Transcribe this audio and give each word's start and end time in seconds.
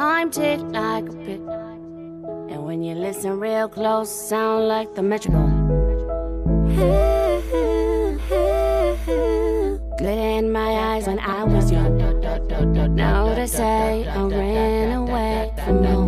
time 0.00 0.30
tick 0.30 0.58
like 0.72 1.06
a 1.10 1.12
pick. 1.26 1.42
And 2.50 2.64
when 2.64 2.82
you 2.82 2.94
listen 2.94 3.38
real 3.38 3.68
close, 3.68 4.08
sound 4.08 4.66
like 4.66 4.94
the 4.94 5.02
metronome. 5.02 5.68
Glitter 9.98 10.30
in 10.40 10.50
my 10.50 10.70
eyes 10.88 11.06
when 11.06 11.18
I 11.18 11.44
was 11.44 11.70
young. 11.70 11.98
Now 12.94 13.34
they 13.34 13.46
say 13.46 14.08
I 14.08 14.22
ran 14.24 14.92
away 14.92 15.52
from 15.62 15.84
home. 15.84 16.06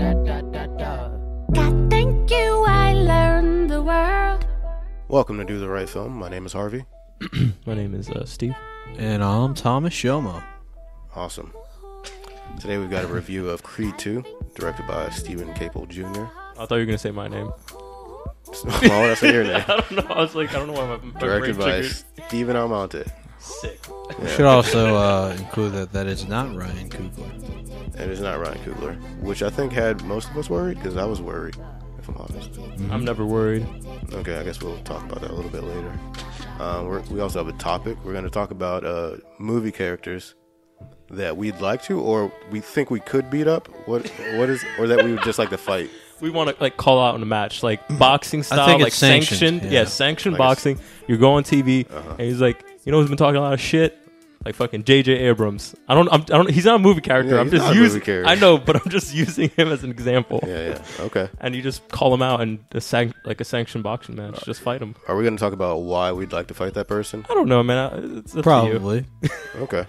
God, 1.52 1.90
thank 1.90 2.30
you, 2.30 2.64
I 2.66 2.94
learned 2.94 3.68
the 3.68 3.82
world. 3.82 4.46
Welcome 5.08 5.36
to 5.36 5.44
Do 5.44 5.60
the 5.60 5.68
Right 5.68 5.86
Film. 5.86 6.16
My 6.16 6.30
name 6.30 6.46
is 6.46 6.54
Harvey. 6.54 6.86
My 7.66 7.74
name 7.74 7.94
is 7.94 8.08
uh, 8.08 8.24
Steve. 8.24 8.54
And 8.96 9.22
I'm 9.22 9.52
Thomas 9.52 9.92
Shomo. 9.92 10.42
Awesome. 11.14 11.52
Today 12.60 12.78
we've 12.78 12.90
got 12.90 13.04
a 13.04 13.08
review 13.08 13.48
of 13.50 13.62
Creed 13.62 13.98
2, 13.98 14.24
directed 14.54 14.86
by 14.86 15.10
Steven 15.10 15.52
Caple 15.54 15.88
Jr. 15.88 16.26
I 16.58 16.66
thought 16.66 16.72
you 16.72 16.80
were 16.80 16.84
gonna 16.86 16.98
say 16.98 17.10
my 17.10 17.26
name. 17.28 17.46
Why 18.62 19.00
would 19.00 19.10
I 19.10 19.14
say 19.14 19.32
your 19.32 19.44
name? 19.44 19.64
I 19.68 19.76
don't 19.80 19.90
know. 19.92 20.14
I 20.14 20.20
was 20.20 20.34
like, 20.34 20.50
I 20.50 20.58
don't 20.58 20.68
know 20.68 20.74
why 20.74 20.86
my, 20.86 20.96
my 20.98 21.20
Directed 21.20 21.56
brain 21.56 21.66
by 21.66 21.80
triggered. 21.80 22.04
Stephen 22.28 22.56
Almonte. 22.56 23.04
Sick. 23.38 23.80
Yeah. 24.20 24.26
Should 24.28 24.44
also 24.44 24.94
uh, 24.96 25.34
include 25.38 25.72
that 25.72 25.92
that 25.92 26.06
is 26.06 26.26
not 26.28 26.54
Ryan 26.54 26.88
Coogler. 26.90 27.98
It's 27.98 28.20
not 28.20 28.38
Ryan 28.40 28.58
Coogler, 28.58 29.20
which 29.22 29.42
I 29.42 29.50
think 29.50 29.72
had 29.72 30.02
most 30.04 30.28
of 30.30 30.36
us 30.36 30.50
worried 30.50 30.76
because 30.78 30.96
I 30.96 31.04
was 31.04 31.20
worried, 31.22 31.56
if 31.98 32.08
I'm 32.08 32.16
honest. 32.18 32.58
I'm 32.90 33.04
never 33.04 33.24
worried. 33.24 33.66
Okay, 34.12 34.36
I 34.36 34.42
guess 34.44 34.62
we'll 34.62 34.78
talk 34.82 35.02
about 35.04 35.22
that 35.22 35.30
a 35.30 35.34
little 35.34 35.50
bit 35.50 35.64
later. 35.64 35.92
Um, 36.58 36.86
we're, 36.86 37.00
we 37.02 37.20
also 37.20 37.42
have 37.44 37.52
a 37.52 37.58
topic. 37.58 37.96
We're 38.04 38.12
going 38.12 38.24
to 38.24 38.30
talk 38.30 38.50
about 38.50 38.84
uh, 38.84 39.16
movie 39.38 39.72
characters 39.72 40.34
that 41.12 41.36
we'd 41.36 41.60
like 41.60 41.82
to, 41.84 42.00
or 42.00 42.32
we 42.50 42.60
think 42.60 42.90
we 42.90 43.00
could 43.00 43.30
beat 43.30 43.46
up. 43.46 43.68
What, 43.86 44.06
what 44.36 44.48
is, 44.50 44.64
or 44.78 44.86
that 44.88 45.04
we 45.04 45.12
would 45.12 45.22
just 45.22 45.38
like 45.38 45.50
to 45.50 45.58
fight. 45.58 45.90
We 46.20 46.30
want 46.30 46.50
to 46.50 46.62
like 46.62 46.76
call 46.76 47.00
out 47.04 47.14
in 47.16 47.22
a 47.22 47.26
match, 47.26 47.62
like 47.62 47.80
boxing 47.98 48.42
style, 48.42 48.66
think 48.66 48.80
like 48.80 48.88
it's 48.88 48.96
sanctioned, 48.96 49.38
sanctioned. 49.40 49.62
Yeah, 49.72 49.80
yeah. 49.80 49.84
sanctioned 49.86 50.34
Like 50.34 50.40
a 50.40 50.44
s- 50.44 50.48
boxing. 50.56 50.80
You 51.08 51.16
go 51.18 51.32
on 51.34 51.42
TV, 51.44 51.90
Uh-huh. 51.90 52.10
and 52.10 52.20
he's 52.20 52.40
like, 52.40 52.64
you 52.84 52.92
know, 52.92 53.00
who's 53.00 53.08
been 53.08 53.16
talking 53.18 53.36
a 53.36 53.40
lot 53.40 53.52
of 53.52 53.60
shit. 53.60 53.98
Like 54.44 54.56
fucking 54.56 54.82
J.J. 54.82 55.12
Abrams. 55.18 55.72
I 55.88 55.94
don't. 55.94 56.08
I'm, 56.12 56.22
I 56.22 56.24
don't. 56.24 56.50
He's 56.50 56.64
not 56.64 56.74
a 56.74 56.78
movie 56.80 57.00
character. 57.00 57.34
Yeah, 57.36 57.40
I'm 57.40 57.46
he's 57.46 57.52
just 57.60 57.64
not 57.64 57.70
a 57.72 57.74
movie 57.76 57.84
using. 57.84 58.00
character. 58.00 58.28
I 58.28 58.34
know, 58.34 58.58
but 58.58 58.74
I'm 58.74 58.90
just 58.90 59.14
using 59.14 59.50
him 59.50 59.68
as 59.68 59.84
an 59.84 59.90
example. 59.92 60.40
Yeah, 60.44 60.70
yeah. 60.70 60.82
Okay. 61.04 61.28
And 61.40 61.54
you 61.54 61.62
just 61.62 61.86
call 61.90 62.12
him 62.12 62.22
out 62.22 62.40
and 62.40 62.58
a 62.72 62.80
san- 62.80 63.14
like 63.24 63.40
a 63.40 63.44
sanctioned 63.44 63.84
boxing 63.84 64.16
match. 64.16 64.44
Just 64.44 64.60
fight 64.60 64.82
him. 64.82 64.96
Are 65.06 65.16
we 65.16 65.22
going 65.22 65.36
to 65.36 65.40
talk 65.40 65.52
about 65.52 65.82
why 65.82 66.10
we'd 66.10 66.32
like 66.32 66.48
to 66.48 66.54
fight 66.54 66.74
that 66.74 66.88
person? 66.88 67.24
I 67.30 67.34
don't 67.34 67.46
know, 67.48 67.62
man. 67.62 67.78
I- 67.78 68.18
It's 68.18 68.34
up 68.34 68.34
to 68.34 68.38
you. 68.38 68.42
Probably. 68.42 69.04
Okay. 69.60 69.86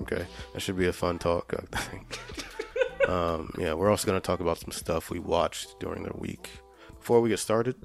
Okay. 0.00 0.26
That 0.52 0.60
should 0.60 0.76
be 0.76 0.86
a 0.86 0.92
fun 0.92 1.18
talk, 1.18 1.54
I 1.72 1.76
think. 1.76 2.18
um, 3.08 3.52
yeah, 3.58 3.72
we're 3.74 3.90
also 3.90 4.06
going 4.06 4.20
to 4.20 4.24
talk 4.26 4.40
about 4.40 4.58
some 4.58 4.70
stuff 4.72 5.10
we 5.10 5.18
watched 5.18 5.78
during 5.80 6.02
the 6.04 6.16
week. 6.16 6.50
Before 6.98 7.20
we 7.20 7.28
get 7.30 7.38
started, 7.38 7.76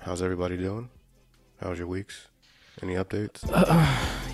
how's 0.00 0.22
everybody 0.22 0.56
doing? 0.56 0.90
How's 1.60 1.78
your 1.78 1.88
weeks? 1.88 2.28
Any 2.82 2.94
updates? 2.94 3.40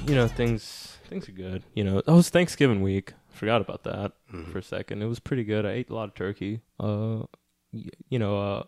you 0.08 0.14
know 0.14 0.28
things 0.28 0.98
things 1.08 1.28
are 1.28 1.32
good 1.32 1.64
you 1.74 1.82
know 1.82 1.98
it 1.98 2.06
was 2.06 2.28
thanksgiving 2.30 2.80
week 2.82 3.12
forgot 3.30 3.60
about 3.60 3.82
that 3.82 4.12
Mhm. 4.32 4.52
for 4.52 4.58
a 4.58 4.62
second 4.62 5.02
it 5.02 5.06
was 5.06 5.18
pretty 5.18 5.42
good 5.42 5.66
i 5.66 5.70
ate 5.70 5.90
a 5.90 5.94
lot 5.94 6.08
of 6.08 6.14
turkey 6.14 6.60
uh 6.78 7.22
y- 7.72 7.88
you 8.08 8.18
know 8.18 8.38
uh 8.38 8.62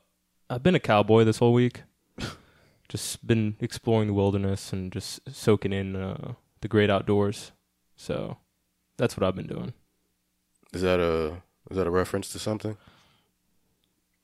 i've 0.50 0.62
been 0.64 0.74
a 0.74 0.80
cowboy 0.80 1.22
this 1.22 1.38
whole 1.38 1.52
week 1.52 1.82
just 2.88 3.24
been 3.24 3.56
exploring 3.60 4.08
the 4.08 4.14
wilderness 4.14 4.72
and 4.72 4.90
just 4.92 5.20
soaking 5.32 5.72
in 5.72 5.94
uh 5.94 6.32
the 6.60 6.66
great 6.68 6.90
outdoors 6.90 7.52
so 7.98 8.38
that's 8.96 9.16
what 9.16 9.26
i've 9.26 9.36
been 9.36 9.46
doing. 9.46 9.74
Is 10.72 10.82
that 10.82 11.00
a 11.00 11.42
is 11.70 11.76
that 11.76 11.86
a 11.86 11.90
reference 11.90 12.30
to 12.32 12.38
something? 12.38 12.78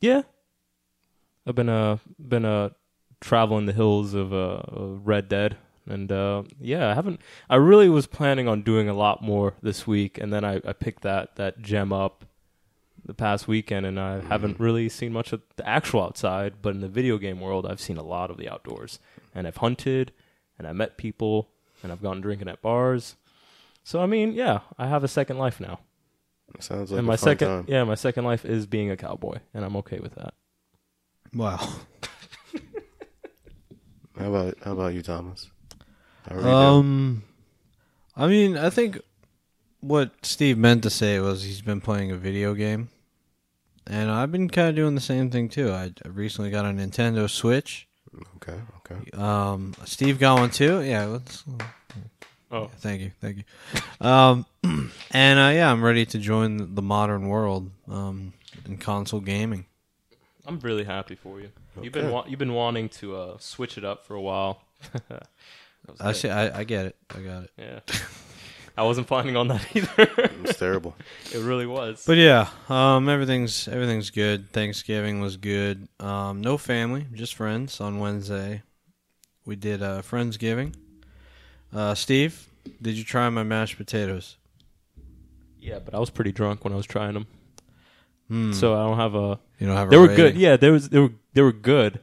yeah. 0.00 0.22
I've 1.46 1.54
been 1.54 1.68
uh 1.68 1.98
been 2.18 2.44
uh 2.46 2.70
traveling 3.20 3.66
the 3.66 3.72
hills 3.72 4.14
of 4.14 4.32
uh 4.32 4.62
red 4.78 5.28
dead. 5.28 5.56
And 5.86 6.10
uh 6.10 6.44
yeah 6.58 6.90
i 6.90 6.94
haven't 6.94 7.20
i 7.50 7.56
really 7.56 7.88
was 7.90 8.06
planning 8.06 8.48
on 8.48 8.62
doing 8.62 8.88
a 8.88 8.94
lot 8.94 9.22
more 9.22 9.54
this 9.62 9.86
week. 9.86 10.16
And 10.18 10.32
then 10.32 10.44
i, 10.44 10.60
I 10.64 10.72
picked 10.72 11.02
that 11.02 11.36
that 11.36 11.60
gem 11.60 11.92
up 11.92 12.24
the 13.04 13.14
past 13.14 13.46
weekend. 13.48 13.84
And 13.84 13.98
i 14.00 14.20
haven't 14.20 14.60
really 14.60 14.88
seen 14.88 15.12
much 15.12 15.32
of 15.32 15.42
the 15.56 15.68
actual 15.68 16.02
outside. 16.02 16.54
But 16.62 16.74
in 16.74 16.80
the 16.80 16.88
video 16.88 17.18
game 17.18 17.40
world 17.40 17.66
i've 17.66 17.80
seen 17.80 17.98
a 17.98 18.02
lot 18.02 18.30
of 18.30 18.36
the 18.38 18.48
outdoors. 18.48 18.98
And 19.34 19.46
i've 19.46 19.58
hunted 19.58 20.12
and 20.58 20.66
i 20.66 20.72
met 20.72 20.96
people 20.96 21.48
and 21.82 21.90
i've 21.92 22.02
gone 22.02 22.20
drinking 22.20 22.48
at 22.48 22.62
bars 22.62 23.16
so 23.84 24.00
i 24.02 24.06
mean 24.06 24.32
yeah 24.32 24.60
i 24.78 24.88
have 24.88 25.04
a 25.04 25.08
second 25.08 25.38
life 25.38 25.60
now 25.60 25.78
Sounds 26.60 26.90
like 26.90 26.98
and 26.98 27.06
a 27.06 27.08
my 27.08 27.16
fun 27.16 27.24
second 27.24 27.48
time. 27.48 27.64
yeah 27.68 27.84
my 27.84 27.94
second 27.94 28.24
life 28.24 28.44
is 28.44 28.66
being 28.66 28.90
a 28.90 28.96
cowboy 28.96 29.38
and 29.54 29.64
i'm 29.64 29.76
okay 29.76 29.98
with 30.00 30.14
that 30.16 30.34
Wow. 31.32 31.56
How 34.18 34.28
about 34.28 34.54
how 34.62 34.72
about 34.72 34.94
you, 34.94 35.02
Thomas? 35.02 35.50
How 36.28 36.36
are 36.36 36.40
doing? 36.42 36.54
Um, 36.54 37.22
I 38.16 38.28
mean, 38.28 38.56
I 38.56 38.70
think 38.70 39.00
what 39.80 40.12
Steve 40.22 40.56
meant 40.56 40.84
to 40.84 40.90
say 40.90 41.18
was 41.18 41.42
he's 41.42 41.60
been 41.62 41.80
playing 41.80 42.12
a 42.12 42.16
video 42.16 42.54
game, 42.54 42.90
and 43.88 44.10
I've 44.12 44.30
been 44.30 44.48
kind 44.48 44.68
of 44.68 44.76
doing 44.76 44.94
the 44.94 45.00
same 45.00 45.30
thing 45.30 45.48
too. 45.48 45.72
I 45.72 45.92
I 46.04 46.08
recently 46.08 46.50
got 46.52 46.64
a 46.64 46.68
Nintendo 46.68 47.28
Switch. 47.28 47.88
Okay, 48.36 48.60
okay. 48.86 49.10
Um, 49.20 49.74
Steve 49.84 50.20
got 50.20 50.38
one 50.38 50.50
too. 50.50 50.80
Yeah, 50.82 51.06
let's. 51.06 51.42
Oh 52.54 52.70
Thank 52.78 53.00
you, 53.02 53.10
thank 53.20 53.38
you. 53.38 54.06
Um, 54.06 54.46
and 55.10 55.38
uh, 55.38 55.52
yeah, 55.54 55.70
I'm 55.70 55.82
ready 55.84 56.06
to 56.06 56.18
join 56.18 56.74
the 56.74 56.82
modern 56.82 57.28
world. 57.28 57.70
Um, 57.88 58.32
in 58.66 58.76
console 58.78 59.20
gaming. 59.20 59.66
I'm 60.46 60.58
really 60.60 60.84
happy 60.84 61.14
for 61.14 61.40
you. 61.40 61.50
You've 61.80 61.92
been 61.92 62.10
wa- 62.10 62.24
you've 62.28 62.38
been 62.38 62.52
wanting 62.54 62.88
to 63.00 63.16
uh, 63.16 63.36
switch 63.38 63.78
it 63.78 63.84
up 63.84 64.06
for 64.06 64.14
a 64.14 64.20
while. 64.20 64.62
I 65.10 66.06
good. 66.12 66.16
see. 66.16 66.28
I, 66.30 66.60
I 66.60 66.64
get 66.64 66.86
it. 66.86 66.96
I 67.14 67.20
got 67.20 67.44
it. 67.44 67.50
Yeah, 67.58 67.80
I 68.78 68.82
wasn't 68.84 69.06
planning 69.06 69.36
on 69.36 69.48
that 69.48 69.66
either. 69.76 69.90
it 69.98 70.42
was 70.42 70.56
terrible. 70.56 70.94
it 71.32 71.38
really 71.40 71.66
was. 71.66 72.04
But 72.06 72.16
yeah, 72.16 72.48
um, 72.68 73.08
everything's 73.08 73.66
everything's 73.68 74.10
good. 74.10 74.50
Thanksgiving 74.50 75.20
was 75.20 75.36
good. 75.36 75.88
Um, 75.98 76.40
no 76.40 76.56
family, 76.58 77.06
just 77.12 77.34
friends. 77.34 77.80
On 77.80 77.98
Wednesday, 77.98 78.62
we 79.44 79.56
did 79.56 79.82
uh, 79.82 80.02
friendsgiving. 80.02 80.74
Uh, 81.74 81.94
Steve, 81.94 82.48
did 82.80 82.94
you 82.96 83.04
try 83.04 83.28
my 83.30 83.42
mashed 83.42 83.76
potatoes? 83.76 84.36
yeah, 85.58 85.78
but 85.78 85.94
I 85.94 85.98
was 85.98 86.10
pretty 86.10 86.30
drunk 86.32 86.62
when 86.62 86.72
I 86.72 86.76
was 86.76 86.84
trying 86.86 87.14
them, 87.14 87.26
Hmm. 88.28 88.52
so 88.52 88.74
I 88.74 88.86
don't 88.86 88.98
have 88.98 89.14
a. 89.14 89.40
you 89.58 89.66
don't 89.66 89.76
have. 89.76 89.88
A 89.88 89.90
They 89.90 89.96
were 89.96 90.02
rating? 90.08 90.16
good. 90.16 90.36
Yeah, 90.36 90.56
they 90.56 90.70
was 90.70 90.88
they 90.90 91.00
were 91.00 91.12
they 91.32 91.42
were 91.42 91.52
good. 91.52 92.00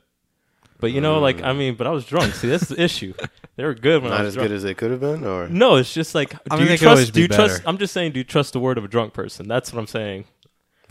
But 0.80 0.92
you 0.94 1.00
know, 1.00 1.20
like 1.20 1.38
Mm. 1.38 1.46
I 1.46 1.54
mean, 1.54 1.76
but 1.76 1.86
I 1.86 1.92
was 1.92 2.06
drunk. 2.06 2.34
See, 2.34 2.50
that's 2.50 2.68
the 2.70 2.82
issue. 2.82 3.14
They 3.56 3.64
were 3.66 3.76
good 3.76 4.02
when 4.02 4.12
I 4.12 4.16
Not 4.18 4.22
was 4.24 4.28
as 4.30 4.34
drunk. 4.36 4.50
good 4.50 4.56
as 4.56 4.64
they 4.64 4.74
could 4.74 4.90
have 4.92 5.00
been, 5.00 5.24
or 5.26 5.48
no, 5.48 5.76
it's 5.76 5.94
just 5.94 6.16
like, 6.16 6.34
I 6.50 6.56
do 6.56 6.56
mean, 6.56 6.62
you 6.64 6.68
they 6.70 6.78
could 6.80 6.88
always 6.88 7.06
trust? 7.06 7.14
Do 7.14 7.18
be 7.20 7.22
you 7.22 7.28
trust? 7.28 7.58
better. 7.60 7.70
I'm 7.70 7.78
just 7.78 7.94
saying, 7.94 8.14
do 8.14 8.20
you 8.20 8.24
trust 8.24 8.54
the 8.54 8.60
word 8.60 8.78
of 8.80 8.84
a 8.86 8.88
drunk 8.88 9.14
person? 9.14 9.48
That's 9.48 9.72
what 9.72 9.80
I'm 9.80 9.88
saying. 9.88 10.26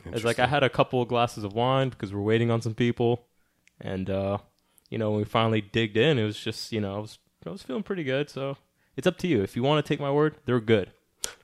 It's 0.07 0.25
like 0.25 0.39
I 0.39 0.47
had 0.47 0.63
a 0.63 0.69
couple 0.71 1.03
of 1.03 1.09
glasses 1.09 1.43
of 1.43 1.53
wine 1.55 1.89
because 1.91 2.15
we're 2.15 2.21
waiting 2.23 2.51
on 2.53 2.63
some 2.63 2.75
people, 2.75 3.27
and 3.81 4.09
uh, 4.09 4.39
you 4.91 4.99
know 4.99 5.11
when 5.11 5.19
we 5.19 5.25
finally 5.25 5.61
digged 5.61 5.97
in, 5.97 6.19
it 6.19 6.25
was 6.25 6.39
just 6.39 6.71
you 6.71 6.81
know 6.81 6.95
I 6.95 6.99
was 6.99 7.19
I 7.45 7.51
was 7.51 7.63
feeling 7.63 7.83
pretty 7.83 8.05
good. 8.05 8.31
So 8.31 8.57
it's 9.01 9.07
up 9.07 9.17
to 9.17 9.27
you 9.27 9.41
if 9.43 9.57
you 9.57 9.63
want 9.63 9.83
to 9.83 9.89
take 9.89 9.99
my 9.99 10.11
word. 10.11 10.35
They're 10.45 10.61
good. 10.61 10.91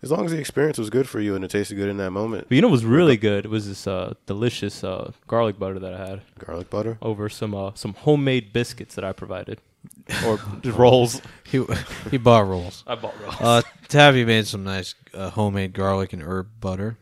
as 0.03 0.11
long 0.11 0.27
as 0.27 0.31
the 0.33 0.39
experience 0.39 0.77
was 0.77 0.91
good 0.91 1.09
for 1.09 1.21
you 1.21 1.35
and 1.35 1.43
it 1.43 1.51
tasted 1.51 1.75
good 1.77 1.89
in 1.89 1.97
that 1.97 2.11
moment. 2.11 2.45
But 2.49 2.55
you 2.55 2.61
know 2.61 2.69
what 2.69 2.73
was 2.73 2.85
really 2.85 3.17
good? 3.17 3.47
It 3.47 3.49
was 3.49 3.67
this 3.67 3.87
uh, 3.87 4.13
delicious 4.27 4.85
uh, 4.85 5.13
garlic 5.27 5.59
butter 5.59 5.79
that 5.79 5.95
I 5.95 6.07
had 6.07 6.21
Garlic 6.39 6.69
butter. 6.69 6.99
over 7.01 7.31
some 7.31 7.55
uh, 7.55 7.71
some 7.75 7.95
homemade 7.95 8.53
biscuits 8.53 8.95
that 8.97 9.05
I 9.05 9.13
provided, 9.13 9.63
or 10.27 10.39
rolls. 10.65 11.23
He 11.45 11.65
he 12.11 12.19
bought 12.19 12.47
rolls. 12.47 12.85
I 12.87 12.95
bought 12.95 13.19
rolls. 13.23 13.37
Uh, 13.41 13.63
Tabby 13.89 14.25
made 14.27 14.47
some 14.47 14.65
nice 14.65 14.95
uh, 15.15 15.31
homemade 15.31 15.73
garlic 15.73 16.13
and 16.13 16.23
herb 16.23 16.49
butter, 16.61 16.99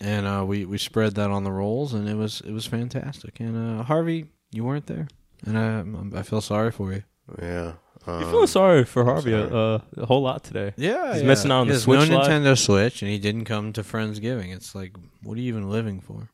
and 0.00 0.26
uh, 0.26 0.42
we 0.46 0.64
we 0.64 0.78
spread 0.78 1.14
that 1.16 1.30
on 1.30 1.44
the 1.44 1.52
rolls, 1.52 1.92
and 1.92 2.08
it 2.08 2.16
was 2.16 2.40
it 2.40 2.52
was 2.52 2.64
fantastic. 2.66 3.40
And 3.40 3.80
uh, 3.80 3.82
Harvey, 3.84 4.26
you 4.52 4.64
weren't 4.64 4.86
there, 4.86 5.08
and 5.46 5.58
I 5.58 6.18
I 6.20 6.22
feel 6.22 6.40
sorry 6.40 6.70
for 6.72 6.92
you. 6.94 7.02
Yeah. 7.40 7.72
Um, 8.06 8.20
You're 8.20 8.30
feeling 8.30 8.46
sorry 8.48 8.84
for 8.84 9.04
Harvey 9.04 9.30
sorry. 9.30 9.50
uh, 9.50 9.78
a 9.96 10.06
whole 10.06 10.20
lot 10.22 10.44
today. 10.44 10.74
Yeah, 10.76 11.14
He's 11.14 11.22
missing 11.22 11.50
out 11.50 11.60
on 11.60 11.66
He 11.66 11.70
the 11.70 11.74
has 11.76 11.82
Switch 11.84 12.08
No 12.10 12.18
Live. 12.18 12.28
Nintendo 12.28 12.58
Switch, 12.58 13.00
and 13.02 13.10
he 13.10 13.18
didn't 13.18 13.44
come 13.46 13.72
to 13.72 13.82
Friendsgiving. 13.82 14.54
It's 14.54 14.74
like, 14.74 14.92
what 15.22 15.38
are 15.38 15.40
you 15.40 15.48
even 15.48 15.70
living 15.70 16.00
for? 16.00 16.28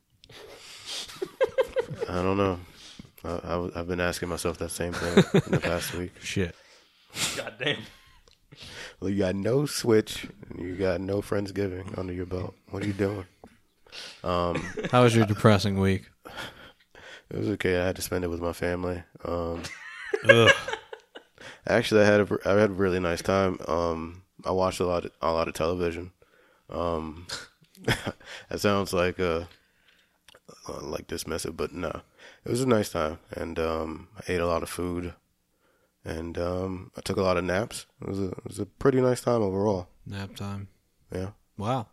I 2.08 2.22
don't 2.22 2.36
know. 2.36 2.58
I, 3.24 3.70
have 3.76 3.86
been 3.86 4.00
asking 4.00 4.28
myself 4.30 4.58
that 4.58 4.70
same 4.70 4.92
thing 4.94 5.24
in 5.46 5.52
the 5.52 5.60
past 5.60 5.94
week. 5.94 6.12
Shit. 6.22 6.54
God 7.36 7.54
damn. 7.62 7.78
Well, 8.98 9.10
you 9.10 9.18
got 9.18 9.34
no 9.36 9.66
Switch, 9.66 10.26
and 10.48 10.58
you 10.58 10.74
got 10.76 11.00
no 11.00 11.20
Friendsgiving 11.22 11.96
under 11.98 12.12
your 12.12 12.26
belt. 12.26 12.54
What 12.70 12.82
are 12.82 12.86
you 12.86 12.92
doing? 12.92 13.26
Um, 14.24 14.56
How 14.90 15.02
was 15.04 15.14
your 15.14 15.26
depressing 15.26 15.78
week? 15.78 16.10
it 17.30 17.38
was 17.38 17.48
okay. 17.50 17.78
I 17.80 17.86
had 17.86 17.96
to 17.96 18.02
spend 18.02 18.24
it 18.24 18.28
with 18.28 18.40
my 18.40 18.52
family. 18.52 19.02
Um, 19.24 19.62
Ugh. 20.28 20.49
Actually, 21.66 22.02
I 22.02 22.06
had 22.06 22.20
a, 22.20 22.38
I 22.44 22.50
had 22.60 22.70
a 22.70 22.74
really 22.74 23.00
nice 23.00 23.22
time. 23.22 23.58
Um, 23.68 24.22
I 24.44 24.50
watched 24.52 24.80
a 24.80 24.86
lot 24.86 25.04
of, 25.04 25.12
a 25.20 25.32
lot 25.32 25.48
of 25.48 25.54
television. 25.54 26.12
Um, 26.68 27.26
that 27.84 28.60
sounds 28.60 28.92
like 28.92 29.18
uh, 29.20 29.44
like 30.82 31.06
dismissive, 31.06 31.56
but 31.56 31.72
no, 31.72 32.02
it 32.44 32.50
was 32.50 32.62
a 32.62 32.66
nice 32.68 32.90
time, 32.90 33.18
and 33.32 33.58
um, 33.58 34.08
I 34.16 34.32
ate 34.32 34.40
a 34.40 34.46
lot 34.46 34.62
of 34.62 34.68
food, 34.68 35.14
and 36.04 36.38
um, 36.38 36.90
I 36.96 37.00
took 37.00 37.16
a 37.16 37.22
lot 37.22 37.36
of 37.36 37.44
naps. 37.44 37.86
It 38.02 38.08
was 38.08 38.18
a 38.20 38.28
it 38.28 38.44
was 38.44 38.58
a 38.58 38.66
pretty 38.66 39.00
nice 39.00 39.20
time 39.20 39.42
overall. 39.42 39.88
Nap 40.06 40.34
time. 40.36 40.68
Yeah. 41.12 41.30
Wow. 41.56 41.88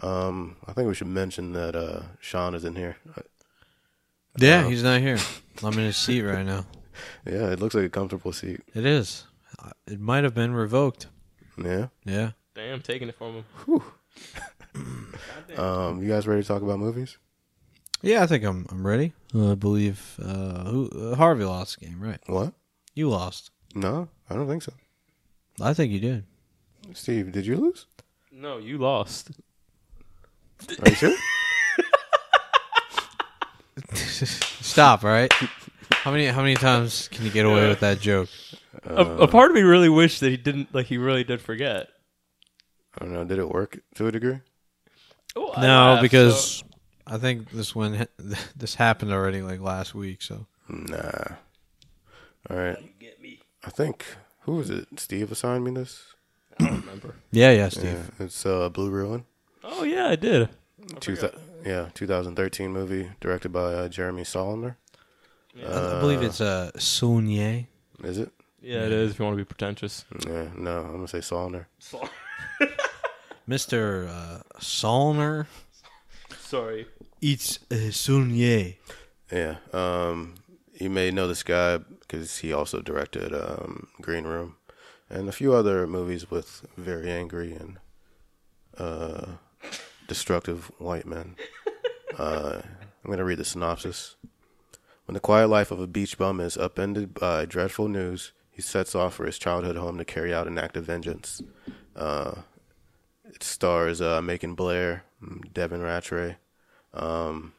Um, 0.00 0.56
I 0.66 0.72
think 0.72 0.88
we 0.88 0.94
should 0.94 1.06
mention 1.06 1.52
that 1.52 1.76
uh, 1.76 2.02
Sean 2.20 2.54
is 2.54 2.64
in 2.64 2.74
here. 2.74 2.96
Yeah, 4.38 4.64
Uh, 4.64 4.68
he's 4.68 4.82
not 4.82 5.00
here. 5.00 5.18
I'm 5.62 5.74
in 5.74 5.84
his 5.84 5.96
seat 5.96 6.22
right 6.22 6.44
now. 6.44 6.64
Yeah, 7.26 7.50
it 7.50 7.60
looks 7.60 7.74
like 7.74 7.84
a 7.84 7.88
comfortable 7.90 8.32
seat. 8.32 8.60
It 8.74 8.86
is. 8.86 9.24
It 9.86 10.00
might 10.00 10.24
have 10.24 10.34
been 10.34 10.54
revoked. 10.54 11.06
Yeah. 11.62 11.88
Yeah. 12.04 12.32
Damn, 12.54 12.80
taking 12.80 13.08
it 13.08 13.14
from 13.16 13.44
him. 13.66 13.82
Um, 15.56 16.02
you 16.02 16.08
guys 16.08 16.26
ready 16.26 16.40
to 16.40 16.48
talk 16.48 16.62
about 16.62 16.78
movies? 16.78 17.18
Yeah, 18.00 18.22
I 18.22 18.26
think 18.26 18.42
I'm 18.42 18.66
I'm 18.70 18.86
ready. 18.86 19.12
Uh, 19.34 19.52
I 19.52 19.54
believe 19.54 20.18
uh, 20.22 20.64
who 20.64 20.88
uh, 20.88 21.14
Harvey 21.14 21.44
lost 21.44 21.78
the 21.78 21.86
game, 21.86 22.00
right? 22.00 22.18
What? 22.26 22.54
You 22.94 23.10
lost. 23.10 23.50
No, 23.74 24.08
I 24.30 24.34
don't 24.34 24.48
think 24.48 24.62
so. 24.62 24.72
I 25.60 25.74
think 25.74 25.92
you 25.92 26.00
did. 26.00 26.24
Steve, 26.94 27.32
did 27.32 27.44
you 27.46 27.56
lose? 27.56 27.86
No, 28.32 28.56
you 28.58 28.78
lost. 28.78 29.30
Are 30.82 30.88
you 30.88 30.94
sure? 30.94 31.16
Stop, 33.94 35.04
all 35.04 35.10
right? 35.10 35.32
How 36.02 36.10
many 36.10 36.26
how 36.26 36.42
many 36.42 36.54
times 36.56 37.08
can 37.08 37.24
you 37.24 37.30
get 37.30 37.46
away 37.46 37.68
with 37.68 37.80
that 37.80 38.00
joke? 38.00 38.28
a, 38.84 39.04
a 39.04 39.28
part 39.28 39.50
of 39.50 39.54
me 39.54 39.62
really 39.62 39.88
wished 39.88 40.20
that 40.20 40.30
he 40.30 40.36
didn't. 40.36 40.74
Like 40.74 40.86
he 40.86 40.98
really 40.98 41.22
did 41.24 41.40
forget. 41.40 41.88
I 42.98 43.04
don't 43.04 43.12
know. 43.14 43.24
Did 43.24 43.38
it 43.38 43.48
work 43.48 43.78
to 43.94 44.06
a 44.08 44.12
degree? 44.12 44.40
Oh, 45.36 45.52
I 45.56 45.62
No, 45.62 45.66
laughed, 45.68 46.02
because 46.02 46.58
so- 46.58 46.66
I 47.06 47.18
think 47.18 47.50
this 47.50 47.74
one 47.74 48.06
this 48.56 48.74
happened 48.74 49.12
already 49.12 49.42
like 49.42 49.60
last 49.60 49.94
week. 49.94 50.22
So 50.22 50.46
Nah. 50.68 51.36
All 52.50 52.56
right. 52.56 52.78
I 53.64 53.70
think 53.70 54.04
who 54.40 54.56
was 54.56 54.70
it? 54.70 54.88
Steve 54.96 55.30
assigned 55.30 55.62
me 55.64 55.70
this. 55.70 56.02
I 56.58 56.64
don't 56.66 56.80
remember. 56.80 57.14
yeah, 57.30 57.52
yeah, 57.52 57.68
Steve. 57.68 58.10
Yeah, 58.18 58.24
it's 58.26 58.44
uh, 58.44 58.68
Blue 58.70 58.90
Ruin. 58.90 59.24
Oh 59.62 59.84
yeah, 59.84 60.08
I 60.08 60.16
did. 60.16 60.48
Two 60.98 61.14
thou- 61.14 61.30
yeah, 61.64 61.90
2013 61.94 62.72
movie 62.72 63.10
directed 63.20 63.50
by 63.50 63.72
uh, 63.72 63.88
Jeremy 63.88 64.24
Solomon. 65.54 65.92
I, 65.92 65.96
I 65.96 66.00
believe 66.00 66.22
it's 66.22 66.40
uh, 66.40 66.70
Saulnier. 66.78 67.66
Is 68.02 68.18
it? 68.18 68.30
Yeah, 68.60 68.84
it 68.86 68.92
is. 68.92 69.12
If 69.12 69.18
you 69.18 69.24
want 69.24 69.36
to 69.36 69.44
be 69.44 69.44
pretentious. 69.44 70.04
Yeah, 70.26 70.48
no, 70.56 70.80
I'm 70.80 70.92
gonna 70.92 71.08
say 71.08 71.20
Solomon. 71.20 71.66
Mr. 73.48 74.08
Uh, 74.08 74.42
Solner. 74.60 75.46
Sorry. 76.38 76.86
It's 77.20 77.58
uh, 77.70 77.90
Saulnier. 77.90 78.74
Yeah. 79.32 79.56
Um, 79.72 80.34
you 80.74 80.90
may 80.90 81.10
know 81.10 81.26
this 81.26 81.42
guy 81.42 81.78
because 81.78 82.38
he 82.38 82.52
also 82.52 82.80
directed 82.80 83.34
um, 83.34 83.88
Green 84.00 84.24
Room 84.24 84.56
and 85.10 85.28
a 85.28 85.32
few 85.32 85.52
other 85.54 85.86
movies 85.86 86.30
with 86.30 86.66
very 86.76 87.10
angry 87.10 87.52
and 87.52 87.78
uh, 88.78 89.26
destructive 90.08 90.70
white 90.78 91.06
men. 91.06 91.36
Uh, 92.18 92.60
I'm 93.02 93.06
going 93.06 93.16
to 93.16 93.24
read 93.24 93.38
the 93.38 93.44
synopsis. 93.44 94.16
When 95.12 95.16
the 95.16 95.20
quiet 95.20 95.48
life 95.48 95.70
of 95.70 95.78
a 95.78 95.86
beach 95.86 96.16
bum 96.16 96.40
is 96.40 96.56
upended 96.56 97.12
by 97.12 97.44
dreadful 97.44 97.86
news, 97.86 98.32
he 98.50 98.62
sets 98.62 98.94
off 98.94 99.12
for 99.12 99.26
his 99.26 99.38
childhood 99.38 99.76
home 99.76 99.98
to 99.98 100.06
carry 100.06 100.32
out 100.32 100.46
an 100.46 100.56
act 100.56 100.74
of 100.74 100.84
vengeance. 100.84 101.42
Uh, 101.94 102.36
it 103.26 103.42
stars 103.42 104.00
uh, 104.00 104.22
Macon 104.22 104.54
Blair, 104.54 105.04
Devin 105.52 105.82
Ratray, 105.82 106.36
um, 106.94 107.52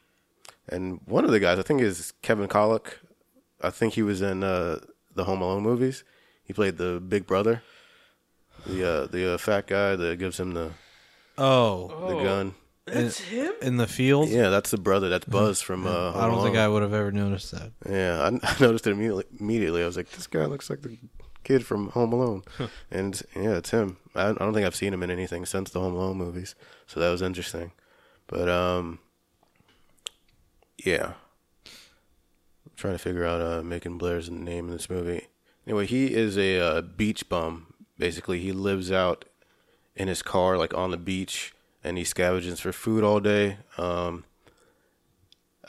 and 0.68 1.00
one 1.06 1.26
of 1.26 1.30
the 1.30 1.40
guys, 1.40 1.60
I 1.60 1.62
think, 1.62 1.82
is 1.82 2.14
Kevin 2.24 2.48
Kolack. 2.48 2.96
I 3.62 3.70
think 3.70 3.94
he 3.94 4.02
was 4.02 4.24
in 4.24 4.44
uh, 4.44 4.80
the 5.14 5.26
Home 5.26 5.44
Alone 5.44 5.62
movies. 5.62 6.04
He 6.44 6.54
played 6.54 6.80
the 6.80 7.00
big 7.00 7.28
brother, 7.28 7.62
the 8.66 8.84
uh, 8.84 9.06
the 9.06 9.36
uh, 9.36 9.38
fat 9.38 9.68
guy 9.68 9.96
that 9.96 10.18
gives 10.18 10.40
him 10.40 10.56
the 10.56 10.72
Oh, 11.38 12.08
the 12.08 12.24
gun. 12.24 12.56
That's 12.85 13.19
him. 13.19 13.53
in 13.62 13.77
the 13.77 13.88
field. 13.88 14.30
Yeah, 14.30 14.50
that's 14.50 14.71
the 14.71 14.77
brother. 14.77 15.07
That's 15.09 15.25
Buzz 15.25 15.62
from. 15.62 15.88
Uh, 15.88 16.13
I 16.15 16.27
don't 16.27 16.44
think 16.44 16.57
I 16.57 16.68
would 16.68 16.81
have 16.81 16.94
ever 16.94 17.12
noticed 17.12 17.51
that. 17.51 17.71
Yeah, 17.89 18.21
I, 18.21 18.27
I 18.51 18.56
noticed 18.59 18.88
it 18.88 18.91
immediately. 18.91 19.25
Immediately, 19.39 19.83
I 19.83 19.85
was 19.85 19.95
like, 19.95 20.12
"This 20.12 20.27
guy 20.27 20.45
looks 20.45 20.69
like 20.69 20.81
the 20.81 20.97
kid 21.44 21.65
from 21.65 21.89
Home 21.89 22.12
Alone," 22.12 22.44
and 22.91 23.21
yeah, 23.35 23.56
it's 23.56 23.71
him. 23.71 23.97
I, 24.15 24.30
I 24.30 24.33
don't 24.33 24.53
think 24.53 24.65
I've 24.65 24.75
seen 24.75 24.94
him 24.94 25.03
in 25.03 25.12
anything 25.12 25.45
since 25.45 25.69
the 25.69 25.80
Home 25.80 25.94
Alone 25.94 26.18
movies, 26.18 26.56
so 26.85 27.00
that 27.00 27.09
was 27.09 27.21
interesting. 27.21 27.71
But 28.27 28.50
um, 28.50 29.00
yeah, 30.83 31.13
I'm 31.65 32.75
trying 32.75 32.95
to 32.95 33.00
figure 33.00 33.25
out 33.25 33.41
uh, 33.41 33.63
Macon 33.63 33.97
Blair's 33.97 34.30
name 34.30 34.68
in 34.68 34.71
this 34.71 34.89
movie. 34.89 35.27
Anyway, 35.65 35.85
he 35.85 36.13
is 36.13 36.38
a 36.38 36.59
uh, 36.59 36.81
beach 36.81 37.30
bum. 37.30 37.74
Basically, 37.97 38.39
he 38.39 38.51
lives 38.51 38.91
out 38.91 39.24
in 39.95 40.07
his 40.09 40.21
car, 40.21 40.57
like 40.57 40.74
on 40.74 40.91
the 40.91 40.97
beach, 40.97 41.53
and 41.83 41.97
he 41.97 42.03
scavenges 42.03 42.59
for 42.59 42.71
food 42.71 43.03
all 43.03 43.19
day. 43.19 43.57
Um, 43.77 44.24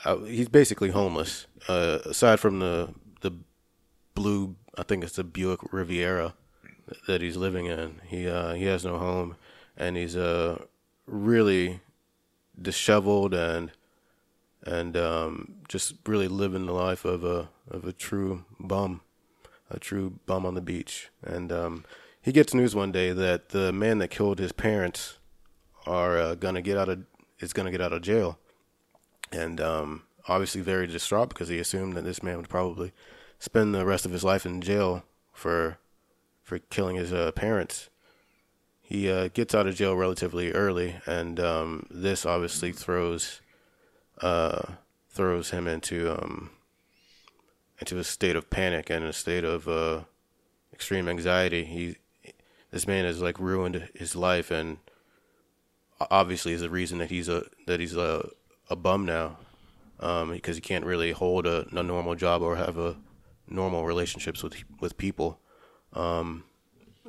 uh, 0.03 0.17
he's 0.19 0.49
basically 0.49 0.89
homeless. 0.91 1.47
Uh, 1.67 1.99
aside 2.05 2.39
from 2.39 2.59
the 2.59 2.93
the 3.21 3.31
blue, 4.13 4.55
I 4.77 4.83
think 4.83 5.03
it's 5.03 5.15
the 5.15 5.23
Buick 5.23 5.59
Riviera 5.71 6.33
that 7.07 7.21
he's 7.21 7.37
living 7.37 7.65
in. 7.65 8.01
He 8.05 8.27
uh, 8.27 8.53
he 8.53 8.65
has 8.65 8.85
no 8.85 8.97
home, 8.97 9.35
and 9.77 9.97
he's 9.97 10.15
uh 10.15 10.63
really 11.05 11.81
disheveled 12.59 13.33
and 13.33 13.71
and 14.65 14.97
um, 14.97 15.55
just 15.67 15.95
really 16.07 16.27
living 16.27 16.65
the 16.65 16.73
life 16.73 17.05
of 17.05 17.23
a 17.23 17.49
of 17.69 17.85
a 17.85 17.93
true 17.93 18.45
bum, 18.59 19.01
a 19.69 19.79
true 19.79 20.19
bum 20.25 20.45
on 20.45 20.55
the 20.55 20.61
beach. 20.61 21.09
And 21.23 21.51
um, 21.51 21.85
he 22.21 22.31
gets 22.31 22.53
news 22.53 22.75
one 22.75 22.91
day 22.91 23.11
that 23.11 23.49
the 23.49 23.71
man 23.71 23.99
that 23.99 24.09
killed 24.09 24.39
his 24.39 24.51
parents 24.51 25.17
are 25.85 26.17
uh, 26.17 26.35
gonna 26.35 26.61
get 26.61 26.77
out 26.77 26.89
of 26.89 27.03
is 27.39 27.53
gonna 27.53 27.71
get 27.71 27.81
out 27.81 27.93
of 27.93 28.01
jail 28.01 28.39
and 29.31 29.59
um, 29.59 30.03
obviously 30.27 30.61
very 30.61 30.87
distraught 30.87 31.29
because 31.29 31.49
he 31.49 31.59
assumed 31.59 31.93
that 31.93 32.03
this 32.03 32.23
man 32.23 32.37
would 32.37 32.49
probably 32.49 32.91
spend 33.39 33.73
the 33.73 33.85
rest 33.85 34.05
of 34.05 34.11
his 34.11 34.23
life 34.23 34.45
in 34.45 34.61
jail 34.61 35.03
for 35.33 35.77
for 36.41 36.59
killing 36.59 36.95
his 36.95 37.11
uh, 37.11 37.31
parents. 37.31 37.89
He 38.81 39.09
uh, 39.09 39.29
gets 39.33 39.55
out 39.55 39.65
of 39.65 39.75
jail 39.75 39.95
relatively 39.95 40.51
early, 40.51 40.97
and 41.07 41.39
um, 41.39 41.87
this 41.89 42.25
obviously 42.25 42.71
throws 42.71 43.41
uh, 44.21 44.61
throws 45.09 45.49
him 45.49 45.67
into 45.67 46.11
um, 46.11 46.51
into 47.79 47.97
a 47.97 48.03
state 48.03 48.35
of 48.35 48.49
panic 48.49 48.89
and 48.89 49.03
a 49.05 49.13
state 49.13 49.43
of 49.43 49.67
uh, 49.67 50.01
extreme 50.71 51.09
anxiety. 51.09 51.65
He 51.65 51.97
this 52.71 52.87
man 52.87 53.05
has 53.05 53.21
like 53.21 53.39
ruined 53.39 53.89
his 53.95 54.15
life, 54.15 54.51
and 54.51 54.77
obviously 55.99 56.53
is 56.53 56.61
the 56.61 56.69
reason 56.69 56.97
that 56.99 57.09
he's 57.09 57.29
a 57.29 57.43
that 57.67 57.79
he's 57.79 57.95
a 57.95 58.29
a 58.69 58.75
bum 58.75 59.05
now, 59.05 59.37
um, 59.99 60.31
because 60.31 60.55
he 60.57 60.61
can't 60.61 60.85
really 60.85 61.11
hold 61.11 61.45
a, 61.45 61.67
a 61.71 61.83
normal 61.83 62.15
job 62.15 62.41
or 62.41 62.55
have 62.55 62.77
a 62.77 62.97
normal 63.47 63.85
relationships 63.85 64.43
with 64.43 64.63
with 64.79 64.97
people. 64.97 65.39
Um, 65.93 66.43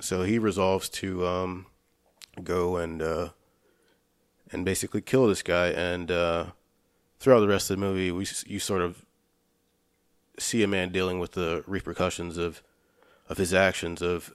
so 0.00 0.22
he 0.22 0.38
resolves 0.38 0.88
to 0.90 1.26
um, 1.26 1.66
go 2.42 2.76
and 2.76 3.02
uh, 3.02 3.28
and 4.52 4.64
basically 4.64 5.00
kill 5.00 5.26
this 5.26 5.42
guy. 5.42 5.68
And 5.68 6.10
uh, 6.10 6.46
throughout 7.18 7.40
the 7.40 7.48
rest 7.48 7.70
of 7.70 7.78
the 7.78 7.86
movie, 7.86 8.10
we 8.12 8.26
you 8.46 8.58
sort 8.58 8.82
of 8.82 9.04
see 10.38 10.62
a 10.62 10.68
man 10.68 10.92
dealing 10.92 11.18
with 11.18 11.32
the 11.32 11.64
repercussions 11.66 12.36
of 12.36 12.62
of 13.28 13.38
his 13.38 13.54
actions 13.54 14.02
of 14.02 14.32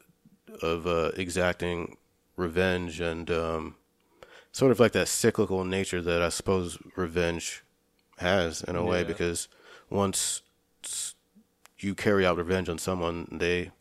of 0.62 0.86
uh, 0.86 1.12
exacting 1.16 1.98
revenge 2.36 3.00
and 3.00 3.30
um, 3.30 3.76
sort 4.52 4.72
of 4.72 4.80
like 4.80 4.92
that 4.94 5.08
cyclical 5.08 5.64
nature 5.64 6.02
that 6.02 6.22
I 6.22 6.30
suppose 6.30 6.78
revenge 6.96 7.64
has 8.18 8.62
in 8.62 8.76
a 8.76 8.84
way 8.84 9.04
because 9.04 9.48
once 9.90 10.42
you 11.80 11.96
carry 11.96 12.26
out 12.26 12.38
revenge 12.38 12.70
on 12.70 12.78
someone, 12.78 13.28
they 13.32 13.72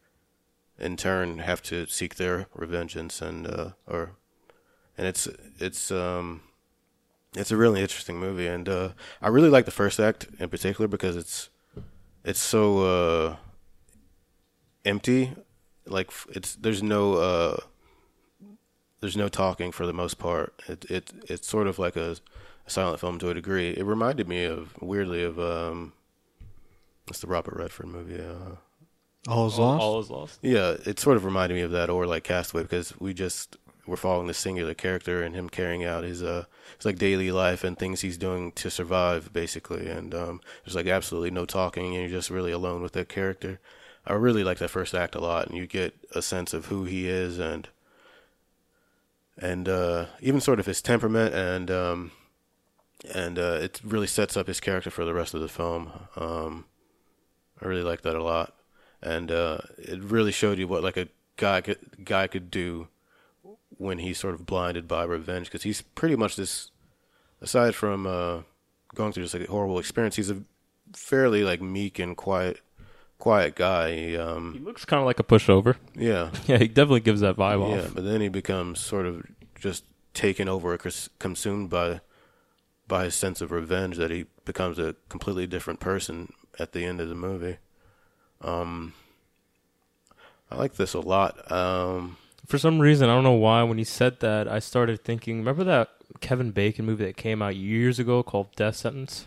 in 0.79 0.97
turn 0.97 1.39
have 1.39 1.63
to 1.63 1.87
seek 1.87 2.15
their 2.15 2.47
revengeance 2.57 3.21
and 3.21 3.47
uh, 3.47 3.71
or 3.87 4.13
and 4.97 5.07
it's 5.07 5.29
it's 5.59 5.91
um 5.91 6.43
it's 7.35 7.51
a 7.51 7.57
really 7.57 7.81
interesting 7.81 8.19
movie 8.19 8.47
and 8.47 8.69
uh, 8.69 8.91
I 9.21 9.29
really 9.29 9.51
like 9.51 9.67
the 9.67 9.71
first 9.71 10.01
act 10.01 10.27
in 10.39 10.49
particular 10.49 10.89
because 10.89 11.17
it's 11.17 11.51
it's 12.25 12.41
so 12.41 12.79
uh, 12.81 13.37
empty. 14.85 15.35
Like 15.87 16.11
it's 16.29 16.55
there's 16.55 16.83
no 16.83 17.15
uh, 17.15 17.57
there's 19.01 19.17
no 19.17 19.29
talking 19.29 19.73
for 19.73 19.87
the 19.87 19.93
most 19.93 20.19
part. 20.19 20.53
It 20.69 20.85
it 20.91 21.13
it's 21.29 21.49
sort 21.49 21.67
of 21.67 21.79
like 21.79 21.97
a, 21.97 22.17
a 22.67 22.71
silent 22.71 23.01
film 23.01 23.19
to 23.21 23.31
a 23.31 23.35
degree. 23.35 23.71
It 23.71 23.85
reminded 23.85 24.29
me 24.29 24.45
of 24.45 24.75
weirdly 24.81 25.23
of 25.23 25.39
um, 25.39 25.93
it's 27.09 27.21
the 27.21 27.27
Robert 27.27 27.57
Redford 27.57 27.87
movie. 27.89 28.21
Uh, 28.23 28.57
All 29.29 29.47
is 29.47 29.59
All, 29.59 29.67
lost. 29.67 29.83
all 29.83 30.01
is 30.01 30.11
lost. 30.11 30.39
yeah, 30.43 30.77
it 30.87 30.99
sort 31.01 31.17
of 31.17 31.25
reminded 31.25 31.55
me 31.55 31.63
of 31.63 31.71
that, 31.73 31.91
or 31.91 32.07
like 32.07 32.25
Castaway, 32.25 32.63
because 32.63 32.99
we 33.01 33.13
just 33.15 33.57
we're 33.87 33.97
following 33.97 34.29
this 34.29 34.39
singular 34.39 34.75
character 34.75 35.23
and 35.23 35.35
him 35.35 35.49
carrying 35.49 35.85
out 35.85 36.05
his 36.05 36.23
uh 36.23 36.45
his 36.77 36.85
like 36.87 36.99
daily 36.99 37.33
life 37.33 37.65
and 37.65 37.77
things 37.79 38.03
he's 38.03 38.19
doing 38.19 38.53
to 38.53 38.71
survive 38.71 39.33
basically 39.33 39.89
and 39.89 40.15
um 40.15 40.41
there's 40.65 40.77
like 40.77 40.87
absolutely 40.87 41.31
no 41.31 41.45
talking 41.45 41.87
and 41.87 41.95
you're 41.95 42.21
just 42.21 42.31
really 42.31 42.53
alone 42.53 42.83
with 42.83 42.93
that 42.93 43.09
character 43.09 43.59
i 44.07 44.13
really 44.13 44.45
like 44.45 44.59
that 44.59 44.69
first 44.71 44.95
act 44.95 45.17
a 45.17 45.21
lot 45.21 45.49
and 45.49 45.57
you 45.57 45.67
get 45.67 45.95
a 46.15 46.23
sense 46.23 46.53
of 46.55 46.67
who 46.67 46.85
he 46.85 47.09
is 47.09 47.39
and 47.41 47.69
and 49.41 49.69
uh 49.69 50.07
even 50.21 50.41
sort 50.41 50.61
of 50.61 50.67
his 50.67 50.83
temperament 50.83 51.35
and 51.35 51.71
um 51.71 52.13
and 53.15 53.39
uh 53.39 53.59
it 53.61 53.81
really 53.83 54.07
sets 54.07 54.37
up 54.37 54.47
his 54.47 54.61
character 54.61 54.91
for 54.91 55.05
the 55.05 55.15
rest 55.15 55.35
of 55.35 55.41
the 55.41 55.49
film. 55.49 55.91
Um 56.17 56.67
i 57.61 57.67
really 57.67 57.83
like 57.83 58.03
that 58.03 58.17
a 58.17 58.23
lot. 58.23 58.55
And 59.03 59.31
uh 59.31 59.59
it 59.79 60.01
really 60.03 60.33
showed 60.33 60.59
you 60.59 60.69
what 60.69 60.83
like 60.83 60.97
a 60.97 61.09
guy 61.37 61.61
could 61.63 62.05
guy 62.05 62.27
could 62.27 62.51
do 62.51 62.89
when 63.79 63.99
he's 63.99 64.19
sort 64.19 64.35
of 64.35 64.45
blinded 64.45 64.87
by 64.87 65.05
revenge 65.05 65.47
because 65.47 65.63
he's 65.63 65.81
pretty 65.81 66.17
much 66.17 66.37
this 66.37 66.71
aside 67.41 67.75
from 67.75 68.07
uh 68.07 68.43
going 68.95 69.13
through 69.13 69.23
this 69.23 69.33
like 69.33 69.49
a 69.49 69.51
horrible 69.51 69.79
experience 69.79 70.17
he's 70.17 70.31
a 70.31 70.43
fairly 70.93 71.43
like 71.45 71.63
meek 71.63 71.99
and 71.99 72.17
quiet 72.17 72.61
quiet 73.21 73.55
guy 73.55 73.95
he, 73.95 74.11
He 74.13 74.17
um 74.17 74.61
looks 74.65 74.85
kind 74.85 75.01
of 75.01 75.07
like 75.07 75.21
a 75.21 75.25
pushover. 75.25 75.77
yeah 75.95 76.31
Yeah, 76.47 76.59
he 76.59 76.67
definitely 76.69 77.01
gives 77.01 77.21
that 77.21 77.37
vibe 77.37 77.61
yeah 77.61 77.77
off. 77.77 77.85
Yeah, 77.85 77.91
but 77.95 78.05
then 78.05 78.21
he 78.21 78.29
becomes 78.29 78.81
sort 78.81 79.07
of 79.07 79.23
just 79.55 79.85
taken 80.15 80.49
over 80.49 80.77
consumed 81.19 81.71
by 81.71 82.01
by 82.89 83.05
his 83.05 83.15
sense 83.15 83.41
of 83.41 83.53
revenge 83.53 83.97
that 83.97 84.11
he 84.11 84.27
becomes 84.45 84.79
a 84.79 84.97
completely 85.09 85.47
different 85.47 85.79
person 85.79 86.33
at 86.59 86.73
the 86.73 86.85
end 86.85 87.01
of 87.01 87.09
the 87.09 87.15
movie 87.15 87.59
um 88.43 88.93
i 90.51 90.57
like 90.57 90.75
this 90.75 90.95
a 90.95 91.01
lot 91.01 91.51
um 91.53 92.17
For 92.49 92.59
some 92.59 92.81
reason, 92.81 93.09
I 93.09 93.15
don't 93.15 93.23
know 93.23 93.39
why. 93.49 93.63
When 93.63 93.79
he 93.79 93.85
said 93.85 94.19
that, 94.27 94.49
I 94.49 94.59
started 94.59 95.05
thinking. 95.05 95.39
Remember 95.39 95.63
that 95.65 95.91
Kevin 96.21 96.51
Bacon 96.51 96.85
movie 96.85 97.05
that 97.05 97.17
came 97.17 97.41
out 97.43 97.55
years 97.55 98.01
ago 98.01 98.25
called 98.25 98.49
Death 98.57 98.75
Sentence? 98.75 99.25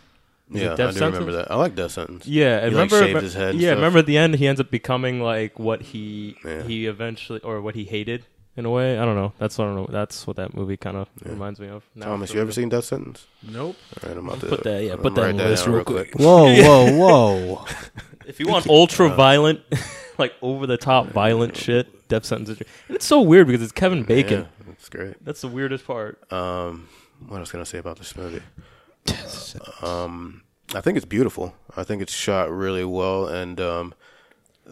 Was 0.50 0.62
it 0.62 0.66
yeah 0.66 0.72
i 0.74 0.76
do 0.76 0.84
Death 0.86 0.96
remember 0.96 1.32
that 1.34 1.52
i 1.52 1.56
like 1.56 1.76
death 1.76 1.92
sentence 1.92 2.28
Yeah, 2.28 2.58
and 2.60 2.72
He, 2.72 2.78
like, 2.78 2.92
remember, 2.92 3.08
shaved 3.14 3.22
his 3.24 3.34
head 3.34 3.50
and 3.52 3.60
yeah, 3.62 3.70
stuff. 3.70 3.76
remember 3.78 4.00
at 4.00 4.06
the 4.06 4.18
end 4.18 4.36
he 4.36 4.48
ends 4.48 4.60
up 4.62 4.70
becoming 4.70 5.22
like 5.22 5.58
what 5.60 5.82
he 5.82 6.36
Yeah. 6.46 6.64
he 6.64 6.86
eventually 6.86 7.40
or 7.42 7.62
what 7.62 7.76
he 7.76 7.86
hated 7.86 8.26
in 8.56 8.66
a 8.66 8.70
way. 8.70 9.00
I 9.00 9.06
don't 9.06 9.16
know. 9.16 9.34
That's 9.40 9.58
what 9.58 9.66
I 9.66 9.68
don't 9.70 9.76
know. 9.78 9.88
That's 9.90 10.28
what 10.28 10.36
that 10.36 10.54
movie 10.54 10.78
kind 10.78 10.96
of 10.96 11.08
Yeah. 11.26 11.32
reminds 11.32 11.60
me 11.60 11.70
of. 11.70 11.84
Now 11.96 12.06
thomas 12.08 12.34
you 12.36 12.40
ever 12.42 12.52
seen 12.52 12.70
death 12.70 12.86
sentence 12.86 13.26
Nope. 13.42 13.76
all 14.04 14.10
right 14.10 14.18
i'm 14.18 14.28
about 14.28 14.42
to 14.42 14.46
Put 14.48 14.64
that- 14.66 14.84
yeah, 14.84 14.94
I'm 14.94 15.00
put 15.00 15.16
that 15.16 15.22
write 15.22 15.30
on 15.32 15.38
the 15.38 15.46
list 15.46 15.66
down 15.66 15.74
real 15.76 15.84
quick. 15.86 16.14
Whoa, 16.16 16.54
whoa, 16.62 16.92
whoa! 17.56 17.66
If 18.28 18.40
you 18.40 18.48
want 18.48 18.68
ultra 18.68 19.10
violent, 19.10 19.62
like 20.20 20.34
over 20.44 20.68
the 20.68 20.78
top 20.78 21.08
violent 21.08 21.58
shit, 21.58 22.08
Death 22.10 22.26
Sentence. 22.26 22.50
is- 22.50 22.68
And 22.90 22.96
it's 22.98 23.06
so 23.08 23.22
weird 23.22 23.48
because 23.48 23.64
it's 23.64 23.72
Kevin 23.72 24.04
Bacon. 24.04 24.42
yeah, 24.42 24.66
that's 24.68 24.88
great 24.90 25.16
That's 25.26 25.42
the 25.42 25.48
weirdest 25.48 25.88
part. 25.88 26.22
um 26.32 26.88
what 27.28 27.38
else 27.40 27.52
can 27.52 27.60
i 27.62 27.64
say 27.64 27.78
about 27.80 27.98
this 27.98 28.16
movie 28.18 28.42
um 29.81 30.41
i 30.74 30.81
think 30.81 30.95
it's 30.98 31.05
beautiful 31.05 31.53
i 31.77 31.83
think 31.83 32.01
it's 32.01 32.13
shot 32.13 32.50
really 32.51 32.83
well 32.86 33.27
and 33.27 33.60
um 33.62 33.93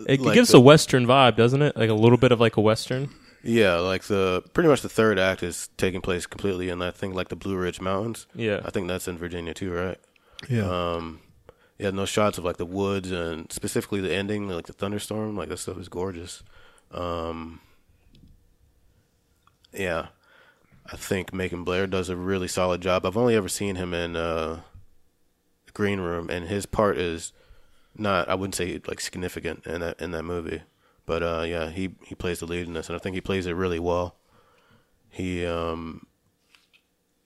It 0.07 0.21
like 0.21 0.33
gives 0.33 0.50
the- 0.51 0.57
a 0.57 0.61
western 0.61 1.05
vibe, 1.05 1.35
doesn't 1.35 1.61
it? 1.61 1.75
Like 1.75 1.89
a 1.89 1.93
little 1.93 2.17
bit 2.17 2.31
of 2.31 2.39
like 2.39 2.55
a 2.57 2.61
western. 2.61 3.09
Yeah, 3.43 3.75
like 3.75 4.03
the 4.03 4.41
pretty 4.53 4.69
much 4.69 4.81
the 4.81 4.89
third 4.89 5.19
act 5.19 5.43
is 5.43 5.67
taking 5.75 6.00
place 6.01 6.25
completely 6.25 6.69
in 6.69 6.81
I 6.81 6.91
think 6.91 7.13
like 7.13 7.27
the 7.29 7.35
Blue 7.35 7.57
Ridge 7.57 7.81
Mountains. 7.81 8.25
Yeah. 8.33 8.61
I 8.63 8.69
think 8.71 8.88
that's 8.88 9.07
in 9.09 9.17
Virginia 9.17 9.53
too, 9.53 9.73
right? 9.73 9.97
Yeah. 10.50 10.63
Um, 10.69 11.19
yeah, 11.77 11.89
and 11.89 11.97
those 11.97 12.09
shots 12.09 12.38
of 12.38 12.45
like 12.45 12.57
the 12.57 12.65
woods 12.65 13.11
and 13.11 13.51
specifically 13.51 14.00
the 14.00 14.13
ending, 14.13 14.47
like 14.47 14.67
the 14.67 14.73
thunderstorm, 14.73 15.35
like 15.35 15.50
that 15.50 15.57
stuff 15.57 15.77
is 15.77 15.89
gorgeous. 15.89 16.41
Um, 16.91 17.59
yeah, 19.73 20.07
I 20.85 20.95
think 20.95 21.33
Macon 21.33 21.63
Blair 21.63 21.88
does 21.88 22.09
a 22.09 22.15
really 22.15 22.47
solid 22.47 22.81
job. 22.81 23.05
I've 23.05 23.17
only 23.17 23.35
ever 23.35 23.47
seen 23.47 23.75
him 23.75 23.93
in 23.93 24.15
uh, 24.15 24.61
Green 25.73 26.00
Room, 26.00 26.29
and 26.29 26.47
his 26.47 26.65
part 26.65 26.97
is 26.97 27.33
not 27.95 28.29
I 28.29 28.35
wouldn't 28.35 28.55
say 28.55 28.81
like 28.88 29.01
significant 29.01 29.65
in 29.65 29.81
that 29.81 30.01
in 30.01 30.11
that 30.11 30.23
movie, 30.23 30.63
but 31.05 31.23
uh, 31.23 31.43
yeah, 31.47 31.69
he 31.69 31.95
he 32.05 32.15
plays 32.15 32.39
the 32.39 32.45
lead 32.45 32.67
in 32.67 32.73
this, 32.73 32.89
and 32.89 32.95
I 32.95 33.00
think 33.00 33.15
he 33.15 33.21
plays 33.21 33.45
it 33.45 33.53
really 33.53 33.79
well. 33.79 34.15
He 35.09 35.45
um 35.45 36.07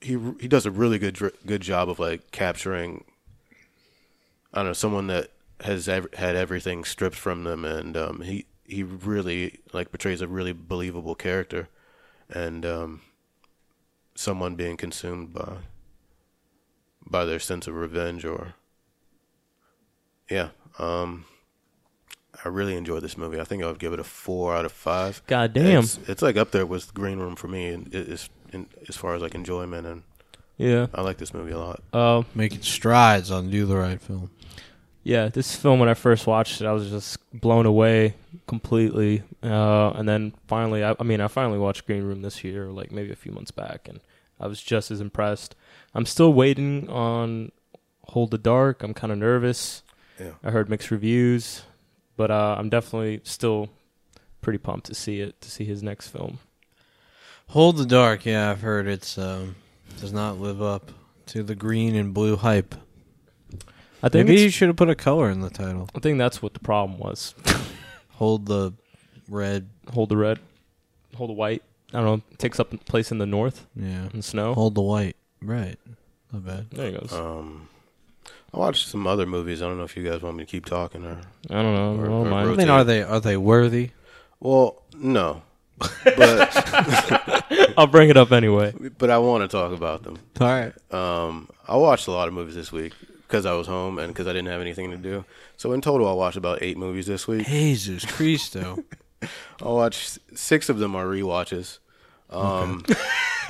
he 0.00 0.18
he 0.40 0.48
does 0.48 0.66
a 0.66 0.70
really 0.70 0.98
good 0.98 1.18
good 1.46 1.62
job 1.62 1.88
of 1.88 1.98
like 1.98 2.30
capturing 2.30 3.04
I 4.52 4.60
don't 4.60 4.66
know 4.66 4.72
someone 4.72 5.06
that 5.08 5.30
has 5.60 5.86
had 5.86 6.36
everything 6.36 6.84
stripped 6.84 7.16
from 7.16 7.44
them, 7.44 7.64
and 7.64 7.96
um, 7.96 8.20
he 8.20 8.46
he 8.64 8.82
really 8.82 9.60
like 9.72 9.90
portrays 9.90 10.20
a 10.20 10.28
really 10.28 10.52
believable 10.52 11.14
character, 11.14 11.68
and 12.30 12.64
um, 12.64 13.02
someone 14.16 14.54
being 14.56 14.76
consumed 14.76 15.32
by 15.32 15.58
by 17.08 17.24
their 17.24 17.38
sense 17.38 17.66
of 17.68 17.74
revenge 17.74 18.24
or 18.24 18.54
yeah. 20.30 20.48
Um, 20.78 21.24
I 22.44 22.48
really 22.48 22.76
enjoyed 22.76 23.02
this 23.02 23.16
movie. 23.16 23.40
I 23.40 23.44
think 23.44 23.62
I 23.62 23.66
would 23.66 23.78
give 23.78 23.92
it 23.92 24.00
a 24.00 24.04
four 24.04 24.54
out 24.54 24.64
of 24.64 24.72
five. 24.72 25.22
God 25.26 25.52
damn. 25.52 25.84
It's, 25.84 25.98
it's 26.08 26.20
like 26.22 26.36
up 26.36 26.50
there 26.50 26.66
with 26.66 26.92
Green 26.92 27.18
Room 27.18 27.36
for 27.36 27.48
me, 27.48 27.68
and 27.68 27.86
it 27.94 28.08
is 28.08 28.28
in, 28.52 28.66
as 28.88 28.96
far 28.96 29.14
as 29.14 29.22
like 29.22 29.34
enjoyment, 29.34 29.86
and 29.86 30.02
Yeah. 30.58 30.88
I 30.92 31.00
like 31.02 31.16
this 31.18 31.32
movie 31.32 31.52
a 31.52 31.58
lot. 31.58 31.82
Uh, 31.92 32.24
Making 32.34 32.62
strides 32.62 33.30
on 33.30 33.48
Do 33.50 33.64
the 33.66 33.76
Right 33.76 34.00
Film. 34.00 34.30
Yeah. 35.06 35.28
This 35.28 35.54
film, 35.54 35.78
when 35.78 35.88
I 35.88 35.94
first 35.94 36.26
watched 36.26 36.60
it, 36.60 36.66
I 36.66 36.72
was 36.72 36.90
just 36.90 37.18
blown 37.32 37.64
away 37.64 38.14
completely. 38.48 39.22
Uh, 39.40 39.90
and 39.90 40.08
then 40.08 40.34
finally, 40.48 40.82
I, 40.82 40.96
I 40.98 41.04
mean, 41.04 41.20
I 41.20 41.28
finally 41.28 41.58
watched 41.58 41.86
Green 41.86 42.02
Room 42.02 42.22
this 42.22 42.42
year, 42.42 42.66
like 42.66 42.90
maybe 42.90 43.12
a 43.12 43.16
few 43.16 43.30
months 43.30 43.52
back, 43.52 43.88
and 43.88 44.00
I 44.40 44.48
was 44.48 44.60
just 44.60 44.90
as 44.90 45.00
impressed. 45.00 45.54
I'm 45.94 46.06
still 46.06 46.32
waiting 46.32 46.90
on 46.90 47.52
Hold 48.08 48.32
the 48.32 48.38
Dark. 48.38 48.82
I'm 48.82 48.94
kind 48.94 49.12
of 49.12 49.18
nervous. 49.18 49.84
Yeah. 50.18 50.32
I 50.42 50.50
heard 50.50 50.68
mixed 50.68 50.90
reviews, 50.90 51.62
but 52.16 52.32
uh, 52.32 52.56
I'm 52.58 52.68
definitely 52.68 53.20
still 53.22 53.68
pretty 54.42 54.58
pumped 54.58 54.86
to 54.86 54.94
see 54.94 55.20
it, 55.20 55.40
to 55.40 55.50
see 55.50 55.64
his 55.64 55.84
next 55.84 56.08
film. 56.08 56.40
Hold 57.50 57.76
the 57.76 57.86
Dark. 57.86 58.26
Yeah, 58.26 58.50
I've 58.50 58.60
heard 58.60 58.88
it's 58.88 59.16
um, 59.18 59.54
does 60.00 60.12
not 60.12 60.40
live 60.40 60.60
up 60.60 60.90
to 61.26 61.44
the 61.44 61.54
green 61.54 61.94
and 61.94 62.12
blue 62.12 62.34
hype. 62.36 62.74
I 64.06 64.08
think 64.08 64.28
Maybe 64.28 64.40
you 64.42 64.50
should 64.50 64.68
have 64.68 64.76
put 64.76 64.88
a 64.88 64.94
color 64.94 65.28
in 65.30 65.40
the 65.40 65.50
title. 65.50 65.88
I 65.94 65.98
think 65.98 66.16
that's 66.18 66.40
what 66.40 66.54
the 66.54 66.60
problem 66.60 66.98
was. 66.98 67.34
Hold 68.14 68.46
the 68.46 68.72
red. 69.28 69.68
Hold 69.92 70.08
the 70.10 70.16
red, 70.16 70.38
hold 71.16 71.30
the 71.30 71.34
white. 71.34 71.62
I 71.92 71.98
don't 71.98 72.04
know. 72.06 72.22
It 72.32 72.38
takes 72.38 72.58
up 72.60 72.70
place 72.86 73.10
in 73.12 73.18
the 73.18 73.26
north 73.26 73.66
Yeah. 73.76 74.08
in 74.14 74.22
snow. 74.22 74.54
Hold 74.54 74.74
the 74.74 74.80
white. 74.82 75.16
Right. 75.42 75.76
Not 76.32 76.44
bad. 76.46 76.70
there 76.70 76.90
he 76.90 76.96
goes. 76.98 77.12
Um, 77.12 77.68
I 78.54 78.58
watched 78.58 78.88
some 78.88 79.06
other 79.06 79.26
movies. 79.26 79.60
I 79.62 79.66
don't 79.66 79.76
know 79.78 79.84
if 79.84 79.96
you 79.96 80.02
guys 80.08 80.22
want 80.22 80.36
me 80.36 80.44
to 80.44 80.50
keep 80.50 80.64
talking 80.64 81.04
or. 81.04 81.20
I 81.50 81.62
don't 81.62 81.74
know. 81.74 81.96
or- 81.96 82.06
I 82.06 82.08
don't 82.08 82.26
or 82.26 82.30
mind. 82.30 82.48
I 82.48 82.50
mean, 82.50 82.68
rotate. 82.68 82.70
are 82.70 82.84
they 82.84 83.02
are 83.02 83.20
they 83.20 83.36
worthy? 83.36 83.90
Well, 84.40 84.82
no, 84.96 85.42
but 86.04 87.44
I'll 87.78 87.86
bring 87.86 88.08
it 88.10 88.16
up 88.16 88.32
anyway. 88.32 88.72
but 88.98 89.10
I 89.10 89.18
want 89.18 89.42
to 89.42 89.48
talk 89.48 89.72
about 89.72 90.02
them. 90.04 90.18
All 90.40 90.46
right. 90.46 90.72
Um, 90.92 91.48
I 91.68 91.76
watched 91.76 92.06
a 92.06 92.12
lot 92.12 92.28
of 92.28 92.34
movies 92.34 92.54
this 92.54 92.72
week 92.72 92.92
because 93.26 93.46
I 93.46 93.52
was 93.52 93.66
home 93.66 93.98
and 93.98 94.08
because 94.08 94.26
I 94.26 94.32
didn't 94.32 94.48
have 94.48 94.60
anything 94.60 94.90
to 94.90 94.96
do. 94.96 95.24
So 95.56 95.72
in 95.72 95.80
total, 95.80 96.08
I 96.08 96.12
watched 96.12 96.36
about 96.36 96.62
eight 96.62 96.76
movies 96.76 97.06
this 97.06 97.26
week. 97.26 97.46
Jesus 97.46 98.04
Christo. 98.04 98.84
I 99.22 99.68
watched 99.68 100.18
six 100.34 100.68
of 100.68 100.78
them 100.78 100.94
are 100.94 101.06
rewatches. 101.06 101.78
Um, 102.30 102.84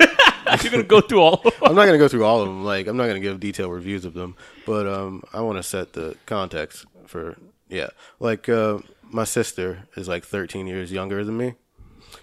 You're 0.61 0.71
gonna 0.71 0.83
go 0.83 1.01
through 1.01 1.21
all. 1.21 1.33
of 1.35 1.43
them. 1.43 1.53
I'm 1.63 1.75
not 1.75 1.85
gonna 1.85 1.97
go 1.97 2.07
through 2.07 2.23
all 2.23 2.41
of 2.41 2.47
them. 2.47 2.63
Like 2.63 2.87
I'm 2.87 2.97
not 2.97 3.07
gonna 3.07 3.19
give 3.19 3.39
detailed 3.39 3.71
reviews 3.71 4.05
of 4.05 4.13
them, 4.13 4.35
but 4.65 4.87
um, 4.87 5.23
I 5.33 5.41
want 5.41 5.57
to 5.57 5.63
set 5.63 5.93
the 5.93 6.15
context 6.25 6.85
for 7.05 7.35
yeah. 7.69 7.89
Like 8.19 8.47
uh, 8.47 8.79
my 9.03 9.25
sister 9.25 9.87
is 9.95 10.07
like 10.07 10.23
13 10.25 10.67
years 10.67 10.91
younger 10.91 11.23
than 11.23 11.37
me, 11.37 11.55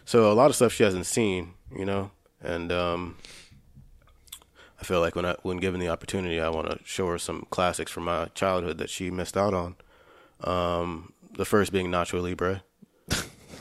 so 0.04 0.32
a 0.32 0.34
lot 0.34 0.48
of 0.50 0.56
stuff 0.56 0.72
she 0.72 0.84
hasn't 0.84 1.06
seen, 1.06 1.52
you 1.76 1.84
know, 1.84 2.10
and 2.40 2.72
um, 2.72 3.16
I 4.84 4.86
feel 4.86 5.00
like 5.00 5.16
when 5.16 5.24
I 5.24 5.34
when 5.40 5.56
given 5.56 5.80
the 5.80 5.88
opportunity, 5.88 6.38
I 6.38 6.50
want 6.50 6.68
to 6.68 6.78
show 6.84 7.06
her 7.06 7.16
some 7.16 7.46
classics 7.48 7.90
from 7.90 8.04
my 8.04 8.26
childhood 8.34 8.76
that 8.76 8.90
she 8.90 9.10
missed 9.10 9.34
out 9.34 9.54
on. 9.54 9.76
Um, 10.42 11.14
the 11.32 11.46
first 11.46 11.72
being 11.72 11.86
Nacho 11.90 12.22
Libre. 12.22 12.62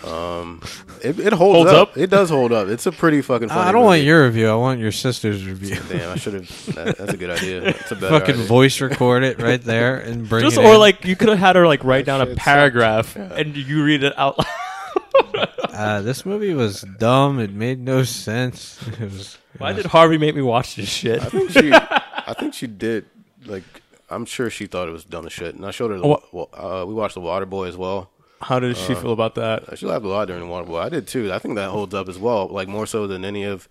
Um, 0.05 0.61
it, 1.01 1.17
it 1.17 1.31
holds, 1.31 1.69
Holds 1.69 1.71
up. 1.71 1.89
up? 1.91 1.97
It 1.97 2.09
does 2.09 2.29
hold 2.29 2.51
up. 2.51 2.67
It's 2.67 2.85
a 2.85 2.91
pretty 2.91 3.21
fucking. 3.21 3.47
Funny 3.47 3.61
I 3.61 3.71
don't 3.71 3.85
want 3.85 4.01
your 4.01 4.25
review. 4.25 4.49
I 4.49 4.55
want 4.55 4.81
your 4.81 4.91
sister's 4.91 5.45
review. 5.47 5.77
Damn, 5.87 6.11
I 6.11 6.17
should 6.17 6.33
have. 6.33 6.49
That, 6.75 6.97
that's 6.97 7.13
a 7.13 7.15
good 7.15 7.29
idea. 7.29 7.61
That's 7.61 7.89
a 7.89 7.95
better 7.95 8.19
Fucking 8.19 8.35
idea. 8.35 8.45
voice 8.45 8.81
record 8.81 9.23
it 9.23 9.39
right 9.41 9.61
there 9.63 9.99
and 9.99 10.27
bring 10.29 10.43
Just 10.43 10.57
it 10.57 10.65
or 10.65 10.73
in. 10.73 10.79
like 10.81 11.05
you 11.05 11.15
could 11.15 11.29
have 11.29 11.39
had 11.39 11.55
her 11.55 11.65
like 11.65 11.85
write 11.85 12.03
down 12.05 12.19
a 12.19 12.25
shit 12.25 12.37
paragraph 12.37 13.15
and 13.15 13.55
you 13.55 13.81
read 13.85 14.03
it 14.03 14.11
out 14.19 14.37
loud. 14.39 15.49
Uh, 15.73 16.01
this 16.01 16.25
movie 16.25 16.53
was 16.53 16.81
dumb. 16.99 17.39
It 17.39 17.51
made 17.51 17.79
no 17.79 18.03
sense. 18.03 18.79
It 18.99 18.99
was. 19.01 19.37
Why 19.57 19.73
did 19.73 19.85
Harvey 19.85 20.17
make 20.17 20.35
me 20.35 20.41
watch 20.41 20.75
this 20.75 20.89
shit? 20.89 21.21
I 21.21 21.25
think 21.25 21.51
she. 21.51 21.71
I 21.73 22.33
think 22.39 22.53
she 22.53 22.67
did. 22.67 23.05
Like, 23.45 23.63
I'm 24.09 24.25
sure 24.25 24.49
she 24.49 24.65
thought 24.65 24.87
it 24.87 24.91
was 24.91 25.03
dumb 25.03 25.25
as 25.27 25.33
shit. 25.33 25.53
And 25.55 25.65
I 25.65 25.71
showed 25.71 25.91
her. 25.91 25.99
The, 25.99 26.07
What? 26.07 26.33
well, 26.33 26.49
uh, 26.53 26.85
we 26.87 26.93
watched 26.93 27.15
The 27.15 27.21
Waterboy 27.21 27.67
as 27.67 27.77
well. 27.77 28.09
How 28.41 28.59
did 28.59 28.75
she 28.77 28.93
Uh, 28.93 28.99
feel 29.01 29.11
about 29.13 29.35
that? 29.35 29.77
She 29.77 29.85
laughed 29.85 30.05
a 30.05 30.07
lot 30.07 30.27
during 30.27 30.41
The 30.41 30.47
Waterboy. 30.53 30.81
I 30.83 30.89
did 30.89 31.07
too. 31.07 31.31
I 31.31 31.39
think 31.39 31.55
that 31.55 31.69
holds 31.69 31.93
up 31.93 32.09
as 32.09 32.17
well. 32.17 32.47
Like 32.47 32.67
more 32.67 32.85
so 32.87 33.05
than 33.07 33.23
any 33.25 33.43
of 33.43 33.67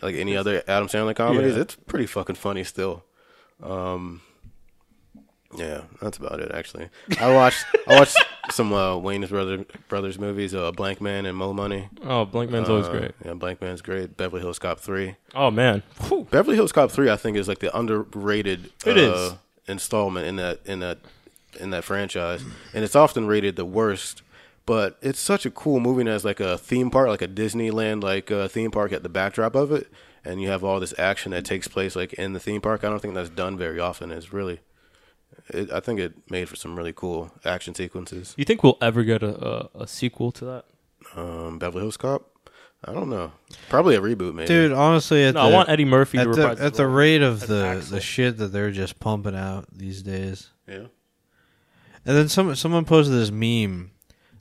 like 0.00 0.14
any 0.16 0.36
other 0.36 0.62
Adam 0.68 0.88
Sandler 0.88 1.14
comedies. 1.14 1.56
Yeah. 1.56 1.62
It's 1.62 1.74
pretty 1.76 2.06
fucking 2.06 2.36
funny 2.36 2.64
still. 2.64 3.04
Um, 3.62 4.22
yeah, 5.56 5.82
that's 6.00 6.18
about 6.18 6.40
it. 6.40 6.50
Actually, 6.52 6.88
I 7.20 7.32
watched 7.32 7.64
I 7.86 7.98
watched 7.98 8.16
some 8.50 8.72
uh, 8.72 8.94
Wayans 8.96 9.28
brother 9.30 9.64
brothers 9.88 10.18
movies, 10.18 10.54
uh, 10.54 10.72
Blankman 10.72 11.26
and 11.26 11.36
Mo 11.36 11.52
Money. 11.52 11.88
Oh, 12.04 12.26
Blankman's 12.26 12.68
always 12.68 12.86
Uh, 12.86 12.92
great. 12.92 13.12
Yeah, 13.24 13.32
Blankman's 13.32 13.80
great. 13.82 14.16
Beverly 14.16 14.42
Hills 14.42 14.58
Cop 14.58 14.78
three. 14.80 15.16
Oh 15.34 15.50
man, 15.50 15.82
Whew. 16.08 16.26
Beverly 16.30 16.56
Hills 16.56 16.72
Cop 16.72 16.90
three, 16.90 17.08
I 17.10 17.16
think, 17.16 17.36
is 17.36 17.48
like 17.48 17.60
the 17.60 17.76
underrated 17.76 18.72
It 18.84 18.98
uh, 18.98 19.00
is. 19.00 19.32
installment 19.66 20.26
in 20.26 20.36
that 20.36 20.60
in 20.66 20.80
that 20.80 20.98
in 21.58 21.70
that 21.70 21.82
franchise, 21.84 22.42
and 22.74 22.84
it's 22.84 22.94
often 22.96 23.26
rated 23.26 23.56
the 23.56 23.64
worst. 23.64 24.22
But 24.66 24.98
it's 25.00 25.18
such 25.18 25.46
a 25.46 25.50
cool 25.50 25.80
movie 25.80 26.02
and 26.02 26.10
has 26.10 26.26
like 26.26 26.40
a 26.40 26.58
theme 26.58 26.90
park, 26.90 27.08
like 27.08 27.22
a 27.22 27.26
Disneyland 27.28 28.02
like 28.02 28.30
uh, 28.30 28.48
theme 28.48 28.70
park 28.70 28.92
at 28.92 29.02
the 29.02 29.08
backdrop 29.08 29.54
of 29.54 29.72
it, 29.72 29.90
and 30.26 30.42
you 30.42 30.48
have 30.48 30.62
all 30.62 30.78
this 30.78 30.92
action 30.98 31.32
that 31.32 31.46
takes 31.46 31.66
place 31.68 31.96
like 31.96 32.12
in 32.12 32.34
the 32.34 32.38
theme 32.40 32.60
park. 32.60 32.84
I 32.84 32.90
don't 32.90 33.00
think 33.00 33.14
that's 33.14 33.30
done 33.30 33.56
very 33.56 33.80
often. 33.80 34.12
It's 34.12 34.30
really, 34.30 34.60
it, 35.50 35.70
I 35.72 35.80
think 35.80 36.00
it 36.00 36.14
made 36.30 36.48
for 36.48 36.56
some 36.56 36.76
really 36.76 36.92
cool 36.92 37.30
action 37.44 37.74
sequences. 37.74 38.34
you 38.36 38.44
think 38.44 38.62
we'll 38.62 38.78
ever 38.80 39.02
get 39.04 39.22
a, 39.22 39.46
a, 39.46 39.70
a 39.82 39.86
sequel 39.86 40.32
to 40.32 40.44
that? 40.44 40.64
Um, 41.16 41.58
Beverly 41.58 41.82
Hills 41.82 41.96
Cop, 41.96 42.28
I 42.84 42.92
don't 42.92 43.08
know, 43.10 43.32
probably 43.68 43.94
a 43.96 44.00
reboot 44.00 44.34
maybe. 44.34 44.46
Dude, 44.48 44.72
honestly, 44.72 45.24
at 45.24 45.34
No, 45.34 45.44
the, 45.44 45.50
I 45.50 45.54
want 45.54 45.68
Eddie 45.68 45.84
Murphy 45.84 46.18
at 46.18 46.24
to 46.24 46.30
the, 46.30 46.48
at 46.60 46.74
the 46.74 46.86
rate 46.86 47.22
of 47.22 47.46
the 47.46 47.64
Axel. 47.64 47.94
the 47.96 48.00
shit 48.00 48.36
that 48.38 48.48
they're 48.48 48.70
just 48.70 49.00
pumping 49.00 49.34
out 49.36 49.66
these 49.72 50.02
days. 50.02 50.50
yeah, 50.66 50.86
And 52.04 52.16
then 52.16 52.28
some 52.28 52.54
someone 52.56 52.84
posted 52.84 53.14
this 53.14 53.30
meme 53.30 53.90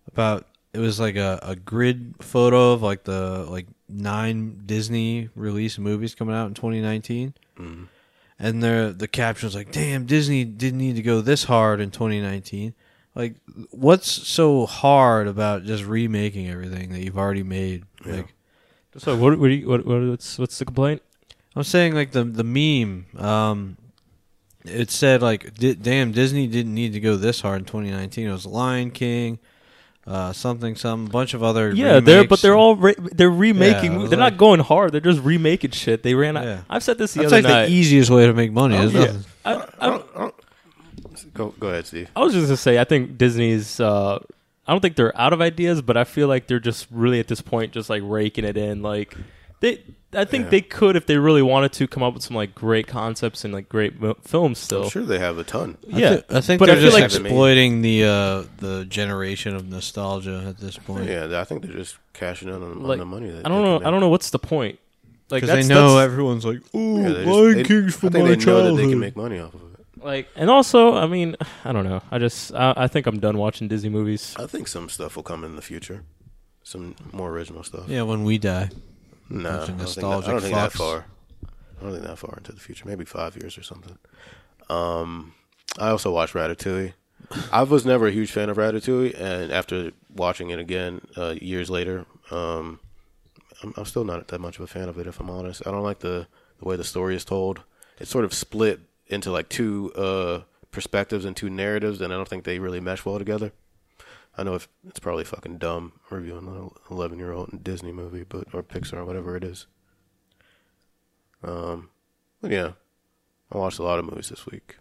about 0.07 0.45
it 0.73 0.79
was 0.79 0.99
like 0.99 1.15
a, 1.15 1.39
a 1.41 1.55
grid 1.55 2.15
photo 2.19 2.73
of 2.73 2.81
like 2.83 3.03
the 3.05 3.45
like 3.49 3.67
nine 3.89 4.61
Disney 4.65 5.29
release 5.35 5.77
movies 5.79 6.13
coming 6.13 6.35
out 6.35 6.47
in 6.47 6.53
2019. 6.53 7.33
Mhm. 7.57 7.87
And 8.39 8.61
the 8.61 8.93
the 8.95 9.07
caption 9.07 9.47
was 9.47 9.55
like, 9.55 9.71
"Damn, 9.71 10.05
Disney 10.05 10.43
didn't 10.45 10.77
need 10.79 10.95
to 10.95 11.01
go 11.01 11.21
this 11.21 11.45
hard 11.45 11.81
in 11.81 11.89
2019." 11.91 12.73
Like, 13.15 13.35
what's 13.71 14.11
so 14.11 14.67
hard 14.67 15.27
about 15.27 15.63
just 15.63 15.83
remaking 15.83 16.47
everything 16.47 16.91
that 16.91 16.99
you've 17.03 17.17
already 17.17 17.41
made? 17.41 17.83
Yeah. 18.05 18.17
Like, 18.17 18.33
So 18.97 19.15
what? 19.15 19.39
What, 19.39 19.47
you, 19.47 19.67
what, 19.67 19.85
what? 19.87 20.01
What's 20.03 20.37
what's 20.37 20.59
the 20.59 20.65
complaint? 20.65 21.01
I'm 21.55 21.63
saying 21.63 21.95
like 21.95 22.11
the 22.11 22.23
the 22.23 22.43
meme. 22.43 23.07
Um, 23.19 23.77
it 24.65 24.91
said 24.91 25.23
like, 25.23 25.55
"D- 25.55 25.73
"Damn, 25.73 26.11
Disney 26.11 26.45
didn't 26.45 26.75
need 26.75 26.93
to 26.93 26.99
go 26.99 27.15
this 27.15 27.41
hard 27.41 27.61
in 27.61 27.65
2019." 27.65 28.27
It 28.27 28.31
was 28.31 28.45
Lion 28.45 28.91
King, 28.91 29.39
uh, 30.07 30.31
something, 30.33 30.75
some 30.75 31.05
bunch 31.05 31.33
of 31.33 31.43
other. 31.43 31.71
Yeah, 31.73 31.99
they're 31.99 32.25
but 32.27 32.41
they're 32.41 32.55
all 32.55 32.75
re- 32.77 32.95
they're 32.97 33.29
remaking. 33.29 33.91
Yeah, 33.91 34.07
they're 34.07 34.17
like- 34.17 34.33
not 34.33 34.37
going 34.37 34.61
hard. 34.61 34.93
They're 34.93 35.01
just 35.01 35.21
remaking 35.21 35.71
shit. 35.71 36.01
They 36.01 36.15
ran. 36.15 36.37
out 36.37 36.45
Yeah. 36.45 36.61
I've 36.69 36.81
said 36.83 36.97
this 36.97 37.13
the 37.13 37.21
That's 37.21 37.33
other 37.33 37.41
like 37.43 37.51
night. 37.51 37.65
the 37.67 37.71
easiest 37.73 38.09
way 38.09 38.25
to 38.25 38.33
make 38.33 38.51
money. 38.51 38.77
Oh, 38.77 38.87
There's 38.87 39.13
yeah. 39.15 39.21
I, 39.45 39.53
I 39.79 39.95
I, 40.25 40.31
go 41.33 41.53
go 41.59 41.67
ahead, 41.67 41.85
Steve. 41.85 42.09
I 42.15 42.21
was 42.21 42.33
just 42.33 42.47
gonna 42.47 42.57
say, 42.57 42.79
I 42.79 42.83
think 42.85 43.17
Disney's. 43.17 43.79
Uh, 43.79 44.19
I 44.65 44.73
don't 44.73 44.81
think 44.81 44.95
they're 44.95 45.17
out 45.19 45.31
of 45.33 45.41
ideas, 45.41 45.81
but 45.81 45.95
I 45.97 46.03
feel 46.03 46.27
like 46.27 46.47
they're 46.47 46.59
just 46.59 46.87
really 46.91 47.19
at 47.19 47.27
this 47.27 47.41
point 47.41 47.71
just 47.71 47.89
like 47.89 48.01
raking 48.05 48.43
it 48.45 48.57
in. 48.57 48.81
Like 48.81 49.15
they, 49.61 49.81
I 50.17 50.25
think 50.25 50.45
Yeah. 50.45 50.49
they 50.49 50.61
could 50.61 50.95
if 50.95 51.05
they 51.05 51.17
really 51.17 51.41
wanted 51.41 51.71
to 51.73 51.87
come 51.87 52.03
up 52.03 52.13
with 52.13 52.23
some 52.23 52.35
like 52.35 52.53
great 52.55 52.87
concepts 52.87 53.45
and 53.45 53.53
like 53.53 53.69
great 53.69 53.99
mo- 54.01 54.17
films. 54.23 54.57
Still, 54.59 54.83
I'm 54.83 54.89
sure 54.89 55.03
they 55.03 55.19
have 55.19 55.37
a 55.37 55.43
ton. 55.43 55.77
I 55.93 55.97
yeah. 55.99 56.21
I 56.29 56.41
think 56.41 56.59
But 56.59 56.69
I 56.69 56.73
they're 56.75 56.81
feel 56.89 56.91
just 56.91 56.93
like- 56.95 57.03
exploiting 57.25 57.81
the 57.81 58.03
uh, 58.03 58.43
the 58.57 58.85
generation 58.85 59.55
of 59.55 59.67
nostalgia 59.69 60.45
at 60.49 60.57
this 60.57 60.77
point. 60.77 61.05
Yeah, 61.09 61.39
I 61.39 61.43
think 61.43 61.63
they're 61.63 61.73
just 61.73 61.97
cashing 62.13 62.49
in 62.49 62.55
on, 62.55 62.81
Like, 62.83 62.93
on 62.93 62.99
the 62.99 63.05
money. 63.05 63.29
That 63.29 63.45
I 63.45 63.49
don't 63.49 63.63
know. 63.63 63.77
can 63.79 63.87
I 63.87 63.91
don't 63.91 63.99
know 63.99 64.09
what's 64.09 64.29
the 64.31 64.39
point. 64.39 64.79
Like 65.29 65.41
Because 65.43 65.67
they 65.67 65.73
know 65.73 65.95
that's- 65.95 66.05
everyone's 66.11 66.45
like, 66.45 66.61
"Ooh, 66.73 66.97
make. 66.97 67.03
Yeah, 67.03 67.09
they 67.09 67.25
just- 67.25 67.27
Lion 67.37 67.53
they- 67.53 67.63
King's 67.63 67.95
I 67.95 67.99
from 67.99 68.09
think 68.11 68.23
my 68.23 68.29
they 68.31 68.35
know 68.37 68.43
childhood." 68.45 68.77
that 68.77 68.81
they 68.83 68.89
can 68.89 68.99
make 68.99 69.15
money 69.17 69.39
off 69.39 69.53
of 69.53 69.61
it. 69.61 70.03
like, 70.03 70.29
and 70.37 70.49
also, 70.49 70.93
I 70.95 71.05
mean, 71.07 71.35
I 71.65 71.73
don't 71.73 71.83
know. 71.83 72.01
I 72.09 72.17
just, 72.17 72.53
I, 72.55 72.73
I 72.77 72.87
think 72.87 73.07
I'm 73.07 73.19
done 73.19 73.37
watching 73.37 73.67
Disney 73.67 73.89
movies. 73.89 74.35
I 74.39 74.45
think 74.47 74.67
some 74.69 74.87
stuff 74.89 75.15
will 75.17 75.23
come 75.23 75.43
in 75.43 75.55
the 75.57 75.61
future, 75.61 76.03
some 76.63 76.95
more 77.11 77.29
original 77.29 77.61
stuff. 77.63 77.83
yeah, 77.89 78.03
when 78.03 78.23
we 78.23 78.37
die. 78.37 78.69
No, 79.29 79.49
I 79.49 79.53
don't 79.65 79.65
think, 79.67 79.77
that, 79.77 80.03
I 80.03 80.31
don't 80.31 80.41
think 80.41 80.55
that 80.55 80.71
far. 80.71 81.05
I 81.79 81.83
don't 81.83 81.93
think 81.93 82.05
that 82.05 82.17
far 82.17 82.35
into 82.37 82.51
the 82.51 82.59
future. 82.59 82.87
Maybe 82.87 83.05
five 83.05 83.35
years 83.35 83.57
or 83.57 83.63
something. 83.63 83.97
Um, 84.69 85.33
I 85.77 85.89
also 85.89 86.11
watched 86.11 86.33
Ratatouille. 86.33 86.93
I 87.51 87.63
was 87.63 87.85
never 87.85 88.07
a 88.07 88.11
huge 88.11 88.31
fan 88.31 88.49
of 88.49 88.57
Ratatouille, 88.57 89.19
and 89.19 89.51
after 89.51 89.91
watching 90.13 90.49
it 90.49 90.59
again 90.59 91.01
uh, 91.17 91.35
years 91.41 91.69
later, 91.69 92.05
um, 92.31 92.79
I'm, 93.63 93.73
I'm 93.75 93.85
still 93.85 94.03
not 94.03 94.27
that 94.27 94.39
much 94.39 94.57
of 94.57 94.63
a 94.63 94.67
fan 94.67 94.87
of 94.87 94.97
it. 94.97 95.07
If 95.07 95.19
I'm 95.19 95.29
honest, 95.29 95.65
I 95.65 95.71
don't 95.71 95.83
like 95.83 95.99
the 95.99 96.27
the 96.59 96.65
way 96.65 96.75
the 96.75 96.83
story 96.83 97.15
is 97.15 97.25
told. 97.25 97.61
It's 97.99 98.11
sort 98.11 98.25
of 98.25 98.33
split 98.33 98.79
into 99.07 99.31
like 99.31 99.49
two 99.49 99.91
uh, 99.95 100.41
perspectives 100.71 101.25
and 101.25 101.35
two 101.35 101.49
narratives, 101.49 102.01
and 102.01 102.13
I 102.13 102.17
don't 102.17 102.27
think 102.27 102.43
they 102.43 102.59
really 102.59 102.79
mesh 102.79 103.05
well 103.05 103.17
together. 103.17 103.51
I 104.37 104.43
know 104.43 104.53
if 104.55 104.67
it's 104.87 104.99
probably 104.99 105.23
fucking 105.23 105.57
dumb 105.57 105.93
reviewing 106.11 106.47
an 106.47 106.69
11 106.91 107.17
year 107.17 107.31
old 107.33 107.63
Disney 107.63 107.91
movie, 107.91 108.23
but 108.27 108.47
or 108.53 108.61
Pixar 108.63 108.97
or 108.97 109.05
whatever 109.05 109.35
it 109.35 109.43
is. 109.43 109.65
Um, 111.43 111.89
but 112.41 112.51
yeah, 112.51 112.73
I 113.51 113.57
watched 113.57 113.79
a 113.79 113.83
lot 113.83 113.99
of 113.99 114.05
movies 114.05 114.29
this 114.29 114.45
week. 114.45 114.77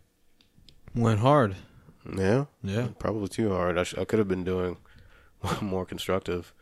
Went 0.94 1.20
hard. 1.20 1.56
Yeah, 2.16 2.44
Yeah. 2.62 2.88
probably 2.98 3.28
too 3.28 3.50
hard. 3.52 3.78
I, 3.78 3.82
sh- 3.82 3.96
I 3.98 4.04
could 4.04 4.18
have 4.18 4.28
been 4.28 4.44
doing 4.44 4.76
more 5.60 5.84
constructive 5.84 6.52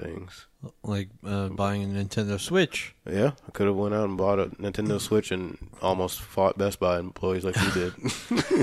things. 0.00 0.46
Like 0.82 1.08
uh, 1.26 1.48
buying 1.48 1.82
a 1.84 1.86
Nintendo 1.86 2.38
Switch. 2.38 2.94
Yeah, 3.10 3.30
I 3.46 3.50
could 3.52 3.66
have 3.66 3.76
went 3.76 3.94
out 3.94 4.04
and 4.08 4.16
bought 4.18 4.38
a 4.38 4.46
Nintendo 4.46 5.00
Switch 5.00 5.30
and 5.30 5.56
almost 5.80 6.20
fought 6.20 6.58
Best 6.58 6.78
Buy 6.80 6.98
employees 6.98 7.44
like 7.44 7.56
you 7.56 7.70
did. 7.72 7.92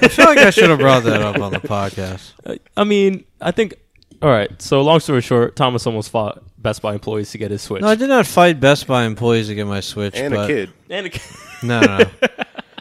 I 0.03 0.07
feel 0.07 0.25
like 0.25 0.37
I 0.37 0.49
should 0.51 0.69
have 0.69 0.79
brought 0.79 1.03
that 1.03 1.21
up 1.21 1.39
on 1.39 1.51
the 1.51 1.59
podcast. 1.59 2.33
I 2.75 2.83
mean, 2.83 3.25
I 3.41 3.51
think. 3.51 3.75
All 4.21 4.29
right. 4.29 4.61
So, 4.61 4.81
long 4.81 4.99
story 4.99 5.21
short, 5.21 5.55
Thomas 5.55 5.85
almost 5.87 6.09
fought 6.11 6.43
Best 6.57 6.81
Buy 6.81 6.93
employees 6.93 7.31
to 7.31 7.37
get 7.37 7.51
his 7.51 7.61
Switch. 7.61 7.81
No, 7.81 7.87
I 7.87 7.95
did 7.95 8.09
not 8.09 8.25
fight 8.27 8.59
Best 8.59 8.87
Buy 8.87 9.05
employees 9.05 9.47
to 9.47 9.55
get 9.55 9.65
my 9.67 9.79
Switch. 9.79 10.15
and 10.15 10.33
but 10.33 10.49
a 10.49 10.53
kid. 10.53 10.73
and 10.89 11.07
a, 11.07 11.19
No, 11.65 11.79
no. 11.85 11.97
no. 11.97 12.05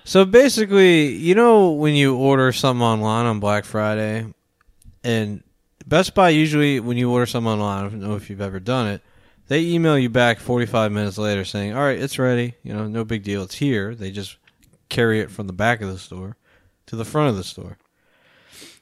so 0.05 0.25
basically, 0.25 1.07
you 1.14 1.35
know 1.35 1.71
when 1.73 1.95
you 1.95 2.16
order 2.16 2.53
something 2.53 2.83
online 2.83 3.27
on 3.27 3.40
Black 3.40 3.64
Friday, 3.64 4.27
and 5.05 5.42
Best 5.87 6.14
Buy 6.14 6.31
usually 6.31 6.81
when 6.81 6.96
you 6.96 7.11
order 7.11 7.27
something 7.27 7.53
online, 7.53 7.85
I 7.85 7.88
don't 7.88 8.01
know 8.01 8.16
if 8.16 8.29
you've 8.29 8.40
ever 8.40 8.59
done 8.59 8.88
it, 8.88 9.03
they 9.49 9.61
email 9.61 9.96
you 9.96 10.11
back 10.11 10.40
45 10.40 10.90
minutes 10.90 11.18
later 11.18 11.44
saying, 11.44 11.75
"All 11.75 11.83
right, 11.83 11.99
it's 11.99 12.18
ready. 12.18 12.55
You 12.62 12.75
know, 12.75 12.88
no 12.88 13.05
big 13.05 13.22
deal. 13.22 13.42
It's 13.42 13.57
here." 13.57 13.94
They 13.94 14.11
just 14.11 14.37
carry 14.88 15.20
it 15.20 15.31
from 15.31 15.46
the 15.46 15.53
back 15.53 15.81
of 15.81 15.88
the 15.88 15.99
store 15.99 16.37
to 16.87 16.96
the 16.96 17.05
front 17.05 17.31
of 17.31 17.37
the 17.37 17.44
store. 17.44 17.79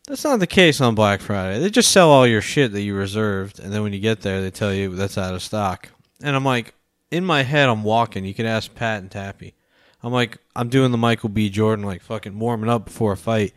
That's 0.07 0.25
not 0.25 0.41
the 0.41 0.47
case 0.47 0.81
on 0.81 0.95
Black 0.95 1.21
Friday. 1.21 1.59
They 1.59 1.71
just 1.71 1.91
sell 1.91 2.11
all 2.11 2.27
your 2.27 2.43
shit 2.43 2.73
that 2.73 2.83
you 2.83 2.95
reserved, 2.95 3.59
and 3.59 3.73
then 3.73 3.83
when 3.83 3.93
you 3.93 4.01
get 4.01 4.21
there, 4.21 4.41
they 4.43 4.51
tell 4.51 4.73
you 4.73 4.95
that's 4.95 5.19
out 5.19 5.35
of 5.35 5.43
stock. 5.43 5.89
And 6.23 6.37
I'm 6.37 6.45
like, 6.45 6.75
in 7.11 7.25
my 7.25 7.43
head, 7.43 7.69
I'm 7.69 7.85
walking. 7.85 8.25
You 8.25 8.35
can 8.35 8.47
ask 8.47 8.75
Pat 8.75 9.01
and 9.01 9.11
Tabby. 9.11 9.55
I'm 10.03 10.13
like, 10.13 10.39
I'm 10.55 10.69
doing 10.69 10.91
the 10.91 10.99
Michael 10.99 11.31
B. 11.31 11.49
Jordan, 11.49 11.87
like 11.87 12.03
fucking 12.03 12.39
warming 12.39 12.69
up 12.69 12.85
before 12.85 13.13
a 13.13 13.17
fight. 13.17 13.55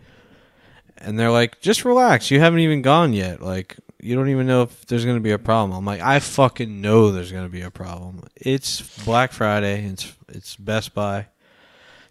And 1.00 1.18
they're 1.20 1.32
like, 1.32 1.62
just 1.62 1.86
relax. 1.86 2.32
You 2.32 2.40
haven't 2.40 2.60
even 2.60 2.82
gone 2.82 3.14
yet. 3.14 3.42
Like, 3.42 3.78
you 4.02 4.16
don't 4.16 4.30
even 4.30 4.48
know 4.48 4.64
if 4.64 4.86
there's 4.86 5.06
going 5.06 5.18
to 5.18 5.22
be 5.22 5.32
a 5.32 5.40
problem. 5.40 5.78
I'm 5.78 5.86
like, 5.86 6.02
I 6.02 6.20
fucking 6.20 6.82
know 6.82 7.12
there's 7.12 7.32
going 7.32 7.46
to 7.46 7.52
be 7.52 7.62
a 7.62 7.72
problem. 7.72 8.24
It's 8.36 8.82
Black 9.04 9.32
Friday. 9.32 9.86
It's 9.86 10.14
it's 10.30 10.56
Best 10.56 10.94
Buy. 10.94 11.28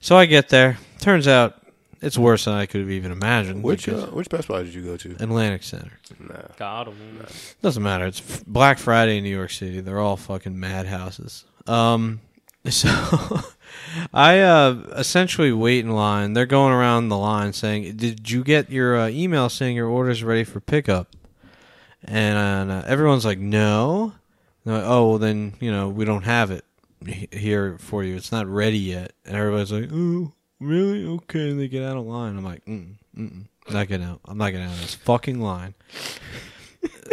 So 0.01 0.17
I 0.17 0.27
get 0.27 0.49
there. 0.49 0.79
Turns 0.99 1.29
out 1.29 1.63
it's 2.03 2.19
worse 2.19 2.45
than 2.45 2.55
I 2.55 2.67
could 2.67 2.81
have 2.81 2.91
even 2.91 3.13
imagined. 3.13 3.63
Which 3.63 3.89
uh, 3.89 4.07
which 4.07 4.29
Best 4.29 4.49
Buy 4.49 4.63
did 4.63 4.75
you 4.75 4.83
go 4.83 4.97
to? 4.97 5.17
Atlantic 5.21 5.63
Center. 5.63 5.99
Nah. 6.21 6.35
God, 6.57 6.89
um, 6.89 7.27
Doesn't 7.63 7.83
matter. 7.83 8.07
It's 8.07 8.21
Black 8.47 8.79
Friday 8.79 9.19
in 9.19 9.25
New 9.25 9.35
York 9.35 9.51
City. 9.51 9.81
They're 9.81 10.01
all 10.01 10.17
fucking 10.17 10.59
madhouses. 10.59 11.45
Um, 11.67 12.21
so 12.69 12.89
I 14.13 14.41
uh, 14.41 14.83
essentially 14.97 15.53
wait 15.53 15.85
in 15.85 15.91
line. 15.91 16.33
They're 16.33 16.47
going 16.47 16.73
around 16.73 17.09
the 17.09 17.17
line 17.17 17.53
saying, 17.53 17.97
"Did 17.97 18.31
you 18.31 18.45
get 18.45 18.71
your 18.71 18.97
uh, 18.97 19.09
email 19.09 19.49
saying 19.49 19.77
your 19.77 19.89
order's 19.89 20.23
ready 20.23 20.45
for 20.45 20.61
pickup?" 20.61 21.15
And 22.05 22.71
uh, 22.71 22.83
everyone's 22.87 23.25
like, 23.25 23.39
"No." 23.39 24.15
Like, 24.65 24.83
oh 24.85 25.11
well, 25.11 25.19
then 25.19 25.55
you 25.61 25.71
know 25.71 25.89
we 25.89 26.05
don't 26.05 26.25
have 26.25 26.51
it 26.51 26.65
here 27.33 27.79
for 27.79 28.03
you. 28.03 28.17
It's 28.17 28.33
not 28.33 28.47
ready 28.47 28.79
yet. 28.79 29.13
And 29.25 29.37
everybody's 29.37 29.73
like, 29.73 29.91
"Oh, 29.93 30.33
really? 30.61 31.07
Okay." 31.07 31.51
And 31.51 31.61
they 31.61 31.69
get 31.69 31.85
out 31.85 31.97
of 31.97 32.07
line. 32.07 32.37
I'm 32.37 32.45
like, 32.45 32.65
mm, 32.65 32.95
mm, 33.17 33.31
mm. 33.33 33.45
"Not 33.73 33.89
getting 33.89 34.07
out. 34.07 34.21
I'm 34.25 34.39
not 34.39 34.51
getting 34.51 34.67
out 34.67 34.75
of 34.75 34.81
this 34.81 34.95
fucking 34.95 35.41
line." 35.41 35.75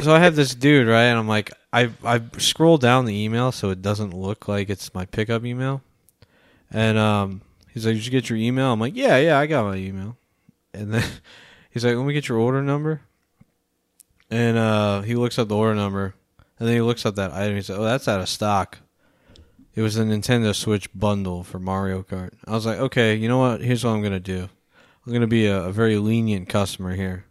so 0.01 0.13
I 0.13 0.19
have 0.19 0.35
this 0.35 0.55
dude, 0.55 0.87
right? 0.87 1.03
And 1.03 1.19
I'm 1.19 1.27
like, 1.27 1.51
I 1.71 1.91
I 2.03 2.21
scroll 2.37 2.77
down 2.77 3.05
the 3.05 3.15
email 3.15 3.51
so 3.51 3.69
it 3.69 3.81
doesn't 3.81 4.13
look 4.13 4.47
like 4.47 4.69
it's 4.69 4.93
my 4.93 5.05
pickup 5.05 5.45
email. 5.45 5.81
And 6.73 6.97
um, 6.97 7.41
he's 7.71 7.85
like, 7.85 7.95
"Did 7.95 8.05
you 8.05 8.11
get 8.11 8.29
your 8.29 8.37
email?" 8.37 8.73
I'm 8.73 8.79
like, 8.79 8.95
"Yeah, 8.95 9.17
yeah, 9.17 9.39
I 9.39 9.45
got 9.45 9.65
my 9.65 9.75
email." 9.75 10.17
And 10.73 10.93
then 10.93 11.03
he's 11.69 11.85
like, 11.85 11.95
"Let 11.95 12.05
me 12.05 12.13
get 12.13 12.27
your 12.27 12.39
order 12.39 12.61
number." 12.61 13.01
and 14.33 14.57
uh, 14.57 15.01
he 15.01 15.13
looks 15.13 15.37
up 15.37 15.47
the 15.47 15.55
order 15.55 15.75
number, 15.75 16.15
and 16.57 16.67
then 16.67 16.75
he 16.75 16.81
looks 16.81 17.05
up 17.05 17.15
that 17.15 17.31
item. 17.31 17.55
He 17.55 17.61
said, 17.61 17.77
"Oh, 17.77 17.83
that's 17.83 18.07
out 18.07 18.19
of 18.19 18.27
stock." 18.27 18.79
It 19.75 19.81
was 19.81 19.97
a 19.97 20.03
Nintendo 20.03 20.55
Switch 20.55 20.87
bundle 20.93 21.43
for 21.43 21.59
Mario 21.59 22.01
Kart. 22.01 22.33
I 22.47 22.51
was 22.51 22.65
like, 22.65 22.79
"Okay, 22.79 23.15
you 23.15 23.27
know 23.27 23.37
what? 23.37 23.61
Here's 23.61 23.83
what 23.83 23.91
I'm 23.91 24.01
gonna 24.01 24.19
do. 24.19 24.49
I'm 25.05 25.13
gonna 25.13 25.27
be 25.27 25.45
a, 25.45 25.65
a 25.65 25.71
very 25.71 25.97
lenient 25.97 26.49
customer 26.49 26.95
here, 26.95 27.25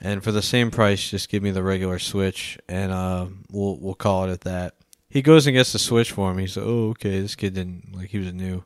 and 0.00 0.24
for 0.24 0.32
the 0.32 0.42
same 0.42 0.72
price, 0.72 1.08
just 1.08 1.28
give 1.28 1.42
me 1.42 1.52
the 1.52 1.62
regular 1.62 2.00
Switch, 2.00 2.58
and 2.68 2.90
uh, 2.90 3.26
we'll 3.50 3.78
we'll 3.78 3.94
call 3.94 4.24
it 4.24 4.32
at 4.32 4.40
that." 4.40 4.74
He 5.08 5.22
goes 5.22 5.46
and 5.46 5.54
gets 5.54 5.72
the 5.72 5.78
Switch 5.78 6.12
for 6.12 6.34
me. 6.34 6.42
He's 6.42 6.56
like, 6.56 6.66
"Oh, 6.66 6.90
okay." 6.90 7.20
This 7.20 7.34
kid 7.34 7.54
didn't 7.54 7.94
like 7.94 8.10
he 8.10 8.18
was 8.18 8.32
new. 8.32 8.64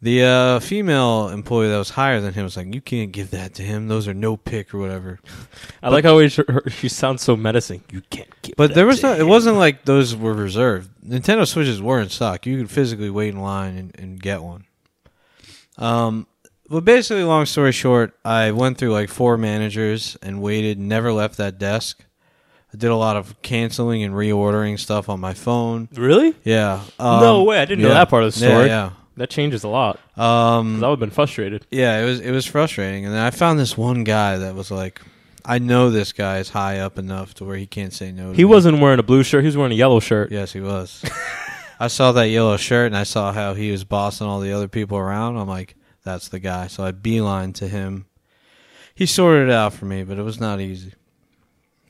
The 0.00 0.22
uh, 0.22 0.60
female 0.60 1.28
employee 1.28 1.68
that 1.68 1.76
was 1.76 1.90
higher 1.90 2.20
than 2.20 2.32
him 2.32 2.44
was 2.44 2.56
like, 2.56 2.72
"You 2.72 2.80
can't 2.80 3.10
give 3.10 3.30
that 3.30 3.54
to 3.54 3.62
him. 3.62 3.88
Those 3.88 4.06
are 4.06 4.14
no 4.14 4.36
pick 4.36 4.72
or 4.72 4.78
whatever." 4.78 5.18
I 5.82 5.88
like 5.88 6.04
how 6.04 6.18
he, 6.20 6.28
her, 6.28 6.62
she 6.70 6.88
sounds 6.88 7.22
so 7.22 7.36
menacing. 7.36 7.82
You 7.90 8.02
can't 8.08 8.30
give. 8.42 8.54
But 8.56 8.74
there 8.74 8.86
was 8.86 9.02
no. 9.02 9.14
It 9.14 9.26
wasn't 9.26 9.56
like 9.56 9.84
those 9.84 10.14
were 10.14 10.34
reserved. 10.34 10.90
Nintendo 11.04 11.46
Switches 11.46 11.82
were 11.82 12.00
in 12.00 12.10
stock. 12.10 12.46
You 12.46 12.58
could 12.58 12.70
physically 12.70 13.10
wait 13.10 13.30
in 13.30 13.40
line 13.40 13.76
and, 13.76 13.98
and 13.98 14.22
get 14.22 14.42
one. 14.42 14.64
Um, 15.76 16.28
but 16.68 16.84
basically, 16.84 17.24
long 17.24 17.46
story 17.46 17.72
short, 17.72 18.16
I 18.24 18.52
went 18.52 18.78
through 18.78 18.92
like 18.92 19.08
four 19.08 19.36
managers 19.36 20.16
and 20.22 20.40
waited. 20.40 20.78
Never 20.78 21.12
left 21.12 21.38
that 21.38 21.58
desk. 21.58 22.04
I 22.72 22.76
did 22.76 22.90
a 22.90 22.96
lot 22.96 23.16
of 23.16 23.40
canceling 23.42 24.02
and 24.02 24.14
reordering 24.14 24.78
stuff 24.78 25.08
on 25.08 25.20
my 25.20 25.34
phone. 25.34 25.88
really. 25.94 26.34
Yeah. 26.44 26.82
Um, 26.98 27.20
no 27.20 27.42
way! 27.44 27.58
I 27.60 27.64
didn't 27.64 27.82
know 27.82 27.88
that 27.90 28.08
part 28.10 28.24
of 28.24 28.32
the 28.34 28.38
story. 28.38 28.66
Yeah. 28.66 28.90
That 29.16 29.30
changes 29.30 29.64
a 29.64 29.68
lot. 29.68 29.98
yeah. 30.16 30.56
Um, 30.58 30.84
I 30.84 30.88
would 30.88 30.92
have 30.94 31.00
been 31.00 31.10
frustrated. 31.10 31.66
Yeah, 31.70 32.00
it 32.00 32.04
was 32.04 32.20
it 32.20 32.30
was 32.30 32.46
frustrating, 32.46 33.04
and 33.04 33.14
then 33.14 33.20
I 33.22 33.30
found 33.30 33.58
this 33.58 33.76
one 33.76 34.04
guy 34.04 34.36
that 34.38 34.54
was 34.54 34.70
like, 34.70 35.00
I 35.44 35.58
know 35.58 35.90
this 35.90 36.12
guy 36.12 36.38
is 36.38 36.50
high 36.50 36.78
up 36.78 36.98
enough 36.98 37.34
to 37.34 37.44
where 37.44 37.56
he 37.56 37.66
can't 37.66 37.92
say 37.92 38.12
no. 38.12 38.30
To 38.30 38.36
He 38.36 38.42
me. 38.42 38.44
wasn't 38.44 38.80
wearing 38.80 39.00
a 39.00 39.02
blue 39.02 39.22
shirt. 39.24 39.42
He 39.42 39.46
was 39.46 39.56
wearing 39.56 39.72
a 39.72 39.76
yellow 39.76 39.98
shirt. 39.98 40.30
Yes, 40.30 40.52
he 40.52 40.60
was. 40.60 41.04
I 41.80 41.88
saw 41.88 42.12
that 42.12 42.28
yellow 42.28 42.56
shirt, 42.58 42.86
and 42.86 42.96
I 42.96 43.02
saw 43.04 43.32
how 43.32 43.54
he 43.54 43.70
was 43.72 43.82
bossing 43.84 44.26
all 44.26 44.40
the 44.40 44.52
other 44.52 44.68
people 44.68 44.98
around. 44.98 45.36
I'm 45.36 45.48
like, 45.48 45.74
that's 46.04 46.28
the 46.28 46.38
guy. 46.38 46.66
So 46.66 46.84
I 46.84 46.90
beeline 46.92 47.52
to 47.54 47.66
him. 47.66 48.06
He 48.94 49.06
sorted 49.06 49.48
it 49.48 49.52
out 49.54 49.72
for 49.74 49.84
me, 49.84 50.02
but 50.04 50.18
it 50.18 50.22
was 50.22 50.38
not 50.40 50.60
easy. 50.60 50.92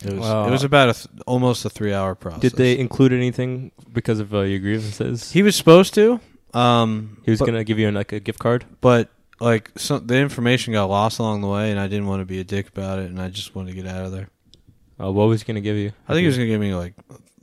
It 0.05 0.13
was 0.13 0.21
Wow. 0.21 0.47
it 0.47 0.51
was 0.51 0.63
about 0.65 0.89
a 0.91 0.95
th- 0.95 1.07
almost 1.27 1.65
a 1.65 1.71
three 1.71 1.93
hour 1.93 2.15
process. 2.15 2.41
Did 2.41 2.53
they 2.53 2.79
include 2.79 3.13
anything 3.13 3.73
because 3.93 4.21
of 4.21 4.33
uh, 4.35 4.41
your 4.41 4.61
grievances? 4.61 5.33
He 5.33 5.43
was 5.43 5.57
supposed 5.57 5.95
to. 5.95 6.21
Um, 6.55 7.19
He 7.25 7.31
was 7.31 7.41
but- 7.41 7.47
gonna 7.47 7.65
give 7.65 7.79
you 7.79 7.91
like 7.91 8.13
a 8.13 8.21
gift 8.21 8.39
card. 8.39 8.65
but 8.81 9.09
like 9.41 9.71
some, 9.77 10.07
the 10.07 10.17
information 10.17 10.73
got 10.73 10.87
lost 10.87 11.19
along 11.21 11.43
the 11.43 11.49
way, 11.49 11.71
and 11.71 11.79
I 11.79 11.87
didn't 11.89 12.07
want 12.07 12.21
to 12.23 12.27
be 12.27 12.41
a 12.41 12.45
dick 12.45 12.69
about 12.69 12.99
it, 12.99 13.09
and 13.11 13.21
I 13.21 13.29
just 13.29 13.55
wanted 13.55 13.71
to 13.75 13.83
get 13.83 13.87
out 13.87 14.05
of 14.05 14.13
there. 14.13 14.29
Uh, 15.01 15.13
what 15.13 15.27
was 15.29 15.43
he 15.43 15.47
gonna 15.47 15.61
give 15.61 15.77
you? 15.77 15.93
I 16.09 16.13
think 16.13 16.23
he 16.23 16.27
was 16.27 16.37
gonna 16.37 16.49
give 16.49 16.61
me 16.61 16.75
like 16.75 16.95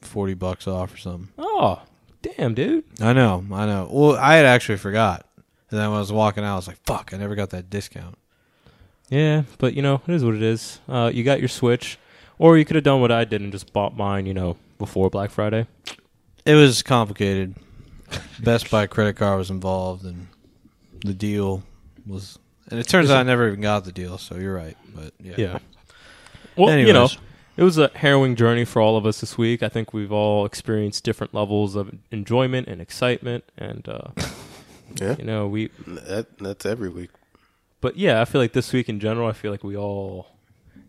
forty 0.02 0.34
bucks 0.34 0.68
off 0.68 0.94
or 0.94 0.98
something. 0.98 1.30
Oh, 1.38 1.82
damn, 2.22 2.54
dude. 2.54 2.84
I 3.02 3.13
know, 3.13 3.46
I 3.52 3.65
know. 3.65 3.88
Well, 3.91 4.15
I 4.18 4.36
had 4.36 4.46
actually 4.46 4.78
forgot, 4.78 5.26
and 5.72 5.80
then 5.80 5.88
when 5.89 5.98
I 5.98 6.00
was 6.02 6.12
walking 6.12 6.44
out, 6.44 6.54
I 6.54 6.56
was 6.58 6.68
like, 6.68 6.80
"Fuck, 6.86 7.12
I 7.13 7.18
never 7.18 7.36
got 7.36 7.52
that 7.52 7.70
discount." 7.70 8.18
Yeah, 9.10 9.44
but 9.58 9.74
you 9.74 9.82
know, 9.82 10.02
it 10.08 10.13
is 10.13 10.24
what 10.26 10.36
it 10.36 10.41
is. 10.41 10.80
Uh, 10.89 11.12
you 11.13 11.24
got 11.24 11.39
your 11.39 11.48
Switch, 11.48 11.98
or 12.39 12.58
you 12.58 12.65
could 12.65 12.76
have 12.76 12.84
done 12.84 13.02
what 13.02 13.12
I 13.12 13.24
did 13.26 13.41
and 13.41 13.52
just 13.52 13.74
bought 13.74 13.95
mine. 13.95 14.26
You 14.26 14.34
know, 14.34 14.58
before 14.78 15.10
Black 15.10 15.32
Friday. 15.32 15.67
It 16.45 16.56
was 16.56 16.84
complicated. 16.84 17.56
Best 18.39 18.69
Buy 18.69 18.86
credit 18.86 19.15
card 19.15 19.39
was 19.39 19.50
involved, 19.50 20.06
and 20.06 20.28
the 21.04 21.13
deal 21.13 21.63
was. 22.06 22.38
And 22.69 22.80
it 22.80 22.88
turns 22.88 23.10
out 23.10 23.17
I 23.17 23.24
never 23.24 23.48
even 23.48 23.62
got 23.62 23.86
the 23.86 23.91
deal. 23.91 24.17
So 24.17 24.36
you're 24.36 24.56
right, 24.56 24.78
but 24.95 25.13
yeah. 25.19 25.36
Yeah. 25.38 25.60
Well, 26.56 26.69
Anyways, 26.69 26.88
you 26.88 26.93
know, 26.93 27.08
it 27.58 27.63
was 27.63 27.78
a 27.78 27.89
harrowing 27.95 28.36
journey 28.36 28.65
for 28.65 28.82
all 28.82 28.95
of 28.98 29.06
us 29.06 29.21
this 29.21 29.38
week. 29.38 29.62
I 29.63 29.69
think 29.69 29.93
we've 29.93 30.12
all 30.12 30.45
experienced 30.45 31.04
different 31.04 31.34
levels 31.34 31.76
of 31.76 31.93
enjoyment 32.12 32.67
and 32.67 32.82
excitement, 32.82 33.43
and 33.58 33.88
uh, 33.89 34.10
Yeah, 35.02 35.15
you 35.17 35.26
know, 35.26 35.48
we. 35.48 35.69
that 35.88 36.38
that's 36.38 36.65
every 36.65 36.89
week. 36.89 37.10
But 37.82 37.98
yeah, 37.98 38.21
I 38.21 38.26
feel 38.26 38.39
like 38.39 38.54
this 38.54 38.71
week 38.71 38.88
in 38.89 39.00
general, 39.00 39.28
I 39.28 39.34
feel 39.34 39.52
like 39.52 39.63
we 39.63 39.76
all. 39.76 40.28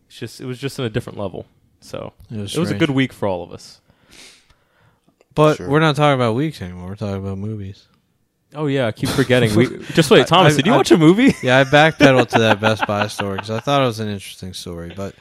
It's 0.08 0.18
just 0.18 0.40
it 0.40 0.46
was 0.46 0.58
just 0.58 0.78
on 0.80 0.86
a 0.86 0.90
different 0.90 1.18
level. 1.18 1.46
So 1.80 2.12
it 2.30 2.36
was, 2.38 2.56
it 2.56 2.60
was 2.60 2.70
a 2.70 2.74
good 2.78 2.90
week 2.90 3.12
for 3.12 3.26
all 3.28 3.42
of 3.42 3.52
us. 3.52 3.80
But 5.34 5.58
Sure. 5.58 5.68
we're 5.68 5.80
not 5.80 5.96
talking 5.96 6.14
about 6.14 6.34
weeks 6.34 6.62
anymore. 6.62 6.88
We're 6.88 6.96
talking 6.96 7.16
about 7.22 7.38
movies. 7.38 7.86
Oh 8.54 8.66
yeah, 8.68 8.86
I 8.86 8.92
keep 8.92 9.10
forgetting. 9.10 9.54
we 9.54 9.66
just 9.94 10.10
wait, 10.10 10.26
Thomas. 10.26 10.54
I- 10.54 10.56
did 10.56 10.66
you 10.66 10.72
I- 10.72 10.76
watch 10.76 10.90
a 10.90 10.96
movie? 10.96 11.34
Yeah, 11.42 11.58
I 11.58 11.64
backpedaled 11.64 12.28
to 12.30 12.38
that 12.38 12.60
Best 12.62 12.86
Buy 12.86 13.06
story 13.08 13.36
because 13.36 13.50
I 13.50 13.60
thought 13.60 13.82
it 13.82 13.86
was 13.86 14.00
an 14.00 14.08
interesting 14.08 14.54
story, 14.54 14.92
but 14.96 15.14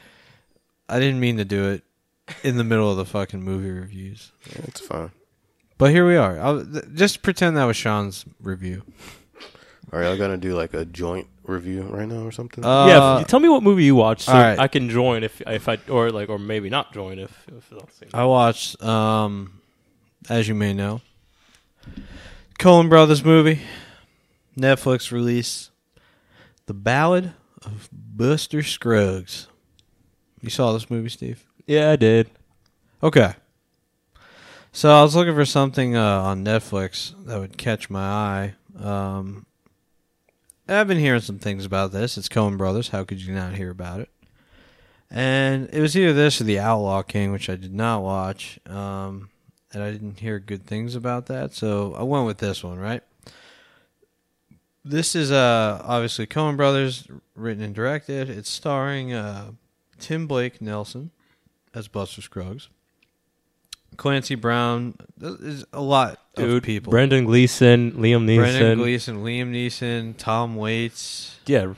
I 0.88 1.00
didn't 1.00 1.20
mean 1.20 1.38
to 1.38 1.46
do 1.46 1.70
it 1.72 1.84
in 2.44 2.58
the 2.58 2.64
middle 2.64 2.90
of 2.90 2.98
the 2.98 3.06
fucking 3.06 3.42
movie 3.44 3.70
reviews. 3.72 4.32
Yeah, 4.52 4.62
it's 4.68 4.80
fine. 4.80 5.12
But 5.78 5.92
here 5.92 6.08
we 6.08 6.16
are. 6.16 6.40
I'll, 6.40 6.66
th- 6.66 6.86
just 6.94 7.22
pretend 7.22 7.58
that 7.58 7.66
was 7.66 7.76
Sean's 7.76 8.24
review. 8.40 8.84
All 9.94 10.00
right, 10.00 10.08
y'all 10.08 10.18
gonna 10.18 10.38
do 10.38 10.56
like 10.56 10.74
a 10.74 10.86
joint 10.86 11.28
review 11.44 11.84
right 11.84 12.08
now 12.08 12.26
or 12.26 12.32
something. 12.32 12.66
Uh, 12.66 12.86
yeah, 12.88 13.20
f- 13.22 13.28
tell 13.28 13.40
me 13.40 13.50
what 13.50 13.64
movie 13.64 13.84
you 13.84 13.96
watched, 13.96 14.24
so 14.24 14.34
all 14.34 14.40
right. 14.40 14.60
I 14.60 14.68
can 14.68 14.90
join 14.90 15.24
if 15.24 15.42
if 15.42 15.70
I 15.70 15.78
or 15.90 16.12
like 16.12 16.30
or 16.30 16.40
maybe 16.40 16.70
not 16.70 16.94
join 16.94 17.20
if 17.20 17.32
if 17.48 17.56
it's 17.56 17.72
not 17.72 17.88
the 17.88 17.94
same. 17.94 18.10
I 18.14 18.26
watched, 18.26 18.82
um, 18.84 19.62
as 20.30 20.48
you 20.48 20.56
may 20.56 20.74
know, 20.74 21.02
Coen 22.60 22.90
Brothers 22.90 23.24
movie, 23.24 23.62
Netflix 24.58 25.12
release, 25.12 25.70
The 26.66 26.74
Ballad 26.74 27.34
of 27.64 27.90
Buster 27.92 28.64
Scruggs. 28.64 29.48
You 30.42 30.50
saw 30.50 30.74
this 30.74 30.90
movie, 30.90 31.10
Steve? 31.10 31.44
Yeah, 31.68 31.92
I 31.92 31.96
did. 31.96 32.30
Okay. 33.02 33.34
So 34.72 34.94
I 34.94 35.02
was 35.02 35.16
looking 35.16 35.34
for 35.34 35.46
something 35.46 35.96
uh, 35.96 36.22
on 36.22 36.44
Netflix 36.44 37.14
that 37.26 37.40
would 37.40 37.58
catch 37.58 37.90
my 37.90 38.02
eye. 38.04 38.56
Um, 38.84 39.46
I've 40.68 40.88
been 40.88 40.98
hearing 40.98 41.22
some 41.22 41.38
things 41.38 41.64
about 41.64 41.92
this. 41.92 42.18
It's 42.18 42.28
Coen 42.28 42.58
Brothers. 42.58 42.90
How 42.90 43.04
could 43.04 43.22
you 43.22 43.34
not 43.34 43.54
hear 43.54 43.70
about 43.70 44.00
it? 44.00 44.10
And 45.12 45.70
it 45.72 45.80
was 45.80 45.96
either 45.96 46.12
this 46.12 46.42
or 46.42 46.46
The 46.46 46.60
Outlaw 46.60 47.04
King, 47.04 47.32
which 47.32 47.50
I 47.50 47.56
did 47.56 47.74
not 47.74 48.02
watch. 48.02 48.60
Um, 48.66 49.30
and 49.72 49.84
I 49.84 49.92
didn't 49.92 50.20
hear 50.20 50.40
good 50.40 50.66
things 50.66 50.96
about 50.96 51.28
that. 51.28 51.54
So 51.54 51.94
I 51.94 52.02
went 52.02 52.26
with 52.26 52.40
this 52.40 52.64
one, 52.64 52.80
right? 52.80 53.04
This 54.84 55.16
is 55.16 55.32
uh, 55.32 55.82
obviously 55.84 56.26
Coen 56.26 56.58
Brothers, 56.58 57.08
written 57.36 57.64
and 57.64 57.76
directed. 57.76 58.30
It's 58.30 58.50
starring 58.50 59.14
uh, 59.14 59.52
Tim 60.00 60.26
Blake 60.26 60.62
Nelson 60.62 61.12
as 61.76 61.88
Buster 61.88 62.22
Scruggs. 62.22 62.70
Clancy 63.98 64.36
Brown. 64.36 64.96
There's 65.16 65.64
a 65.72 65.82
lot 65.82 66.20
Dude, 66.36 66.64
people. 66.64 66.92
Brendan 66.92 67.26
Gleeson, 67.26 67.94
Liam 67.94 68.26
Neeson. 68.26 68.38
Brendan 68.38 68.78
Gleeson, 68.80 69.18
Liam 69.24 69.52
Neeson, 69.52 70.16
Tom 70.18 70.56
Waits. 70.56 71.38
Yeah, 71.46 71.74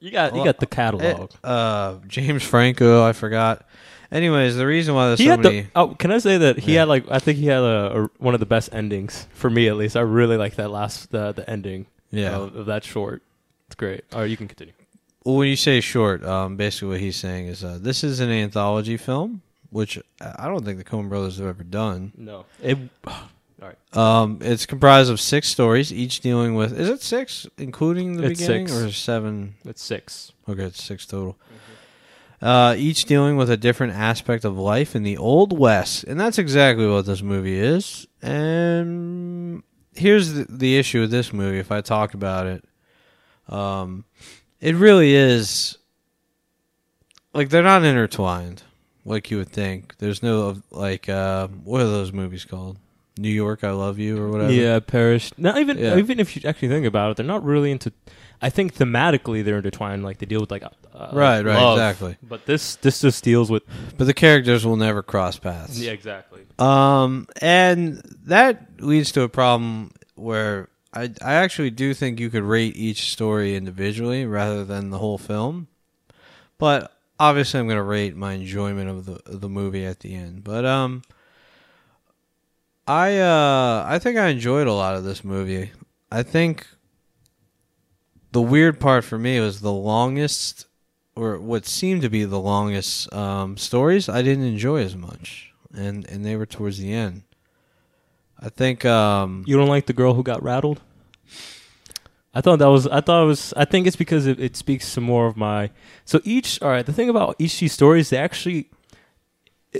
you 0.00 0.10
got 0.10 0.34
you 0.34 0.44
got 0.44 0.58
the 0.58 0.66
catalog. 0.66 1.30
Uh, 1.44 1.96
James 2.06 2.42
Franco, 2.42 3.04
I 3.04 3.12
forgot. 3.12 3.64
Anyways, 4.10 4.56
the 4.56 4.66
reason 4.66 4.94
why 4.94 5.06
there's 5.08 5.18
he 5.20 5.24
so 5.24 5.30
had 5.30 5.40
many. 5.42 5.60
the. 5.62 5.68
Oh, 5.74 5.88
can 5.94 6.10
I 6.10 6.18
say 6.18 6.36
that 6.38 6.58
he 6.58 6.74
Yeah. 6.74 6.80
had 6.80 6.88
like 6.88 7.04
I 7.10 7.18
think 7.18 7.38
he 7.38 7.46
had 7.46 7.62
a, 7.62 8.02
a 8.02 8.10
one 8.18 8.34
of 8.34 8.40
the 8.40 8.46
best 8.46 8.68
endings 8.74 9.26
for 9.32 9.48
me 9.48 9.68
at 9.68 9.76
least. 9.76 9.96
I 9.96 10.00
really 10.00 10.36
like 10.36 10.56
that 10.56 10.70
last 10.70 11.10
the 11.12 11.32
the 11.32 11.48
ending. 11.48 11.86
Yeah. 12.10 12.36
Of, 12.36 12.54
of 12.56 12.66
that 12.66 12.84
short. 12.84 13.22
It's 13.68 13.74
great. 13.76 14.04
All 14.12 14.20
right, 14.20 14.28
you 14.30 14.36
can 14.36 14.48
continue. 14.48 14.74
Well, 15.24 15.36
when 15.36 15.48
you 15.48 15.56
say 15.56 15.80
short, 15.80 16.22
um, 16.24 16.56
basically 16.56 16.88
what 16.88 17.00
he's 17.00 17.16
saying 17.16 17.46
is 17.46 17.64
uh, 17.64 17.78
this 17.80 18.04
is 18.04 18.20
an 18.20 18.28
anthology 18.28 18.98
film, 18.98 19.40
which 19.72 19.98
I 20.20 20.46
don't 20.46 20.64
think 20.64 20.78
the 20.78 20.84
Coen 20.84 21.08
Brothers 21.08 21.38
have 21.38 21.46
ever 21.48 21.64
done. 21.64 22.12
No, 22.16 22.44
it. 22.62 22.78
All 23.06 23.68
right. 23.68 23.96
Um, 23.96 24.38
it's 24.40 24.66
comprised 24.66 25.08
of 25.10 25.20
six 25.20 25.48
stories, 25.48 25.92
each 25.92 26.20
dealing 26.20 26.54
with. 26.56 26.78
Is 26.78 26.88
it 26.88 27.00
six, 27.00 27.46
including 27.58 28.16
the 28.16 28.24
It's 28.24 28.40
beginning, 28.40 28.66
six. 28.68 28.80
or 28.80 28.90
seven? 28.92 29.54
It's 29.64 29.82
six. 29.82 30.32
Okay, 30.48 30.64
it's 30.64 30.82
six 30.82 31.06
total. 31.06 31.36
Uh, 32.40 32.74
each 32.76 33.04
dealing 33.04 33.36
with 33.36 33.48
a 33.48 33.56
different 33.56 33.92
aspect 33.92 34.44
of 34.44 34.58
life 34.58 34.96
in 34.96 35.04
the 35.04 35.16
Old 35.16 35.56
West, 35.56 36.02
and 36.04 36.18
that's 36.18 36.38
exactly 36.38 36.88
what 36.88 37.06
this 37.06 37.22
movie 37.22 37.56
is. 37.56 38.04
And 38.20 39.62
here's 39.94 40.32
the, 40.32 40.46
the 40.48 40.76
issue 40.76 41.02
with 41.02 41.12
this 41.12 41.32
movie. 41.32 41.60
If 41.60 41.70
I 41.70 41.82
talk 41.82 42.14
about 42.14 42.48
it, 42.48 42.64
um, 43.48 44.04
it 44.60 44.74
really 44.74 45.14
is 45.14 45.78
like 47.32 47.48
they're 47.50 47.62
not 47.62 47.84
intertwined, 47.84 48.64
like 49.04 49.30
you 49.30 49.38
would 49.38 49.50
think. 49.50 49.96
There's 49.98 50.22
no 50.22 50.62
like 50.70 51.08
uh, 51.08 51.48
what 51.48 51.80
are 51.80 51.84
those 51.88 52.12
movies 52.12 52.44
called? 52.44 52.78
New 53.18 53.28
York, 53.28 53.62
I 53.62 53.72
Love 53.72 53.98
You, 53.98 54.16
or 54.18 54.30
whatever. 54.30 54.50
Yeah, 54.54 54.80
Paris. 54.80 55.32
Not 55.36 55.58
even 55.58 55.76
Yeah. 55.76 55.98
even 55.98 56.18
if 56.18 56.34
you 56.34 56.48
actually 56.48 56.68
think 56.68 56.86
about 56.86 57.10
it, 57.10 57.16
they're 57.18 57.26
not 57.26 57.44
really 57.44 57.70
into. 57.70 57.92
I 58.40 58.48
think 58.48 58.74
thematically 58.74 59.44
they're 59.44 59.58
intertwined. 59.58 60.02
Like 60.02 60.16
they 60.16 60.24
deal 60.24 60.40
with 60.40 60.50
like 60.50 60.62
uh, 60.64 60.70
Right, 61.12 61.44
right, 61.44 61.60
love. 61.62 61.76
exactly. 61.76 62.16
But 62.22 62.46
this 62.46 62.76
this 62.76 63.02
just 63.02 63.22
deals 63.22 63.50
with 63.50 63.64
but 63.98 64.06
the 64.06 64.14
characters 64.14 64.64
will 64.64 64.76
never 64.76 65.02
cross 65.02 65.38
paths. 65.38 65.78
yeah 65.78 65.92
exactly. 65.92 66.40
Um, 66.58 67.26
and 67.42 68.00
that 68.24 68.80
leads 68.80 69.12
to 69.12 69.22
a 69.22 69.28
problem 69.28 69.92
where 70.14 70.70
I 70.94 71.10
I 71.22 71.34
actually 71.34 71.70
do 71.70 71.92
think 71.92 72.18
you 72.18 72.30
could 72.30 72.44
rate 72.44 72.76
each 72.76 73.12
story 73.12 73.56
individually 73.56 74.24
rather 74.24 74.64
than 74.64 74.88
the 74.88 74.98
whole 74.98 75.18
film. 75.18 75.68
But 76.56 76.91
obviously 77.22 77.60
I'm 77.60 77.68
gonna 77.68 77.82
rate 77.82 78.16
my 78.16 78.32
enjoyment 78.32 78.90
of 78.90 79.06
the 79.06 79.20
of 79.26 79.40
the 79.40 79.48
movie 79.48 79.84
at 79.86 80.00
the 80.00 80.14
end, 80.14 80.42
but 80.42 80.64
um, 80.64 81.02
I 82.86 83.18
uh 83.18 83.84
I 83.88 83.98
think 84.00 84.18
I 84.18 84.28
enjoyed 84.28 84.66
a 84.66 84.72
lot 84.72 84.96
of 84.96 85.04
this 85.04 85.22
movie. 85.22 85.70
I 86.10 86.22
think 86.24 86.66
the 88.32 88.42
weird 88.42 88.80
part 88.80 89.04
for 89.04 89.18
me 89.18 89.38
was 89.40 89.60
the 89.60 89.72
longest, 89.72 90.66
or 91.14 91.38
what 91.38 91.64
seemed 91.64 92.02
to 92.02 92.10
be 92.10 92.24
the 92.24 92.40
longest 92.40 93.12
um, 93.12 93.56
stories. 93.56 94.08
I 94.08 94.22
didn't 94.22 94.44
enjoy 94.44 94.82
as 94.82 94.96
much, 94.96 95.52
and 95.72 96.06
and 96.08 96.26
they 96.26 96.36
were 96.36 96.46
towards 96.46 96.78
the 96.78 96.92
end. 96.92 97.22
I 98.40 98.48
think 98.48 98.84
um, 98.84 99.44
You 99.46 99.56
don't 99.56 99.68
like 99.68 99.86
the 99.86 99.92
girl 99.92 100.14
who 100.14 100.24
got 100.24 100.42
rattled? 100.42 100.80
I 102.34 102.40
thought 102.40 102.58
that 102.60 102.66
was. 102.66 102.86
I 102.86 103.00
thought 103.00 103.24
it 103.24 103.26
was. 103.26 103.52
I 103.56 103.64
think 103.64 103.86
it's 103.86 103.96
because 103.96 104.26
it, 104.26 104.40
it 104.40 104.56
speaks 104.56 104.94
to 104.94 105.00
more 105.00 105.26
of 105.26 105.36
my. 105.36 105.70
So 106.04 106.20
each. 106.24 106.60
All 106.62 106.70
right. 106.70 106.84
The 106.84 106.92
thing 106.92 107.08
about 107.08 107.36
each 107.38 107.60
these 107.60 107.72
stories, 107.72 108.10
they 108.10 108.16
actually, 108.16 108.70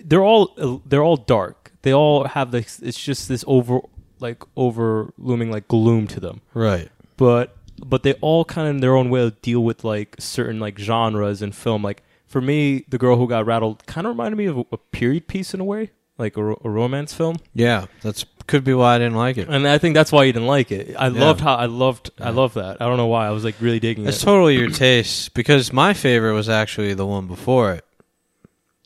they're 0.04 0.22
all 0.22 0.80
they're 0.84 1.02
all 1.02 1.16
dark. 1.16 1.72
They 1.82 1.92
all 1.92 2.24
have 2.24 2.50
this. 2.50 2.78
It's 2.80 3.02
just 3.02 3.28
this 3.28 3.44
over 3.46 3.80
like 4.20 4.42
over 4.56 5.12
looming 5.18 5.50
like 5.50 5.68
gloom 5.68 6.06
to 6.08 6.20
them. 6.20 6.40
right. 6.54 6.88
But 7.16 7.56
but 7.84 8.02
they 8.02 8.14
all 8.14 8.44
kind 8.44 8.68
of 8.68 8.74
in 8.76 8.80
their 8.80 8.96
own 8.96 9.10
way 9.10 9.30
deal 9.42 9.62
with 9.62 9.84
like 9.84 10.16
certain 10.18 10.60
like 10.60 10.78
genres 10.78 11.42
in 11.42 11.52
film. 11.52 11.82
Like 11.82 12.02
for 12.26 12.40
me, 12.40 12.84
the 12.88 12.98
girl 12.98 13.16
who 13.16 13.28
got 13.28 13.44
rattled 13.46 13.86
kind 13.86 14.06
of 14.06 14.12
reminded 14.12 14.36
me 14.36 14.46
of 14.46 14.58
a, 14.58 14.64
a 14.72 14.78
period 14.78 15.26
piece 15.26 15.52
in 15.52 15.60
a 15.60 15.64
way, 15.64 15.90
like 16.18 16.36
a, 16.36 16.44
a 16.44 16.70
romance 16.70 17.12
film. 17.12 17.36
Yeah, 17.54 17.86
that's 18.02 18.24
could 18.46 18.64
be 18.64 18.74
why 18.74 18.94
I 18.96 18.98
didn't 18.98 19.14
like 19.16 19.38
it. 19.38 19.48
And 19.48 19.66
I 19.66 19.78
think 19.78 19.94
that's 19.94 20.11
why 20.12 20.24
you 20.24 20.33
didn't 20.33 20.48
like 20.48 20.70
it. 20.72 20.94
I 20.98 21.09
Yeah. 21.09 21.20
loved 21.20 21.40
how 21.40 21.55
I 21.55 21.66
loved 21.66 22.11
I 22.20 22.31
loved 22.31 22.55
that. 22.57 22.81
I 22.81 22.87
don't 22.87 22.96
know 22.96 23.07
why. 23.07 23.26
I 23.26 23.31
was 23.31 23.44
like 23.44 23.55
really 23.61 23.81
digging 23.81 24.07
It's 24.07 24.22
it. 24.22 24.24
totally 24.24 24.57
your 24.57 24.70
taste 24.70 25.35
because 25.35 25.72
my 25.72 25.94
favorite 25.94 26.35
was 26.35 26.48
actually 26.48 26.94
the 26.94 27.07
one 27.07 27.26
before 27.26 27.72
it. 27.72 27.85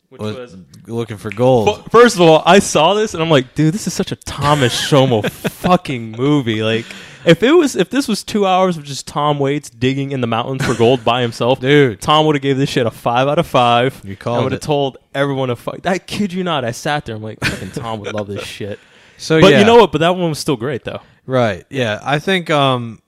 Which 0.09 0.21
was- 0.21 0.35
was- 0.35 0.55
Looking 0.87 1.17
for 1.17 1.29
gold. 1.31 1.67
Well, 1.67 1.83
first 1.91 2.15
of 2.15 2.21
all, 2.21 2.41
I 2.45 2.59
saw 2.59 2.93
this 2.93 3.13
and 3.13 3.21
I'm 3.21 3.29
like, 3.29 3.53
dude, 3.55 3.73
this 3.73 3.87
is 3.87 3.93
such 3.93 4.13
a 4.13 4.15
Thomas 4.15 4.73
Shomo 4.73 5.29
fucking 5.29 6.11
movie. 6.13 6.63
Like, 6.63 6.85
if 7.25 7.43
it 7.43 7.51
was, 7.51 7.75
if 7.75 7.89
this 7.89 8.07
was 8.07 8.23
two 8.23 8.45
hours 8.45 8.77
of 8.77 8.85
just 8.85 9.05
Tom 9.05 9.37
Waits 9.37 9.69
digging 9.69 10.11
in 10.11 10.21
the 10.21 10.27
mountains 10.27 10.65
for 10.65 10.73
gold 10.75 11.03
by 11.03 11.21
himself, 11.21 11.59
Dude. 11.59 11.99
Tom 11.99 12.25
would 12.25 12.35
have 12.35 12.41
gave 12.41 12.57
this 12.57 12.69
shit 12.69 12.85
a 12.85 12.91
five 12.91 13.27
out 13.27 13.37
of 13.37 13.45
five. 13.47 13.99
You 14.05 14.15
called 14.15 14.39
I 14.39 14.43
would 14.43 14.53
have 14.53 14.61
it. 14.61 14.65
told 14.65 14.97
everyone 15.13 15.49
to 15.49 15.57
fuck. 15.57 15.85
I 15.85 15.97
kid 15.97 16.31
you 16.31 16.45
not. 16.45 16.63
I 16.63 16.71
sat 16.71 17.03
there. 17.05 17.17
I'm 17.17 17.21
like, 17.23 17.41
fucking 17.43 17.71
Tom 17.71 17.99
would 17.99 18.13
love 18.13 18.27
this 18.27 18.45
shit. 18.45 18.79
So 19.17 19.41
But 19.41 19.51
yeah, 19.51 19.59
you 19.59 19.65
know 19.65 19.75
what? 19.77 19.91
But 19.91 19.99
that 19.99 20.15
one 20.15 20.29
was 20.29 20.39
still 20.39 20.57
great 20.57 20.83
though. 20.83 21.01
right? 21.25 21.65
Yeah, 21.69 21.99
I 22.03 22.19
think 22.19 22.49
um, 22.49 23.01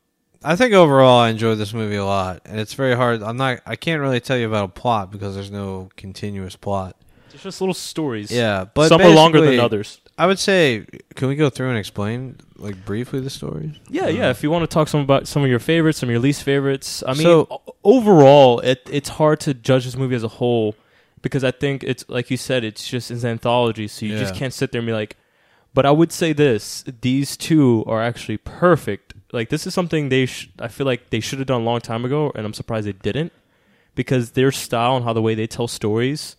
I 0.43 0.55
think 0.55 0.73
overall 0.73 1.19
I 1.19 1.29
enjoyed 1.29 1.57
this 1.57 1.73
movie 1.73 1.95
a 1.97 2.05
lot, 2.05 2.41
and 2.45 2.59
it's 2.59 2.73
very 2.73 2.95
hard. 2.95 3.21
I'm 3.23 3.37
not. 3.37 3.59
I 3.65 3.75
can't 3.75 4.01
really 4.01 4.19
tell 4.19 4.37
you 4.37 4.47
about 4.47 4.65
a 4.65 4.71
plot 4.81 5.11
because 5.11 5.35
there's 5.35 5.51
no 5.51 5.89
continuous 5.97 6.55
plot. 6.55 6.95
It's 7.33 7.43
just 7.43 7.61
little 7.61 7.73
stories. 7.75 8.31
Yeah, 8.31 8.65
but 8.73 8.89
some 8.89 9.01
are 9.01 9.09
longer 9.09 9.39
than 9.41 9.59
others. 9.59 10.01
I 10.17 10.25
would 10.27 10.39
say, 10.39 10.85
can 11.15 11.29
we 11.29 11.35
go 11.37 11.49
through 11.49 11.69
and 11.69 11.77
explain 11.77 12.37
like 12.57 12.83
briefly 12.85 13.21
the 13.21 13.29
stories? 13.29 13.75
Yeah, 13.89 14.07
yeah. 14.07 14.29
If 14.31 14.43
you 14.43 14.51
want 14.51 14.63
to 14.63 14.73
talk 14.73 14.87
some 14.89 14.99
about 14.99 15.27
some 15.27 15.43
of 15.43 15.49
your 15.49 15.59
favorites, 15.59 15.99
some 15.99 16.09
of 16.09 16.11
your 16.11 16.19
least 16.19 16.43
favorites. 16.43 17.03
I 17.07 17.13
mean, 17.13 17.21
So- 17.21 17.61
overall, 17.85 18.59
it 18.59 18.81
it's 18.91 19.09
hard 19.09 19.39
to 19.41 19.53
judge 19.53 19.85
this 19.85 19.95
movie 19.95 20.15
as 20.15 20.23
a 20.23 20.27
whole 20.27 20.75
because 21.21 21.43
I 21.43 21.51
think 21.51 21.83
it's 21.83 22.03
like 22.09 22.29
you 22.31 22.35
said, 22.37 22.63
it's 22.65 22.85
just 22.87 23.11
an 23.11 23.23
anthology, 23.25 23.87
so 23.87 24.05
you 24.05 24.17
just 24.17 24.35
can't 24.35 24.53
sit 24.53 24.71
there 24.71 24.79
and 24.79 24.87
be 24.87 24.93
like. 24.93 25.15
But 25.73 25.85
I 25.85 25.91
would 25.91 26.11
say 26.11 26.33
this: 26.33 26.83
these 27.01 27.37
two 27.37 27.83
are 27.87 28.01
actually 28.01 28.37
perfect. 28.37 29.13
Like 29.31 29.49
this 29.49 29.67
is 29.67 29.73
something 29.73 30.09
they, 30.09 30.25
sh- 30.25 30.49
I 30.59 30.67
feel 30.67 30.87
like 30.87 31.09
they 31.11 31.19
should 31.19 31.39
have 31.39 31.47
done 31.47 31.61
a 31.61 31.63
long 31.63 31.81
time 31.81 32.05
ago, 32.05 32.31
and 32.35 32.45
I'm 32.45 32.53
surprised 32.53 32.87
they 32.87 32.93
didn't 32.93 33.31
because 33.95 34.31
their 34.31 34.51
style 34.51 34.95
and 34.95 35.05
how 35.05 35.13
the 35.13 35.21
way 35.21 35.35
they 35.35 35.47
tell 35.47 35.67
stories 35.67 36.35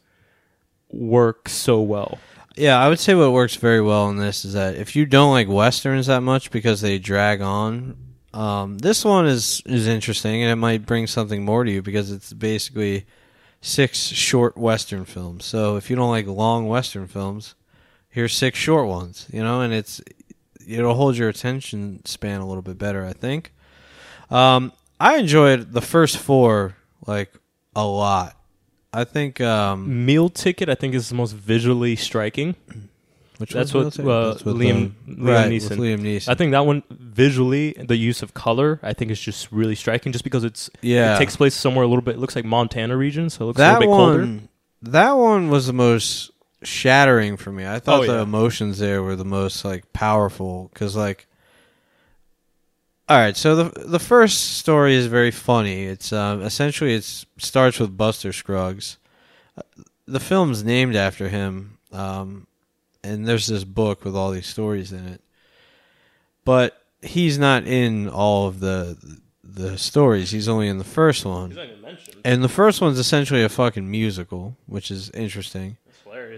work 0.90 1.48
so 1.48 1.80
well. 1.80 2.18
Yeah, 2.56 2.78
I 2.78 2.88
would 2.88 2.98
say 2.98 3.14
what 3.14 3.32
works 3.32 3.54
very 3.56 3.80
well 3.80 4.10
in 4.10 4.16
this 4.16 4.44
is 4.44 4.54
that 4.54 4.74
if 4.74 4.96
you 4.96 5.06
don't 5.06 5.32
like 5.32 5.48
westerns 5.48 6.08
that 6.08 6.22
much 6.22 6.50
because 6.50 6.80
they 6.80 6.98
drag 6.98 7.40
on, 7.40 7.96
um, 8.34 8.78
this 8.78 9.04
one 9.04 9.26
is 9.26 9.62
is 9.66 9.86
interesting 9.86 10.42
and 10.42 10.50
it 10.50 10.56
might 10.56 10.86
bring 10.86 11.06
something 11.06 11.44
more 11.44 11.64
to 11.64 11.70
you 11.70 11.82
because 11.82 12.10
it's 12.10 12.32
basically 12.32 13.06
six 13.60 13.98
short 13.98 14.56
western 14.56 15.04
films. 15.04 15.44
So 15.44 15.76
if 15.76 15.90
you 15.90 15.96
don't 15.96 16.10
like 16.10 16.26
long 16.26 16.66
western 16.66 17.06
films, 17.06 17.54
here's 18.10 18.34
six 18.34 18.58
short 18.58 18.86
ones, 18.88 19.26
you 19.32 19.42
know, 19.42 19.60
and 19.60 19.72
it's 19.72 20.00
it'll 20.68 20.94
hold 20.94 21.16
your 21.16 21.28
attention 21.28 22.04
span 22.04 22.40
a 22.40 22.46
little 22.46 22.62
bit 22.62 22.78
better, 22.78 23.04
I 23.04 23.12
think. 23.12 23.52
Um, 24.30 24.72
I 25.00 25.16
enjoyed 25.18 25.72
the 25.72 25.80
first 25.80 26.18
four 26.18 26.76
like 27.06 27.32
a 27.74 27.84
lot. 27.86 28.36
I 28.92 29.04
think 29.04 29.40
um, 29.40 30.04
Meal 30.04 30.28
Ticket, 30.28 30.68
I 30.68 30.74
think, 30.74 30.94
is 30.94 31.08
the 31.08 31.14
most 31.14 31.32
visually 31.32 31.94
striking. 31.96 32.54
which 33.38 33.52
That's 33.52 33.72
what, 33.72 33.98
uh, 33.98 34.30
that's 34.32 34.44
what 34.44 34.56
Liam- 34.56 34.92
the- 35.06 35.14
Liam 35.14 35.28
right, 35.28 35.50
Neeson. 35.50 35.76
Liam 35.78 36.00
Neeson. 36.00 36.28
I 36.28 36.34
think 36.34 36.50
that 36.52 36.66
one 36.66 36.82
visually, 36.90 37.72
the 37.78 37.96
use 37.96 38.22
of 38.22 38.34
color, 38.34 38.80
I 38.82 38.92
think 38.92 39.10
is 39.12 39.20
just 39.20 39.50
really 39.52 39.76
striking. 39.76 40.10
Just 40.12 40.24
because 40.24 40.42
it's 40.44 40.68
Yeah. 40.82 41.14
it 41.14 41.18
takes 41.18 41.36
place 41.36 41.54
somewhere 41.54 41.84
a 41.84 41.88
little 41.88 42.02
bit. 42.02 42.16
It 42.16 42.18
looks 42.18 42.34
like 42.36 42.44
Montana 42.44 42.96
region, 42.96 43.30
so 43.30 43.44
it 43.44 43.46
looks 43.48 43.60
a 43.60 43.64
little 43.64 43.80
bit 43.80 43.88
one, 43.88 43.98
colder. 44.18 44.40
that 44.82 45.12
one 45.12 45.48
was 45.50 45.66
the 45.68 45.72
most 45.72 46.32
shattering 46.62 47.36
for 47.36 47.50
me. 47.52 47.66
I 47.66 47.78
thought 47.78 48.00
Oh, 48.00 48.06
the 48.06 48.14
yeah. 48.18 48.22
emotions 48.22 48.78
there 48.78 49.02
were 49.02 49.16
the 49.16 49.24
most 49.24 49.64
like 49.64 49.92
powerful 49.92 50.70
because 50.72 50.94
like. 50.96 51.26
All 53.08 53.16
right, 53.18 53.36
so 53.36 53.56
the 53.56 53.86
the 53.86 53.98
first 53.98 54.58
story 54.58 54.94
is 54.94 55.06
very 55.06 55.32
funny. 55.32 55.84
It's 55.84 56.12
um, 56.12 56.42
essentially 56.42 56.94
it 56.94 57.04
starts 57.38 57.80
with 57.80 57.96
Buster 57.96 58.32
Scruggs. 58.32 58.98
Uh, 59.58 59.62
The 60.06 60.20
film's 60.20 60.62
named 60.62 60.94
after 60.94 61.28
him, 61.28 61.78
um, 61.92 62.46
and 63.02 63.26
there's 63.26 63.48
this 63.48 63.64
book 63.64 64.04
with 64.04 64.14
all 64.14 64.30
these 64.30 64.46
stories 64.46 64.92
in 64.92 65.06
it. 65.08 65.20
But 66.44 66.80
he's 67.02 67.36
not 67.38 67.66
in 67.66 68.08
all 68.08 68.46
of 68.46 68.60
the 68.60 68.96
the 69.42 69.76
stories. 69.76 70.30
He's 70.30 70.46
only 70.48 70.68
in 70.68 70.78
the 70.78 70.84
first 70.84 71.24
one. 71.24 71.58
And 72.24 72.44
the 72.44 72.48
first 72.48 72.80
one's 72.80 72.98
essentially 73.00 73.42
a 73.42 73.48
fucking 73.48 73.90
musical, 73.90 74.56
which 74.66 74.90
is 74.92 75.10
interesting. 75.10 75.78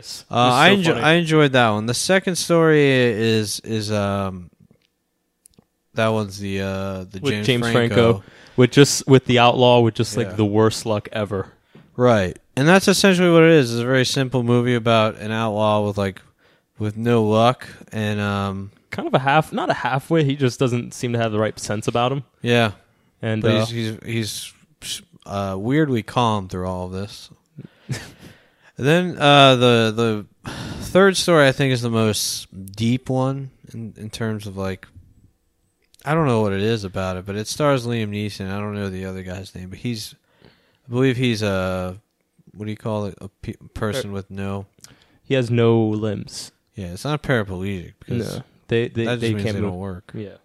Hilarious. 0.02 0.24
Uh, 0.30 0.34
I 0.34 0.68
enjoy, 0.70 0.92
I 0.94 1.12
enjoyed 1.14 1.52
that 1.52 1.70
one. 1.70 1.86
The 1.86 1.94
second 1.94 2.36
story 2.36 2.82
is 2.82 3.60
is 3.60 3.90
um 3.92 4.50
that 5.94 6.08
one's 6.08 6.38
the 6.38 6.60
uh 6.60 7.04
the 7.04 7.20
with 7.20 7.32
James, 7.32 7.46
James, 7.46 7.70
Franco. 7.72 7.94
Franco. 8.12 8.22
with 8.56 8.70
just 8.70 9.06
with 9.06 9.24
the 9.26 9.38
outlaw 9.38 9.80
with 9.80 9.94
just 9.94 10.16
Yeah. 10.16 10.24
like 10.28 10.36
the 10.36 10.44
worst 10.44 10.86
luck 10.86 11.08
ever. 11.12 11.52
Right. 11.96 12.38
And 12.56 12.66
that's 12.68 12.88
essentially 12.88 13.30
what 13.30 13.42
it 13.42 13.50
is. 13.50 13.72
It's 13.72 13.82
a 13.82 13.86
very 13.86 14.04
simple 14.04 14.42
movie 14.42 14.74
about 14.74 15.16
an 15.16 15.30
outlaw 15.30 15.86
with 15.86 15.96
like 15.98 16.20
with 16.78 16.96
no 16.96 17.24
luck 17.24 17.66
and 17.92 18.20
um 18.20 18.70
Kind 18.90 19.08
of 19.08 19.14
a 19.14 19.20
half, 19.20 19.54
not 19.54 19.70
a 19.70 19.74
halfway. 19.74 20.22
He 20.22 20.36
just 20.36 20.58
doesn't 20.60 20.92
seem 20.92 21.14
to 21.14 21.18
have 21.18 21.32
the 21.32 21.38
right 21.38 21.58
sense 21.58 21.88
about 21.88 22.12
him. 22.12 22.24
yeah, 22.42 22.72
And 23.22 23.42
uh, 23.42 23.64
he's 23.64 23.98
he's 24.04 24.04
he's 24.04 25.02
uh 25.24 25.56
weirdly 25.58 26.02
calm 26.02 26.46
through 26.48 26.66
all 26.68 26.86
of 26.86 26.92
this. 26.92 27.30
and 28.78 28.86
then 28.86 29.18
uh 29.18 29.56
the 29.56 29.92
the 30.44 30.52
third 30.82 31.16
story 31.16 31.46
I 31.48 31.52
think 31.52 31.72
is 31.72 31.82
the 31.82 31.90
most 31.90 32.46
deep 32.76 33.08
one 33.08 33.50
in 33.72 33.94
in 33.96 34.10
terms 34.10 34.46
of 34.46 34.56
like 34.56 34.86
I 36.04 36.14
don't 36.14 36.26
know 36.26 36.40
what 36.40 36.52
it 36.52 36.60
is 36.62 36.82
about 36.82 37.16
it, 37.16 37.24
but 37.26 37.36
it 37.36 37.46
stars 37.46 37.86
Liam 37.86 38.08
Neeson. 38.10 38.50
I 38.50 38.58
don't 38.58 38.74
know 38.74 38.90
the 38.90 39.04
other 39.04 39.22
guy's 39.22 39.54
name, 39.54 39.68
but 39.70 39.78
he's 39.78 40.14
I 40.44 40.90
believe 40.90 41.16
he's 41.16 41.42
a 41.42 41.96
what 42.54 42.64
do 42.64 42.70
you 42.70 42.76
call 42.76 43.06
it? 43.06 43.14
A 43.20 43.28
pe- 43.28 43.54
person 43.74 44.12
with 44.12 44.30
no 44.30 44.66
he 45.22 45.34
has 45.34 45.50
no 45.50 45.80
limbs. 45.82 46.52
Yeah, 46.74 46.88
it's 46.88 47.04
not 47.04 47.22
paraplegic 47.22 47.94
because 48.00 48.36
No, 48.38 48.42
they 48.68 48.88
they, 48.88 49.04
that 49.04 49.10
just 49.12 49.20
they 49.20 49.30
means 49.34 49.44
can't 49.44 49.56
they 49.56 49.62
don't 49.62 49.78
work. 49.78 50.10
Yeah, 50.14 50.36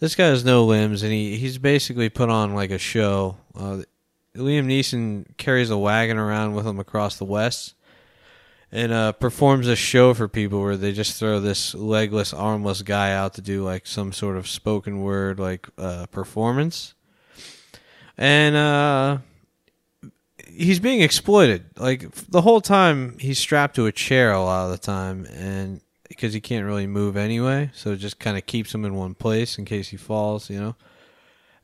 This 0.00 0.14
guy 0.14 0.26
has 0.26 0.44
no 0.44 0.64
limbs, 0.64 1.02
and 1.02 1.12
he 1.12 1.36
he's 1.36 1.58
basically 1.58 2.08
put 2.08 2.28
on 2.28 2.54
like 2.54 2.70
a 2.70 2.78
show. 2.78 3.36
Uh, 3.54 3.82
Liam 4.36 4.66
Neeson 4.66 5.36
carries 5.36 5.70
a 5.70 5.78
wagon 5.78 6.16
around 6.16 6.54
with 6.54 6.66
him 6.66 6.78
across 6.78 7.16
the 7.16 7.24
West, 7.24 7.74
and 8.70 8.90
uh, 8.92 9.12
performs 9.12 9.68
a 9.68 9.76
show 9.76 10.14
for 10.14 10.28
people 10.28 10.62
where 10.62 10.76
they 10.76 10.92
just 10.92 11.18
throw 11.18 11.38
this 11.38 11.74
legless, 11.74 12.32
armless 12.32 12.82
guy 12.82 13.12
out 13.12 13.34
to 13.34 13.42
do 13.42 13.62
like 13.62 13.86
some 13.86 14.12
sort 14.12 14.36
of 14.36 14.48
spoken 14.48 15.02
word 15.02 15.38
like 15.38 15.68
uh, 15.76 16.06
performance, 16.06 16.94
and 18.16 18.56
uh, 18.56 19.18
he's 20.48 20.80
being 20.80 21.02
exploited. 21.02 21.64
Like 21.76 22.10
the 22.12 22.40
whole 22.40 22.62
time, 22.62 23.18
he's 23.18 23.38
strapped 23.38 23.76
to 23.76 23.86
a 23.86 23.92
chair 23.92 24.32
a 24.32 24.42
lot 24.42 24.64
of 24.64 24.70
the 24.70 24.78
time, 24.78 25.26
and 25.26 25.82
because 26.08 26.32
he 26.32 26.40
can't 26.40 26.66
really 26.66 26.86
move 26.86 27.16
anyway, 27.16 27.70
so 27.74 27.92
it 27.92 27.96
just 27.96 28.18
kind 28.18 28.38
of 28.38 28.46
keeps 28.46 28.74
him 28.74 28.84
in 28.84 28.94
one 28.94 29.14
place 29.14 29.58
in 29.58 29.64
case 29.66 29.88
he 29.88 29.96
falls, 29.98 30.48
you 30.48 30.58
know. 30.58 30.76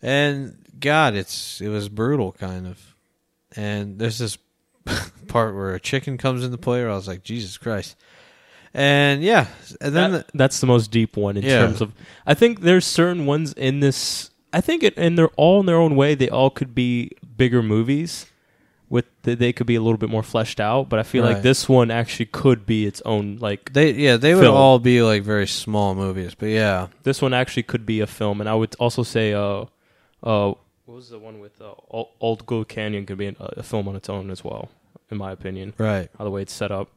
And 0.00 0.56
God, 0.80 1.14
it's 1.14 1.60
it 1.60 1.68
was 1.68 1.88
brutal, 1.88 2.32
kind 2.32 2.66
of. 2.66 2.94
And 3.56 3.98
there's 3.98 4.18
this 4.18 4.38
part 5.28 5.54
where 5.54 5.74
a 5.74 5.80
chicken 5.80 6.18
comes 6.18 6.44
into 6.44 6.58
play, 6.58 6.82
where 6.82 6.90
I 6.90 6.94
was 6.94 7.08
like, 7.08 7.22
Jesus 7.22 7.56
Christ. 7.58 7.96
And 8.74 9.22
yeah, 9.22 9.46
and 9.80 9.94
then 9.94 10.12
That- 10.12 10.30
that's 10.34 10.60
the 10.60 10.66
most 10.66 10.90
deep 10.90 11.16
one 11.16 11.36
in 11.36 11.42
Yeah. 11.42 11.60
terms 11.66 11.80
of. 11.80 11.92
I 12.26 12.34
think 12.34 12.60
there's 12.60 12.84
certain 12.86 13.26
ones 13.26 13.52
in 13.54 13.80
this. 13.80 14.30
I 14.52 14.60
think 14.60 14.82
it, 14.82 14.94
and 14.96 15.18
they're 15.18 15.28
all 15.36 15.60
in 15.60 15.66
their 15.66 15.76
own 15.76 15.96
way. 15.96 16.14
They 16.14 16.28
all 16.28 16.50
could 16.50 16.74
be 16.74 17.12
bigger 17.36 17.62
movies. 17.62 18.26
with 18.90 19.04
the, 19.24 19.36
they 19.36 19.52
could 19.52 19.66
be 19.66 19.74
a 19.74 19.82
little 19.82 19.98
bit 19.98 20.08
more 20.08 20.22
fleshed 20.22 20.58
out. 20.60 20.88
But 20.88 20.98
I 20.98 21.02
feel 21.02 21.22
like 21.22 21.42
this 21.42 21.68
one 21.68 21.90
actually 21.90 22.24
could 22.24 22.64
be 22.64 22.86
its 22.86 23.02
own 23.04 23.36
like 23.38 23.74
They 23.74 23.92
yeah, 23.92 24.16
they 24.16 24.34
would 24.34 24.40
Film. 24.44 24.56
all 24.56 24.78
be 24.78 25.02
like 25.02 25.22
very 25.22 25.46
small 25.46 25.94
movies, 25.94 26.34
but 26.34 26.46
yeah, 26.46 26.86
this 27.02 27.20
one 27.20 27.34
actually 27.34 27.64
could 27.64 27.84
be 27.84 28.00
a 28.00 28.06
film. 28.06 28.40
And 28.40 28.48
I 28.48 28.54
would 28.54 28.74
also 28.78 29.02
say 29.02 29.34
uh 29.34 29.66
uh 30.22 30.54
what 30.88 30.94
was 30.94 31.10
the 31.10 31.18
one 31.18 31.38
with 31.38 31.60
uh, 31.60 31.74
Old- 31.90 32.08
Old 32.18 32.46
Gold 32.46 32.68
Canyon 32.68 33.04
could 33.04 33.18
be 33.18 33.26
an, 33.26 33.36
a 33.38 33.62
film 33.62 33.86
on 33.88 33.94
its 33.94 34.08
own 34.08 34.30
as 34.30 34.42
well, 34.42 34.70
in 35.10 35.18
my 35.18 35.32
opinion. 35.32 35.74
right. 35.76 36.08
How 36.16 36.24
the 36.24 36.30
way 36.30 36.40
it's 36.40 36.52
set 36.52 36.70
up. 36.72 36.88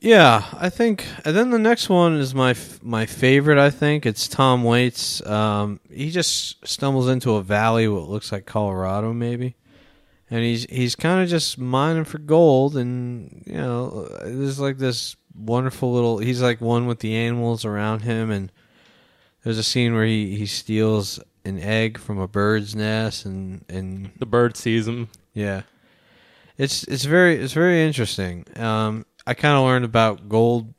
Yeah, 0.00 0.44
I 0.52 0.68
think. 0.68 1.06
And 1.24 1.34
then 1.34 1.50
the 1.50 1.58
next 1.58 1.88
one 1.88 2.14
is 2.16 2.34
my 2.34 2.50
f- 2.50 2.82
my 2.82 3.06
favorite. 3.06 3.58
I 3.58 3.70
think 3.70 4.04
it's 4.04 4.28
Tom 4.28 4.64
Waits. 4.64 5.24
Um, 5.26 5.80
he 5.90 6.10
just 6.10 6.66
stumbles 6.66 7.08
into 7.08 7.32
a 7.36 7.42
valley, 7.42 7.88
what 7.88 8.08
looks 8.08 8.30
like 8.32 8.44
Colorado, 8.46 9.12
maybe, 9.12 9.56
and 10.30 10.40
he's 10.44 10.64
he's 10.64 10.94
kind 10.94 11.22
of 11.22 11.28
just 11.28 11.58
mining 11.58 12.04
for 12.04 12.18
gold, 12.18 12.76
and 12.76 13.42
you 13.46 13.54
know, 13.54 14.06
there's 14.24 14.60
like 14.60 14.76
this 14.78 15.16
wonderful 15.34 15.92
little. 15.92 16.18
He's 16.18 16.42
like 16.42 16.60
one 16.60 16.86
with 16.86 17.00
the 17.00 17.14
animals 17.16 17.64
around 17.64 18.00
him, 18.02 18.30
and 18.30 18.52
there's 19.42 19.58
a 19.58 19.64
scene 19.64 19.92
where 19.94 20.04
he 20.04 20.36
he 20.36 20.46
steals 20.46 21.18
an 21.44 21.58
egg 21.58 21.98
from 21.98 22.18
a 22.18 22.28
bird's 22.28 22.74
nest, 22.74 23.24
and 23.24 23.64
and 23.68 24.10
The 24.18 24.26
bird 24.26 24.56
sees 24.56 24.86
him. 24.88 25.08
yeah, 25.34 25.62
it's 26.58 26.84
it's 26.84 27.04
very 27.04 27.36
it's 27.36 27.52
very 27.52 27.82
interesting. 27.82 28.44
Um, 28.56 29.06
I 29.26 29.34
kind 29.34 29.56
of 29.56 29.64
learned 29.64 29.84
about 29.84 30.28
gold 30.28 30.72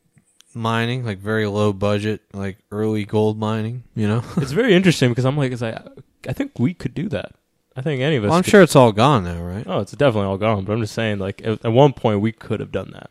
mining, 0.54 1.06
like 1.06 1.20
very 1.20 1.48
low 1.48 1.72
budget, 1.74 2.22
like 2.34 2.58
early 2.72 3.06
gold 3.06 3.38
mining. 3.40 3.84
You 3.96 4.08
know, 4.08 4.24
It's 4.38 4.52
very 4.52 4.74
interesting 4.74 5.10
because 5.10 5.26
I'm 5.26 5.38
like, 5.38 5.52
is 5.52 5.64
I, 5.64 5.82
I 6.28 6.34
think 6.34 6.60
we 6.60 6.74
could 6.74 6.94
do 6.94 7.08
that. 7.10 7.32
I 7.76 7.82
think 7.82 8.02
any 8.02 8.18
of 8.18 8.24
us. 8.26 8.30
well, 8.30 8.38
I'm 8.38 8.44
could- 8.44 8.52
sure 8.52 8.62
it's 8.62 8.76
all 8.76 8.92
gone 8.92 9.24
now, 9.24 9.42
right? 9.42 9.64
Oh, 9.66 9.80
it's 9.80 9.94
definitely 9.94 10.28
all 10.28 10.38
gone. 10.38 10.66
But 10.66 10.74
I'm 10.74 10.82
just 10.82 10.94
saying, 10.94 11.20
like 11.20 11.42
at, 11.46 11.64
at 11.66 11.72
one 11.72 11.94
point 11.94 12.20
we 12.20 12.32
could 12.34 12.60
have 12.60 12.72
done 12.72 12.92
that. 12.92 13.10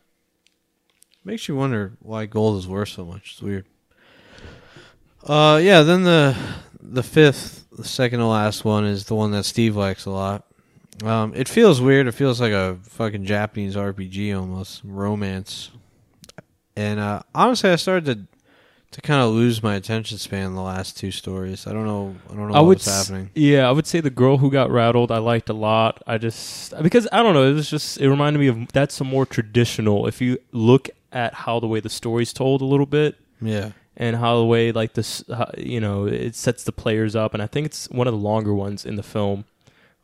Makes 1.24 1.48
you 1.48 1.56
wonder 1.56 1.92
why 2.00 2.26
gold 2.26 2.58
is 2.58 2.66
worth 2.68 2.90
so 2.90 3.04
much. 3.04 3.32
It's 3.32 3.42
weird. 3.42 3.66
Uh, 5.22 5.60
yeah. 5.62 5.82
Then 5.82 6.02
the 6.02 6.36
the 6.92 7.02
fifth, 7.02 7.66
the 7.76 7.84
second 7.84 8.18
to 8.20 8.26
last 8.26 8.64
one 8.64 8.84
is 8.84 9.04
the 9.06 9.14
one 9.14 9.30
that 9.32 9.44
Steve 9.44 9.76
likes 9.76 10.04
a 10.06 10.10
lot. 10.10 10.44
Um, 11.04 11.32
it 11.34 11.48
feels 11.48 11.80
weird. 11.80 12.06
It 12.06 12.12
feels 12.12 12.40
like 12.40 12.52
a 12.52 12.78
fucking 12.82 13.24
Japanese 13.24 13.76
RPG 13.76 14.38
almost, 14.38 14.82
romance. 14.84 15.70
And 16.76 17.00
uh, 17.00 17.22
honestly, 17.34 17.70
I 17.70 17.76
started 17.76 18.04
to 18.06 18.26
to 18.92 19.00
kind 19.00 19.22
of 19.22 19.30
lose 19.32 19.62
my 19.62 19.76
attention 19.76 20.18
span 20.18 20.46
in 20.46 20.54
the 20.56 20.60
last 20.62 20.96
two 20.98 21.12
stories. 21.12 21.64
I 21.68 21.72
don't 21.72 21.86
know. 21.86 22.16
I 22.28 22.34
don't 22.34 22.48
know 22.48 22.54
I 22.54 22.58
what 22.60 22.66
would 22.66 22.78
s- 22.78 23.08
happening. 23.08 23.30
Yeah, 23.36 23.68
I 23.68 23.70
would 23.70 23.86
say 23.86 24.00
the 24.00 24.10
girl 24.10 24.38
who 24.38 24.50
got 24.50 24.68
rattled 24.68 25.12
I 25.12 25.18
liked 25.18 25.48
a 25.48 25.52
lot. 25.52 26.02
I 26.08 26.18
just 26.18 26.74
because 26.82 27.06
I 27.12 27.22
don't 27.22 27.34
know, 27.34 27.48
it 27.48 27.52
was 27.54 27.70
just 27.70 27.98
it 28.00 28.10
reminded 28.10 28.40
me 28.40 28.48
of 28.48 28.72
that's 28.72 28.94
some 28.96 29.06
more 29.06 29.24
traditional. 29.24 30.08
If 30.08 30.20
you 30.20 30.38
look 30.50 30.88
at 31.12 31.34
how 31.34 31.60
the 31.60 31.68
way 31.68 31.78
the 31.80 31.88
story's 31.88 32.32
told 32.32 32.62
a 32.62 32.64
little 32.64 32.86
bit 32.86 33.16
Yeah. 33.40 33.70
And 34.00 34.16
how 34.16 34.38
the 34.38 34.44
way 34.44 34.72
like 34.72 34.94
this 34.94 35.22
how, 35.28 35.50
you 35.58 35.78
know, 35.80 36.06
it 36.06 36.34
sets 36.34 36.64
the 36.64 36.72
players 36.72 37.14
up 37.14 37.34
and 37.34 37.42
I 37.42 37.46
think 37.46 37.66
it's 37.66 37.88
one 37.90 38.06
of 38.08 38.14
the 38.14 38.18
longer 38.30 38.54
ones 38.54 38.84
in 38.84 38.96
the 38.96 39.02
film. 39.04 39.44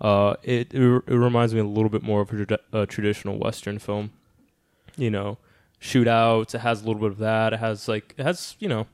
Uh 0.01 0.35
it 0.43 0.73
it, 0.75 0.81
it 1.07 1.15
reminds 1.17 1.53
me 1.55 1.61
a 1.61 1.65
little 1.65 1.89
bit 1.91 2.03
more 2.03 2.21
of 2.21 2.31
a, 2.33 2.59
a 2.83 2.87
traditional 2.87 3.39
western 3.39 3.79
film. 3.79 4.11
You 4.99 5.11
know, 5.11 5.39
shootouts, 5.81 6.55
it 6.55 6.61
has 6.61 6.83
a 6.83 6.87
little 6.87 7.01
bit 7.01 7.11
of 7.13 7.19
that. 7.19 7.53
It 7.55 7.59
has 7.61 7.89
like 7.89 8.15
it 8.19 8.23
has, 8.23 8.55
you 8.59 8.69
know, 8.69 8.87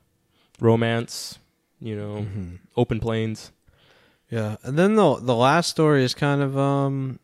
romance, 0.61 1.39
you 1.81 1.97
know, 1.97 2.27
Mhm. 2.27 2.59
open 2.77 3.01
plains. 3.01 3.51
Yeah, 4.31 4.57
and 4.63 4.79
then 4.79 4.95
the 4.95 5.17
the 5.17 5.35
last 5.35 5.69
story 5.71 6.05
is 6.05 6.15
kind 6.15 6.41
of 6.43 6.57
um, 6.57 7.19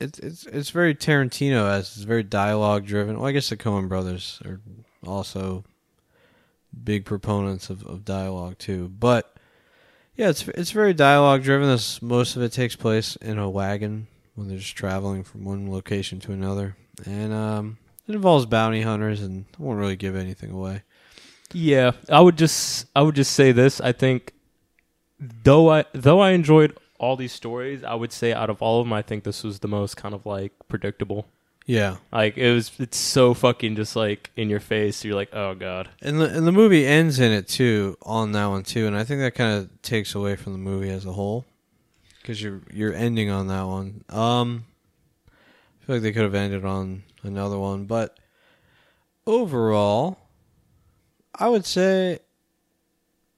it's 0.00 0.18
it's 0.18 0.44
it's 0.46 0.70
very 0.70 0.94
Tarantino 0.94 1.68
as 1.70 1.96
it's 1.96 2.02
very 2.04 2.22
dialogue 2.24 2.84
driven. 2.86 3.16
Well, 3.16 3.26
I 3.28 3.32
guess 3.32 3.48
the 3.48 3.56
Coen 3.56 3.88
Brothers 3.88 4.40
are 4.44 4.60
also 5.06 5.64
big 6.82 7.04
proponents 7.04 7.70
of, 7.70 7.84
of 7.84 8.04
dialogue 8.04 8.58
too, 8.58 8.88
but 8.88 9.36
yeah, 10.16 10.28
it's 10.28 10.46
it's 10.48 10.70
very 10.70 10.94
dialogue 10.94 11.42
driven. 11.42 11.68
This 11.68 12.00
most 12.00 12.36
of 12.36 12.42
it 12.42 12.52
takes 12.52 12.76
place 12.76 13.16
in 13.16 13.38
a 13.38 13.50
wagon 13.50 14.06
when 14.34 14.48
they're 14.48 14.58
just 14.58 14.76
traveling 14.76 15.24
from 15.24 15.44
one 15.44 15.70
location 15.70 16.20
to 16.20 16.32
another, 16.32 16.76
and 17.04 17.32
um, 17.32 17.78
it 18.06 18.14
involves 18.14 18.46
bounty 18.46 18.82
hunters, 18.82 19.22
and 19.22 19.46
I 19.58 19.62
won't 19.62 19.78
really 19.78 19.96
give 19.96 20.16
anything 20.16 20.50
away. 20.50 20.82
Yeah, 21.52 21.92
I 22.08 22.20
would 22.20 22.38
just 22.38 22.86
I 22.94 23.02
would 23.02 23.14
just 23.14 23.32
say 23.32 23.52
this. 23.52 23.80
I 23.80 23.92
think 23.92 24.32
though 25.18 25.70
I 25.70 25.84
though 25.92 26.20
I 26.20 26.30
enjoyed 26.30 26.76
all 26.98 27.16
these 27.16 27.32
stories, 27.32 27.82
I 27.82 27.94
would 27.94 28.12
say 28.12 28.32
out 28.32 28.50
of 28.50 28.62
all 28.62 28.80
of 28.80 28.86
them, 28.86 28.92
I 28.92 29.02
think 29.02 29.24
this 29.24 29.42
was 29.42 29.58
the 29.60 29.68
most 29.68 29.96
kind 29.96 30.14
of 30.14 30.26
like 30.26 30.52
predictable. 30.68 31.26
Yeah, 31.66 31.96
Like 32.12 32.36
it 32.36 32.52
was, 32.52 32.72
it's 32.78 32.98
so 32.98 33.32
fucking 33.32 33.76
just 33.76 33.96
like 33.96 34.30
in 34.36 34.50
your 34.50 34.60
face. 34.60 35.02
You're 35.02 35.14
like, 35.14 35.34
oh 35.34 35.54
god. 35.54 35.88
And 36.02 36.20
the 36.20 36.26
and 36.26 36.46
the 36.46 36.52
movie 36.52 36.86
ends 36.86 37.18
in 37.18 37.32
it 37.32 37.48
too 37.48 37.96
on 38.02 38.32
that 38.32 38.46
one 38.46 38.64
too, 38.64 38.86
and 38.86 38.94
I 38.94 39.04
think 39.04 39.20
that 39.20 39.34
kind 39.34 39.58
of 39.58 39.82
takes 39.82 40.14
away 40.14 40.36
from 40.36 40.52
the 40.52 40.58
movie 40.58 40.90
as 40.90 41.06
a 41.06 41.12
whole 41.12 41.46
because 42.20 42.42
you're 42.42 42.60
you're 42.70 42.92
ending 42.92 43.30
on 43.30 43.46
that 43.48 43.62
one. 43.62 44.04
Um, 44.10 44.66
I 45.28 45.86
feel 45.86 45.96
like 45.96 46.02
they 46.02 46.12
could 46.12 46.22
have 46.24 46.34
ended 46.34 46.66
on 46.66 47.02
another 47.22 47.58
one, 47.58 47.86
but 47.86 48.18
overall, 49.26 50.18
I 51.34 51.48
would 51.48 51.64
say 51.64 52.18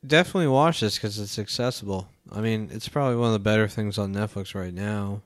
definitely 0.05 0.49
watch 0.49 0.81
this 0.81 0.97
because 0.97 1.19
it's 1.19 1.39
accessible. 1.39 2.09
I 2.33 2.41
mean, 2.41 2.71
it's 2.73 2.89
probably 2.89 3.17
one 3.17 3.29
of 3.29 3.35
the 3.35 3.39
better 3.39 3.69
things 3.69 3.99
on 3.99 4.13
Netflix 4.13 4.55
right 4.55 4.75
now. 4.75 5.23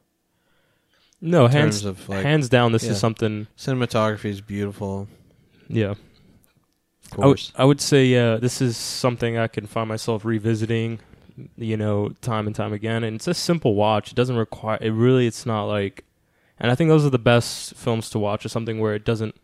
No, 1.21 1.47
hands 1.49 1.85
of 1.85 2.09
like 2.09 2.23
hands 2.25 2.49
down, 2.49 2.73
this 2.73 2.85
yeah. 2.85 2.93
is 2.93 2.99
something. 3.01 3.47
cinematography 3.57 4.27
is 4.27 4.41
beautiful. 4.41 5.07
Yeah, 5.69 5.91
Of 5.91 5.99
I 7.13 7.17
would 7.19 7.23
course, 7.23 7.53
I 7.57 7.65
would 7.65 7.81
say 7.81 8.07
yeah, 8.07 8.37
this 8.37 8.61
is 8.61 8.77
something 8.77 9.37
I 9.39 9.47
can 9.47 9.67
find 9.67 9.89
myself 9.89 10.25
revisiting. 10.25 11.01
You 11.57 11.77
know, 11.77 12.11
time 12.21 12.47
and 12.47 12.55
time 12.55 12.73
again, 12.73 13.03
and 13.05 13.17
it's 13.17 13.29
a 13.29 13.35
simple 13.35 13.75
watch. 13.75 14.11
It 14.13 14.15
doesn't 14.15 14.37
require. 14.37 14.79
It 14.81 14.91
really, 14.91 15.27
it's 15.27 15.47
not 15.47 15.65
like, 15.65 16.05
and 16.59 16.71
I 16.71 16.75
think 16.75 16.89
those 16.89 17.05
are 17.07 17.11
the 17.11 17.19
best 17.19 17.75
films 17.77 18.11
to 18.11 18.19
watch. 18.19 18.45
Is 18.45 18.53
something 18.53 18.79
where 18.79 18.95
it 18.95 19.05
doesn't, 19.07 19.37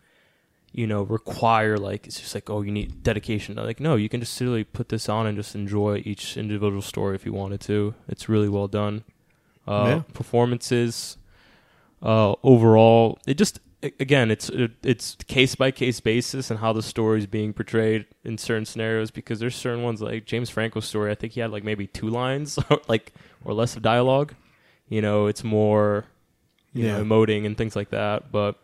you 0.73 0.87
know, 0.87 1.03
require 1.05 1.79
like 1.79 2.07
it's 2.07 2.21
just 2.21 2.35
like 2.35 2.51
oh 2.51 2.61
you 2.63 2.71
need 2.73 3.03
dedication. 3.03 3.55
Like 3.57 3.81
no, 3.81 3.97
you 3.97 4.09
can 4.11 4.21
just 4.21 4.39
literally 4.41 4.65
put 4.65 4.89
this 4.91 5.09
on 5.09 5.27
and 5.27 5.37
just 5.39 5.55
enjoy 5.55 6.03
each 6.05 6.37
individual 6.37 6.83
story 6.83 7.15
if 7.15 7.25
you 7.25 7.33
wanted 7.33 7.61
to. 7.63 7.95
It's 8.09 8.29
really 8.29 8.49
well 8.49 8.69
done. 8.69 9.05
Uh, 9.67 9.85
Yeah. 9.87 10.03
Performances, 10.13 11.17
uh, 12.03 12.35
overall, 12.43 13.19
it 13.27 13.35
just 13.35 13.61
again 14.01 14.31
it's 14.31 14.49
it, 14.49 14.73
it's 14.83 15.17
case 15.29 15.55
by 15.55 15.71
case 15.71 16.01
basis 16.01 16.51
and 16.51 16.59
how 16.61 16.73
the 16.73 16.83
story 16.83 17.21
is 17.21 17.27
being 17.27 17.53
portrayed 17.53 18.05
in 18.25 18.37
certain 18.39 18.65
scenarios 18.65 19.11
because 19.13 19.39
there's 19.39 19.55
certain 19.55 19.83
ones 19.85 20.01
like 20.03 20.25
James 20.25 20.51
Franco's 20.51 20.87
story. 20.87 21.11
I 21.11 21.15
think 21.15 21.35
he 21.35 21.41
had 21.41 21.51
like 21.53 21.63
maybe 21.65 21.87
two 21.87 22.09
lines 22.09 22.59
like 22.89 23.13
or 23.45 23.53
less 23.55 23.77
of 23.77 23.83
dialogue. 23.83 24.35
You 24.89 25.03
know, 25.03 25.27
it's 25.27 25.45
more 25.45 26.05
you 26.73 26.85
Yeah. 26.87 26.99
know 26.99 27.05
emoting 27.05 27.47
and 27.47 27.57
things 27.57 27.77
like 27.77 27.91
that. 27.91 28.31
But 28.33 28.57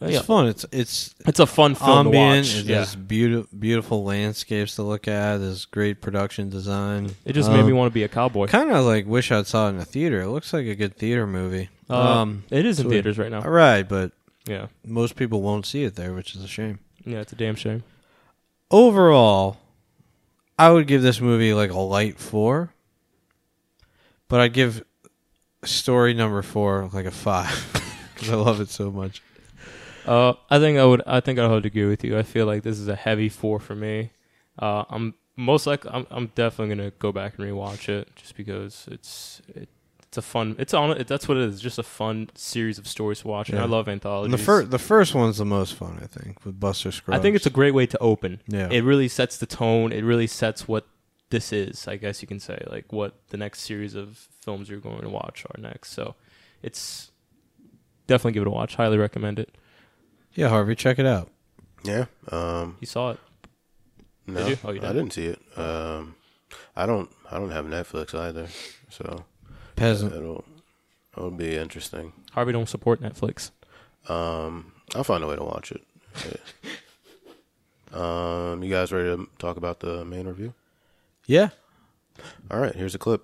uh, 0.00 0.06
it's 0.06 0.14
yeah, 0.14 0.22
fun. 0.22 0.46
It's 0.48 0.66
it's 0.72 1.14
it's 1.26 1.38
a 1.40 1.46
fun 1.46 1.74
film 1.74 2.08
ambient. 2.08 2.46
to 2.46 2.52
watch. 2.56 2.64
It 2.64 2.66
Yeah. 2.70 2.86
beautiful, 3.06 3.48
beautiful 3.58 4.04
landscapes 4.04 4.74
to 4.76 4.82
look 4.82 5.06
at. 5.06 5.38
There's 5.38 5.64
great 5.64 6.00
production 6.00 6.50
design. 6.50 7.10
It 7.24 7.34
just 7.34 7.50
made 7.50 7.60
Um, 7.60 7.66
me 7.66 7.72
want 7.72 7.90
to 7.90 7.94
be 7.94 8.02
a 8.02 8.08
cowboy. 8.08 8.46
Kind 8.48 8.70
of 8.72 8.84
like 8.84 9.06
wish 9.06 9.30
I'd 9.30 9.46
saw 9.46 9.66
it 9.68 9.70
in 9.70 9.78
a 9.78 9.84
theater. 9.84 10.22
It 10.22 10.28
looks 10.28 10.52
like 10.52 10.66
a 10.66 10.74
good 10.74 10.96
theater 10.96 11.26
movie. 11.26 11.68
Uh, 11.90 11.94
um, 12.22 12.44
it 12.50 12.64
is 12.64 12.80
in 12.80 12.88
theaters 12.88 13.18
right 13.18 13.30
now. 13.30 13.42
all 13.42 13.50
right, 13.50 13.82
but 13.88 14.12
Yeah, 14.46 14.66
most 14.84 15.16
people 15.16 15.42
won't 15.42 15.66
see 15.66 15.84
it 15.84 15.94
there, 15.96 16.12
which 16.12 16.34
is 16.34 16.42
a 16.42 16.48
shame. 16.48 16.78
yeah, 17.04 17.20
it's 17.20 17.32
a 17.32 17.36
damn 17.36 17.54
shame. 17.56 17.82
Overall, 18.70 19.58
I 20.58 20.70
would 20.70 20.86
give 20.86 21.02
this 21.02 21.20
movie 21.20 21.52
like 21.54 21.70
a 21.70 21.78
light 21.78 22.18
four, 22.18 22.72
but 24.28 24.40
I'd 24.40 24.52
give 24.52 24.84
story 25.64 26.14
number 26.14 26.42
four 26.42 26.88
like 26.92 27.04
a 27.06 27.10
five 27.10 27.68
because 28.14 28.30
I 28.30 28.34
love 28.36 28.60
it 28.60 28.68
so 28.70 28.90
much. 28.90 29.22
Uh, 30.06 30.32
I 30.50 30.58
think 30.58 30.78
I 30.78 30.84
would. 30.84 31.02
I 31.06 31.20
think 31.20 31.38
I 31.38 31.46
would 31.46 31.66
agree 31.66 31.86
with 31.86 32.02
you. 32.02 32.18
I 32.18 32.22
feel 32.22 32.46
like 32.46 32.62
this 32.62 32.78
is 32.78 32.88
a 32.88 32.96
heavy 32.96 33.28
four 33.28 33.60
for 33.60 33.74
me. 33.74 34.10
Uh, 34.58 34.84
I'm 34.90 35.14
most 35.36 35.66
likely. 35.66 35.90
I'm, 35.92 36.06
I'm 36.10 36.26
definitely 36.34 36.74
gonna 36.74 36.90
go 36.92 37.12
back 37.12 37.38
and 37.38 37.46
rewatch 37.46 37.88
it 37.88 38.08
just 38.16 38.36
because 38.36 38.88
it's 38.90 39.42
it, 39.54 39.68
it's 40.12 40.18
a 40.18 40.22
fun. 40.22 40.56
It's 40.58 40.74
on. 40.74 41.02
That's 41.08 41.26
what 41.26 41.38
it 41.38 41.44
is. 41.48 41.58
Just 41.58 41.78
a 41.78 41.82
fun 41.82 42.28
series 42.34 42.76
of 42.78 42.86
stories 42.86 43.20
to 43.20 43.28
watch, 43.28 43.48
and 43.48 43.56
Yeah. 43.56 43.64
I 43.64 43.66
love 43.66 43.88
And 43.88 43.94
anthologies. 43.94 44.30
the 44.38 44.44
first, 44.44 44.70
the 44.70 44.78
first 44.78 45.14
one's 45.14 45.38
the 45.38 45.46
most 45.46 45.72
fun, 45.72 45.98
I 46.02 46.06
think, 46.06 46.44
with 46.44 46.60
Buster 46.60 46.92
Scruggs. 46.92 47.18
I 47.18 47.22
think 47.22 47.34
it's 47.34 47.46
a 47.46 47.50
great 47.50 47.72
way 47.72 47.86
to 47.86 47.98
open. 47.98 48.42
yeah. 48.46 48.68
It 48.70 48.84
really 48.84 49.08
sets 49.08 49.38
the 49.38 49.46
tone. 49.46 49.90
It 49.90 50.02
really 50.04 50.26
sets 50.26 50.68
what 50.68 50.86
this 51.30 51.50
is. 51.50 51.88
I 51.88 51.96
guess 51.96 52.20
you 52.20 52.28
can 52.28 52.40
say 52.40 52.62
like 52.70 52.92
what 52.92 53.14
the 53.30 53.38
next 53.38 53.60
series 53.62 53.94
of 53.94 54.28
films 54.42 54.68
you're 54.68 54.80
going 54.80 55.00
to 55.00 55.08
watch 55.08 55.46
are 55.50 55.58
next. 55.58 55.92
So 55.92 56.14
it's 56.62 57.10
definitely 58.06 58.32
give 58.32 58.42
it 58.42 58.48
a 58.48 58.50
watch. 58.50 58.74
Highly 58.74 58.98
recommend 58.98 59.38
it. 59.38 59.56
yeah, 60.34 60.48
Harvey, 60.50 60.74
check 60.74 60.98
it 60.98 61.06
out. 61.06 61.30
Yeah. 61.84 62.04
Um, 62.30 62.76
You 62.80 62.86
saw 62.86 63.12
it. 63.12 63.18
no, 64.26 64.46
you? 64.46 64.58
Oh, 64.62 64.72
you 64.72 64.80
I 64.80 64.92
didn't? 64.92 64.96
didn't 64.96 65.12
see 65.14 65.26
it. 65.28 65.40
Um, 65.58 66.16
I 66.76 66.84
don't. 66.84 67.08
I 67.30 67.38
don't 67.38 67.50
have 67.50 67.64
Netflix 67.64 68.14
either. 68.14 68.48
So 68.90 69.04
I 69.08 69.22
Peasant. 69.76 70.14
It'll, 70.14 70.44
That 71.14 71.24
would 71.24 71.36
be 71.36 71.56
interesting. 71.56 72.12
Harvey 72.32 72.52
don't 72.52 72.68
support 72.68 73.00
Netflix. 73.00 73.50
Um, 74.08 74.72
I'll 74.94 75.04
find 75.04 75.22
a 75.22 75.26
way 75.26 75.36
to 75.36 75.44
watch 75.44 75.72
it. 75.72 75.82
Um, 77.92 78.62
you 78.62 78.70
guys 78.70 78.90
ready 78.90 79.14
to 79.14 79.28
talk 79.38 79.58
about 79.58 79.80
the 79.80 80.02
main 80.06 80.26
review? 80.26 80.54
Yeah. 81.26 81.50
All 82.50 82.58
right, 82.58 82.74
here's 82.74 82.94
a 82.94 82.98
clip. 82.98 83.22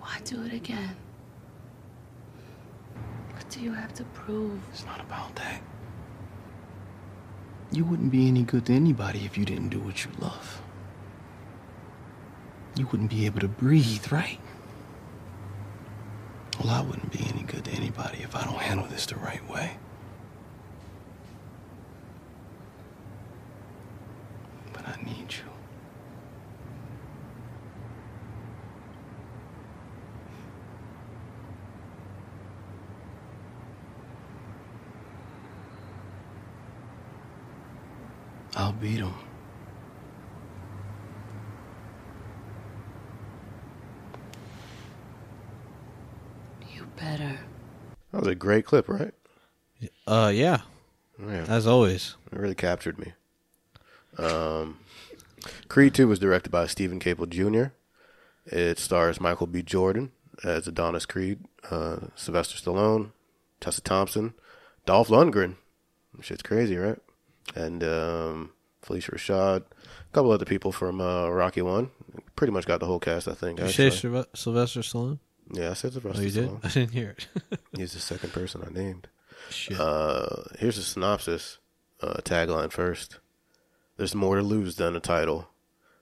Why 0.00 0.18
do 0.24 0.40
it 0.44 0.52
again? 0.52 0.94
What 3.32 3.48
do 3.50 3.60
you 3.60 3.72
have 3.72 3.92
to 3.94 4.04
prove? 4.04 4.60
It's 4.70 4.84
not 4.86 5.00
about 5.00 5.34
that. 5.34 5.60
You 7.72 7.84
wouldn't 7.84 8.12
be 8.12 8.28
any 8.28 8.44
good 8.44 8.66
to 8.66 8.72
anybody 8.72 9.24
if 9.24 9.36
you 9.36 9.44
didn't 9.44 9.70
do 9.70 9.80
what 9.80 10.04
you 10.04 10.12
love. 10.20 10.62
You 12.76 12.86
wouldn't 12.86 13.10
be 13.10 13.26
able 13.26 13.40
to 13.40 13.48
breathe, 13.48 14.12
right? 14.12 14.38
Well, 16.58 16.70
I 16.70 16.80
wouldn't 16.80 17.12
be 17.12 17.20
any 17.32 17.42
good 17.42 17.64
to 17.66 17.70
anybody 17.72 18.22
if 18.22 18.34
I 18.34 18.44
don't 18.44 18.56
handle 18.58 18.86
this 18.86 19.06
the 19.06 19.16
right 19.16 19.46
way. 19.48 19.76
But 24.72 24.88
I 24.88 24.96
need 25.02 25.32
you. 25.32 25.44
I'll 38.56 38.72
beat 38.72 39.00
him. 39.00 39.12
Better. 46.96 47.38
That 48.12 48.18
was 48.20 48.28
a 48.28 48.34
great 48.34 48.64
clip, 48.64 48.88
right? 48.88 49.12
Uh, 50.06 50.30
yeah. 50.34 50.60
Yeah, 51.20 51.44
As 51.48 51.66
always. 51.66 52.14
it 52.30 52.38
really 52.38 52.54
captured 52.54 52.98
me. 52.98 53.12
Um, 54.18 54.78
Creed 55.68 55.94
2 55.94 56.08
was 56.08 56.18
directed 56.18 56.50
by 56.50 56.66
Steven 56.66 57.00
Caple 57.00 57.28
Jr. 57.28 57.72
It 58.46 58.78
stars 58.78 59.20
Michael 59.20 59.46
B. 59.46 59.62
Jordan 59.62 60.12
as 60.44 60.66
Adonis 60.66 61.06
Creed, 61.06 61.40
uh, 61.70 61.98
Sylvester 62.14 62.56
Stallone, 62.56 63.10
Tessa 63.60 63.80
Thompson, 63.80 64.34
Dolph 64.84 65.08
Lundgren. 65.08 65.56
Shit's 66.20 66.42
crazy, 66.42 66.76
right? 66.76 66.98
And 67.54 67.82
um, 67.82 68.52
Phylicia 68.84 69.14
Rashad, 69.14 69.62
a 69.62 70.12
couple 70.12 70.30
other 70.30 70.44
people 70.44 70.72
from 70.72 71.00
uh, 71.00 71.28
Rocky 71.28 71.62
One. 71.62 71.90
Pretty 72.36 72.52
much 72.52 72.66
got 72.66 72.80
the 72.80 72.86
whole 72.86 73.00
cast, 73.00 73.28
I 73.28 73.34
think. 73.34 73.58
Did 73.58 73.66
you 73.66 73.72
say 73.72 73.86
actually. 73.88 74.10
Sylve- 74.10 74.36
Sylvester 74.36 74.80
Stallone? 74.80 75.18
Yeah, 75.52 75.70
I 75.70 75.74
said 75.74 75.92
Sylvester 75.92 76.20
Oh, 76.20 76.24
you 76.24 76.30
did? 76.30 76.48
Stallone. 76.48 76.60
I 76.64 76.68
didn't 76.68 76.92
hear 76.92 77.10
it. 77.10 77.28
He's 77.76 77.92
the 77.92 78.00
second 78.00 78.32
person 78.32 78.62
I 78.66 78.72
named. 78.72 79.08
Shit. 79.50 79.78
Uh, 79.78 80.42
here's 80.58 80.78
a 80.78 80.82
synopsis. 80.82 81.58
Uh, 82.00 82.18
tagline 82.24 82.72
first. 82.72 83.18
There's 83.96 84.14
more 84.14 84.36
to 84.36 84.42
lose 84.42 84.76
than 84.76 84.96
a 84.96 85.00
title. 85.00 85.48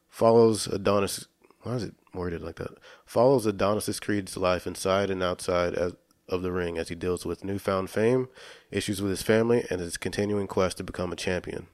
Follows 0.09 0.67
Adonis. 0.67 1.29
Why 1.63 1.75
is 1.75 1.85
it 1.85 1.95
worded 2.13 2.43
like 2.43 2.57
that? 2.57 2.79
Follows 3.05 3.47
Adonis 3.47 4.01
Creed's 4.01 4.37
life 4.37 4.67
inside 4.67 5.11
and 5.11 5.23
outside 5.23 5.75
as, 5.75 5.95
of 6.29 6.43
the 6.43 6.53
ring 6.53 6.79
as 6.79 6.89
he 6.89 6.95
deals 6.95 7.25
with 7.25 7.45
newfound 7.45 7.91
fame, 7.91 8.29
issues 8.71 9.01
with 9.01 9.11
his 9.11 9.23
family, 9.23 9.65
and 9.71 9.81
his 9.81 9.97
continuing 9.97 10.47
quest 10.47 10.79
to 10.79 10.85
become 10.85 11.13
a 11.13 11.17
champion. 11.17 11.67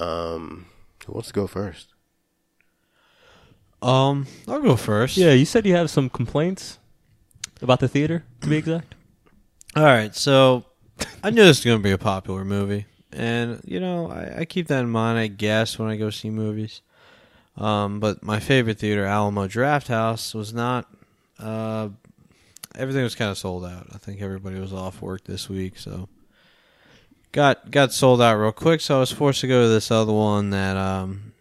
Um, 0.00 0.66
who 1.06 1.12
wants 1.12 1.28
to 1.28 1.34
go 1.34 1.46
first? 1.46 1.88
Um, 3.80 4.26
I'll 4.46 4.60
go 4.60 4.76
first. 4.76 5.16
Yeah, 5.16 5.32
you 5.32 5.44
said 5.44 5.66
you 5.66 5.74
have 5.76 5.90
some 5.90 6.10
complaints 6.10 6.78
about 7.62 7.80
the 7.80 7.88
theater, 7.88 8.24
to 8.40 8.48
be 8.48 8.56
exact. 8.56 8.94
All 9.76 9.84
right, 9.84 10.14
so 10.14 10.64
I 11.22 11.30
knew 11.30 11.42
this 11.42 11.58
was 11.58 11.64
going 11.64 11.78
to 11.78 11.82
be 11.82 11.92
a 11.92 11.98
popular 11.98 12.44
movie, 12.44 12.86
and 13.12 13.60
you 13.64 13.78
know 13.80 14.10
I, 14.10 14.40
I 14.40 14.44
keep 14.44 14.68
that 14.68 14.80
in 14.80 14.90
mind. 14.90 15.18
I 15.18 15.28
guess 15.28 15.78
when 15.78 15.88
I 15.88 15.96
go 15.96 16.10
see 16.10 16.30
movies, 16.30 16.82
um, 17.56 18.00
but 18.00 18.22
my 18.22 18.40
favorite 18.40 18.78
theater, 18.78 19.04
Alamo 19.04 19.46
Drafthouse, 19.46 20.34
was 20.34 20.52
not. 20.52 20.88
Uh, 21.38 21.90
everything 22.74 23.04
was 23.04 23.14
kind 23.14 23.30
of 23.30 23.38
sold 23.38 23.64
out. 23.64 23.86
I 23.94 23.98
think 23.98 24.20
everybody 24.20 24.58
was 24.58 24.72
off 24.72 25.00
work 25.00 25.24
this 25.24 25.48
week, 25.48 25.78
so 25.78 26.08
got 27.32 27.70
got 27.70 27.92
sold 27.92 28.20
out 28.20 28.36
real 28.36 28.52
quick. 28.52 28.80
So 28.80 28.96
I 28.96 29.00
was 29.00 29.12
forced 29.12 29.40
to 29.42 29.48
go 29.48 29.62
to 29.62 29.68
this 29.68 29.90
other 29.90 30.12
one 30.12 30.50
that 30.50 30.76
um, 30.76 31.32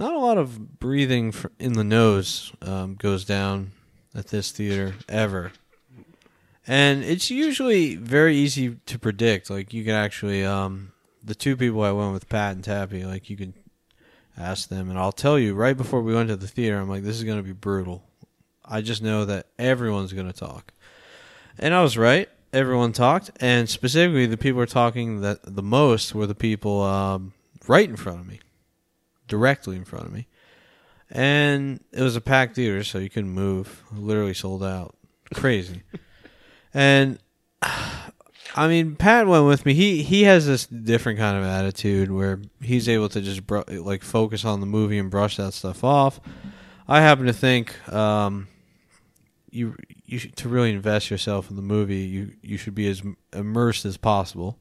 not 0.00 0.14
a 0.14 0.18
lot 0.18 0.38
of 0.38 0.80
breathing 0.80 1.32
in 1.58 1.74
the 1.74 1.84
nose 1.84 2.52
um, 2.62 2.94
goes 2.94 3.24
down 3.24 3.72
at 4.14 4.28
this 4.28 4.50
theater 4.50 4.94
ever. 5.08 5.52
And 6.66 7.04
it's 7.04 7.30
usually 7.30 7.96
very 7.96 8.36
easy 8.36 8.76
to 8.86 8.98
predict. 8.98 9.50
Like 9.50 9.72
you 9.72 9.84
can 9.84 9.94
actually, 9.94 10.44
um, 10.44 10.92
the 11.22 11.34
two 11.34 11.56
people 11.56 11.82
I 11.82 11.92
went 11.92 12.12
with, 12.12 12.28
Pat 12.28 12.54
and 12.54 12.64
Tabby, 12.64 13.04
like 13.04 13.28
you 13.30 13.36
can 13.36 13.54
ask 14.38 14.68
them, 14.68 14.88
and 14.88 14.98
I'll 14.98 15.12
tell 15.12 15.38
you 15.38 15.54
right 15.54 15.76
before 15.76 16.00
we 16.00 16.14
went 16.14 16.28
to 16.28 16.36
the 16.36 16.48
theater, 16.48 16.78
I'm 16.78 16.88
like, 16.88 17.02
this 17.02 17.16
is 17.16 17.24
going 17.24 17.38
to 17.38 17.44
be 17.44 17.52
brutal. 17.52 18.02
I 18.64 18.80
just 18.80 19.02
know 19.02 19.24
that 19.24 19.46
everyone's 19.58 20.12
going 20.12 20.28
to 20.28 20.32
talk, 20.32 20.72
and 21.58 21.74
I 21.74 21.82
was 21.82 21.98
right. 21.98 22.28
Everyone 22.52 22.92
talked, 22.92 23.30
and 23.40 23.68
specifically 23.68 24.26
the 24.26 24.36
people 24.36 24.58
were 24.58 24.66
talking 24.66 25.20
that 25.20 25.40
the 25.42 25.62
most 25.62 26.14
were 26.14 26.26
the 26.26 26.34
people 26.34 26.82
um, 26.82 27.32
right 27.66 27.88
in 27.88 27.96
front 27.96 28.20
of 28.20 28.26
me, 28.26 28.40
directly 29.30 29.76
in 29.76 29.84
front 29.84 30.04
of 30.04 30.12
me, 30.12 30.26
and 31.10 31.82
it 31.92 32.02
was 32.02 32.16
a 32.16 32.20
packed 32.20 32.56
theater, 32.56 32.84
so 32.84 32.98
you 32.98 33.08
couldn't 33.08 33.30
move. 33.30 33.82
Literally 33.92 34.34
sold 34.34 34.62
out, 34.62 34.94
crazy. 35.32 35.82
And 36.72 37.18
I 37.62 38.68
mean, 38.68 38.96
Pat 38.96 39.26
went 39.26 39.46
with 39.46 39.64
me. 39.66 39.74
He 39.74 40.02
he 40.02 40.22
has 40.24 40.46
this 40.46 40.66
different 40.66 41.18
kind 41.18 41.36
of 41.36 41.44
attitude 41.44 42.10
where 42.10 42.40
he's 42.60 42.88
able 42.88 43.08
to 43.10 43.20
just 43.20 43.46
br- 43.46 43.62
like 43.68 44.02
focus 44.02 44.44
on 44.44 44.60
the 44.60 44.66
movie 44.66 44.98
and 44.98 45.10
brush 45.10 45.36
that 45.36 45.52
stuff 45.52 45.84
off. 45.84 46.20
I 46.88 47.00
happen 47.00 47.26
to 47.26 47.32
think 47.32 47.88
um, 47.92 48.48
you 49.50 49.76
you 50.04 50.18
should, 50.18 50.36
to 50.36 50.48
really 50.48 50.72
invest 50.72 51.10
yourself 51.10 51.50
in 51.50 51.56
the 51.56 51.62
movie, 51.62 51.98
you 51.98 52.32
you 52.42 52.56
should 52.56 52.74
be 52.74 52.88
as 52.88 53.02
immersed 53.32 53.84
as 53.84 53.96
possible. 53.96 54.58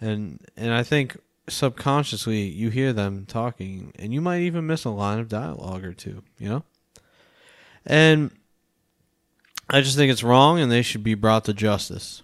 And 0.00 0.44
and 0.56 0.72
I 0.72 0.82
think 0.82 1.16
subconsciously 1.48 2.42
you 2.42 2.70
hear 2.70 2.92
them 2.92 3.26
talking, 3.26 3.92
and 3.98 4.12
you 4.12 4.20
might 4.20 4.40
even 4.40 4.66
miss 4.66 4.84
a 4.84 4.90
line 4.90 5.18
of 5.18 5.28
dialogue 5.28 5.84
or 5.84 5.92
two. 5.92 6.22
You 6.38 6.48
know, 6.48 6.62
and 7.86 8.30
I 9.70 9.80
just 9.80 9.96
think 9.96 10.10
it's 10.12 10.22
wrong, 10.24 10.58
and 10.60 10.70
they 10.70 10.82
should 10.82 11.02
be 11.04 11.14
brought 11.14 11.44
to 11.46 11.52
justice. 11.54 12.22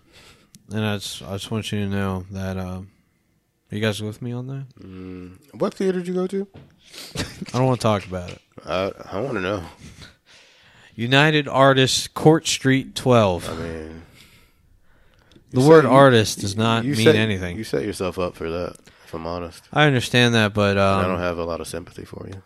And 0.73 0.85
I 0.85 0.97
just, 0.97 1.23
I 1.23 1.33
just 1.35 1.51
want 1.51 1.71
you 1.73 1.81
to 1.81 1.89
know 1.89 2.25
that. 2.31 2.57
Uh, 2.57 2.83
are 3.73 3.75
you 3.77 3.81
guys 3.81 4.01
with 4.03 4.23
me 4.23 4.33
on 4.33 4.47
that? 4.47 4.67
Mm, 4.81 5.39
what 5.59 5.75
theater 5.75 5.99
did 5.99 6.09
you 6.09 6.15
go 6.15 6.27
to? 6.29 6.47
I 7.17 7.59
don't 7.59 7.67
want 7.67 7.81
to 7.81 7.83
talk 7.85 8.07
about 8.07 8.31
it. 8.31 8.41
I 8.65 8.93
I 9.11 9.21
want 9.21 9.35
to 9.35 9.41
know. 9.41 9.63
United 10.95 11.49
Artists, 11.49 12.07
Court 12.07 12.47
Street, 12.47 12.95
twelve. 12.95 13.49
I 13.51 13.55
mean, 13.55 14.03
the 15.51 15.61
word 15.61 15.85
you- 15.85 15.91
artist 15.91 16.41
does 16.41 16.57
not 16.57 16.85
you 16.85 16.95
mean 16.95 17.05
set- 17.05 17.17
anything. 17.17 17.57
You 17.57 17.65
set 17.65 17.83
yourself 17.83 18.19
up 18.19 18.37
for 18.37 18.49
that. 18.49 18.77
If 19.05 19.15
I'm 19.15 19.27
honest, 19.27 19.63
I 19.73 19.87
understand 19.87 20.35
that, 20.35 20.55
but 20.55 20.79
I 20.79 21.03
don't 21.03 21.13
um, 21.13 21.21
have 21.21 21.39
a 21.39 21.45
lot 21.45 21.61
of 21.61 21.67
sympathy 21.69 22.05
for 22.05 22.27
you. 22.29 22.43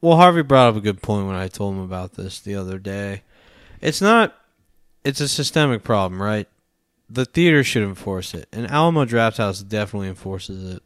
well, 0.00 0.16
Harvey 0.16 0.42
brought 0.42 0.68
up 0.68 0.76
a 0.76 0.80
good 0.80 1.02
point 1.02 1.26
when 1.26 1.36
I 1.36 1.48
told 1.48 1.74
him 1.74 1.80
about 1.80 2.14
this 2.14 2.40
the 2.40 2.54
other 2.54 2.78
day. 2.78 3.22
It's 3.80 4.00
not. 4.00 4.36
It's 5.04 5.20
a 5.20 5.28
systemic 5.28 5.82
problem, 5.82 6.22
right? 6.22 6.48
The 7.10 7.24
theater 7.24 7.64
should 7.64 7.82
enforce 7.82 8.34
it, 8.34 8.48
and 8.52 8.70
Alamo 8.70 9.04
Drafthouse 9.04 9.66
definitely 9.66 10.08
enforces 10.08 10.76
it. 10.76 10.82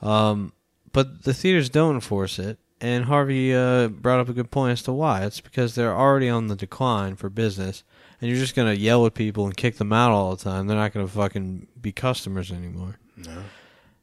Um, 0.00 0.52
but 0.92 1.24
the 1.24 1.34
theaters 1.34 1.68
don't 1.68 1.96
enforce 1.96 2.38
it, 2.38 2.58
and 2.80 3.04
Harvey 3.06 3.54
uh, 3.54 3.88
brought 3.88 4.20
up 4.20 4.28
a 4.28 4.32
good 4.32 4.50
point 4.50 4.72
as 4.72 4.82
to 4.82 4.92
why. 4.92 5.24
It's 5.24 5.40
because 5.40 5.74
they're 5.74 5.94
already 5.94 6.28
on 6.28 6.46
the 6.46 6.56
decline 6.56 7.16
for 7.16 7.28
business, 7.28 7.82
and 8.20 8.30
you're 8.30 8.38
just 8.38 8.54
gonna 8.54 8.72
yell 8.74 9.04
at 9.06 9.14
people 9.14 9.44
and 9.44 9.56
kick 9.56 9.76
them 9.76 9.92
out 9.92 10.12
all 10.12 10.36
the 10.36 10.42
time. 10.44 10.66
They're 10.66 10.76
not 10.76 10.92
gonna 10.94 11.08
fucking 11.08 11.66
be 11.80 11.92
customers 11.92 12.50
anymore, 12.52 12.98
No, 13.16 13.42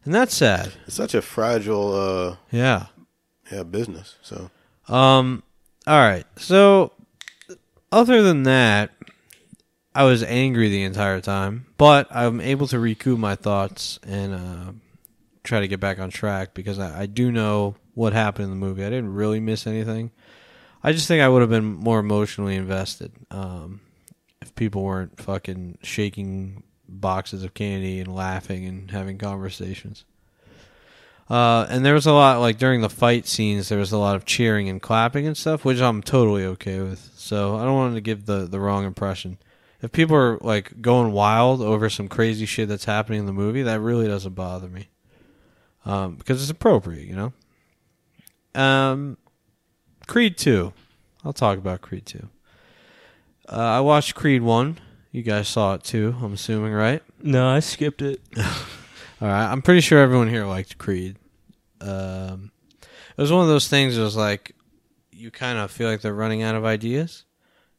and 0.06 0.14
that's 0.14 0.36
sad. 0.36 0.74
it's 0.86 0.95
such 0.95 1.14
a 1.14 1.22
fragile, 1.22 1.93
uh, 1.95 2.36
Yeah. 2.51 2.88
yeah, 3.51 3.64
business. 3.64 4.16
So 4.22 4.49
Um. 4.88 5.43
All 5.86 5.99
right. 5.99 6.26
So, 6.38 6.91
other 7.91 8.22
than 8.22 8.43
that, 8.43 8.91
I 9.95 10.04
was 10.06 10.24
angry 10.24 10.70
the 10.70 10.84
entire 10.84 11.20
time, 11.22 11.66
but 11.78 12.08
I'm 12.10 12.39
able 12.41 12.68
to 12.68 12.80
recoup 12.80 13.20
my 13.20 13.36
thoughts 13.36 13.99
and 14.08 14.34
uh, 14.34 14.72
try 15.43 15.60
to 15.60 15.68
get 15.68 15.80
back 15.82 15.99
on 15.99 16.10
track 16.10 16.54
because 16.54 16.80
I, 16.80 17.01
I 17.01 17.06
do 17.06 17.32
know 17.32 17.76
what 17.95 18.14
happened 18.14 18.45
in 18.45 18.49
the 18.49 18.56
movie. 18.66 18.84
I 18.84 18.89
didn't 18.89 19.14
really 19.14 19.39
miss 19.41 19.68
anything. 19.68 20.12
I 20.82 20.91
just 20.93 21.08
think 21.08 21.22
I 21.22 21.28
would 21.30 21.41
have 21.41 21.49
been 21.49 21.66
more 21.66 21.99
emotionally 21.99 22.56
invested 22.56 23.12
um, 23.30 23.82
if 24.41 24.56
people 24.56 24.84
weren't 24.84 25.20
fucking 25.22 25.78
shaking 25.84 26.64
boxes 27.00 27.44
of 27.44 27.54
candy 27.54 28.00
and 28.00 28.14
laughing 28.14 28.66
and 28.66 28.91
having 28.91 29.18
conversations. 29.18 30.06
Uh, 31.30 31.66
and 31.70 31.86
there 31.86 31.94
was 31.94 32.06
a 32.06 32.12
lot 32.12 32.39
like 32.39 32.58
during 32.58 32.82
the 32.82 32.89
fight 32.89 33.26
scenes, 33.26 33.70
there 33.70 33.80
was 33.80 33.91
a 33.91 33.98
lot 33.98 34.16
of 34.16 34.26
cheering 34.26 34.68
and 34.68 34.82
clapping 34.82 35.26
and 35.26 35.38
stuff, 35.38 35.64
which 35.64 35.80
I'm 35.80 36.04
totally 36.04 36.46
okay 36.46 36.82
with. 36.82 37.12
So 37.16 37.56
I 37.56 37.64
don't 37.64 37.76
want 37.76 37.96
to 37.96 38.02
give 38.02 38.26
the 38.26 38.46
the 38.46 38.60
wrong 38.60 38.84
impression. 38.84 39.38
If 39.82 39.91
people 39.91 40.16
are 40.16 40.38
like 40.41 40.82
going 40.82 41.12
wild 41.12 41.62
over 41.62 41.89
some 41.89 42.08
crazy 42.08 42.46
shit 42.46 42.70
that's 42.70 42.86
happening 42.86 43.22
in 43.22 43.26
the 43.26 43.34
movie, 43.34 43.64
that 43.64 43.80
really 43.80 44.08
doesn't 44.08 44.36
bother 44.36 44.68
me, 44.68 44.89
um, 45.86 46.16
because 46.16 46.41
it's 46.41 46.52
appropriate, 46.52 47.08
you 47.08 47.16
know. 47.16 47.34
Um, 48.62 49.18
Creed 50.08 50.38
two, 50.38 50.74
I'll 51.24 51.34
talk 51.34 51.58
about 51.58 51.82
Creed 51.82 52.06
two. 52.06 52.30
Uh, 53.48 53.56
I 53.56 53.80
watched 53.80 54.14
Creed 54.14 54.41
one. 54.41 54.78
You 55.14 55.22
guys 55.22 55.47
saw 55.47 55.76
it 55.76 55.84
too, 55.84 56.16
I'm 56.24 56.34
assuming, 56.34 56.74
right? 56.74 57.03
No, 57.22 57.47
I 57.47 57.59
skipped 57.59 58.01
it. 58.01 58.20
All 59.22 59.28
right, 59.28 59.45
I'm 59.45 59.61
pretty 59.61 59.82
sure 59.82 59.99
everyone 59.99 60.28
here 60.28 60.43
liked 60.47 60.80
Creed. 60.80 61.18
Um, 61.80 62.51
it 62.82 63.22
was 63.22 63.32
one 63.32 63.43
of 63.43 63.47
those 63.47 63.68
things. 63.68 63.95
It 63.95 64.01
was 64.01 64.16
like 64.16 64.55
you 65.11 65.30
kind 65.30 65.59
of 65.59 65.70
feel 65.70 65.88
like 65.88 66.01
they're 66.01 66.16
running 66.16 66.41
out 66.41 66.55
of 66.55 66.66
ideas. 66.66 67.26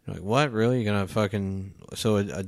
You're 0.07 0.15
like, 0.15 0.23
what? 0.23 0.53
Really? 0.53 0.81
You're 0.81 0.93
gonna 0.93 1.09
fucking 1.09 1.75
so 1.95 2.19
a, 2.19 2.21
a 2.21 2.45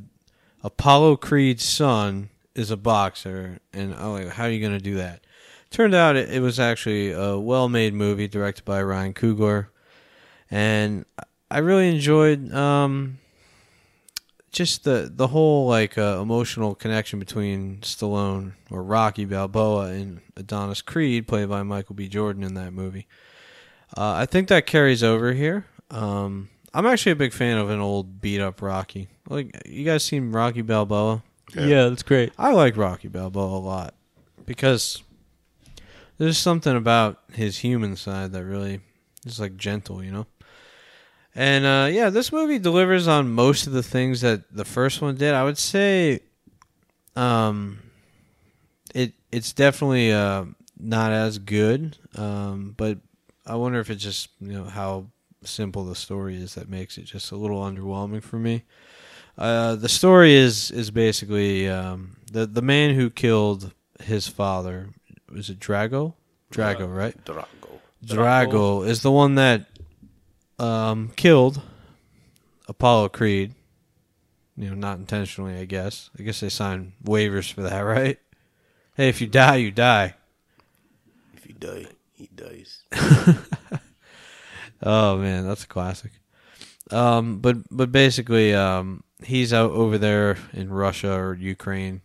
Apollo 0.63 1.17
Creed's 1.17 1.65
son 1.65 2.31
is 2.55 2.71
a 2.71 2.77
boxer, 2.77 3.59
and 3.73 3.93
oh, 3.99 4.13
like, 4.13 4.29
how 4.29 4.45
are 4.45 4.51
you 4.51 4.63
gonna 4.63 4.79
do 4.79 4.95
that? 4.99 5.27
Turned 5.71 5.97
out 5.97 6.15
it, 6.15 6.31
it 6.31 6.41
was 6.41 6.61
actually 6.61 7.11
a 7.11 7.37
well-made 7.37 7.93
movie 7.93 8.29
directed 8.29 8.65
by 8.65 8.81
Ryan 8.85 9.15
Coogler, 9.15 9.67
and 10.49 11.05
I 11.51 11.59
really 11.59 11.89
enjoyed 11.89 12.55
um, 12.55 13.19
just 14.57 14.85
the 14.85 15.11
the 15.15 15.29
whole 15.29 15.67
like 15.69 15.99
uh, 15.99 16.19
emotional 16.21 16.75
connection 16.75 17.19
between 17.19 17.79
Stallone 17.83 18.53
or 18.71 18.83
Rocky 18.83 19.27
Balboa 19.27 19.89
and 19.89 20.23
Adonis 20.35 20.81
Creed, 20.81 21.29
played 21.29 21.51
by 21.51 21.63
Michael 21.63 21.95
B. 21.95 22.09
Jordan 22.09 22.43
in 22.43 22.55
that 22.55 22.73
movie. 22.73 23.07
Uh, 23.97 24.15
I 24.15 24.27
think 24.27 24.49
that 24.49 24.67
carries 24.67 25.03
over 25.03 25.35
here. 25.35 25.67
Um, 25.91 26.49
I'm 26.73 26.87
actually 26.87 27.13
a 27.13 27.17
big 27.17 27.35
fan 27.35 27.59
of 27.59 27.69
an 27.69 27.81
old 27.81 28.21
beat 28.23 28.41
up 28.41 28.63
Rocky. 28.63 29.09
Like 29.29 29.61
you 29.67 29.85
guys 29.85 30.05
seen 30.05 30.33
Rocky 30.33 30.63
Balboa? 30.63 31.23
Yeah. 31.55 31.89
that's 31.91 32.03
great. 32.03 32.33
I 32.39 32.53
like 32.53 32.77
Rocky 32.77 33.09
Balboa 33.09 33.59
a 33.59 33.61
lot 33.61 33.95
because 34.47 35.03
there's 36.17 36.39
something 36.39 36.75
about 36.75 37.21
his 37.33 37.59
human 37.59 37.95
side 37.95 38.33
that 38.33 38.45
really 38.45 38.81
is 39.27 39.39
like 39.39 39.57
gentle, 39.57 40.03
you 40.03 40.11
know. 40.11 40.27
And 41.37 41.67
uh, 41.67 41.89
yeah, 41.93 42.09
this 42.09 42.33
movie 42.33 42.59
delivers 42.59 43.07
on 43.07 43.29
most 43.31 43.67
of 43.67 43.75
the 43.75 43.83
things 43.83 44.23
that 44.23 44.51
the 44.51 44.65
first 44.65 45.03
one 45.03 45.17
did. 45.17 45.35
I 45.35 45.45
would 45.45 45.59
say, 45.59 46.21
um, 47.15 47.79
it 48.95 49.13
it's 49.31 49.53
definitely 49.53 50.13
uh, 50.13 50.47
not 50.81 51.13
as 51.13 51.39
good, 51.39 51.99
um, 52.17 52.73
but 52.75 52.99
I 53.45 53.57
wonder 53.57 53.79
if 53.81 53.91
it's 53.91 54.03
just 54.03 54.31
you 54.41 54.55
know 54.55 54.65
how 54.65 55.09
simple 55.45 55.85
the 55.85 55.95
story 55.95 56.37
is 56.37 56.55
that 56.55 56.71
makes 56.71 56.97
it 56.97 57.05
just 57.05 57.31
a 57.31 57.37
little 57.37 57.61
underwhelming 57.61 58.23
for 58.23 58.39
me. 58.39 58.65
Uh, 59.37 59.75
the 59.77 59.91
story 59.91 60.33
is 60.33 60.71
is 60.71 60.91
basically 60.91 61.69
um, 61.69 62.17
the 62.33 62.47
the 62.47 62.63
man 62.63 62.95
who 62.95 63.11
killed 63.11 63.75
his 64.01 64.27
father 64.27 64.89
was 65.31 65.51
it 65.51 65.59
Drago? 65.59 66.15
Drago, 66.51 66.95
right? 66.95 67.15
Drago. 67.25 67.45
Drago 68.05 68.87
is 68.87 69.03
the 69.03 69.11
one 69.11 69.35
that 69.35 69.67
um, 70.59 71.11
killed 71.17 71.63
Apollo 72.69 73.11
Creed. 73.11 73.55
You 74.57 74.71
know, 74.71 74.75
not 74.75 74.99
intentionally, 74.99 75.57
I 75.57 75.67
guess. 75.67 76.09
I 76.19 76.23
guess 76.23 76.41
they 76.41 76.49
signed 76.49 76.93
waivers 77.05 77.53
for 77.53 77.63
that, 77.63 77.81
right? 77.81 78.19
Hey, 78.97 79.09
if 79.09 79.21
you 79.21 79.27
die, 79.27 79.57
you 79.57 79.71
die. 79.71 80.15
If 81.35 81.47
you 81.47 81.55
die, 81.55 81.87
he 82.15 82.31
dies. 82.35 82.83
Oh 84.83 85.17
man, 85.17 85.47
that's 85.47 85.65
a 85.65 85.69
classic. 85.69 86.13
Um, 86.91 87.39
but 87.39 87.57
but 87.71 87.91
basically, 87.91 88.55
um, 88.55 89.03
he's 89.23 89.53
out 89.53 89.71
over 89.73 89.99
there 89.99 90.37
in 90.53 90.71
Russia 90.71 91.13
or 91.13 91.35
Ukraine. 91.35 92.03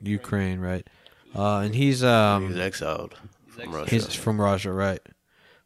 Ukraine, 0.00 0.60
right? 0.60 0.86
Uh, 1.34 1.60
and 1.60 1.74
he's 1.74 2.04
um, 2.04 2.48
he's 2.48 2.58
exiled 2.58 3.14
from 3.48 3.72
Russia. 3.72 3.90
He's 3.90 4.14
from 4.14 4.40
Russia, 4.40 4.70
right? 4.72 5.00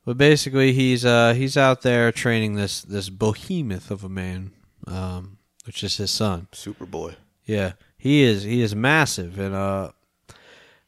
But 0.09 0.17
basically, 0.17 0.73
he's 0.73 1.05
uh 1.05 1.35
he's 1.35 1.59
out 1.59 1.83
there 1.83 2.11
training 2.13 2.55
this 2.55 2.81
this 2.81 3.11
behemoth 3.11 3.91
of 3.91 4.05
a 4.05 4.09
man, 4.09 4.53
um, 4.87 5.37
which 5.67 5.85
is 5.85 5.99
his 5.99 6.11
son. 6.11 6.49
Superboy. 6.51 7.17
Yeah, 7.45 7.73
he 7.99 8.23
is 8.23 8.43
he 8.43 8.63
is 8.63 8.75
massive, 8.75 9.39
and 9.39 9.55
uh, 9.55 9.91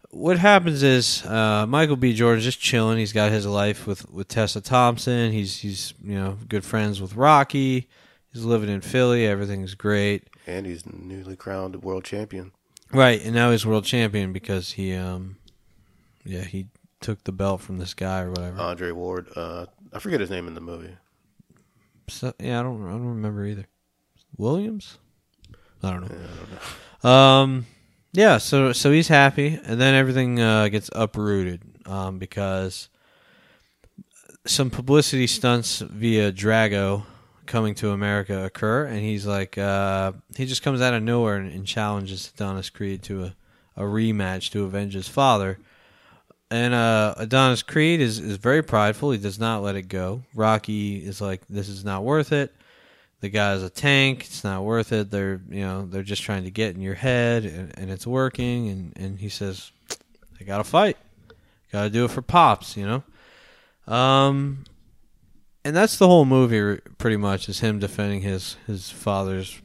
what 0.08 0.38
happens 0.38 0.82
is 0.82 1.22
uh, 1.26 1.66
Michael 1.66 1.96
B. 1.96 2.14
Jordan's 2.14 2.46
just 2.46 2.62
chilling. 2.62 2.96
He's 2.96 3.12
got 3.12 3.30
his 3.30 3.44
life 3.44 3.86
with 3.86 4.10
with 4.10 4.28
Tessa 4.28 4.62
Thompson. 4.62 5.32
He's 5.32 5.58
he's 5.58 5.92
you 6.02 6.14
know 6.14 6.38
good 6.48 6.64
friends 6.64 6.98
with 6.98 7.14
Rocky. 7.14 7.90
He's 8.32 8.44
living 8.44 8.70
in 8.70 8.80
Philly. 8.80 9.26
Everything's 9.26 9.74
great. 9.74 10.30
And 10.46 10.64
he's 10.64 10.86
newly 10.90 11.36
crowned 11.36 11.82
world 11.82 12.04
champion. 12.04 12.52
Right, 12.90 13.22
and 13.22 13.34
now 13.34 13.50
he's 13.50 13.66
world 13.66 13.84
champion 13.84 14.32
because 14.32 14.72
he 14.72 14.94
um, 14.94 15.36
yeah, 16.24 16.44
he 16.44 16.68
took 17.00 17.24
the 17.24 17.32
belt 17.32 17.60
from 17.60 17.78
this 17.78 17.94
guy 17.94 18.22
or 18.22 18.30
whatever. 18.30 18.58
Andre 18.60 18.90
Ward. 18.92 19.28
Uh, 19.34 19.66
I 19.92 19.98
forget 19.98 20.20
his 20.20 20.30
name 20.30 20.46
in 20.46 20.54
the 20.54 20.60
movie. 20.60 20.96
So, 22.08 22.32
yeah, 22.38 22.60
I 22.60 22.62
don't 22.62 22.86
I 22.86 22.90
don't 22.90 23.06
remember 23.06 23.44
either. 23.44 23.66
Williams? 24.36 24.98
I 25.82 25.90
don't 25.90 26.02
know. 26.02 26.14
Yeah, 26.14 26.26
I 26.26 26.36
don't 26.36 27.04
know. 27.04 27.10
Um, 27.10 27.66
yeah. 28.12 28.38
So 28.38 28.72
so 28.72 28.90
he's 28.90 29.08
happy, 29.08 29.58
and 29.64 29.80
then 29.80 29.94
everything 29.94 30.40
uh, 30.40 30.68
gets 30.68 30.90
uprooted 30.94 31.62
um, 31.86 32.18
because 32.18 32.88
some 34.46 34.70
publicity 34.70 35.26
stunts 35.26 35.80
via 35.80 36.32
Drago 36.32 37.04
coming 37.46 37.74
to 37.76 37.90
America 37.90 38.44
occur, 38.44 38.84
and 38.86 39.00
he's 39.00 39.26
like 39.26 39.56
uh, 39.58 40.12
he 40.36 40.46
just 40.46 40.62
comes 40.62 40.80
out 40.80 40.94
of 40.94 41.02
nowhere 41.02 41.36
and, 41.36 41.52
and 41.52 41.66
challenges 41.66 42.32
Adonis 42.34 42.70
Creed 42.70 43.02
to 43.04 43.24
a, 43.24 43.36
a 43.76 43.82
rematch 43.82 44.50
to 44.52 44.64
avenge 44.64 44.94
his 44.94 45.08
father. 45.08 45.58
And 46.50 46.74
uh, 46.74 47.14
Adonis 47.16 47.62
Creed 47.62 48.00
is, 48.00 48.18
is 48.18 48.36
very 48.36 48.62
prideful. 48.62 49.12
He 49.12 49.18
does 49.18 49.38
not 49.38 49.62
let 49.62 49.76
it 49.76 49.82
go. 49.82 50.22
Rocky 50.34 50.96
is 50.96 51.20
like, 51.20 51.46
this 51.48 51.68
is 51.68 51.84
not 51.84 52.02
worth 52.02 52.32
it 52.32 52.52
the 53.20 53.28
guy's 53.28 53.62
a 53.62 53.70
tank. 53.70 54.24
It's 54.24 54.44
not 54.44 54.64
worth 54.64 54.92
it. 54.92 55.10
They're 55.10 55.40
you 55.48 55.60
know 55.60 55.86
they're 55.86 56.02
just 56.02 56.22
trying 56.22 56.44
to 56.44 56.50
get 56.50 56.74
in 56.74 56.80
your 56.80 56.94
head, 56.94 57.44
and, 57.44 57.78
and 57.78 57.90
it's 57.90 58.06
working. 58.06 58.68
And, 58.68 58.92
and 58.96 59.18
he 59.18 59.28
says, 59.28 59.70
"I 60.40 60.44
gotta 60.44 60.64
fight. 60.64 60.96
Gotta 61.70 61.90
do 61.90 62.04
it 62.06 62.10
for 62.10 62.22
pops." 62.22 62.76
You 62.76 62.86
know, 63.86 63.92
um, 63.92 64.64
and 65.64 65.76
that's 65.76 65.98
the 65.98 66.08
whole 66.08 66.24
movie. 66.24 66.80
Pretty 66.98 67.18
much 67.18 67.48
is 67.48 67.60
him 67.60 67.78
defending 67.78 68.22
his 68.22 68.56
his 68.66 68.90
father's 68.90 69.60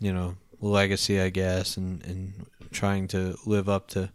you 0.00 0.12
know 0.12 0.36
legacy, 0.60 1.20
I 1.20 1.28
guess, 1.28 1.76
and 1.76 2.02
and 2.06 2.46
trying 2.72 3.06
to 3.08 3.36
live 3.44 3.68
up 3.68 3.88
to 3.88 4.10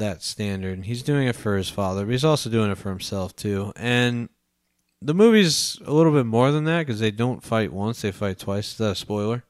that 0.00 0.22
standard. 0.22 0.74
And 0.74 0.84
he's 0.84 1.02
doing 1.02 1.26
it 1.28 1.36
for 1.36 1.56
his 1.56 1.68
father, 1.70 2.04
but 2.04 2.10
he's 2.10 2.24
also 2.24 2.50
doing 2.50 2.70
it 2.70 2.76
for 2.78 2.90
himself 2.90 3.34
too. 3.36 3.72
And 3.76 4.28
the 5.00 5.14
movie's 5.14 5.80
a 5.86 5.92
little 5.92 6.12
bit 6.12 6.26
more 6.26 6.50
than 6.52 6.64
that 6.64 6.86
because 6.86 7.00
they 7.00 7.10
don't 7.12 7.42
fight 7.42 7.72
once; 7.72 8.02
they 8.02 8.12
fight 8.12 8.38
twice. 8.38 8.72
Is 8.72 8.78
that 8.78 8.90
a 8.90 8.94
spoiler? 8.94 9.44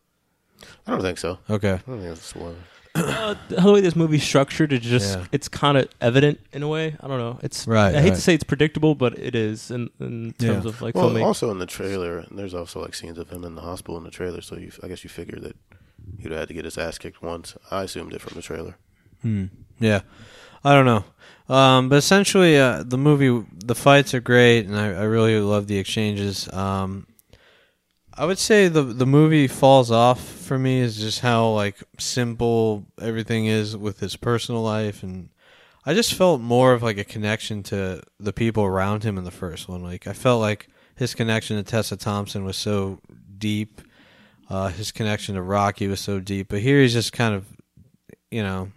I 0.87 0.91
don't 0.93 1.01
think 1.01 1.19
so. 1.19 1.39
Okay. 1.49 1.73
I 1.73 1.77
don't 1.79 2.01
think 2.01 2.03
that's 2.03 2.21
a 2.21 2.25
spoiler. 2.25 2.55
uh, 2.95 3.35
the 3.49 3.73
way 3.73 3.81
this 3.81 3.95
movie's 3.97 4.25
structured, 4.25 4.73
it's 4.73 4.85
just 4.85 5.17
Yeah. 5.17 5.27
it's 5.33 5.49
kind 5.49 5.79
of 5.79 5.89
evident 6.01 6.41
in 6.53 6.63
a 6.65 6.69
way. 6.69 6.97
I 7.01 7.07
don't 7.09 7.19
know. 7.19 7.39
It's 7.43 7.67
Right, 7.67 7.95
I 7.95 8.01
hate 8.01 8.09
right. 8.11 8.15
to 8.17 8.21
say 8.21 8.35
it's 8.35 8.43
predictable, 8.45 8.95
but 8.97 9.17
it 9.19 9.35
is 9.37 9.71
in, 9.71 9.91
in 10.01 10.33
terms 10.39 10.65
Yeah. 10.65 10.69
of 10.71 10.83
like 10.83 10.97
Well, 10.97 11.05
filming. 11.07 11.23
also 11.23 11.51
in 11.53 11.59
the 11.61 11.67
trailer, 11.67 12.27
there's 12.33 12.53
also 12.53 12.81
like 12.83 12.95
scenes 12.97 13.17
of 13.17 13.31
him 13.31 13.45
in 13.45 13.55
the 13.55 13.61
hospital 13.63 13.97
in 13.97 14.03
the 14.03 14.11
trailer. 14.11 14.41
So 14.41 14.57
you, 14.57 14.73
I 14.83 14.89
guess 14.89 15.05
you 15.05 15.09
figured 15.11 15.43
that 15.43 15.57
he'd 16.19 16.33
had 16.33 16.49
to 16.49 16.55
get 16.55 16.65
his 16.65 16.77
ass 16.79 16.99
kicked 16.99 17.23
once. 17.23 17.57
I 17.71 17.85
assumed 17.85 18.13
it 18.13 18.21
from 18.21 18.35
the 18.35 18.43
trailer. 18.43 18.77
Hmm. 19.23 19.45
Yeah. 19.81 20.03
I 20.63 20.75
don't 20.75 20.85
know. 20.85 21.05
Um, 21.53 21.89
but 21.89 21.97
essentially, 21.97 22.57
uh, 22.57 22.85
the 22.85 22.99
movie, 22.99 23.45
the 23.53 23.75
fights 23.75 24.15
are 24.15 24.21
great, 24.21 24.67
and 24.67 24.79
I, 24.79 24.93
I 24.93 25.03
really 25.03 25.41
love 25.41 25.67
the 25.67 25.79
exchanges. 25.79 26.51
Um, 26.53 27.09
I 28.15 28.25
would 28.25 28.39
say 28.39 28.69
the 28.69 28.83
the 28.83 29.07
movie 29.07 29.49
falls 29.49 29.91
off 29.91 30.23
for 30.23 30.59
me 30.59 30.81
is 30.81 30.99
just 30.99 31.21
how 31.21 31.49
like 31.49 31.77
simple 31.99 32.87
everything 33.01 33.47
is 33.47 33.77
with 33.77 33.99
his 33.99 34.15
personal 34.15 34.63
life, 34.63 35.03
and 35.03 35.31
I 35.85 35.95
just 35.95 36.15
felt 36.15 36.41
more 36.41 36.73
of 36.73 36.83
like 36.83 36.99
a 36.99 37.05
connection 37.05 37.63
to 37.65 38.03
the 38.21 38.33
people 38.33 38.63
around 38.65 39.03
him 39.03 39.19
in 39.19 39.25
the 39.25 39.31
first 39.31 39.69
one. 39.69 39.83
Like 39.83 40.07
I 40.07 40.13
felt 40.13 40.41
like 40.41 40.69
his 40.95 41.15
connection 41.15 41.57
to 41.57 41.63
Tessa 41.63 41.97
Thompson 41.97 42.45
was 42.45 42.57
so 42.57 43.01
deep. 43.39 43.81
Uh, 44.49 44.69
his 44.69 44.93
connection 44.93 45.35
to 45.35 45.43
Rocky 45.43 45.89
was 45.89 46.01
so 46.01 46.21
deep, 46.21 46.49
but 46.49 46.61
here 46.61 46.81
he's 46.81 46.93
just 46.93 47.13
kind 47.13 47.35
of, 47.35 47.47
you 48.31 48.43
know, 48.43 48.71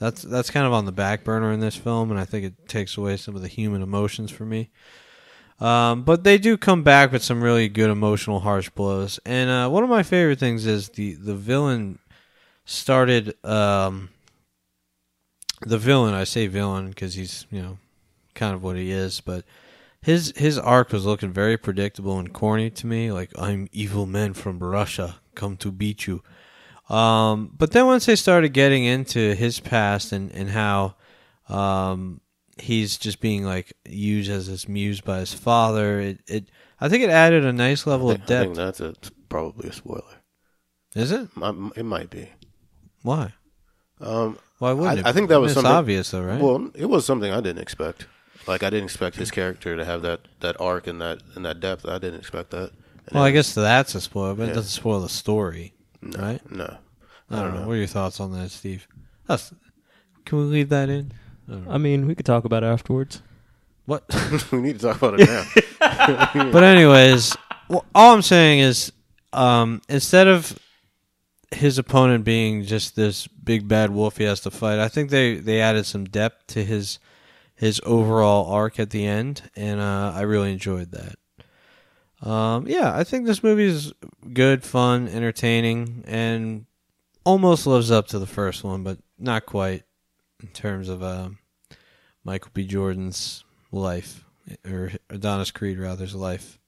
that's 0.00 0.22
that's 0.22 0.50
kind 0.50 0.66
of 0.66 0.72
on 0.72 0.86
the 0.86 0.92
back 0.92 1.22
burner 1.24 1.52
in 1.52 1.60
this 1.60 1.76
film, 1.76 2.10
and 2.10 2.18
I 2.18 2.24
think 2.24 2.46
it 2.46 2.66
takes 2.66 2.96
away 2.96 3.18
some 3.18 3.36
of 3.36 3.42
the 3.42 3.48
human 3.48 3.82
emotions 3.82 4.30
for 4.30 4.46
me. 4.46 4.70
Um, 5.60 6.04
but 6.04 6.24
they 6.24 6.38
do 6.38 6.56
come 6.56 6.82
back 6.82 7.12
with 7.12 7.22
some 7.22 7.44
really 7.44 7.68
good 7.68 7.90
emotional 7.90 8.40
harsh 8.40 8.70
blows, 8.70 9.20
and 9.26 9.50
uh, 9.50 9.68
one 9.68 9.84
of 9.84 9.90
my 9.90 10.02
favorite 10.02 10.38
things 10.38 10.66
is 10.66 10.88
the 10.88 11.12
the 11.14 11.34
villain 11.34 11.98
started 12.64 13.34
um, 13.44 14.08
the 15.60 15.78
villain. 15.78 16.14
I 16.14 16.24
say 16.24 16.46
villain 16.46 16.88
because 16.88 17.12
he's 17.12 17.46
you 17.50 17.60
know 17.60 17.78
kind 18.34 18.54
of 18.54 18.62
what 18.62 18.76
he 18.76 18.90
is, 18.90 19.20
but 19.20 19.44
his 20.00 20.32
his 20.34 20.58
arc 20.58 20.92
was 20.92 21.04
looking 21.04 21.30
very 21.30 21.58
predictable 21.58 22.18
and 22.18 22.32
corny 22.32 22.70
to 22.70 22.86
me. 22.86 23.12
Like 23.12 23.32
I'm 23.38 23.68
evil 23.70 24.06
men 24.06 24.32
from 24.32 24.60
Russia 24.60 25.16
come 25.34 25.58
to 25.58 25.70
beat 25.70 26.06
you. 26.06 26.22
Um, 26.90 27.52
but 27.56 27.70
then 27.70 27.86
once 27.86 28.06
they 28.06 28.16
started 28.16 28.48
getting 28.52 28.84
into 28.84 29.34
his 29.34 29.60
past 29.60 30.12
and 30.12 30.30
and 30.32 30.50
how 30.50 30.96
um, 31.48 32.20
he's 32.58 32.96
just 32.98 33.20
being 33.20 33.44
like 33.44 33.72
used 33.88 34.30
as 34.30 34.46
his 34.46 34.68
muse 34.68 35.00
by 35.00 35.20
his 35.20 35.32
father, 35.32 36.00
it, 36.00 36.20
it 36.26 36.48
I 36.80 36.88
think 36.88 37.04
it 37.04 37.10
added 37.10 37.44
a 37.44 37.52
nice 37.52 37.86
level 37.86 38.08
I 38.10 38.14
of 38.14 38.18
think, 38.24 38.30
I 38.30 38.42
think 38.42 38.54
depth. 38.56 38.78
that's 38.78 39.08
a, 39.08 39.10
probably 39.28 39.68
a 39.68 39.72
spoiler. 39.72 40.02
Is 40.96 41.12
it? 41.12 41.28
It 41.76 41.84
might 41.84 42.10
be. 42.10 42.28
Why? 43.02 43.34
Um, 44.00 44.38
Why 44.58 44.72
wouldn't 44.72 44.98
I- 44.98 45.00
it? 45.00 45.06
I 45.06 45.12
think 45.12 45.28
that 45.28 45.40
was 45.40 45.52
something- 45.54 45.70
obvious, 45.70 46.10
though, 46.10 46.22
right? 46.22 46.40
Well, 46.40 46.70
it 46.74 46.86
was 46.86 47.04
something 47.06 47.30
I 47.32 47.40
didn't 47.40 47.62
expect. 47.62 48.06
Like 48.48 48.62
I 48.62 48.70
didn't 48.70 48.86
expect 48.86 49.16
his 49.16 49.30
character 49.30 49.76
to 49.76 49.84
have 49.84 50.02
that, 50.02 50.20
that 50.40 50.58
arc 50.60 50.86
and 50.86 51.00
that 51.02 51.20
and 51.36 51.44
that 51.44 51.60
depth. 51.60 51.86
I 51.86 51.98
didn't 51.98 52.18
expect 52.18 52.50
that. 52.50 52.70
And 53.06 53.14
Well, 53.14 53.22
I 53.22 53.30
guess 53.30 53.54
that's 53.54 53.94
a 53.94 54.00
spoiler, 54.00 54.34
but 54.34 54.44
Yeah. 54.44 54.50
it 54.50 54.54
doesn't 54.54 54.70
spoil 54.70 55.00
the 55.00 55.08
story, 55.10 55.74
right? 56.02 56.40
no. 56.50 56.78
I 57.30 57.42
don't 57.42 57.54
know. 57.54 57.60
What 57.60 57.74
are 57.74 57.76
your 57.76 57.86
thoughts 57.86 58.18
on 58.18 58.32
that, 58.32 58.50
Steve? 58.50 58.88
That's, 59.26 59.52
can 60.24 60.38
we 60.38 60.44
leave 60.44 60.68
that 60.70 60.88
in? 60.88 61.12
I. 61.48 61.74
I 61.74 61.78
mean, 61.78 62.06
we 62.06 62.14
could 62.14 62.26
talk 62.26 62.44
about 62.44 62.64
it 62.64 62.66
afterwards. 62.66 63.22
What? 63.86 64.04
we 64.52 64.60
need 64.60 64.80
to 64.80 64.86
talk 64.86 65.02
about 65.02 65.20
it 65.20 65.28
now. 65.28 66.50
but 66.52 66.62
anyways, 66.64 67.36
well, 67.68 67.84
all 67.94 68.14
I'm 68.14 68.22
saying 68.22 68.60
is, 68.60 68.92
um, 69.32 69.80
instead 69.88 70.26
of 70.26 70.58
his 71.52 71.78
opponent 71.78 72.24
being 72.24 72.64
just 72.64 72.96
this 72.96 73.26
big 73.26 73.66
bad 73.68 73.90
wolf 73.90 74.16
he 74.16 74.24
has 74.24 74.40
to 74.40 74.50
fight, 74.50 74.78
I 74.78 74.88
think 74.88 75.10
they 75.10 75.36
they 75.36 75.60
added 75.60 75.86
some 75.86 76.04
depth 76.04 76.48
to 76.48 76.64
his 76.64 76.98
his 77.54 77.80
overall 77.84 78.50
arc 78.50 78.80
at 78.80 78.90
the 78.90 79.06
end, 79.06 79.42
and 79.54 79.80
uh, 79.80 80.12
I 80.14 80.22
really 80.22 80.52
enjoyed 80.52 80.92
that. 80.92 81.16
Um, 82.22 82.66
yeah, 82.66 82.94
I 82.94 83.04
think 83.04 83.26
this 83.26 83.42
movie 83.42 83.64
is 83.64 83.92
good, 84.32 84.62
fun, 84.62 85.08
entertaining, 85.08 86.04
and 86.06 86.66
almost 87.24 87.66
lives 87.66 87.90
up 87.90 88.08
to 88.08 88.18
the 88.18 88.26
first 88.26 88.62
one, 88.64 88.82
but 88.82 88.98
not 89.18 89.46
quite 89.46 89.84
in 90.42 90.48
terms 90.48 90.88
of 90.88 91.02
um 91.02 91.38
Michael 92.24 92.50
B. 92.52 92.66
Jordan's 92.66 93.44
life 93.72 94.24
or 94.66 94.92
Adonis 95.08 95.50
Creed 95.50 95.78
rather's 95.78 96.14
life. 96.14 96.58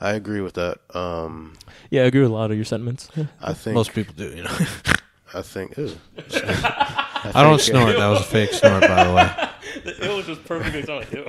I 0.00 0.12
agree 0.12 0.40
with 0.40 0.54
that. 0.54 0.78
Um, 0.94 1.54
Yeah, 1.90 2.02
I 2.02 2.06
agree 2.06 2.22
with 2.22 2.30
a 2.30 2.34
lot 2.34 2.50
of 2.50 2.56
your 2.56 2.64
sentiments. 2.64 3.08
I 3.40 3.52
think 3.54 3.74
Most 3.74 3.92
people 3.92 4.14
do, 4.16 4.28
you 4.34 4.42
know. 4.42 4.56
I 5.34 5.42
think. 5.42 5.76
ew. 5.78 5.96
I 6.34 7.42
don't 7.42 7.60
snort. 7.60 7.96
That 7.96 8.08
was 8.08 8.20
a 8.20 8.24
fake 8.24 8.52
snort, 8.52 8.80
by 8.82 9.04
the 9.04 9.12
way. 9.14 9.48
it 9.84 10.16
was 10.16 10.26
just 10.26 10.44
perfectly 10.44 10.82
sounding 10.82 11.26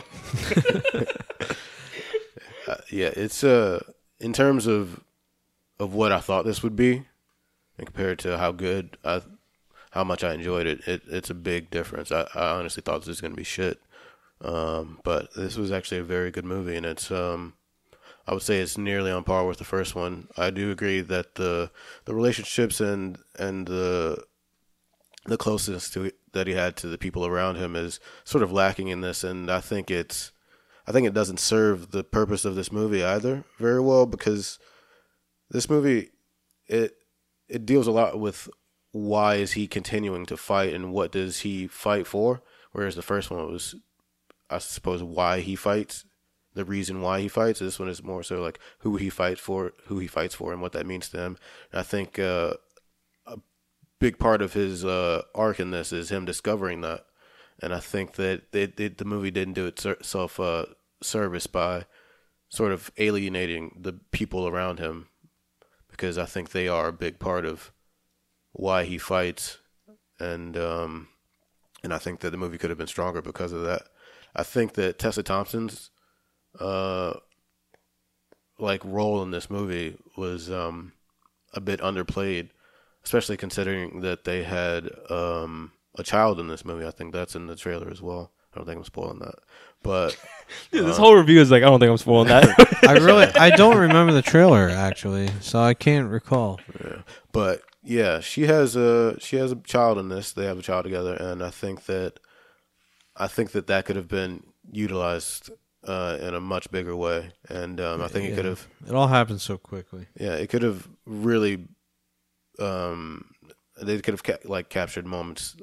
Uh, 0.93 1.05
yeah, 2.91 3.11
it's 3.15 3.43
uh 3.43 3.79
in 4.19 4.33
terms 4.33 4.67
of 4.67 5.01
of 5.79 5.93
what 5.93 6.11
I 6.11 6.19
thought 6.19 6.45
this 6.45 6.61
would 6.61 6.75
be, 6.75 7.05
and 7.77 7.87
compared 7.87 8.19
to 8.19 8.37
how 8.37 8.51
good 8.51 8.97
I, 9.03 9.21
how 9.91 10.03
much 10.03 10.23
I 10.23 10.33
enjoyed 10.33 10.67
it, 10.67 10.87
it 10.87 11.01
it's 11.07 11.29
a 11.29 11.35
big 11.35 11.69
difference. 11.69 12.11
I, 12.11 12.27
I 12.35 12.51
honestly 12.51 12.81
thought 12.81 12.99
this 12.99 13.07
was 13.07 13.21
gonna 13.21 13.35
be 13.35 13.43
shit, 13.43 13.79
um, 14.41 14.99
but 15.03 15.33
this 15.35 15.57
was 15.57 15.71
actually 15.71 15.99
a 15.99 16.03
very 16.03 16.31
good 16.31 16.45
movie, 16.45 16.75
and 16.75 16.85
it's 16.85 17.11
um, 17.11 17.53
I 18.27 18.33
would 18.33 18.43
say 18.43 18.59
it's 18.59 18.77
nearly 18.77 19.11
on 19.11 19.23
par 19.23 19.45
with 19.45 19.57
the 19.57 19.63
first 19.63 19.95
one. 19.95 20.27
I 20.37 20.49
do 20.49 20.71
agree 20.71 21.01
that 21.01 21.35
the 21.35 21.71
the 22.05 22.13
relationships 22.13 22.79
and 22.79 23.17
and 23.39 23.67
the 23.67 24.23
the 25.25 25.37
closeness 25.37 25.89
to 25.91 26.11
that 26.33 26.47
he 26.47 26.53
had 26.53 26.75
to 26.77 26.87
the 26.87 26.97
people 26.97 27.25
around 27.25 27.55
him 27.55 27.75
is 27.75 27.99
sort 28.23 28.43
of 28.43 28.51
lacking 28.51 28.87
in 28.87 29.01
this, 29.01 29.23
and 29.23 29.49
I 29.49 29.59
think 29.59 29.89
it's 29.89 30.31
I 30.91 30.93
think 30.93 31.07
it 31.07 31.13
doesn't 31.13 31.39
serve 31.39 31.91
the 31.91 32.03
purpose 32.03 32.43
of 32.43 32.55
this 32.55 32.69
movie 32.69 33.01
either 33.01 33.45
very 33.57 33.79
well 33.79 34.05
because 34.05 34.59
this 35.49 35.69
movie 35.69 36.09
it 36.67 36.97
it 37.47 37.65
deals 37.65 37.87
a 37.87 37.91
lot 37.91 38.19
with 38.19 38.49
why 38.91 39.35
is 39.35 39.53
he 39.53 39.67
continuing 39.67 40.25
to 40.25 40.35
fight 40.35 40.73
and 40.73 40.91
what 40.91 41.13
does 41.13 41.39
he 41.39 41.65
fight 41.65 42.07
for? 42.07 42.41
Whereas 42.73 42.97
the 42.97 43.01
first 43.01 43.31
one 43.31 43.49
was 43.49 43.73
I 44.49 44.57
suppose 44.57 45.01
why 45.01 45.39
he 45.39 45.55
fights 45.55 46.03
the 46.55 46.65
reason 46.65 46.99
why 46.99 47.21
he 47.21 47.29
fights. 47.29 47.59
This 47.59 47.79
one 47.79 47.87
is 47.87 48.03
more 48.03 48.21
so 48.21 48.41
like 48.41 48.59
who 48.79 48.97
he 48.97 49.09
fights 49.09 49.39
for 49.39 49.71
who 49.85 49.99
he 49.99 50.07
fights 50.07 50.35
for 50.35 50.51
and 50.51 50.61
what 50.61 50.73
that 50.73 50.85
means 50.85 51.07
to 51.11 51.19
him 51.19 51.37
and 51.71 51.79
I 51.79 51.83
think 51.83 52.19
uh, 52.19 52.55
a 53.25 53.37
big 53.99 54.19
part 54.19 54.41
of 54.41 54.51
his 54.51 54.83
uh, 54.83 55.21
arc 55.33 55.61
in 55.61 55.71
this 55.71 55.93
is 55.93 56.11
him 56.11 56.25
discovering 56.25 56.81
that. 56.81 57.05
And 57.61 57.73
I 57.73 57.79
think 57.79 58.15
that 58.15 58.51
they, 58.51 58.65
they, 58.65 58.89
the 58.89 59.05
movie 59.05 59.31
didn't 59.31 59.53
do 59.53 59.67
itself 59.67 60.37
uh, 60.37 60.65
service 61.01 61.47
by 61.47 61.85
sort 62.49 62.71
of 62.71 62.91
alienating 62.97 63.77
the 63.79 63.93
people 64.11 64.47
around 64.47 64.79
him 64.79 65.07
because 65.89 66.17
I 66.17 66.25
think 66.25 66.51
they 66.51 66.67
are 66.67 66.87
a 66.87 66.93
big 66.93 67.19
part 67.19 67.45
of 67.45 67.71
why 68.53 68.83
he 68.85 68.97
fights, 68.97 69.59
and 70.19 70.57
um, 70.57 71.09
and 71.83 71.93
I 71.93 71.97
think 71.97 72.21
that 72.21 72.31
the 72.31 72.37
movie 72.37 72.57
could 72.57 72.69
have 72.69 72.77
been 72.77 72.87
stronger 72.87 73.21
because 73.21 73.51
of 73.51 73.63
that. 73.63 73.83
I 74.35 74.43
think 74.43 74.73
that 74.73 74.99
Tessa 74.99 75.23
Thompson's 75.23 75.91
uh, 76.59 77.13
like 78.57 78.83
role 78.83 79.21
in 79.23 79.31
this 79.31 79.49
movie 79.49 79.97
was 80.17 80.49
um, 80.49 80.93
a 81.53 81.61
bit 81.61 81.81
underplayed, 81.81 82.49
especially 83.03 83.37
considering 83.37 84.01
that 84.01 84.23
they 84.23 84.43
had 84.43 84.89
um, 85.09 85.71
a 85.97 86.03
child 86.03 86.39
in 86.39 86.47
this 86.47 86.65
movie. 86.65 86.85
I 86.85 86.91
think 86.91 87.13
that's 87.13 87.35
in 87.35 87.47
the 87.47 87.55
trailer 87.55 87.89
as 87.89 88.01
well. 88.01 88.31
I 88.53 88.57
don't 88.59 88.65
think 88.65 88.77
I'm 88.77 88.83
spoiling 88.83 89.19
that, 89.19 89.35
but 89.83 90.17
Dude, 90.71 90.85
this 90.85 90.97
whole 90.97 91.15
review 91.15 91.39
is 91.39 91.49
like, 91.51 91.63
I 91.63 91.67
don't 91.67 91.79
think 91.79 91.89
I'm 91.89 91.97
spoiling 91.97 92.27
that. 92.27 92.83
I 92.87 92.93
really, 92.93 93.25
I 93.35 93.49
don't 93.55 93.77
remember 93.77 94.11
the 94.13 94.21
trailer 94.21 94.69
actually, 94.69 95.29
so 95.39 95.59
I 95.61 95.73
can't 95.73 96.09
recall. 96.09 96.59
but 97.31 97.61
yeah, 97.83 98.19
she 98.19 98.43
has 98.47 98.75
a 98.75 99.19
she 99.19 99.37
has 99.37 99.51
a 99.51 99.55
child 99.55 99.97
in 99.97 100.09
this. 100.09 100.33
They 100.33 100.45
have 100.45 100.59
a 100.59 100.61
child 100.61 100.83
together, 100.83 101.13
and 101.15 101.41
I 101.43 101.49
think 101.49 101.85
that 101.85 102.19
I 103.15 103.27
think 103.27 103.51
that 103.51 103.67
that 103.67 103.85
could 103.85 103.95
have 103.95 104.07
been 104.09 104.43
utilized 104.71 105.49
uh, 105.87 106.17
in 106.21 106.35
a 106.35 106.41
much 106.41 106.69
bigger 106.71 106.95
way, 106.95 107.31
and 107.49 107.79
um, 107.81 108.01
I 108.01 108.07
think 108.07 108.29
it 108.29 108.35
could 108.35 108.45
have 108.45 108.67
It 108.87 108.93
all 108.93 109.07
happened 109.07 109.41
so 109.41 109.57
quickly. 109.57 110.07
yeah, 110.19 110.33
it 110.33 110.49
could 110.49 110.61
have 110.61 110.87
really 111.05 111.67
um, 112.59 113.31
they 113.81 113.97
could 113.99 114.13
have 114.13 114.23
ca- 114.23 114.37
like 114.45 114.69
captured 114.69 115.05
moments 115.05 115.55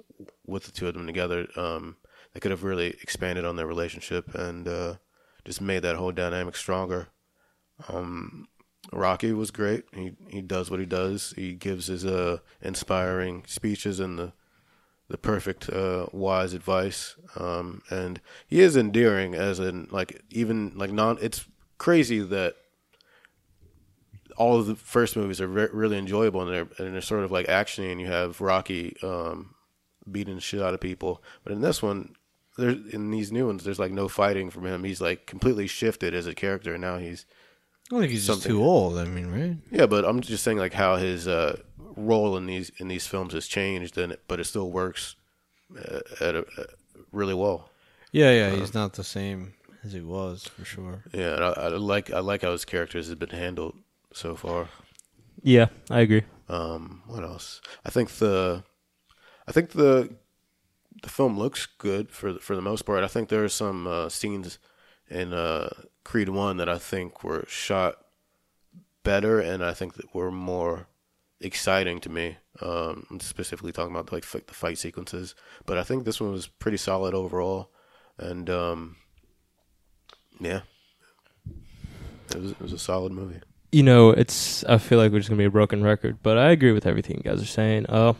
with 0.46 0.64
the 0.64 0.72
two 0.72 0.88
of 0.88 0.94
them 0.94 1.06
together. 1.06 1.46
Um, 1.56 1.96
they 2.38 2.40
could 2.40 2.52
have 2.52 2.62
really 2.62 2.90
expanded 3.02 3.44
on 3.44 3.56
their 3.56 3.66
relationship 3.66 4.32
and 4.32 4.68
uh, 4.68 4.94
just 5.44 5.60
made 5.60 5.82
that 5.82 5.96
whole 5.96 6.12
dynamic 6.12 6.54
stronger. 6.54 7.08
Um, 7.88 8.46
Rocky 8.92 9.32
was 9.32 9.50
great. 9.50 9.86
He 9.92 10.12
he 10.28 10.40
does 10.40 10.70
what 10.70 10.78
he 10.78 10.86
does. 10.86 11.34
He 11.34 11.54
gives 11.54 11.88
his 11.88 12.06
uh, 12.06 12.38
inspiring 12.62 13.42
speeches 13.48 13.98
and 13.98 14.16
the 14.16 14.32
the 15.08 15.18
perfect 15.18 15.68
uh, 15.68 16.06
wise 16.12 16.54
advice. 16.54 17.16
Um, 17.34 17.82
and 17.90 18.20
he 18.46 18.60
is 18.60 18.76
endearing 18.76 19.34
as 19.34 19.58
in 19.58 19.88
like 19.90 20.22
even 20.30 20.78
like 20.78 20.92
non. 20.92 21.18
It's 21.20 21.44
crazy 21.76 22.20
that 22.20 22.54
all 24.36 24.60
of 24.60 24.66
the 24.66 24.76
first 24.76 25.16
movies 25.16 25.40
are 25.40 25.48
re- 25.48 25.68
really 25.72 25.98
enjoyable 25.98 26.42
and 26.42 26.52
they're 26.52 26.86
and 26.86 26.94
they're 26.94 27.00
sort 27.00 27.24
of 27.24 27.32
like 27.32 27.48
actiony 27.48 27.90
and 27.90 28.00
you 28.00 28.06
have 28.06 28.40
Rocky 28.40 28.94
um, 29.02 29.56
beating 30.10 30.36
the 30.36 30.40
shit 30.40 30.62
out 30.62 30.74
of 30.74 30.80
people. 30.80 31.22
But 31.44 31.52
in 31.52 31.60
this 31.60 31.82
one, 31.82 32.14
there 32.58 32.76
in 32.92 33.10
these 33.10 33.32
new 33.32 33.46
ones, 33.46 33.64
there's 33.64 33.78
like 33.78 33.92
no 33.92 34.08
fighting 34.08 34.50
from 34.50 34.66
him. 34.66 34.84
He's 34.84 35.00
like 35.00 35.26
completely 35.26 35.66
shifted 35.66 36.14
as 36.14 36.26
a 36.26 36.34
character. 36.34 36.74
and 36.74 36.82
Now 36.82 36.98
he's 36.98 37.24
I 37.90 37.94
don't 37.94 38.00
think 38.00 38.12
he's 38.12 38.26
just 38.26 38.42
too 38.42 38.62
old. 38.62 38.98
I 38.98 39.04
mean, 39.04 39.28
right? 39.30 39.56
yeah, 39.70 39.86
but 39.86 40.04
I'm 40.04 40.20
just 40.20 40.44
saying 40.44 40.58
like 40.58 40.74
how 40.74 40.96
his 40.96 41.26
uh, 41.26 41.58
role 41.96 42.36
in 42.36 42.46
these 42.46 42.70
in 42.78 42.88
these 42.88 43.06
films 43.06 43.32
has 43.32 43.46
changed, 43.46 43.96
and 43.96 44.12
it, 44.12 44.22
but 44.28 44.40
it 44.40 44.44
still 44.44 44.70
works 44.70 45.16
uh, 45.74 46.00
at 46.20 46.34
a, 46.34 46.40
uh, 46.40 46.64
really 47.12 47.34
well. 47.34 47.70
Yeah, 48.12 48.32
yeah. 48.32 48.50
He's 48.50 48.74
not 48.74 48.92
the 48.94 49.04
same 49.04 49.54
as 49.84 49.92
he 49.92 50.00
was 50.00 50.44
for 50.44 50.64
sure. 50.64 51.04
Yeah, 51.12 51.34
and 51.34 51.44
I, 51.44 51.48
I 51.48 51.68
like 51.68 52.12
I 52.12 52.18
like 52.20 52.42
how 52.42 52.52
his 52.52 52.64
characters 52.64 53.08
have 53.08 53.18
been 53.18 53.30
handled 53.30 53.74
so 54.12 54.34
far. 54.34 54.68
yeah, 55.42 55.68
I 55.90 56.00
agree. 56.00 56.24
Um, 56.48 57.02
what 57.06 57.22
else? 57.22 57.60
I 57.84 57.90
think 57.90 58.10
the, 58.12 58.64
I 59.46 59.52
think 59.52 59.70
the, 59.72 60.14
the 61.02 61.08
film 61.08 61.38
looks 61.38 61.66
good 61.66 62.10
for 62.10 62.32
the, 62.32 62.38
for 62.40 62.56
the 62.56 62.62
most 62.62 62.82
part. 62.82 63.04
I 63.04 63.08
think 63.08 63.28
there 63.28 63.44
are 63.44 63.48
some 63.48 63.86
uh, 63.86 64.08
scenes 64.08 64.58
in 65.08 65.32
uh, 65.32 65.70
Creed 66.04 66.28
One 66.28 66.56
that 66.58 66.68
I 66.68 66.78
think 66.78 67.22
were 67.24 67.44
shot 67.48 67.96
better, 69.04 69.40
and 69.40 69.64
I 69.64 69.74
think 69.74 69.94
that 69.94 70.14
were 70.14 70.30
more 70.30 70.88
exciting 71.40 72.00
to 72.00 72.10
me. 72.10 72.36
Um, 72.60 73.06
I'm 73.10 73.20
specifically 73.20 73.72
talking 73.72 73.94
about 73.94 74.12
like 74.12 74.24
the 74.24 74.54
fight 74.54 74.78
sequences, 74.78 75.34
but 75.66 75.78
I 75.78 75.82
think 75.84 76.04
this 76.04 76.20
one 76.20 76.32
was 76.32 76.46
pretty 76.46 76.76
solid 76.78 77.14
overall, 77.14 77.70
and 78.18 78.50
um, 78.50 78.96
yeah, 80.40 80.62
it 82.30 82.40
was 82.40 82.50
it 82.52 82.60
was 82.60 82.72
a 82.72 82.78
solid 82.78 83.12
movie. 83.12 83.40
you 83.72 83.82
know, 83.82 84.10
it's. 84.10 84.64
I 84.64 84.78
feel 84.78 84.98
like 84.98 85.12
we're 85.12 85.18
just 85.18 85.28
gonna 85.28 85.38
be 85.38 85.44
a 85.44 85.50
broken 85.50 85.82
record, 85.82 86.18
but 86.22 86.36
I 86.38 86.50
agree 86.50 86.72
with 86.72 86.86
everything 86.86 87.18
you 87.18 87.30
guys 87.30 87.42
are 87.42 87.46
saying. 87.46 87.86
Uh, 87.86 88.14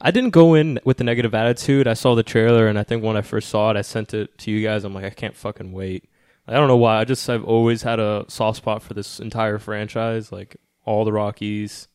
I 0.00 0.10
didn't 0.10 0.30
go 0.30 0.54
in 0.54 0.78
with 0.84 0.98
the 0.98 1.04
negative 1.04 1.34
attitude. 1.34 1.88
I 1.88 1.94
saw 1.94 2.14
the 2.14 2.22
trailer, 2.22 2.68
and 2.68 2.78
I 2.78 2.82
think 2.82 3.02
when 3.02 3.16
I 3.16 3.22
first 3.22 3.48
saw 3.48 3.70
it, 3.70 3.76
I 3.76 3.82
sent 3.82 4.12
it 4.14 4.36
to 4.38 4.50
you 4.50 4.62
guys. 4.66 4.84
I'm 4.84 4.94
like, 4.94 5.04
I 5.04 5.10
can't 5.10 5.36
fucking 5.36 5.72
wait. 5.72 6.08
I 6.46 6.52
don't 6.54 6.68
know 6.68 6.76
why. 6.76 6.98
I 7.00 7.04
just 7.04 7.28
I've 7.28 7.44
always 7.44 7.82
had 7.82 7.98
a 7.98 8.24
soft 8.28 8.58
spot 8.58 8.82
for 8.82 8.94
this 8.94 9.18
entire 9.18 9.58
franchise, 9.58 10.30
like 10.30 10.56
all 10.84 11.04
the 11.04 11.12
Rockies, 11.12 11.88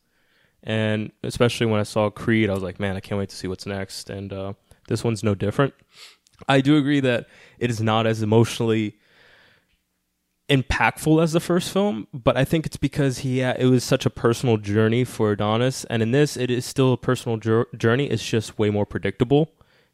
and 0.62 1.10
especially 1.22 1.66
when 1.66 1.80
I 1.80 1.84
saw 1.84 2.10
Creed, 2.10 2.50
I 2.50 2.54
was 2.54 2.62
like, 2.62 2.78
man, 2.78 2.96
I 2.96 3.00
can't 3.00 3.18
wait 3.18 3.30
to 3.30 3.36
see 3.36 3.48
what's 3.48 3.66
next. 3.66 4.10
And 4.10 4.32
uh, 4.32 4.52
this 4.88 5.02
one's 5.02 5.24
no 5.24 5.34
different. 5.34 5.74
I 6.48 6.60
do 6.60 6.76
agree 6.76 7.00
that 7.00 7.28
it 7.58 7.70
is 7.70 7.80
not 7.80 8.06
as 8.06 8.22
emotionally 8.22 8.96
impactful 10.52 11.22
as 11.22 11.32
the 11.32 11.40
first 11.40 11.72
film, 11.72 12.06
but 12.12 12.36
I 12.36 12.44
think 12.44 12.66
it's 12.66 12.76
because 12.76 13.18
he 13.18 13.38
had, 13.38 13.58
it 13.58 13.66
was 13.66 13.82
such 13.82 14.04
a 14.04 14.10
personal 14.10 14.58
journey 14.58 15.02
for 15.02 15.32
Adonis, 15.32 15.84
and 15.84 16.02
in 16.02 16.10
this, 16.10 16.36
it 16.36 16.50
is 16.50 16.66
still 16.66 16.92
a 16.92 16.98
personal 16.98 17.38
jour- 17.38 17.68
journey. 17.76 18.06
It's 18.10 18.22
just 18.22 18.58
way 18.58 18.68
more 18.68 18.84
predictable 18.84 19.50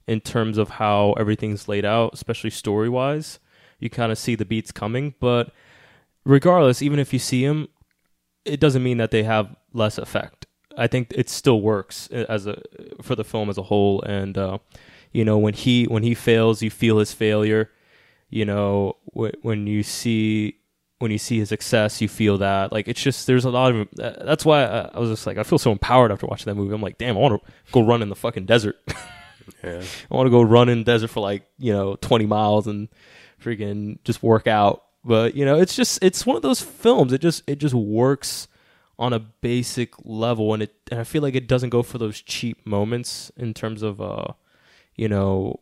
in 0.08 0.20
terms 0.20 0.58
of 0.58 0.70
how 0.70 1.12
everything's 1.12 1.68
laid 1.68 1.84
out, 1.84 2.12
especially 2.12 2.50
story 2.50 2.88
wise. 2.88 3.38
You 3.78 3.88
kind 3.88 4.10
of 4.10 4.18
see 4.18 4.34
the 4.34 4.44
beats 4.44 4.72
coming, 4.72 5.14
but 5.20 5.52
regardless, 6.24 6.82
even 6.82 6.98
if 6.98 7.12
you 7.12 7.20
see 7.20 7.46
them, 7.46 7.68
it 8.44 8.58
doesn't 8.58 8.82
mean 8.82 8.98
that 8.98 9.12
they 9.12 9.22
have 9.22 9.54
less 9.72 9.96
effect. 9.96 10.46
I 10.76 10.88
think 10.88 11.12
it 11.14 11.28
still 11.28 11.60
works 11.60 12.08
as 12.08 12.46
a 12.46 12.62
for 13.02 13.14
the 13.14 13.24
film 13.24 13.48
as 13.48 13.58
a 13.58 13.64
whole, 13.64 14.02
and 14.02 14.36
uh, 14.36 14.58
you 15.12 15.24
know 15.24 15.38
when 15.38 15.54
he 15.54 15.84
when 15.84 16.02
he 16.02 16.14
fails, 16.14 16.62
you 16.62 16.70
feel 16.70 16.98
his 16.98 17.12
failure 17.12 17.70
you 18.30 18.44
know 18.44 18.96
wh- 19.16 19.34
when 19.42 19.66
you 19.66 19.82
see 19.82 20.54
when 20.98 21.10
you 21.10 21.18
see 21.18 21.38
his 21.38 21.48
success 21.48 22.00
you 22.00 22.08
feel 22.08 22.38
that 22.38 22.72
like 22.72 22.88
it's 22.88 23.02
just 23.02 23.26
there's 23.26 23.44
a 23.44 23.50
lot 23.50 23.74
of 23.74 23.88
that's 23.96 24.44
why 24.44 24.64
I, 24.64 24.90
I 24.94 24.98
was 24.98 25.10
just 25.10 25.26
like 25.26 25.38
i 25.38 25.42
feel 25.44 25.58
so 25.58 25.70
empowered 25.70 26.10
after 26.10 26.26
watching 26.26 26.46
that 26.46 26.56
movie. 26.60 26.74
I'm 26.74 26.82
like 26.82 26.98
damn 26.98 27.16
i 27.16 27.20
want 27.20 27.42
to 27.42 27.52
go 27.72 27.80
run 27.86 28.02
in 28.02 28.08
the 28.08 28.16
fucking 28.16 28.46
desert. 28.46 28.76
Yeah. 29.64 29.82
i 30.10 30.14
want 30.14 30.26
to 30.26 30.30
go 30.30 30.42
run 30.42 30.68
in 30.68 30.78
the 30.80 30.84
desert 30.84 31.08
for 31.08 31.20
like 31.20 31.42
you 31.58 31.72
know 31.72 31.96
20 31.96 32.26
miles 32.26 32.66
and 32.66 32.88
freaking 33.42 33.98
just 34.04 34.22
work 34.22 34.46
out. 34.46 34.84
But 35.04 35.34
you 35.36 35.46
know 35.46 35.58
it's 35.58 35.74
just 35.74 35.98
it's 36.02 36.26
one 36.26 36.36
of 36.36 36.42
those 36.42 36.60
films. 36.60 37.14
It 37.14 37.22
just 37.22 37.42
it 37.48 37.56
just 37.56 37.74
works 37.74 38.46
on 38.98 39.12
a 39.14 39.18
basic 39.18 39.94
level 40.04 40.52
and 40.52 40.64
it 40.64 40.74
and 40.90 40.98
i 41.00 41.04
feel 41.04 41.22
like 41.22 41.34
it 41.36 41.46
doesn't 41.48 41.70
go 41.70 41.82
for 41.84 41.98
those 41.98 42.20
cheap 42.20 42.66
moments 42.66 43.30
in 43.36 43.54
terms 43.54 43.82
of 43.82 44.00
uh 44.00 44.26
you 44.96 45.08
know 45.08 45.60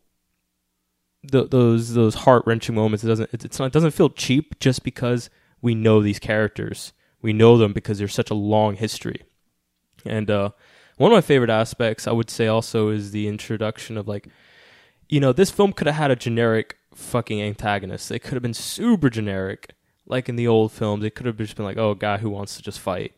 th- 1.31 1.51
those 1.51 1.95
those 1.95 2.15
heart 2.15 2.43
wrenching 2.47 2.75
moments. 2.75 3.05
It 3.05 3.09
doesn't 3.09 3.31
it's 3.33 3.59
not 3.59 3.67
it 3.67 3.73
doesn't 3.73 3.93
feel 3.93 4.11
cheap 4.11 4.59
just 4.61 4.83
because 4.83 5.31
we 5.61 5.75
know 5.75 6.03
these 6.03 6.19
characters. 6.19 6.93
We 7.23 7.33
know 7.33 7.57
them 7.59 7.73
because 7.73 7.99
there's 7.99 8.15
such 8.15 8.31
a 8.31 8.35
long 8.35 8.77
history. 8.77 9.23
And 10.05 10.31
uh, 10.31 10.51
one 10.97 11.11
of 11.13 11.17
my 11.17 11.23
favorite 11.23 11.51
aspects, 11.51 12.07
I 12.07 12.13
would 12.13 12.31
say, 12.31 12.47
also 12.47 12.91
is 12.91 13.11
the 13.11 13.29
introduction 13.29 13.97
of 13.97 14.07
like, 14.07 14.29
you 15.09 15.21
know, 15.21 15.33
this 15.33 15.51
film 15.51 15.73
could 15.73 15.87
have 15.87 15.97
had 15.97 16.11
a 16.11 16.17
generic 16.17 16.77
fucking 16.95 17.41
antagonist. 17.41 18.09
They 18.09 18.19
could 18.19 18.35
have 18.35 18.43
been 18.43 18.55
super 18.55 19.11
generic, 19.11 19.73
like 20.07 20.29
in 20.29 20.37
the 20.37 20.47
old 20.47 20.73
films. 20.73 21.05
It 21.05 21.15
could 21.15 21.27
have 21.27 21.37
just 21.37 21.57
been 21.57 21.65
like, 21.65 21.79
oh, 21.79 21.93
a 21.93 21.97
guy 21.97 22.19
who 22.19 22.31
wants 22.31 22.57
to 22.57 22.63
just 22.63 22.81
fight. 22.81 23.13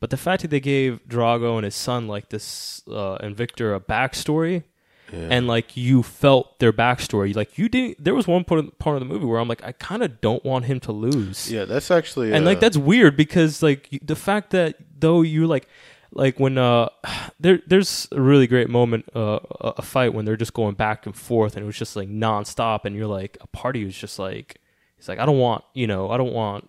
But 0.00 0.10
the 0.10 0.16
fact 0.16 0.42
that 0.42 0.48
they 0.48 0.60
gave 0.60 1.00
Drago 1.06 1.56
and 1.56 1.64
his 1.64 1.74
son 1.74 2.08
like 2.08 2.30
this 2.30 2.82
uh, 2.88 3.16
and 3.16 3.36
Victor 3.36 3.74
a 3.74 3.80
backstory 3.80 4.64
Yeah. 5.12 5.28
and 5.30 5.46
like 5.46 5.76
you 5.76 6.02
felt 6.02 6.58
their 6.60 6.72
backstory. 6.72 7.34
Like 7.34 7.58
you 7.58 7.68
didn't. 7.68 8.02
There 8.02 8.14
was 8.14 8.26
one 8.26 8.44
part 8.44 8.60
of, 8.60 8.78
part 8.78 8.96
of 8.96 9.00
the 9.00 9.06
movie 9.12 9.24
where 9.26 9.38
I'm 9.40 9.48
like, 9.48 9.64
I 9.64 9.72
kind 9.72 10.02
of 10.02 10.20
don't 10.20 10.44
want 10.44 10.64
him 10.66 10.80
to 10.80 10.92
lose. 10.92 11.50
yeah, 11.50 11.64
that's 11.64 11.90
actually 11.90 12.32
and 12.32 12.44
uh, 12.44 12.48
like 12.50 12.60
that's 12.60 12.76
weird 12.76 13.16
because 13.16 13.62
like 13.62 13.90
you- 13.92 14.00
the 14.02 14.16
fact 14.16 14.50
that 14.50 14.76
though 14.98 15.22
you 15.22 15.46
like 15.46 15.66
like 16.12 16.38
when 16.40 16.58
uh 16.58 16.88
there 17.40 17.60
there's 17.66 18.08
a 18.12 18.20
really 18.20 18.46
great 18.46 18.68
moment 18.68 19.04
uh 19.14 19.38
a 19.60 19.74
a 19.78 19.82
fight 19.82 20.12
when 20.14 20.24
they're 20.24 20.36
just 20.36 20.54
going 20.54 20.74
back 20.74 21.06
and 21.06 21.14
forth 21.16 21.54
and 21.56 21.62
it 21.62 21.66
was 21.66 21.76
just 21.78 21.94
like 21.96 22.08
nonstop 22.08 22.84
and 22.84 22.96
you're 22.96 23.06
like 23.06 23.38
a 23.40 23.46
party 23.48 23.84
was 23.84 23.96
just 23.96 24.18
like 24.18 24.60
it's 24.98 25.08
like 25.08 25.18
I 25.18 25.26
don't 25.26 25.38
want 25.38 25.64
you 25.74 25.86
know 25.86 26.10
I 26.10 26.16
don't 26.16 26.32
want 26.32 26.68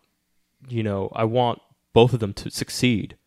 you 0.69 0.83
know 0.83 1.11
I 1.13 1.23
want 1.23 1.59
both 1.93 2.13
of 2.13 2.19
them 2.19 2.33
to 2.33 2.49
succeed 2.51 3.17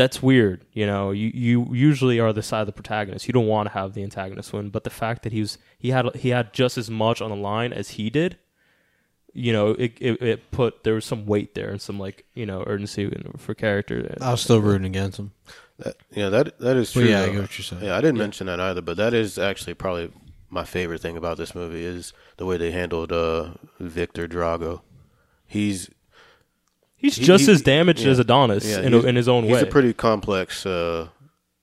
that's 0.00 0.22
weird 0.22 0.58
you 0.72 0.86
know 0.86 1.10
you 1.10 1.30
you 1.34 1.56
usually 1.90 2.18
are 2.24 2.32
the 2.32 2.42
side 2.42 2.62
of 2.62 2.66
the 2.66 2.72
protagonist 2.80 3.26
you 3.28 3.32
don't 3.38 3.46
want 3.54 3.66
to 3.68 3.72
have 3.78 3.92
the 3.94 4.02
antagonist 4.02 4.52
win 4.54 4.70
but 4.70 4.82
the 4.84 4.90
fact 5.02 5.22
that 5.22 5.32
he 5.32 5.40
was 5.40 5.58
he 5.78 5.90
had 5.90 6.04
he 6.16 6.30
had 6.36 6.52
just 6.52 6.78
as 6.78 6.88
much 6.90 7.20
on 7.20 7.30
the 7.30 7.36
line 7.52 7.72
as 7.80 7.90
he 7.98 8.08
did 8.08 8.38
you 9.34 9.52
know 9.52 9.70
it 9.84 9.92
it, 10.00 10.22
it 10.22 10.50
put 10.50 10.82
there 10.84 10.94
was 10.94 11.04
some 11.04 11.26
weight 11.26 11.54
there 11.54 11.70
and 11.70 11.80
some 11.82 11.98
like 12.06 12.24
you 12.34 12.46
know 12.46 12.64
urgency 12.66 13.02
for 13.36 13.54
character 13.54 14.16
I 14.20 14.30
was 14.30 14.40
still 14.40 14.60
rooting 14.60 14.86
against 14.86 15.18
him. 15.18 15.32
that, 15.78 15.96
yeah, 16.10 16.28
that 16.30 16.58
that 16.58 16.76
is 16.76 16.92
But 16.94 17.00
true. 17.00 17.10
yeah, 17.10 17.22
I 17.22 17.26
get 17.28 17.40
what 17.42 17.58
you're 17.58 17.64
saying. 17.64 17.84
Yeah, 17.84 17.96
I 17.96 18.00
didn't 18.00 18.18
mention 18.18 18.46
that 18.48 18.58
either, 18.60 18.82
but 18.82 18.96
that 18.96 19.12
is 19.14 19.38
actually 19.38 19.74
probably 19.74 20.10
my 20.48 20.64
favorite 20.64 21.00
thing 21.00 21.16
about 21.16 21.36
this 21.36 21.54
movie 21.54 21.84
is 21.84 22.12
the 22.38 22.44
way 22.46 22.56
they 22.56 22.72
handled 22.72 23.12
uh, 23.12 23.50
Victor 23.78 24.26
Drago. 24.26 24.80
He's 25.46 25.88
he's 27.00 27.16
he- 27.16 27.24
just 27.24 27.46
he- 27.46 27.52
as 27.52 27.62
damaged 27.62 28.00
yeah. 28.00 28.10
as 28.10 28.18
Adonis 28.18 28.64
yeah, 28.68 28.80
in, 28.80 28.92
he's- 28.92 29.04
in 29.04 29.16
his 29.16 29.28
own 29.28 29.44
he's 29.44 29.52
way 29.52 29.58
He's 29.60 29.68
a 29.68 29.70
pretty 29.70 29.92
complex 29.92 30.64
uh, 30.66 31.08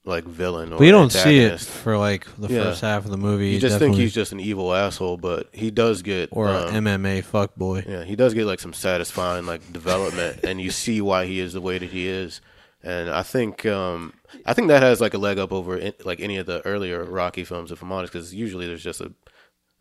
like 0.05 0.23
villain. 0.23 0.71
Or 0.73 0.77
But 0.77 0.85
you 0.85 0.91
don't 0.91 1.11
see 1.11 1.39
it 1.39 1.59
for 1.59 1.97
like 1.97 2.25
the 2.37 2.47
Yeah. 2.47 2.63
first 2.63 2.81
half 2.81 3.05
of 3.05 3.11
the 3.11 3.17
movie. 3.17 3.49
You 3.49 3.59
just 3.59 3.77
think 3.79 3.95
he's 3.95 4.13
just 4.13 4.31
an 4.31 4.39
evil 4.39 4.73
asshole, 4.73 5.17
but 5.17 5.49
he 5.51 5.69
does 5.71 6.01
get 6.01 6.29
or 6.31 6.47
um, 6.49 6.73
an 6.75 6.83
MMA 6.85 7.23
fuck 7.23 7.55
boy. 7.55 7.83
Yeah, 7.87 8.03
he 8.03 8.15
does 8.15 8.33
get 8.33 8.45
like 8.45 8.59
some 8.59 8.73
satisfying 8.73 9.45
like 9.45 9.73
development, 9.73 10.39
and 10.43 10.61
you 10.61 10.71
see 10.71 11.01
why 11.01 11.25
he 11.25 11.39
is 11.39 11.53
the 11.53 11.61
way 11.61 11.77
that 11.77 11.89
he 11.89 12.07
is. 12.07 12.41
And 12.83 13.09
I 13.09 13.23
think 13.23 13.65
um, 13.65 14.13
I 14.45 14.53
think 14.53 14.69
that 14.69 14.81
has 14.81 15.01
like 15.01 15.13
a 15.13 15.17
leg 15.17 15.39
up 15.39 15.51
over 15.51 15.77
in, 15.77 15.93
like 16.05 16.21
any 16.21 16.37
of 16.37 16.45
the 16.45 16.65
earlier 16.65 17.03
Rocky 17.03 17.43
films, 17.43 17.71
if 17.71 17.81
I'm 17.81 17.91
honest, 17.91 18.13
because 18.13 18.33
usually 18.33 18.65
there's 18.67 18.83
just 18.83 19.01
a 19.01 19.11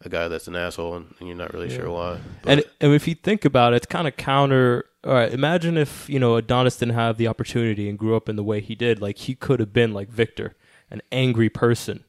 a 0.05 0.09
guy 0.09 0.29
that's 0.29 0.49
an 0.49 0.57
asshole, 0.57 0.95
and, 0.97 1.15
and 1.21 1.29
you're 1.29 1.37
not 1.39 1.55
really 1.55 1.71
sure 1.71 1.89
why. 1.91 2.19
and 2.45 2.65
and 2.81 2.93
if 2.95 3.07
you 3.07 3.15
think 3.15 3.45
about 3.45 3.75
it, 3.75 3.77
it's 3.77 3.87
kind 3.87 4.09
of 4.09 4.17
counter. 4.17 4.87
All 5.07 5.15
right, 5.15 5.33
imagine 5.33 5.77
if 5.79 6.09
you 6.09 6.19
know 6.19 6.35
Adonis 6.35 6.77
didn't 6.77 6.95
have 6.95 7.17
the 7.17 7.29
opportunity 7.29 7.89
and 7.89 7.97
grew 7.97 8.17
up 8.17 8.29
in 8.29 8.35
the 8.35 8.43
way 8.43 8.61
he 8.61 8.75
did. 8.75 9.01
Like 9.01 9.19
he 9.19 9.37
could 9.37 9.61
have 9.61 9.73
been 9.73 9.93
like 9.95 10.09
Victor, 10.09 10.57
an 10.91 11.01
angry 11.13 11.49
person. 11.49 12.05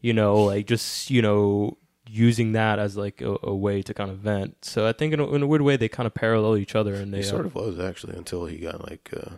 You 0.00 0.14
know, 0.14 0.44
like 0.44 0.66
just 0.66 1.10
you 1.10 1.20
know 1.20 1.76
using 2.08 2.52
that 2.52 2.78
as 2.78 2.96
like 2.96 3.20
a, 3.20 3.36
a 3.42 3.54
way 3.54 3.82
to 3.82 3.92
kind 3.92 4.10
of 4.10 4.18
vent. 4.18 4.64
So 4.64 4.86
I 4.86 4.92
think 4.92 5.12
in 5.12 5.20
a, 5.20 5.30
in 5.34 5.42
a 5.42 5.46
weird 5.46 5.60
way 5.62 5.76
they 5.76 5.88
kind 5.88 6.06
of 6.06 6.14
parallel 6.14 6.56
each 6.56 6.74
other, 6.74 6.94
and 6.94 7.12
they 7.12 7.18
he 7.18 7.24
uh, 7.24 7.30
sort 7.30 7.44
of 7.46 7.54
was 7.54 7.78
actually 7.78 8.16
until 8.16 8.46
he 8.46 8.56
got 8.56 8.88
like 8.88 9.10
uh, 9.14 9.36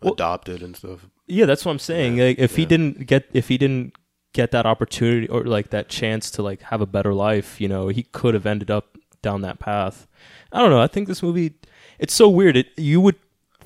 Well- 0.00 0.12
adopted 0.12 0.62
and 0.62 0.76
stuff. 0.76 1.06
Yeah, 1.26 1.44
that's 1.44 1.64
what 1.64 1.72
I'm 1.72 1.80
saying. 1.80 2.18
Yeah, 2.18 2.26
Like 2.26 2.38
if 2.38 2.54
he 2.54 2.64
didn't 2.66 3.06
get 3.06 3.28
if 3.32 3.48
he 3.48 3.58
didn't 3.58 3.94
get 4.32 4.52
that 4.52 4.64
opportunity 4.64 5.26
or 5.28 5.42
like 5.42 5.70
that 5.70 5.88
chance 5.88 6.30
to 6.32 6.42
like 6.42 6.62
have 6.62 6.80
a 6.80 6.86
better 6.86 7.12
life, 7.12 7.60
you 7.60 7.66
know, 7.66 7.88
he 7.88 8.04
could 8.04 8.34
have 8.34 8.46
ended 8.46 8.70
up 8.70 8.96
down 9.22 9.42
that 9.42 9.58
path. 9.58 10.06
I 10.52 10.60
don't 10.60 10.70
know. 10.70 10.80
I 10.80 10.86
think 10.86 11.08
this 11.08 11.22
movie 11.22 11.54
it's 11.98 12.14
so 12.14 12.28
weird. 12.28 12.56
It 12.56 12.68
you 12.76 13.00
would 13.00 13.16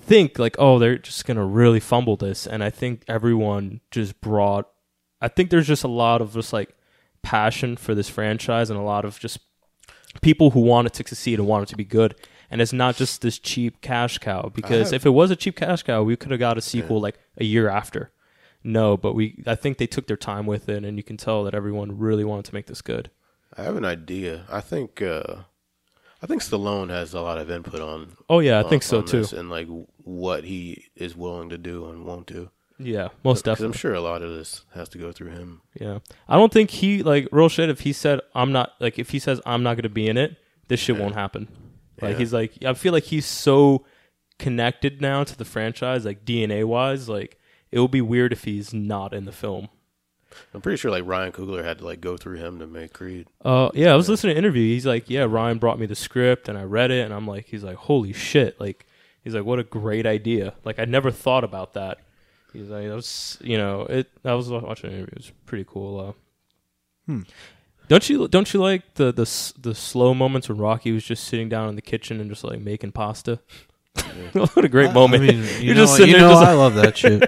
think 0.01 0.39
like, 0.39 0.57
oh, 0.59 0.79
they're 0.79 0.99
just 0.99 1.25
going 1.27 1.37
to 1.37 1.45
really 1.45 1.81
fumble 1.81 2.17
this 2.17 2.47
and 2.47 2.63
I 2.65 2.71
think 2.71 3.05
everyone 3.09 3.81
just 3.91 4.21
brought 4.21 4.69
I 5.21 5.29
think 5.29 5.51
there's 5.51 5.69
just 5.69 5.85
a 5.85 5.89
lot 5.89 6.21
of 6.21 6.33
just 6.35 6.53
like 6.53 6.75
passion 7.23 7.77
for 7.77 7.95
this 7.95 8.09
franchise 8.09 8.69
and 8.71 8.79
a 8.79 8.83
lot 8.83 9.05
of 9.05 9.19
just 9.21 9.39
people 10.21 10.51
who 10.51 10.61
wanted 10.61 10.93
to 10.95 11.09
succeed 11.09 11.39
and 11.39 11.47
wanted 11.49 11.69
to 11.69 11.77
be 11.77 11.85
good. 11.85 12.15
And 12.51 12.61
it's 12.61 12.73
not 12.73 12.97
just 12.97 13.23
this 13.23 13.39
cheap 13.39 13.81
cash 13.81 14.19
cow 14.19 14.51
because 14.55 14.89
have- 14.89 14.95
if 14.95 15.07
it 15.07 15.11
was 15.11 15.31
a 15.31 15.37
cheap 15.37 15.57
cash 15.57 15.85
cow, 15.85 16.03
we 16.03 16.17
could 16.17 16.33
have 16.33 16.41
got 16.41 16.59
a 16.59 16.61
sequel 16.61 17.01
like 17.01 17.19
a 17.39 17.45
year 17.45 17.69
after. 17.69 18.11
No, 18.65 18.97
but 18.97 19.15
we 19.15 19.43
I 19.47 19.55
think 19.55 19.79
they 19.79 19.87
took 19.87 20.07
their 20.07 20.17
time 20.17 20.45
with 20.47 20.69
it 20.69 20.85
and 20.85 20.97
you 20.97 21.03
can 21.03 21.17
tell 21.17 21.45
that 21.45 21.55
everyone 21.55 21.99
really 21.99 22.25
wanted 22.25 22.45
to 22.47 22.55
make 22.55 22.67
this 22.67 22.83
good. 22.83 23.11
I 23.57 23.63
have 23.63 23.77
an 23.77 23.85
idea. 23.85 24.45
I 24.51 24.61
think 24.61 25.01
uh, 25.01 25.43
I 26.23 26.27
think 26.27 26.41
Stallone 26.43 26.89
has 26.91 27.15
a 27.15 27.21
lot 27.21 27.39
of 27.39 27.51
input 27.51 27.81
on. 27.81 28.13
Oh 28.31 28.39
yeah, 28.39 28.59
I 28.59 28.63
on- 28.63 28.69
think 28.71 28.83
so 28.85 29.03
too. 29.03 29.25
and 29.37 29.51
like 29.51 29.67
what 30.05 30.45
he 30.45 30.87
is 30.95 31.17
willing 31.17 31.49
to 31.49 31.59
do 31.59 31.87
and 31.89 32.05
won't 32.05 32.27
do. 32.27 32.51
Yeah, 32.79 33.09
most 33.25 33.45
definitely. 33.45 33.67
I'm 33.67 33.73
sure 33.79 33.95
a 33.95 34.01
lot 34.01 34.23
of 34.23 34.31
this 34.31 34.65
has 34.75 34.89
to 34.91 34.99
go 34.99 35.13
through 35.13 35.31
him. 35.31 35.61
Yeah, 35.81 35.99
I 36.29 36.37
don't 36.37 36.53
think 36.53 36.71
he 36.71 37.03
like 37.03 37.29
real 37.33 37.49
shit. 37.49 37.69
If 37.71 37.81
he 37.81 37.93
said 37.93 38.21
I'm 38.35 38.53
not 38.53 38.73
like 38.81 38.99
if 38.99 39.11
he 39.11 39.19
says 39.19 39.41
I'm 39.47 39.63
not 39.63 39.75
going 39.75 39.83
to 39.85 39.89
be 39.89 40.09
in 40.09 40.17
it, 40.17 40.37
this 40.69 40.81
shit 40.81 40.97
won't 40.99 41.15
happen. 41.15 41.49
Like 42.01 42.13
Yeah. 42.13 42.19
he's 42.19 42.33
like 42.33 42.53
I 42.65 42.75
feel 42.75 42.93
like 42.93 43.05
he's 43.05 43.27
so 43.27 43.85
connected 44.39 45.01
now 45.01 45.25
to 45.25 45.37
the 45.37 45.45
franchise, 45.45 46.05
like 46.05 46.25
DNA 46.25 46.65
wise. 46.65 47.09
Like 47.09 47.39
it 47.71 47.79
would 47.81 47.91
be 47.91 48.01
weird 48.01 48.33
if 48.33 48.45
he's 48.45 48.73
not 48.75 49.13
in 49.15 49.25
the 49.25 49.33
film. 49.33 49.69
I'm 50.55 50.61
pretty 50.61 50.77
sure 50.77 50.91
like 50.91 51.05
Ryan 51.07 51.33
Coogler 51.33 51.65
had 51.65 51.79
to 51.79 51.85
like 51.85 52.01
go 52.01 52.17
through 52.17 52.37
him 52.37 52.59
to 52.59 52.67
make 52.67 52.93
Creed. 52.93 53.27
Uh, 53.45 53.71
yeah, 53.75 53.93
I 53.93 53.97
was 53.97 54.09
listening 54.09 54.35
to 54.35 54.39
an 54.39 54.45
interview. 54.45 54.63
He's 54.73 54.87
like, 54.87 55.09
yeah, 55.11 55.23
Ryan 55.29 55.59
brought 55.59 55.79
me 55.79 55.87
the 55.87 55.95
script 55.95 56.49
and 56.49 56.57
I 56.59 56.63
read 56.65 56.91
it, 56.91 57.05
and 57.05 57.13
I'm 57.15 57.27
like, 57.27 57.47
he's 57.47 57.63
like, 57.65 57.77
holy 57.77 58.13
shit, 58.13 58.61
like, 58.61 58.87
he's 59.25 59.35
like, 59.35 59.45
what 59.45 59.59
a 59.59 59.65
great 59.65 60.07
idea. 60.07 60.55
Like, 60.65 60.79
I 60.79 60.85
never 60.85 61.11
thought 61.11 61.45
about 61.45 61.75
that. 61.75 61.99
He's 62.53 62.69
like, 62.69 62.87
that 62.89 62.95
was, 62.95 63.39
you 63.41 63.57
know, 63.57 63.83
it. 63.83 64.11
I 64.25 64.35
was 64.35 64.51
watching 64.51 64.91
an 64.91 64.97
interview. 64.97 65.13
It 65.13 65.19
was 65.19 65.33
pretty 65.47 65.65
cool. 65.67 66.01
Uh, 66.01 66.13
Hmm. 67.07 67.23
Don't 67.89 68.09
you 68.09 68.29
don't 68.29 68.55
you 68.55 68.61
like 68.61 68.95
the 68.95 69.13
the 69.13 69.53
the 69.61 69.75
slow 69.75 70.15
moments 70.15 70.49
when 70.49 70.57
Rocky 70.59 70.93
was 70.93 71.03
just 71.05 71.25
sitting 71.25 71.49
down 71.49 71.69
in 71.69 71.75
the 71.75 71.83
kitchen 71.83 72.21
and 72.21 72.31
just 72.31 72.45
like 72.45 72.61
making 72.61 72.93
pasta? 72.93 73.41
what 74.33 74.65
a 74.65 74.69
great 74.69 74.91
I- 74.91 74.93
moment. 74.93 75.23
I 75.23 75.27
mean, 75.27 75.39
you 75.43 75.45
You're 75.61 75.75
know, 75.75 75.83
just 75.83 75.97
sitting 75.97 76.15
you 76.15 76.21
there 76.21 76.29
know 76.29 76.35
just- 76.35 76.47
I 76.47 76.53
love 76.55 76.75
that 76.75 76.97
shit. 76.97 77.21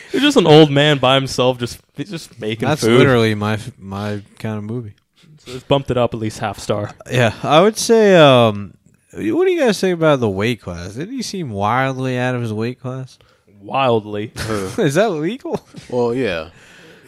You're 0.12 0.22
just 0.22 0.36
an 0.36 0.46
old 0.46 0.70
man 0.70 0.98
by 0.98 1.14
himself, 1.14 1.58
just 1.58 1.80
he's 1.96 2.10
just 2.10 2.40
making 2.40 2.66
That's 2.68 2.82
food. 2.82 2.98
literally 2.98 3.34
my 3.34 3.58
my 3.78 4.22
kind 4.38 4.58
of 4.58 4.64
movie. 4.64 4.94
So 5.38 5.52
it's 5.52 5.64
bumped 5.64 5.90
it 5.90 5.96
up 5.96 6.14
at 6.14 6.20
least 6.20 6.38
half 6.40 6.58
star. 6.58 6.90
Yeah, 7.10 7.34
I 7.42 7.60
would 7.60 7.76
say. 7.76 8.16
Um, 8.16 8.74
what 9.12 9.44
do 9.46 9.50
you 9.52 9.60
guys 9.60 9.80
think 9.80 9.94
about 9.94 10.20
the 10.20 10.28
weight 10.28 10.60
class? 10.60 10.94
Did 10.94 11.10
he 11.10 11.22
seem 11.22 11.50
wildly 11.50 12.18
out 12.18 12.34
of 12.34 12.42
his 12.42 12.52
weight 12.52 12.80
class? 12.80 13.18
Wildly. 13.60 14.32
Is 14.78 14.94
that 14.94 15.10
legal? 15.10 15.60
Well, 15.88 16.14
yeah, 16.14 16.50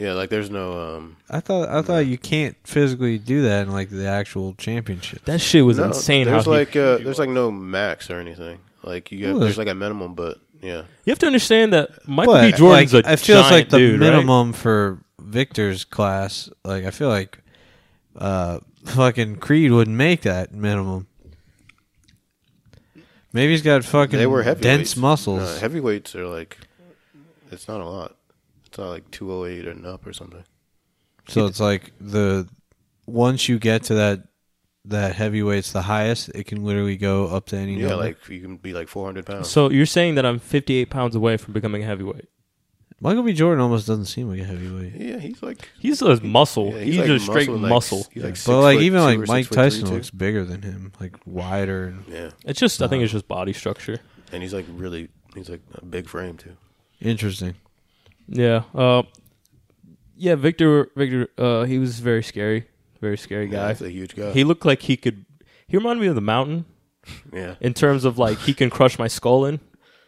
yeah. 0.01 0.14
Like 0.14 0.30
there's 0.30 0.51
no. 0.51 0.96
um 0.96 1.16
I 1.28 1.40
thought 1.40 1.68
I 1.68 1.82
thought 1.82 2.07
you 2.07 2.18
can't 2.18 2.57
physically 2.64 3.18
do 3.18 3.42
that 3.42 3.66
in 3.66 3.72
like 3.72 3.90
the 3.90 4.07
actual 4.09 4.55
championship. 4.55 5.24
That 5.26 5.40
shit 5.40 5.64
was 5.64 5.78
no, 5.78 5.84
insane. 5.84 6.26
There's 6.26 6.44
how 6.46 6.51
he- 6.53 6.59
like 6.59 6.74
uh, 6.74 6.98
there's 6.98 7.18
like 7.18 7.28
no 7.28 7.51
max 7.51 8.11
or 8.11 8.18
anything. 8.18 8.59
Like 8.82 9.12
you 9.12 9.18
Well, 9.18 9.34
get 9.34 9.38
there's- 9.40 9.57
there's 9.57 9.59
like 9.66 9.68
a 9.72 9.74
minimum, 9.78 10.14
but 10.14 10.38
yeah. 10.62 10.82
you 11.05 11.11
have 11.11 11.18
to 11.20 11.26
understand 11.26 11.72
that 11.74 12.07
Michael 12.09 12.34
But 12.34 12.51
B. 12.53 12.57
Jordan's 12.59 12.92
like, 12.94 13.05
a 13.07 13.11
I 13.12 13.16
feels 13.16 13.40
giant 13.42 13.53
like 13.53 13.68
the 13.70 13.78
dude, 13.78 14.01
right? 14.01 14.11
minimum 14.11 14.53
for 14.55 14.98
Victor's 15.20 15.84
class. 15.84 16.51
Like 16.64 16.84
I 16.84 16.90
feel 16.90 17.09
like 17.09 17.38
uh, 18.16 18.59
fucking 18.86 19.36
Creed 19.36 19.70
wouldn't 19.72 19.96
make 19.96 20.22
that 20.22 20.53
minimum. 20.53 21.07
Maybe 23.32 23.53
he's 23.53 23.62
got 23.62 23.84
fucking 23.84 24.18
They 24.18 24.26
were 24.26 24.42
heavyweights. 24.42 24.62
dense 24.92 24.96
muscles. 24.96 25.40
No, 25.40 25.61
heavyweights 25.61 26.16
are 26.16 26.26
like, 26.26 26.59
it's 27.53 27.68
not 27.68 27.80
a 27.80 27.84
lot. 27.84 28.16
It's 28.71 28.79
not 28.79 28.89
like 28.89 29.11
208 29.11 29.66
and 29.66 29.85
up 29.85 30.07
or 30.07 30.12
something. 30.12 30.45
So 31.29 31.47
it's 31.47 31.61
like 31.61 31.93
the 32.01 32.49
once 33.07 33.49
you 33.49 33.59
get 33.59 33.83
to 33.85 33.95
that 33.95 34.29
that 34.87 35.14
heavyweight's 35.14 35.73
the 35.73 35.83
highest, 35.83 36.31
it 36.31 36.45
can 36.47 36.64
literally 36.64 36.97
go 36.97 37.27
up 37.27 37.47
to 37.47 37.57
any 37.57 37.75
Yeah, 37.75 37.89
number. 37.89 38.05
like 38.05 38.29
you 38.29 38.41
can 38.41 38.57
be 38.57 38.73
like 38.73 38.89
400 38.89 39.27
pounds. 39.27 39.49
So 39.51 39.71
you're 39.71 39.87
saying 39.87 40.14
that 40.14 40.25
I'm 40.25 40.39
58 40.39 40.89
pounds 40.89 41.14
away 41.14 41.37
from 41.37 41.53
becoming 41.53 41.83
a 41.83 41.87
heavyweight? 41.87 42.29
Michael 43.03 43.23
B. 43.23 43.33
Jordan 43.33 43.61
almost 43.62 43.87
doesn't 43.87 44.07
seem 44.07 44.29
like 44.29 44.41
a 44.41 44.45
heavyweight. 44.45 44.95
yeah, 44.95 45.18
he's 45.18 45.43
like 45.43 45.68
He's 45.79 46.01
a 46.03 46.21
muscle. 46.23 46.73
yeah, 46.75 46.81
he's, 46.81 46.97
like 46.99 47.07
just 47.07 47.25
straight 47.27 47.49
muscle, 47.49 47.61
like, 47.61 47.71
muscle. 47.71 48.07
He's 48.12 48.23
like 48.23 48.45
but 48.45 48.61
like 48.62 48.79
even 48.81 49.01
like 49.01 49.18
Mike 49.21 49.47
six 49.47 49.49
foot 49.49 49.55
three, 49.55 49.62
Tyson 49.81 49.95
looks 49.95 50.11
bigger 50.11 50.45
than 50.45 50.62
him, 50.62 50.93
like 51.01 51.16
wider 51.27 51.87
and 51.87 52.05
Yeah, 52.09 52.31
It's 52.45 52.61
just 52.61 52.81
I 52.83 52.89
think 52.89 53.01
uh, 53.01 53.05
it's 53.05 53.12
just 53.12 53.27
body 53.29 53.53
structure. 53.53 53.99
and 54.33 54.43
he's 54.43 54.53
like 54.55 54.66
really, 54.71 55.09
he's 55.35 55.49
like 55.49 55.62
a 55.75 55.85
big 55.85 56.09
frame 56.09 56.37
too. 56.37 56.57
interesting. 57.01 57.55
Yeah. 58.31 58.62
Uh, 58.74 59.03
yeah. 60.16 60.37
Victor. 60.37 60.91
Victor. 60.97 61.28
Uh, 61.37 61.64
he 61.64 61.78
was 61.78 62.01
very 62.01 62.22
scary. 62.22 62.68
Very 63.01 63.16
scary 63.18 63.47
Yeah, 63.47 63.59
guy. 63.61 63.68
he's 63.70 63.83
a 63.83 63.91
huge 63.91 64.14
guy. 64.14 64.33
He 64.33 64.45
looked 64.45 64.64
like 64.64 64.83
he 64.83 64.97
could. 64.97 65.24
He 65.66 65.76
reminded 65.76 66.01
me 66.03 66.09
of 66.09 66.14
the 66.14 66.20
mountain 66.20 66.64
yeah, 67.33 67.55
in 67.61 67.72
terms 67.74 68.05
of 68.05 68.18
like 68.18 68.39
he 68.39 68.53
can 68.55 68.70
crush 68.70 68.99
my 68.99 69.09
skull 69.09 69.45
in. 69.47 69.59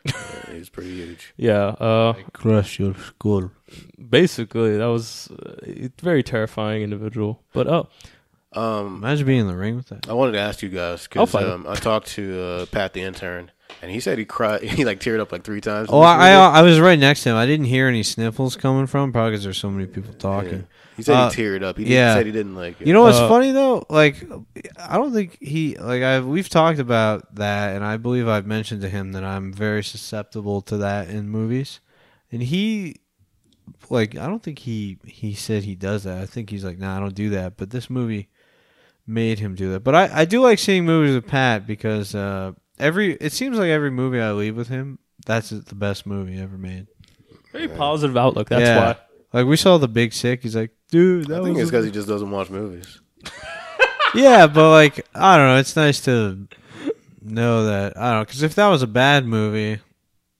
yeah, 0.04 0.12
he's 0.52 0.68
pretty 0.68 0.90
huge. 0.94 1.32
Yeah. 1.36 1.66
Uh, 1.80 2.12
Crush 2.32 2.78
your 2.80 2.94
skull. 2.94 3.50
basically 4.10 4.76
that 4.76 4.86
was 4.86 5.30
uh, 5.30 5.54
a 5.64 5.90
very 6.02 6.22
terrifying 6.22 6.82
individual. 6.82 7.42
But 7.52 7.66
oh, 7.68 7.88
Um, 8.52 8.96
Imagine 8.96 9.26
being 9.26 9.40
in 9.40 9.46
the 9.46 9.56
ring 9.56 9.76
with 9.76 9.86
that. 9.88 10.08
I 10.08 10.12
wanted 10.12 10.32
to 10.32 10.40
ask 10.40 10.60
you 10.62 10.68
guys 10.68 11.08
I'll 11.16 11.26
because 11.26 11.34
um, 11.36 11.66
I 11.68 11.76
talked 11.76 12.08
to 12.16 12.42
uh, 12.42 12.66
Pat 12.66 12.92
the 12.92 13.02
intern, 13.02 13.50
and 13.80 13.90
he 13.90 14.00
said 14.00 14.18
he 14.18 14.24
cried. 14.24 14.62
He 14.78 14.84
like 14.84 15.00
teared 15.00 15.20
up 15.20 15.32
like 15.32 15.44
three 15.44 15.60
times. 15.60 15.88
Oh, 15.90 16.00
I. 16.00 16.30
I 16.30 16.32
I 16.60 16.62
was 16.62 16.78
right 16.80 16.98
next 16.98 17.22
to 17.22 17.30
him. 17.30 17.36
I 17.36 17.46
didn't 17.46 17.66
hear 17.66 17.88
any 17.88 18.02
sniffles 18.02 18.56
coming 18.56 18.86
from 18.86 19.12
probably 19.12 19.30
because 19.32 19.44
there's 19.44 19.58
so 19.58 19.70
many 19.70 19.86
people 19.86 20.12
talking. 20.14 20.50
Yeah. 20.60 20.64
He 20.96 21.02
said 21.02 21.14
Uh, 21.16 21.30
he 21.30 21.42
teared 21.42 21.62
up. 21.62 21.78
He 21.78 21.84
yeah. 21.84 22.14
did, 22.14 22.18
said 22.20 22.26
he 22.26 22.32
didn't 22.32 22.54
like 22.54 22.80
it. 22.80 22.86
You 22.86 22.92
know 22.92 23.02
what's 23.02 23.16
Uh, 23.16 23.28
funny 23.28 23.50
though? 23.52 23.86
Like, 23.88 24.22
I 24.78 24.98
don't 24.98 25.12
think 25.12 25.38
he 25.40 25.76
like 25.78 26.02
I 26.02 26.20
we've 26.20 26.48
talked 26.50 26.78
about 26.80 27.34
that, 27.36 27.74
and 27.74 27.84
I 27.84 27.96
believe 27.96 28.28
I've 28.28 28.46
mentioned 28.46 28.82
to 28.82 28.88
him 28.90 29.12
that 29.12 29.24
I'm 29.24 29.52
very 29.52 29.82
susceptible 29.82 30.60
to 30.62 30.76
that 30.78 31.08
in 31.08 31.28
movies, 31.30 31.80
and 32.30 32.42
he 32.42 32.96
like 33.88 34.16
I 34.16 34.26
don't 34.26 34.42
think 34.42 34.60
he 34.60 34.98
he 35.06 35.34
said 35.34 35.62
he 35.64 35.74
does 35.74 36.04
that. 36.04 36.18
I 36.18 36.26
think 36.26 36.50
he's 36.50 36.64
like, 36.64 36.78
nah, 36.78 36.96
I 36.96 37.00
don't 37.00 37.14
do 37.14 37.30
that. 37.30 37.56
But 37.56 37.70
this 37.70 37.88
movie 37.88 38.28
made 39.06 39.38
him 39.38 39.54
do 39.54 39.70
that. 39.72 39.80
But 39.80 39.94
I 39.94 40.20
I 40.20 40.24
do 40.26 40.40
like 40.42 40.58
seeing 40.58 40.84
movies 40.84 41.14
with 41.14 41.26
Pat 41.26 41.66
because 41.66 42.14
uh 42.14 42.52
every 42.82 43.14
it 43.14 43.32
seems 43.32 43.56
like 43.58 43.68
every 43.68 43.90
movie 43.90 44.20
I 44.20 44.32
leave 44.32 44.56
with 44.56 44.68
him, 44.68 44.98
that's 45.24 45.50
the 45.50 45.74
best 45.74 46.06
movie 46.06 46.38
ever 46.40 46.58
made. 46.58 46.86
very 47.52 47.68
positive 47.68 48.16
outlook. 48.16 48.48
That's 48.48 48.62
Yeah. 48.62 48.84
why. 48.86 48.96
Like 49.32 49.46
we 49.46 49.56
saw 49.56 49.78
the 49.78 49.88
Big 49.88 50.12
Sick. 50.12 50.42
He's 50.42 50.54
like, 50.56 50.70
dude, 50.90 51.28
that 51.28 51.40
I 51.40 51.44
think 51.44 51.56
was 51.56 51.62
it's 51.62 51.70
because 51.70 51.84
he 51.86 51.90
just 51.90 52.08
doesn't 52.08 52.30
watch 52.30 52.50
movies. 52.50 53.00
yeah, 54.14 54.46
but 54.46 54.70
like 54.70 55.06
I 55.14 55.36
don't 55.36 55.46
know. 55.46 55.56
It's 55.56 55.76
nice 55.76 56.00
to 56.02 56.46
know 57.22 57.64
that 57.66 57.96
I 57.96 58.10
don't 58.10 58.18
know 58.20 58.24
because 58.24 58.42
if 58.42 58.54
that 58.56 58.68
was 58.68 58.82
a 58.82 58.86
bad 58.86 59.24
movie, 59.26 59.80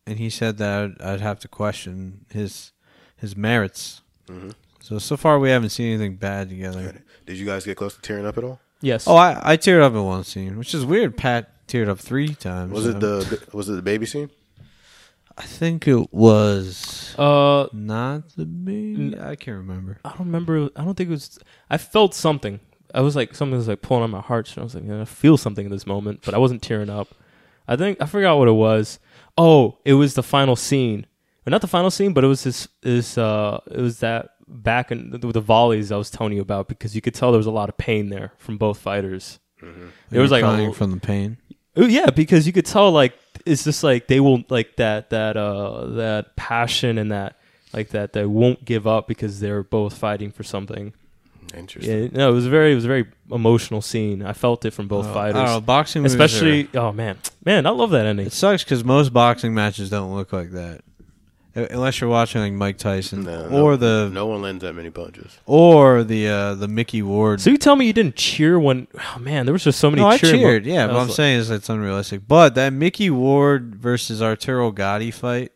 and 0.07 0.19
he 0.19 0.29
said 0.31 0.59
that, 0.59 0.83
I'd, 1.01 1.03
I'd 1.03 1.21
have 1.21 1.39
to 1.41 1.49
question 1.49 2.27
his 2.33 2.73
his 3.17 3.37
merits. 3.37 4.03
Mhm. 4.29 4.55
So 4.81 4.99
so 4.99 5.17
far 5.17 5.39
we 5.39 5.51
haven't 5.51 5.71
seen 5.71 5.89
anything 5.95 6.17
bad 6.17 6.49
together. 6.49 7.03
Did 7.25 7.37
you 7.39 7.47
guys 7.47 7.65
get 7.65 7.77
close 7.77 7.95
to 7.95 8.01
tearing 8.03 8.27
up 8.27 8.37
at 8.37 8.45
all? 8.45 8.61
Yes. 8.81 9.07
Oh, 9.07 9.15
I 9.17 9.39
I 9.53 9.57
teared 9.57 9.81
up 9.83 9.93
in 9.93 10.05
one 10.05 10.25
scene, 10.25 10.59
which 10.59 10.75
is 10.75 10.85
weird. 10.85 11.17
Pat 11.17 11.52
teared 11.73 11.89
up 11.89 11.99
three 11.99 12.35
times. 12.35 12.73
Was 12.73 12.87
it 12.87 12.95
Um, 12.97 13.01
the 13.01 13.49
was 13.53 13.69
it 13.69 13.73
the 13.75 13.83
baby 13.83 14.07
scene? 14.07 14.31
I 15.37 15.43
think 15.45 15.89
it 15.89 16.13
was 16.13 17.15
uh, 17.19 17.67
not 17.73 18.37
the 18.37 18.45
baby. 18.45 19.17
I 19.19 19.35
can't 19.35 19.57
remember. 19.57 19.99
I 20.05 20.11
don't 20.11 20.27
remember. 20.27 20.69
I 20.77 20.85
don't 20.85 20.95
think 20.95 21.09
it 21.09 21.13
was. 21.13 21.39
I 21.71 21.79
felt 21.79 22.15
something. 22.15 22.61
I 22.95 23.01
was 23.01 23.17
like 23.17 23.35
something 23.35 23.57
was 23.57 23.69
like 23.69 23.81
pulling 23.81 24.03
on 24.05 24.11
my 24.11 24.21
heart. 24.21 24.47
So 24.49 24.61
I 24.61 24.65
was 24.65 24.75
like, 24.75 24.89
I 24.91 25.05
feel 25.07 25.39
something 25.39 25.65
in 25.65 25.73
this 25.73 25.87
moment, 25.87 26.21
but 26.25 26.35
I 26.35 26.39
wasn't 26.39 26.63
tearing 26.63 26.91
up. 26.91 27.09
I 27.67 27.77
think 27.77 28.03
I 28.03 28.07
forgot 28.07 28.37
what 28.39 28.49
it 28.49 28.53
was. 28.53 28.99
Oh, 29.39 29.79
it 29.87 29.95
was 29.95 30.13
the 30.15 30.23
final 30.23 30.57
scene, 30.57 31.07
or 31.47 31.51
not 31.51 31.63
the 31.63 31.67
final 31.67 31.91
scene, 31.91 32.13
but 32.13 32.25
it 32.25 32.27
was 32.27 32.45
this. 32.45 32.69
This 32.83 33.17
uh, 33.17 33.61
it 33.71 33.81
was 33.81 34.01
that 34.01 34.31
back 34.47 34.93
in 34.93 35.11
the, 35.13 35.19
the 35.19 35.41
volleys 35.41 35.91
I 35.91 35.97
was 35.97 36.11
telling 36.11 36.35
you 36.35 36.43
about 36.43 36.69
because 36.69 36.95
you 36.95 37.01
could 37.01 37.15
tell 37.15 37.33
there 37.33 37.39
was 37.39 37.47
a 37.47 37.51
lot 37.51 37.71
of 37.71 37.79
pain 37.79 38.11
there 38.11 38.33
from 38.37 38.59
both 38.59 38.79
fighters. 38.79 39.39
There 39.63 39.71
was 39.71 39.89
You're 40.11 40.27
like 40.29 40.43
a- 40.43 40.47
crying 40.47 40.73
from 40.75 40.91
the 40.91 41.01
pain. 41.01 41.39
Oh, 41.77 41.87
yeah, 41.87 42.11
because 42.11 42.47
you 42.47 42.53
could 42.53 42.67
tell 42.67 42.91
like 42.93 43.15
it's 43.47 43.65
just 43.65 43.83
like 43.83 44.07
they 44.07 44.21
will 44.21 44.45
like 44.51 44.77
that 44.77 45.11
that 45.11 45.37
uh 45.37 45.87
that 45.87 46.37
passion 46.37 46.99
and 46.99 47.11
that 47.13 47.37
like 47.73 47.89
that 47.91 48.13
they 48.13 48.27
won't 48.27 48.65
give 48.65 48.87
up 48.87 49.09
because 49.09 49.41
they're 49.41 49.63
both 49.63 49.97
fighting 49.97 50.31
for 50.31 50.43
something. 50.43 50.93
Interesting. 51.55 52.03
Yeah, 52.05 52.09
no, 52.13 52.31
it 52.31 52.35
was 52.35 52.47
very 52.47 52.73
it 52.73 52.75
was 52.75 52.85
a 52.85 52.89
very 52.89 53.07
emotional 53.31 53.83
scene. 53.83 54.23
I 54.23 54.33
felt 54.33 54.65
it 54.65 54.73
from 54.73 54.89
both 54.89 55.07
Oh, 55.07 55.11
I 55.11 55.15
fighters, 55.15 55.35
don't 55.35 55.45
know, 55.47 55.61
boxing, 55.61 56.07
especially. 56.07 56.69
are- 56.75 56.79
Oh 56.79 56.93
man, 56.93 57.19
man, 57.45 57.67
I 57.67 57.71
love 57.71 57.91
that 57.91 58.07
ending. 58.07 58.27
It 58.27 58.33
sucks 58.33 58.65
because 58.65 58.85
most 58.85 59.13
boxing 59.13 59.55
matches 59.55 59.91
don't 59.91 60.15
look 60.15 60.33
like 60.33 60.53
that, 60.53 60.81
unless 61.55 62.01
you're 62.01 62.09
watching 62.11 62.41
like 62.41 62.53
Mike 62.53 62.79
Tyson 62.79 63.25
No, 63.25 63.45
or 63.47 63.71
no, 63.73 63.77
the 63.77 64.11
no 64.13 64.27
one 64.27 64.43
lands 64.43 64.63
that 64.63 64.73
many 64.75 64.91
punches. 64.91 65.39
or 65.47 66.03
the 66.05 66.29
uh, 66.29 66.55
the 66.55 66.69
Micky 66.69 67.03
Ward. 67.03 67.41
So 67.41 67.51
you 67.51 67.57
tell 67.59 67.77
me 67.77 67.87
you 67.87 67.93
didn't 67.93 68.17
cheer 68.17 68.59
when? 68.59 68.87
Oh 68.99 69.19
man, 69.19 69.47
there 69.47 69.53
was 69.53 69.65
just 69.65 69.79
so 69.79 69.91
many. 69.91 70.03
no, 70.03 70.09
I 70.09 70.19
cheering 70.19 70.41
mo- 70.43 70.49
cheered. 70.49 70.67
Yeah, 70.67 70.85
I 70.85 70.87
but 70.89 70.95
was 70.95 71.03
I'm 71.03 71.09
like- 71.09 71.17
saying 71.17 71.39
is 71.41 71.51
it's 71.51 71.69
unrealistic. 71.69 72.23
But 72.27 72.55
that 72.55 72.73
Micky 72.73 73.11
Ward 73.11 73.75
versus 73.77 74.23
Arturo 74.23 74.71
Gatti 74.73 75.11
fight, 75.11 75.53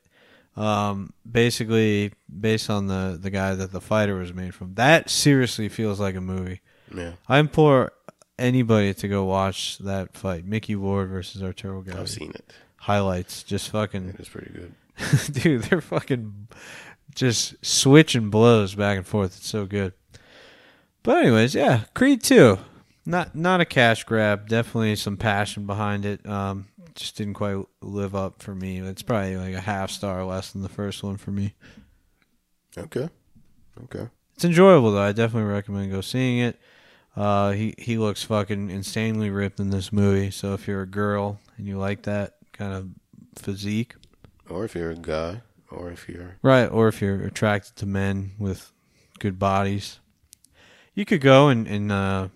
um, 0.57 1.13
basically 1.31 2.13
based 2.41 2.71
on 2.71 2.87
the 2.87 3.19
the 3.21 3.31
guy 3.31 3.55
that 3.55 3.73
the 3.73 3.81
fighter 3.81 4.17
was 4.17 4.33
made 4.33 4.55
from, 4.55 4.75
that 4.75 5.11
seriously 5.11 5.69
feels 5.69 5.99
like 6.01 6.15
a 6.15 6.21
movie. 6.21 6.61
Yeah, 6.95 7.13
I 7.29 7.39
implore 7.39 7.93
anybody 8.39 8.93
to 8.95 9.09
go 9.09 9.25
watch 9.25 9.79
that 9.79 10.15
fight, 10.17 10.45
Micky 10.45 10.77
Ward 10.77 11.09
versus 11.09 11.43
Arturo 11.43 11.81
Gatti. 11.83 11.99
I've 11.99 12.09
seen 12.11 12.31
it. 12.33 12.53
highlights. 12.77 13.43
Just 13.43 13.71
fucking 13.71 14.11
It 14.11 14.21
is 14.21 14.29
pretty 14.29 14.51
good. 14.53 14.73
dude, 15.33 15.63
they're 15.65 15.81
fucking 15.81 16.49
just 17.15 17.55
switching 17.65 18.31
blows 18.31 18.75
back 18.75 18.97
and 18.97 19.07
forth. 19.07 19.37
It's 19.37 19.49
so 19.49 19.67
good. 19.67 19.93
But 21.03 21.25
anyways, 21.25 21.55
yeah, 21.55 21.85
Creed 21.95 22.23
two, 22.23 22.59
not 23.05 23.35
not 23.35 23.61
a 23.61 23.65
cash 23.65 24.05
grab. 24.05 24.49
Definitely 24.49 24.97
some 24.97 25.17
passion 25.17 25.67
behind 25.67 26.05
it. 26.05 26.27
Um, 26.29 26.67
just 26.95 27.17
didn't 27.17 27.35
quite 27.35 27.65
live 27.81 28.15
up 28.15 28.43
for 28.43 28.55
me. 28.55 28.81
It's 28.81 29.03
probably 29.03 29.37
like 29.37 29.55
a 29.55 29.61
half 29.61 29.91
star 29.91 30.25
less 30.25 30.51
than 30.53 30.63
the 30.63 30.69
first 30.69 31.03
one 31.03 31.17
for 31.17 31.31
me. 31.31 31.55
Okay, 32.77 33.09
okay. 33.85 34.09
It's 34.35 34.45
enjoyable 34.45 34.93
though. 34.93 35.03
I 35.03 35.13
definitely 35.13 35.51
recommend 35.51 35.93
go 35.93 36.01
seeing 36.01 36.39
it. 36.39 36.61
Uh, 37.15 37.53
he 37.53 37.75
he 37.79 37.97
looks 37.99 38.23
fucking 38.23 38.71
insanely 38.71 39.31
ripped 39.31 39.61
in 39.61 39.71
this 39.71 39.93
movie. 39.93 40.31
So 40.31 40.55
if 40.55 40.67
you're 40.67 40.83
a 40.83 40.87
girl 40.87 41.41
and 41.57 41.67
you 41.67 41.79
like 41.79 42.03
that 42.03 42.35
kind 42.53 42.75
of 42.75 42.89
physique, 43.37 43.95
Or 44.49 44.65
if 44.65 44.75
you're 44.75 44.91
a 44.91 44.95
guy, 44.97 45.43
or 45.71 45.91
if 45.91 46.09
you're 46.09 46.37
Right, 46.43 46.67
or 46.67 46.89
if 46.89 47.01
you're 47.01 47.23
attracted 47.25 47.77
to 47.77 47.87
men 47.87 48.33
with 48.39 48.73
good 49.19 49.39
bodies, 49.39 49.99
you 50.95 51.05
could 51.05 51.21
go 51.21 51.49
and, 51.49 51.67
and 51.67 51.91
uh, 51.93 52.29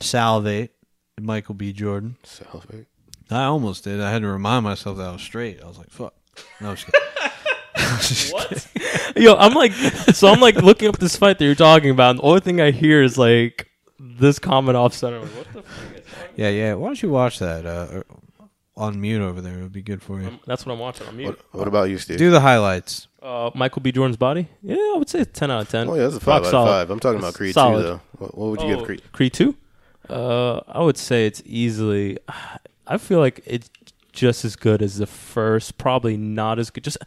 salivate 0.00 0.74
at 1.16 1.24
Michael 1.24 1.54
B. 1.54 1.72
Jordan. 1.72 2.16
salivate. 2.22 2.86
I 3.30 3.44
almost 3.44 3.84
did. 3.84 4.00
I 4.00 4.10
had 4.10 4.22
to 4.22 4.28
remind 4.28 4.64
myself 4.64 4.98
that 4.98 5.08
I 5.08 5.12
was 5.12 5.22
straight. 5.22 5.62
I 5.62 5.66
was 5.66 5.78
like, 5.78 5.90
"Fuck." 5.90 6.14
No, 6.60 6.70
I'm 6.70 6.76
just 6.76 6.86
kidding. 6.86 7.00
I 7.76 7.96
was 7.96 8.08
just 8.08 8.74
kidding. 8.74 9.22
Yo, 9.22 9.34
I'm 9.34 9.54
like, 9.54 9.72
so 9.72 10.28
I'm 10.28 10.40
like 10.40 10.56
looking 10.56 10.88
up 10.88 10.98
this 10.98 11.16
fight 11.16 11.38
that 11.38 11.44
you're 11.44 11.54
talking 11.54 11.90
about, 11.90 12.10
and 12.10 12.18
the 12.18 12.22
only 12.24 12.40
thing 12.40 12.60
I 12.60 12.70
hear 12.70 13.02
is 13.02 13.16
like 13.16 13.70
this 13.98 14.38
comment 14.38 14.76
off 14.76 14.92
center. 14.92 15.20
Like, 15.20 15.30
what 15.30 15.52
the 15.54 15.62
fuck? 15.62 16.02
Yeah, 16.36 16.50
yeah. 16.50 16.74
Why 16.74 16.88
don't 16.88 17.02
you 17.02 17.08
watch 17.10 17.38
that? 17.38 17.64
Uh, 17.64 17.86
or- 17.92 18.06
on 18.76 19.00
mute 19.00 19.20
over 19.22 19.40
there. 19.40 19.58
It 19.58 19.62
would 19.62 19.72
be 19.72 19.82
good 19.82 20.02
for 20.02 20.20
you. 20.20 20.28
Um, 20.28 20.40
that's 20.46 20.66
what 20.66 20.72
I'm 20.72 20.78
watching. 20.78 21.06
I'm 21.06 21.16
mute. 21.16 21.28
What, 21.28 21.60
what 21.60 21.68
about 21.68 21.84
you, 21.90 21.98
Steve? 21.98 22.18
Do 22.18 22.30
the 22.30 22.40
highlights. 22.40 23.06
Uh, 23.22 23.50
Michael 23.54 23.80
B. 23.82 23.92
Jordan's 23.92 24.16
body. 24.16 24.48
Yeah, 24.62 24.76
I 24.76 24.94
would 24.98 25.08
say 25.08 25.20
it's 25.20 25.38
ten 25.38 25.50
out 25.50 25.62
of 25.62 25.68
ten. 25.70 25.88
oh 25.88 25.94
yeah, 25.94 26.08
that's 26.08 26.16
a 26.16 26.18
Rock 26.18 26.24
five 26.42 26.44
out 26.44 26.50
solid. 26.50 26.70
of 26.70 26.74
five. 26.74 26.90
I'm 26.90 27.00
talking 27.00 27.18
about 27.18 27.34
Creed 27.34 27.54
Solid. 27.54 27.80
two 27.82 27.88
though. 27.88 28.00
What, 28.18 28.36
what 28.38 28.50
would 28.50 28.60
you 28.62 28.74
Oh, 28.74 28.76
give 28.78 28.84
Creed? 28.86 29.02
Creed 29.12 29.32
two? 29.32 29.56
Uh, 30.08 30.60
I 30.68 30.82
would 30.82 30.98
say 30.98 31.26
it's 31.26 31.42
easily. 31.46 32.18
I 32.86 32.98
feel 32.98 33.20
like 33.20 33.40
it's 33.46 33.70
just 34.12 34.44
as 34.44 34.56
good 34.56 34.82
as 34.82 34.98
the 34.98 35.06
first. 35.06 35.78
Probably 35.78 36.16
not 36.18 36.58
as 36.58 36.68
good. 36.70 36.84
Just 36.84 36.98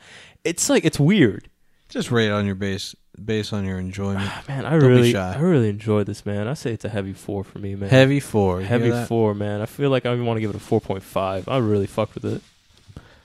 it's 0.43 0.69
like 0.69 0.85
it's 0.85 0.99
weird. 0.99 1.49
Just 1.89 2.09
rate 2.11 2.31
on 2.31 2.45
your 2.45 2.55
base 2.55 2.95
based 3.23 3.53
on 3.53 3.65
your 3.65 3.79
enjoyment. 3.79 4.29
Man, 4.47 4.65
I 4.65 4.71
Don't 4.71 4.81
be 4.81 4.87
really, 4.87 5.11
shy. 5.11 5.33
I 5.35 5.39
really 5.39 5.69
enjoyed 5.69 6.05
this, 6.05 6.25
man. 6.25 6.47
I 6.47 6.53
say 6.53 6.71
it's 6.73 6.85
a 6.85 6.89
heavy 6.89 7.13
four 7.13 7.43
for 7.43 7.59
me, 7.59 7.75
man. 7.75 7.89
Heavy 7.89 8.19
four. 8.19 8.61
You 8.61 8.67
heavy 8.67 8.89
that? 8.89 9.07
four, 9.07 9.33
man. 9.33 9.61
I 9.61 9.65
feel 9.65 9.89
like 9.89 10.05
I 10.05 10.13
even 10.13 10.25
want 10.25 10.37
to 10.37 10.41
give 10.41 10.49
it 10.51 10.55
a 10.55 10.59
four 10.59 10.81
point 10.81 11.03
five. 11.03 11.47
I 11.47 11.57
really 11.57 11.87
fucked 11.87 12.15
with 12.15 12.25
it. 12.25 12.41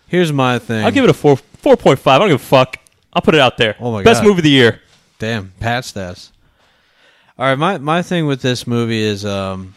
Here's 0.08 0.32
my 0.32 0.58
thing. 0.58 0.84
I'll 0.84 0.90
give 0.90 1.04
it 1.04 1.10
a 1.10 1.14
four, 1.14 1.36
four 1.36 1.76
point 1.76 1.98
five. 1.98 2.16
I 2.16 2.18
don't 2.20 2.28
give 2.28 2.42
a 2.42 2.44
fuck. 2.44 2.76
I'll 3.12 3.22
put 3.22 3.34
it 3.34 3.40
out 3.40 3.56
there. 3.58 3.76
Oh 3.80 3.92
my 3.92 4.02
Best 4.02 4.22
God. 4.22 4.28
movie 4.28 4.40
of 4.40 4.44
the 4.44 4.50
year. 4.50 4.80
Damn, 5.18 5.52
Pat 5.60 5.84
stats. 5.84 6.30
All 7.38 7.46
right, 7.46 7.54
my 7.58 7.78
my 7.78 8.02
thing 8.02 8.26
with 8.26 8.42
this 8.42 8.66
movie 8.66 9.00
is, 9.00 9.24
um, 9.24 9.74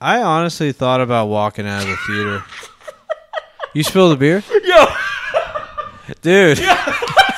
I 0.00 0.22
honestly 0.22 0.72
thought 0.72 1.00
about 1.00 1.26
walking 1.26 1.66
out 1.66 1.82
of 1.82 1.88
the 1.88 1.96
theater. 2.06 2.44
you 3.74 3.82
spilled 3.82 4.12
the 4.12 4.16
beer, 4.16 4.42
Yo, 4.64 4.86
dude. 6.20 6.58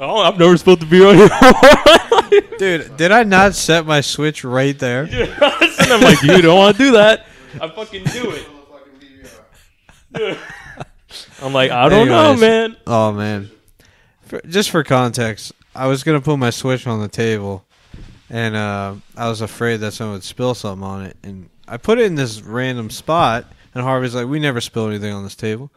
oh, 0.00 0.18
I've 0.18 0.38
never 0.38 0.56
spilled 0.56 0.80
the 0.80 0.86
beer 0.86 1.06
on 1.06 1.16
here. 1.16 2.48
Dude, 2.58 2.96
did 2.96 3.12
I 3.12 3.22
not 3.22 3.54
set 3.54 3.86
my 3.86 4.00
switch 4.00 4.44
right 4.44 4.78
there? 4.78 5.02
and 5.10 5.92
I'm 5.92 6.00
like, 6.00 6.22
you 6.22 6.42
don't 6.42 6.58
want 6.58 6.76
to 6.76 6.82
do 6.82 6.92
that. 6.92 7.26
I 7.60 7.68
fucking 7.68 8.04
do 8.04 8.30
it. 8.30 8.46
Dude. 10.12 10.38
I'm 11.42 11.52
like, 11.52 11.70
I 11.70 11.88
don't 11.88 12.08
know, 12.08 12.36
man. 12.36 12.76
Oh 12.86 13.12
man. 13.12 13.50
For, 14.22 14.40
just 14.42 14.70
for 14.70 14.84
context, 14.84 15.52
I 15.74 15.86
was 15.86 16.04
gonna 16.04 16.20
put 16.20 16.36
my 16.36 16.50
switch 16.50 16.86
on 16.86 17.00
the 17.00 17.08
table, 17.08 17.64
and 18.28 18.54
uh, 18.54 18.94
I 19.16 19.28
was 19.28 19.40
afraid 19.40 19.78
that 19.78 19.92
someone 19.92 20.14
would 20.14 20.24
spill 20.24 20.54
something 20.54 20.84
on 20.84 21.02
it, 21.06 21.16
and 21.22 21.48
I 21.66 21.78
put 21.78 21.98
it 21.98 22.04
in 22.04 22.14
this 22.14 22.40
random 22.42 22.90
spot. 22.90 23.46
And 23.74 23.84
Harvey's 23.84 24.14
like, 24.14 24.26
"We 24.26 24.40
never 24.40 24.60
spill 24.60 24.88
anything 24.88 25.12
on 25.12 25.22
this 25.24 25.36
table." 25.36 25.70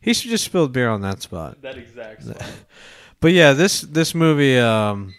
He 0.00 0.14
should 0.14 0.30
just 0.30 0.44
spilled 0.44 0.72
beer 0.72 0.88
on 0.88 1.02
that 1.02 1.22
spot. 1.22 1.62
That 1.62 1.76
exact 1.76 2.24
spot. 2.24 2.42
But 3.22 3.32
yeah, 3.34 3.52
this 3.52 3.82
this 3.82 4.16
movie, 4.16 4.58
um, 4.58 5.14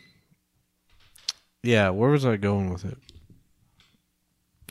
yeah, 1.63 1.89
where 1.89 2.09
was 2.09 2.25
I 2.25 2.35
going 2.35 2.69
with 2.69 2.83
it? 2.83 2.97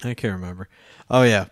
I 0.04 0.12
can't 0.12 0.34
remember. 0.34 0.68
Oh 1.10 1.22
yeah, 1.22 1.46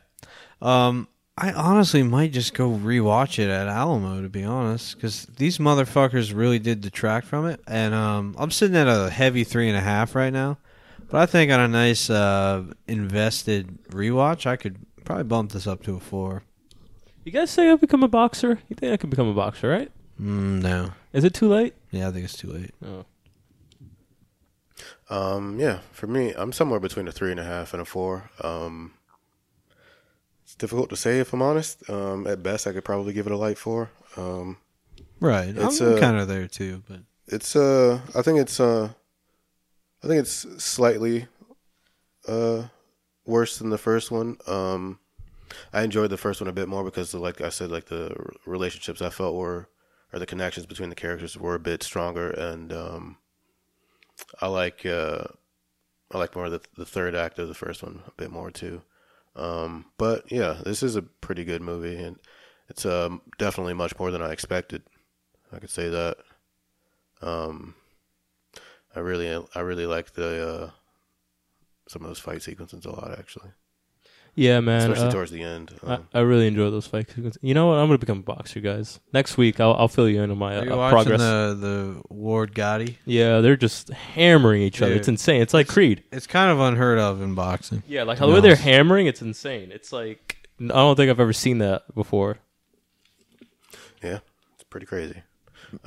um, 0.60 1.08
I 1.38 1.52
honestly 1.52 2.02
might 2.02 2.32
just 2.32 2.52
go 2.52 2.68
rewatch 2.70 3.38
it 3.38 3.48
at 3.48 3.66
Alamo 3.66 4.20
to 4.20 4.28
be 4.28 4.44
honest, 4.44 4.94
because 4.94 5.24
these 5.38 5.56
motherfuckers 5.56 6.36
really 6.36 6.58
did 6.58 6.82
detract 6.82 7.26
from 7.26 7.46
it, 7.46 7.62
and 7.66 7.94
um, 7.94 8.36
I'm 8.38 8.50
sitting 8.50 8.76
at 8.76 8.86
a 8.86 9.08
heavy 9.08 9.42
three 9.42 9.68
and 9.68 9.76
a 9.76 9.80
half 9.80 10.14
right 10.14 10.34
now. 10.34 10.58
But 11.08 11.22
I 11.22 11.26
think 11.26 11.50
on 11.50 11.60
a 11.60 11.68
nice 11.68 12.10
uh, 12.10 12.64
invested 12.88 13.78
rewatch, 13.88 14.44
I 14.44 14.56
could 14.56 14.76
probably 15.06 15.24
bump 15.24 15.52
this 15.52 15.66
up 15.66 15.82
to 15.84 15.96
a 15.96 16.00
four. 16.00 16.42
You 17.24 17.32
guys 17.32 17.50
say 17.50 17.70
I've 17.70 17.80
become 17.80 18.02
a 18.02 18.08
boxer? 18.08 18.58
You 18.68 18.76
think 18.76 18.92
I 18.92 18.98
could 18.98 19.08
become 19.08 19.28
a 19.28 19.34
boxer, 19.34 19.70
right? 19.70 19.90
Mm, 20.20 20.60
no, 20.60 20.90
Is 21.12 21.24
it 21.24 21.34
too 21.34 21.48
late? 21.48 21.74
yeah, 21.90 22.08
I 22.08 22.12
think 22.12 22.24
it's 22.24 22.36
too 22.36 22.48
late. 22.52 22.74
Oh. 22.84 23.04
Um, 25.08 25.58
yeah, 25.58 25.80
for 25.90 26.06
me, 26.06 26.32
I'm 26.36 26.52
somewhere 26.52 26.78
between 26.80 27.08
a 27.08 27.12
three 27.12 27.32
and 27.32 27.40
a 27.40 27.44
half 27.44 27.72
and 27.72 27.82
a 27.82 27.84
four. 27.84 28.30
Um, 28.42 28.94
it's 30.44 30.54
difficult 30.54 30.88
to 30.90 30.96
say 30.96 31.18
if 31.18 31.32
I'm 31.32 31.42
honest. 31.42 31.88
Um, 31.90 32.26
at 32.26 32.42
best, 32.42 32.66
I 32.66 32.72
could 32.72 32.84
probably 32.84 33.12
give 33.12 33.26
it 33.26 33.32
a 33.32 33.36
light 33.36 33.58
four. 33.58 33.90
Um, 34.16 34.58
Right, 35.20 35.54
It's, 35.54 35.80
I'm 35.80 35.98
kind 35.98 36.16
of 36.16 36.28
there 36.28 36.46
too, 36.48 36.82
but 36.88 37.00
it's 37.26 37.54
uh, 37.54 38.00
I 38.14 38.22
think 38.22 38.38
it's 38.38 38.58
uh, 38.58 38.88
I 40.02 40.06
think 40.06 40.20
it's 40.20 40.64
slightly 40.64 41.26
uh 42.26 42.64
worse 43.26 43.58
than 43.58 43.68
the 43.68 43.78
first 43.78 44.11
one. 44.11 44.38
Um, 44.46 44.98
I 45.74 45.82
enjoyed 45.82 46.11
the 46.11 46.16
first 46.16 46.40
one 46.40 46.48
a 46.48 46.52
bit 46.54 46.68
more 46.68 46.82
because, 46.84 47.12
like 47.12 47.42
I 47.42 47.50
said, 47.50 47.70
like 47.70 47.86
the 47.86 48.14
relationships 48.46 49.02
I 49.02 49.11
felt 49.11 49.34
were, 49.34 49.68
or 50.12 50.18
the 50.18 50.26
connections 50.26 50.66
between 50.66 50.88
the 50.88 50.94
characters 50.94 51.36
were 51.36 51.54
a 51.54 51.61
bit 51.61 51.82
stronger, 51.82 52.30
and 52.30 52.72
um, 52.72 53.16
I 54.40 54.48
like 54.48 54.84
uh, 54.84 55.24
I 56.12 56.18
like 56.18 56.34
more 56.34 56.50
the 56.50 56.61
the 56.76 56.86
third 56.86 57.14
act 57.14 57.38
of 57.38 57.48
the 57.48 57.54
first 57.54 57.82
one 57.82 58.02
a 58.06 58.12
bit 58.12 58.30
more 58.30 58.50
too. 58.50 58.82
Um, 59.36 59.86
but 59.96 60.30
yeah, 60.30 60.61
this 60.64 60.82
is 60.82 60.96
a 60.96 61.02
pretty 61.02 61.44
good 61.44 61.62
movie, 61.62 61.96
and 61.96 62.16
it's 62.68 62.84
um, 62.84 63.22
definitely 63.38 63.74
much 63.74 63.98
more 63.98 64.11
than 64.11 64.22
I 64.22 64.32
expected. 64.32 64.82
I 65.52 65.58
could 65.58 65.70
say 65.70 65.88
that. 65.88 66.16
Um, 67.22 67.74
I 68.94 69.00
really, 69.00 69.44
I 69.54 69.61
really 69.61 69.86
like 69.86 70.14
the 70.14 70.48
uh, 70.48 70.70
some 71.88 72.02
of 72.02 72.08
those 72.08 72.18
fight 72.18 72.42
sequences 72.42 72.84
a 72.84 72.90
lot, 72.90 73.16
actually, 73.18 73.50
Yeah, 74.36 74.60
man. 74.60 74.82
especially 74.82 75.08
uh, 75.08 75.12
towards 75.12 75.30
the 75.30 75.42
end. 75.42 75.74
I, 75.86 75.94
Um, 75.94 76.08
I 76.14 76.20
really 76.20 76.46
enjoy 76.46 76.70
those 76.70 76.86
fight 76.86 77.08
sequences. 77.08 77.38
You 77.42 77.52
know 77.54 77.66
what? 77.66 77.74
I'm 77.78 77.86
gonna 77.88 77.98
become 77.98 78.18
a 78.18 78.22
boxer, 78.22 78.60
guys. 78.60 79.00
Next 79.12 79.36
week, 79.36 79.60
I'll 79.60 79.74
I'll 79.74 79.88
fill 79.88 80.08
you 80.08 80.22
in 80.22 80.30
on 80.30 80.38
my 80.38 80.58
Are 80.58 80.64
you 80.64 80.72
uh, 80.72 80.76
watching 80.76 80.96
progress. 80.96 81.20
the 81.20 81.56
the 81.60 82.02
Ward 82.14 82.54
Gatti? 82.54 82.98
yeah, 83.04 83.40
they're 83.40 83.56
just 83.56 83.88
hammering 83.90 84.62
each 84.62 84.80
other. 84.80 84.92
Dude. 84.92 84.98
It's 85.00 85.08
insane. 85.08 85.42
It's 85.42 85.52
like 85.54 85.66
Creed. 85.68 86.04
It's 86.12 86.26
kind 86.26 86.50
of 86.50 86.60
unheard 86.60 86.98
of 86.98 87.20
in 87.20 87.34
boxing. 87.34 87.82
Yeah, 87.86 88.04
like 88.04 88.18
how 88.18 88.26
the 88.26 88.32
way 88.32 88.40
they're 88.40 88.56
hammering, 88.56 89.06
it's 89.06 89.20
insane. 89.22 89.70
It's 89.72 89.92
like 89.92 90.48
I 90.60 90.66
don't 90.68 90.96
think 90.96 91.10
I've 91.10 91.20
ever 91.20 91.32
seen 91.32 91.58
that 91.58 91.92
before. 91.94 92.38
yeah, 94.02 94.18
it's 94.54 94.64
pretty 94.70 94.86
crazy. 94.86 95.22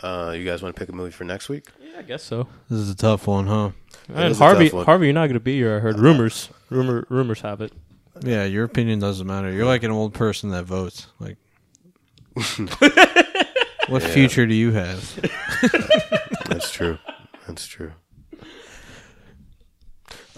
Uh, 0.01 0.33
you 0.37 0.45
guys 0.45 0.61
want 0.61 0.75
to 0.75 0.79
pick 0.79 0.87
a 0.89 0.93
movie 0.93 1.11
for 1.11 1.23
next 1.25 1.49
week? 1.49 1.65
Yeah, 1.81 1.99
I 1.99 2.01
guess 2.03 2.23
so. 2.23 2.47
This 2.69 2.79
is 2.79 2.89
a 2.89 2.95
tough 2.95 3.27
one, 3.27 3.47
huh? 3.47 3.71
And 4.13 4.33
Harvey. 4.35 4.69
Harvey, 4.69 5.07
you're 5.07 5.13
not 5.13 5.27
gonna 5.27 5.39
be 5.41 5.55
here. 5.55 5.75
I 5.75 5.79
heard 5.79 5.99
rumors. 5.99 6.49
Rumor, 6.69 7.05
rumors 7.09 7.41
have 7.41 7.61
it. 7.61 7.71
Yeah, 8.21 8.43
your 8.45 8.63
opinion 8.65 8.99
doesn't 8.99 9.25
matter. 9.25 9.51
You're 9.51 9.65
like 9.65 9.83
an 9.83 9.91
old 9.91 10.13
person 10.13 10.51
that 10.51 10.65
votes. 10.65 11.07
Like, 11.19 11.37
what 13.87 14.01
Yeah. 14.03 14.07
future 14.13 14.45
do 14.45 14.53
you 14.53 14.71
have? 14.71 15.19
That's 16.47 16.71
true. 16.71 16.97
That's 17.47 17.65
true. 17.65 17.93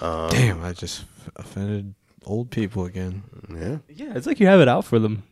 Um, 0.01 0.29
Damn, 0.29 0.63
I 0.63 0.73
just 0.73 1.05
offended 1.35 1.95
old 2.25 2.51
people 2.51 2.85
again. 2.85 3.23
Yeah. 3.49 3.77
Yeah, 3.89 4.13
it's 4.15 4.27
like 4.27 4.39
you 4.39 4.47
have 4.47 4.59
it 4.61 4.67
out 4.67 4.85
for 4.85 4.99
them. 4.99 5.23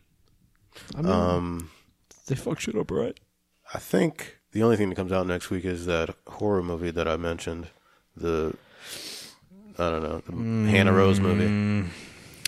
I 0.96 1.02
mean, 1.02 1.12
Um, 1.12 1.70
They 2.28 2.36
fuck 2.36 2.60
shit 2.60 2.76
up, 2.76 2.90
right? 2.92 3.18
I 3.74 3.80
think 3.80 4.38
the 4.52 4.64
only 4.64 4.78
thing 4.78 4.90
that 4.90 4.96
comes 4.96 5.12
out 5.12 5.28
next 5.28 5.50
week 5.50 5.66
is 5.66 5.86
that 5.86 6.16
horror 6.28 6.64
movie 6.64 6.92
that 6.92 7.08
I 7.08 7.18
mentioned. 7.18 7.68
The 8.16 8.54
I 9.78 9.90
don't 9.90 10.04
know 10.04 10.22
the 10.66 10.70
Hannah 10.70 10.94
Rose 10.94 11.20
movie. 11.20 11.90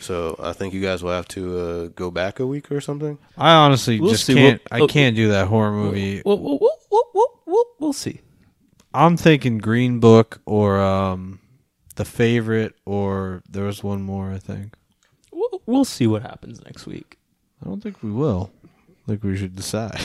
So 0.02 0.36
I 0.39 0.54
think 0.54 0.74
you 0.74 0.82
guys 0.82 1.04
will 1.04 1.12
have 1.12 1.28
to 1.30 1.58
uh, 1.60 1.88
go 1.96 2.12
back 2.12 2.39
a 2.39 2.46
week 2.46 2.72
or 2.72 2.80
something. 2.82 3.18
I 3.38 3.54
honestly 3.54 4.00
We'll 4.00 4.12
just 4.12 4.26
see. 4.26 4.36
can't. 4.36 4.62
We'll- 4.72 4.84
I 4.84 4.88
can't 4.88 5.16
do 5.16 5.30
that 5.30 5.48
horror 5.48 5.72
movie. 5.72 6.22
We'll, 6.26 6.38
we'll, 6.39 6.60
we'll, 6.60 6.78
we'll, 6.91 7.04
we'll, 7.14 7.41
we'll, 7.46 7.66
we'll 7.80 7.93
see. 7.93 8.22
I'm 8.93 9.18
thinking 9.18 9.58
Green 9.58 10.00
Book 10.00 10.41
or 10.46 10.80
um, 10.80 11.39
The 11.96 12.06
Favorite, 12.06 12.76
or 12.86 13.41
there 13.50 13.64
was 13.66 13.84
one 13.84 14.02
more. 14.04 14.32
I 14.32 14.38
think. 14.38 14.76
We'll, 15.32 15.62
we'll 15.66 15.86
see 15.86 16.08
what 16.08 16.22
happens 16.22 16.64
next 16.64 16.86
week. 16.86 17.18
I 17.62 17.68
don't 17.68 17.82
think 17.82 18.02
we 18.04 18.12
will. 18.12 18.52
I 18.64 19.08
think 19.12 19.24
we 19.24 19.36
should 19.38 19.56
decide. 19.56 20.00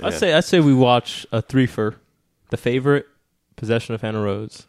Yeah. 0.00 0.06
I'd 0.06 0.14
say 0.14 0.32
I'd 0.32 0.44
say 0.44 0.58
we 0.60 0.72
watch 0.74 1.26
a 1.32 1.40
three 1.42 1.66
for 1.66 1.96
the 2.50 2.56
favorite, 2.56 3.06
Possession 3.56 3.94
of 3.94 4.00
Hannah 4.00 4.22
Rose, 4.22 4.66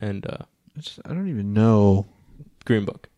and 0.00 0.24
uh, 0.24 0.36
I, 0.76 0.80
just, 0.80 1.00
I 1.04 1.08
don't 1.08 1.28
even 1.28 1.52
know. 1.52 2.06
Green 2.64 2.84
Book. 2.84 3.08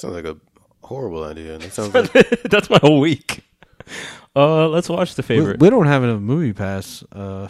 Sounds 0.00 0.14
like 0.14 0.24
a 0.24 0.36
horrible 0.82 1.24
idea. 1.24 1.58
That 1.58 1.72
sounds 1.72 1.94
like 1.94 2.10
That's 2.50 2.70
my 2.70 2.78
whole 2.80 3.00
week. 3.00 3.42
Uh, 4.34 4.68
let's 4.68 4.88
watch 4.88 5.14
the 5.14 5.22
We, 5.22 5.26
favorite. 5.26 5.60
we 5.60 5.68
don't 5.70 5.86
have 5.86 6.02
enough 6.04 6.20
movie 6.20 6.52
pass 6.52 7.02
uh, 7.12 7.48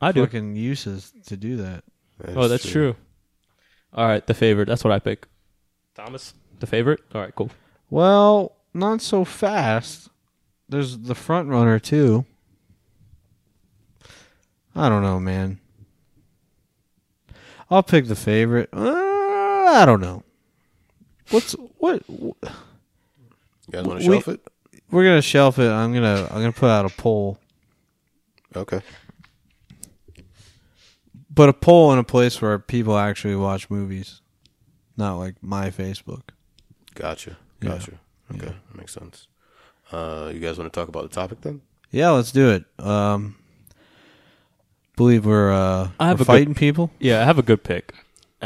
I 0.00 0.12
do. 0.12 0.24
fucking 0.24 0.54
uses 0.56 1.12
to 1.26 1.36
do 1.36 1.56
that. 1.56 1.82
Oh, 2.34 2.46
that's 2.48 2.68
true. 2.68 2.94
All 3.92 4.06
right, 4.06 4.26
the 4.26 4.34
favorite. 4.34 4.66
That's 4.68 4.84
what 4.84 4.92
I 4.92 4.98
pick. 4.98 5.26
Thomas, 5.94 6.34
the 6.60 6.66
favorite. 6.66 7.00
All 7.14 7.20
right, 7.22 7.34
cool. 7.34 7.50
Well, 7.90 8.52
not 8.74 9.00
so 9.00 9.24
fast. 9.24 10.08
There's 10.68 10.98
the 10.98 11.14
front 11.14 11.48
runner 11.48 11.78
too. 11.78 12.26
I 14.74 14.88
don't 14.88 15.02
know, 15.02 15.18
man. 15.18 15.58
I'll 17.70 17.82
pick 17.82 18.06
the 18.06 18.14
favorite. 18.16 18.68
Uh, 18.72 18.92
I 19.68 19.84
don't 19.86 20.00
know. 20.00 20.22
What's 21.30 21.52
what? 21.78 22.02
You 22.08 22.34
guys 23.70 23.84
want 23.84 24.00
to 24.00 24.08
We- 24.08 24.14
shelf 24.16 24.28
it? 24.28 24.40
We're 24.90 25.04
gonna 25.04 25.22
shelf 25.22 25.58
it. 25.58 25.68
I'm 25.70 25.92
gonna 25.92 26.22
I'm 26.30 26.36
gonna 26.40 26.52
put 26.52 26.70
out 26.70 26.84
a 26.84 26.88
poll, 26.90 27.38
Okay. 28.54 28.80
but 31.32 31.48
a 31.48 31.52
poll 31.52 31.92
in 31.92 31.98
a 31.98 32.04
place 32.04 32.40
where 32.40 32.58
people 32.58 32.96
actually 32.96 33.36
watch 33.36 33.68
movies. 33.70 34.20
not 34.98 35.16
like 35.18 35.34
my 35.42 35.68
Facebook. 35.70 36.22
Gotcha. 36.94 37.36
Yeah. 37.60 37.68
Gotcha. 37.70 37.92
Okay, 38.34 38.46
that 38.46 38.76
makes 38.78 38.94
sense. 38.94 39.26
Uh, 39.92 40.30
you 40.32 40.40
guys 40.40 40.56
want 40.58 40.72
to 40.72 40.80
talk 40.80 40.88
about 40.88 41.02
the 41.02 41.08
topic 41.14 41.42
then? 41.42 41.60
Yeah, 41.90 42.10
let's 42.10 42.32
do 42.32 42.48
it. 42.50 42.64
Um, 42.84 43.36
believe 44.96 45.26
we're 45.26 45.52
uh, 45.52 45.90
I 46.00 46.06
have 46.08 46.18
we're 46.18 46.22
a 46.22 46.24
good- 46.24 46.26
fighting 46.26 46.54
people. 46.54 46.90
Yeah, 46.98 47.20
I 47.20 47.24
have 47.24 47.38
a 47.38 47.42
good 47.42 47.62
pick. 47.62 47.92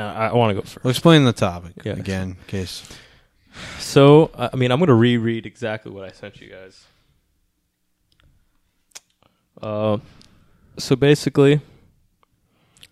Uh, 0.00 0.30
I, 0.32 0.34
want 0.34 0.50
to 0.50 0.54
go 0.54 0.60
first. 0.62 0.84
Well, 0.84 0.90
explain 0.90 1.24
the 1.24 1.32
topic 1.32 1.72
Yeah. 1.84 1.92
again, 1.92 2.30
in 2.30 2.36
case. 2.46 2.88
So, 3.78 4.30
I 4.36 4.50
I 4.52 4.56
mean, 4.56 4.70
I'm 4.72 4.78
going 4.78 4.88
to 4.88 4.94
reread 4.94 5.44
exactly 5.46 5.92
what 5.92 6.04
I 6.04 6.12
sent 6.12 6.40
you 6.40 6.48
guys. 6.50 6.86
Uh, 9.60 9.98
so 10.78 10.96
basically, 10.96 11.60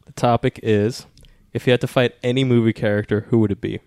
the 0.07 0.13
topic 0.13 0.61
is 0.63 1.07
if 1.53 1.67
you 1.67 1.71
had 1.71 1.81
to 1.81 1.87
fight 1.87 2.15
any 2.23 2.45
movie 2.45 2.73
character, 2.73 3.27
who 3.31 3.39
would 3.39 3.53
it 3.53 3.61
be? 3.61 3.81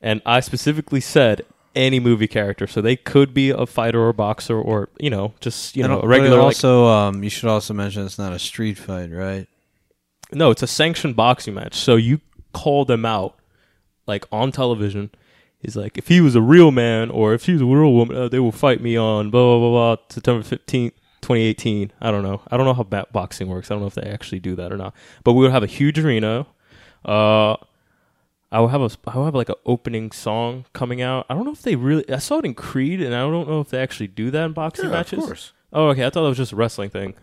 And 0.00 0.20
I 0.26 0.40
specifically 0.40 1.00
said 1.00 1.42
any 1.74 2.00
movie 2.00 2.26
character, 2.26 2.66
so 2.66 2.80
they 2.80 2.96
could 2.96 3.32
be 3.32 3.50
a 3.50 3.66
fighter 3.66 4.00
or 4.00 4.12
boxer 4.12 4.58
or 4.60 4.88
you 4.98 5.10
know 5.10 5.34
just 5.40 5.76
you 5.76 5.86
know 5.86 6.00
a 6.00 6.06
regular. 6.06 6.36
but 6.36 6.42
like- 6.42 6.44
also, 6.46 6.86
um, 6.86 7.22
you 7.22 7.30
should 7.30 7.48
also 7.48 7.74
mention 7.74 8.04
it's 8.04 8.18
not 8.18 8.32
a 8.32 8.38
street 8.38 8.78
fight, 8.78 9.10
right? 9.12 9.46
No, 10.32 10.50
it's 10.50 10.62
a 10.62 10.66
sanctioned 10.66 11.16
boxing 11.16 11.54
match. 11.54 11.74
So 11.74 11.96
you 11.96 12.20
call 12.52 12.84
them 12.84 13.04
out, 13.06 13.38
like 14.06 14.26
on 14.32 14.52
television. 14.52 15.10
He's 15.60 15.74
like, 15.76 15.98
if 15.98 16.08
he 16.08 16.20
was 16.20 16.34
a 16.36 16.42
real 16.42 16.70
man 16.70 17.10
or 17.10 17.34
if 17.34 17.46
he 17.46 17.52
was 17.52 17.62
a 17.62 17.66
real 17.66 17.92
woman, 17.92 18.16
uh, 18.16 18.28
they 18.28 18.38
will 18.38 18.52
fight 18.52 18.80
me 18.80 18.96
on 18.96 19.30
blah 19.30 19.42
blah 19.42 19.58
blah 19.58 19.96
blah. 19.96 20.04
September 20.08 20.42
fifteenth, 20.44 20.94
twenty 21.20 21.42
eighteen. 21.42 21.92
I 22.00 22.10
don't 22.10 22.22
know. 22.22 22.42
I 22.50 22.56
don't 22.56 22.66
know 22.66 22.74
how 22.74 22.84
ba- 22.84 23.06
boxing 23.12 23.48
works. 23.48 23.70
I 23.70 23.74
don't 23.74 23.80
know 23.80 23.88
if 23.88 23.94
they 23.94 24.02
actually 24.08 24.38
do 24.40 24.54
that 24.56 24.72
or 24.72 24.76
not. 24.76 24.94
But 25.24 25.32
we 25.32 25.42
would 25.42 25.50
have 25.52 25.62
a 25.64 25.66
huge 25.66 25.98
arena. 25.98 26.46
Uh, 27.04 27.56
I 28.52 28.60
would 28.60 28.70
have 28.70 28.80
a 28.82 28.90
I 29.08 29.18
would 29.18 29.24
have 29.24 29.34
like 29.34 29.48
an 29.48 29.56
opening 29.66 30.12
song 30.12 30.64
coming 30.72 31.02
out. 31.02 31.26
I 31.28 31.34
don't 31.34 31.44
know 31.44 31.52
if 31.52 31.62
they 31.62 31.74
really. 31.74 32.08
I 32.12 32.18
saw 32.18 32.38
it 32.38 32.44
in 32.44 32.54
Creed, 32.54 33.00
and 33.02 33.14
I 33.14 33.18
don't 33.20 33.48
know 33.48 33.60
if 33.60 33.70
they 33.70 33.80
actually 33.80 34.06
do 34.08 34.30
that 34.30 34.44
in 34.44 34.52
boxing 34.52 34.86
Yeah, 34.86 34.90
matches. 34.92 35.18
of 35.18 35.24
course. 35.24 35.52
Oh, 35.72 35.88
okay. 35.88 36.06
I 36.06 36.10
thought 36.10 36.22
that 36.22 36.28
was 36.28 36.38
just 36.38 36.52
a 36.52 36.56
wrestling 36.56 36.90
thing, 36.90 37.14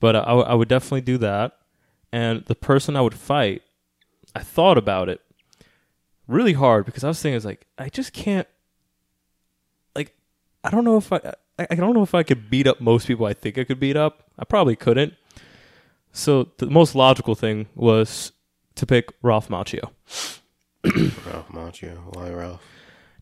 but 0.00 0.16
uh, 0.16 0.22
I, 0.26 0.30
w- 0.30 0.46
I 0.46 0.54
would 0.54 0.68
definitely 0.68 1.02
do 1.02 1.18
that. 1.18 1.57
And 2.12 2.44
the 2.46 2.54
person 2.54 2.96
I 2.96 3.00
would 3.02 3.14
fight, 3.14 3.62
I 4.34 4.40
thought 4.40 4.78
about 4.78 5.08
it 5.08 5.20
really 6.26 6.52
hard 6.54 6.84
because 6.86 7.04
I 7.04 7.08
was 7.08 7.20
thinking, 7.20 7.36
it's 7.36 7.44
like 7.44 7.66
I 7.78 7.88
just 7.88 8.12
can't. 8.12 8.46
Like, 9.94 10.14
I 10.64 10.70
don't 10.70 10.84
know 10.84 10.96
if 10.96 11.12
I, 11.12 11.34
I, 11.58 11.66
I 11.70 11.74
don't 11.74 11.94
know 11.94 12.02
if 12.02 12.14
I 12.14 12.22
could 12.22 12.48
beat 12.50 12.66
up 12.66 12.80
most 12.80 13.06
people 13.06 13.26
I 13.26 13.32
think 13.34 13.58
I 13.58 13.64
could 13.64 13.80
beat 13.80 13.96
up. 13.96 14.24
I 14.38 14.44
probably 14.44 14.76
couldn't. 14.76 15.14
So 16.12 16.48
the 16.58 16.66
most 16.66 16.94
logical 16.94 17.34
thing 17.34 17.66
was 17.74 18.32
to 18.76 18.86
pick 18.86 19.12
Ralph 19.22 19.48
Macchio, 19.48 19.90
Ralph 20.84 21.48
Macchio. 21.50 21.98
Why 22.16 22.30
Ralph? 22.30 22.62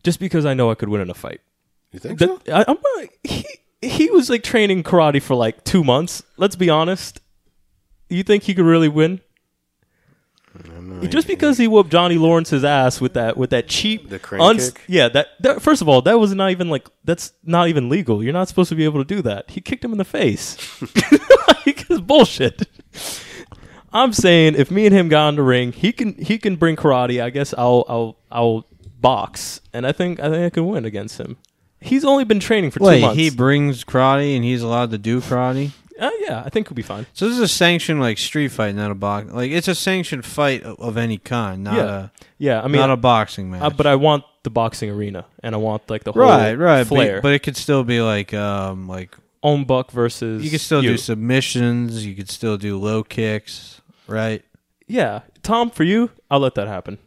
just 0.03 0.19
because 0.21 0.45
I 0.45 0.53
know 0.53 0.71
I 0.71 0.75
could 0.75 0.87
win 0.89 1.01
in 1.01 1.09
a 1.09 1.13
fight. 1.13 1.41
You 1.91 1.99
think 1.99 2.19
That- 2.19 2.29
so? 2.45 2.53
I, 2.55 2.63
I'm 2.67 2.77
not- 2.95 3.09
he 3.23 3.45
he 3.81 4.09
was 4.09 4.29
like 4.29 4.41
training 4.43 4.83
karate 4.83 5.21
for 5.21 5.35
like 5.35 5.63
two 5.63 5.83
months. 5.83 6.23
Let's 6.37 6.55
be 6.55 6.69
honest. 6.69 7.19
You 8.09 8.23
think 8.23 8.43
he 8.43 8.53
could 8.53 8.65
really 8.65 8.89
win? 8.89 9.21
I'm 10.75 11.01
not- 11.01 11.09
Just 11.11 11.27
because 11.27 11.57
he 11.57 11.67
whooped 11.67 11.91
Johnny 11.91 12.17
Lawrence's 12.17 12.63
ass 12.63 12.99
with 12.99 13.13
that 13.13 13.37
with 13.37 13.51
that 13.51 13.67
cheap 13.67 14.09
The 14.09 14.17
crane 14.17 14.57
kick? 14.57 14.81
yeah 14.87 15.07
that, 15.09 15.27
that 15.41 15.61
first 15.61 15.81
of 15.83 15.87
all 15.89 16.01
that 16.01 16.19
was 16.19 16.33
not 16.33 16.49
even 16.51 16.69
like 16.69 16.87
that's 17.03 17.33
not 17.43 17.67
even 17.67 17.89
legal. 17.89 18.23
You're 18.23 18.33
not 18.33 18.47
supposed 18.47 18.69
to 18.69 18.75
be 18.75 18.83
able 18.85 19.03
to 19.03 19.15
do 19.15 19.21
that. 19.23 19.51
He 19.51 19.61
kicked 19.61 19.83
him 19.85 19.91
in 19.91 19.97
the 19.99 20.05
face. 20.05 20.57
like, 20.81 21.85
it's 21.89 22.01
bullshit. 22.01 22.63
I'm 23.93 24.13
saying 24.13 24.55
if 24.55 24.71
me 24.71 24.85
and 24.87 24.95
him 24.95 25.09
got 25.09 25.29
in 25.29 25.35
the 25.35 25.43
ring, 25.43 25.71
he 25.73 25.91
can 25.91 26.15
he 26.15 26.37
can 26.39 26.55
bring 26.55 26.75
karate. 26.75 27.21
I 27.21 27.29
guess 27.29 27.53
I'll 27.57 27.85
I'll 27.87 28.17
I'll 28.31 28.67
box, 28.99 29.61
and 29.73 29.85
I 29.85 29.91
think 29.91 30.19
I 30.19 30.29
think 30.29 30.43
I 30.45 30.49
can 30.49 30.65
win 30.67 30.85
against 30.85 31.19
him. 31.19 31.37
He's 31.79 32.03
only 32.03 32.23
been 32.23 32.39
training 32.39 32.71
for 32.71 32.79
two 32.79 32.85
Wait, 32.85 33.01
months. 33.01 33.17
he 33.17 33.29
brings 33.29 33.83
karate 33.83 34.35
and 34.35 34.43
he's 34.43 34.63
allowed 34.63 34.89
to 34.91 34.97
do 34.97 35.21
karate. 35.21 35.71
Uh, 35.99 36.11
yeah, 36.19 36.43
I 36.45 36.49
think 36.49 36.67
he'll 36.67 36.75
be 36.75 36.81
fine. 36.81 37.05
So 37.13 37.27
this 37.27 37.35
is 37.35 37.41
a 37.41 37.47
sanctioned 37.47 37.99
like 37.99 38.17
street 38.17 38.49
fight, 38.49 38.75
not 38.75 38.91
a 38.91 38.95
box. 38.95 39.31
Like 39.31 39.51
it's 39.51 39.67
a 39.67 39.75
sanctioned 39.75 40.25
fight 40.25 40.63
of, 40.63 40.79
of 40.79 40.97
any 40.97 41.17
kind, 41.17 41.63
not 41.63 41.75
Yeah. 41.75 42.07
Yeah, 42.39 42.61
I 42.61 42.67
mean, 42.67 42.79
not 42.79 42.91
a 42.91 42.97
boxing 42.97 43.49
match. 43.49 43.63
uh, 43.63 43.69
but 43.71 43.87
I 43.87 43.95
want 43.95 44.23
the 44.43 44.51
boxing 44.51 44.91
arena, 44.91 45.25
and 45.41 45.55
I 45.55 45.57
want 45.57 45.89
like 45.89 46.03
the 46.03 46.11
whole 46.11 46.21
right, 46.21 46.53
right. 46.53 46.85
flair. 46.85 47.15
But, 47.15 47.23
but 47.23 47.33
it 47.33 47.39
could 47.39 47.57
still 47.57 47.83
be 47.83 47.99
like 48.01 48.33
um 48.33 48.87
like 48.87 49.17
Ong-Bak 49.41 49.91
versus 49.91 50.43
you 50.43 50.51
could 50.51 50.61
still 50.61 50.83
you. 50.83 50.91
do 50.91 50.97
submissions. 50.97 52.05
You 52.05 52.15
could 52.15 52.29
still 52.29 52.57
do 52.57 52.77
low 52.77 53.03
kicks. 53.03 53.81
Right. 54.07 54.43
Yeah, 54.87 55.21
Tom, 55.43 55.69
for 55.69 55.83
you, 55.83 56.11
I'll 56.29 56.39
let 56.39 56.55
that 56.55 56.67
happen 56.67 56.97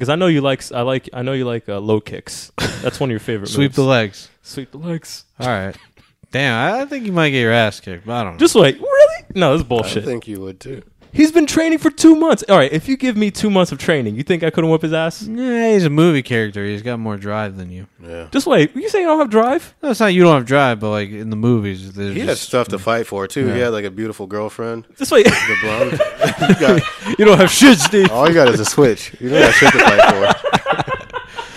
because 0.00 0.08
I 0.08 0.16
know 0.16 0.28
you 0.28 0.40
like 0.40 0.70
I 0.72 0.82
like 0.82 1.08
I 1.12 1.22
know 1.22 1.32
you 1.32 1.44
like 1.44 1.68
uh, 1.68 1.78
low 1.78 2.00
kicks. 2.00 2.50
That's 2.82 2.98
one 2.98 3.10
of 3.10 3.12
your 3.12 3.20
favorite. 3.20 3.48
Sweep 3.50 3.70
moves. 3.70 3.76
the 3.76 3.84
legs. 3.84 4.30
Sweep 4.42 4.70
the 4.70 4.78
legs. 4.78 5.24
All 5.38 5.48
right. 5.48 5.76
Damn, 6.32 6.54
I 6.74 6.82
I 6.82 6.84
think 6.86 7.04
you 7.06 7.12
might 7.12 7.30
get 7.30 7.40
your 7.40 7.52
ass 7.52 7.80
kicked, 7.80 8.06
but 8.06 8.14
I 8.14 8.22
don't 8.24 8.34
know. 8.34 8.38
Just 8.38 8.54
wait. 8.54 8.80
Really? 8.80 9.24
No, 9.34 9.56
this 9.58 9.96
is 9.96 9.96
I 9.96 10.00
think 10.06 10.28
you 10.28 10.40
would 10.40 10.60
too. 10.60 10.82
He's 11.12 11.32
been 11.32 11.46
training 11.46 11.78
for 11.78 11.90
two 11.90 12.14
months. 12.14 12.44
All 12.48 12.56
right, 12.56 12.70
if 12.72 12.86
you 12.88 12.96
give 12.96 13.16
me 13.16 13.32
two 13.32 13.50
months 13.50 13.72
of 13.72 13.78
training, 13.78 14.14
you 14.14 14.22
think 14.22 14.44
I 14.44 14.50
couldn't 14.50 14.70
whip 14.70 14.82
his 14.82 14.92
ass? 14.92 15.22
Yeah, 15.22 15.72
he's 15.72 15.84
a 15.84 15.90
movie 15.90 16.22
character. 16.22 16.64
He's 16.64 16.82
got 16.82 17.00
more 17.00 17.16
drive 17.16 17.56
than 17.56 17.68
you. 17.72 17.88
Yeah. 18.00 18.28
Just 18.30 18.46
wait. 18.46 18.76
You 18.76 18.88
saying 18.88 19.06
I 19.06 19.08
don't 19.08 19.18
have 19.18 19.28
drive? 19.28 19.74
No, 19.82 19.90
it's 19.90 19.98
not 19.98 20.14
you 20.14 20.22
don't 20.22 20.36
have 20.36 20.46
drive, 20.46 20.78
but 20.78 20.90
like 20.90 21.10
in 21.10 21.30
the 21.30 21.36
movies, 21.36 21.94
there's 21.94 22.14
He 22.14 22.20
had 22.20 22.28
just, 22.28 22.42
stuff 22.44 22.68
to 22.68 22.78
fight 22.78 23.08
for 23.08 23.26
too. 23.26 23.46
He 23.48 23.58
Yeah. 23.58 23.64
had 23.64 23.68
like 23.72 23.84
a 23.86 23.90
beautiful 23.90 24.28
girlfriend, 24.28 24.86
Just 24.96 25.10
wait. 25.10 25.24
the 25.26 25.56
blonde. 25.62 25.92
you, 26.48 26.54
got, 26.60 26.82
you 27.18 27.24
don't 27.24 27.38
have 27.38 27.50
shit, 27.50 27.80
Steve. 27.80 28.08
all 28.12 28.28
you 28.28 28.34
got 28.34 28.46
is 28.48 28.60
a 28.60 28.64
switch. 28.64 29.12
You 29.18 29.30
don't 29.30 29.42
have 29.42 29.54
shit 29.54 29.72
to 29.72 29.78
fight 29.80 30.36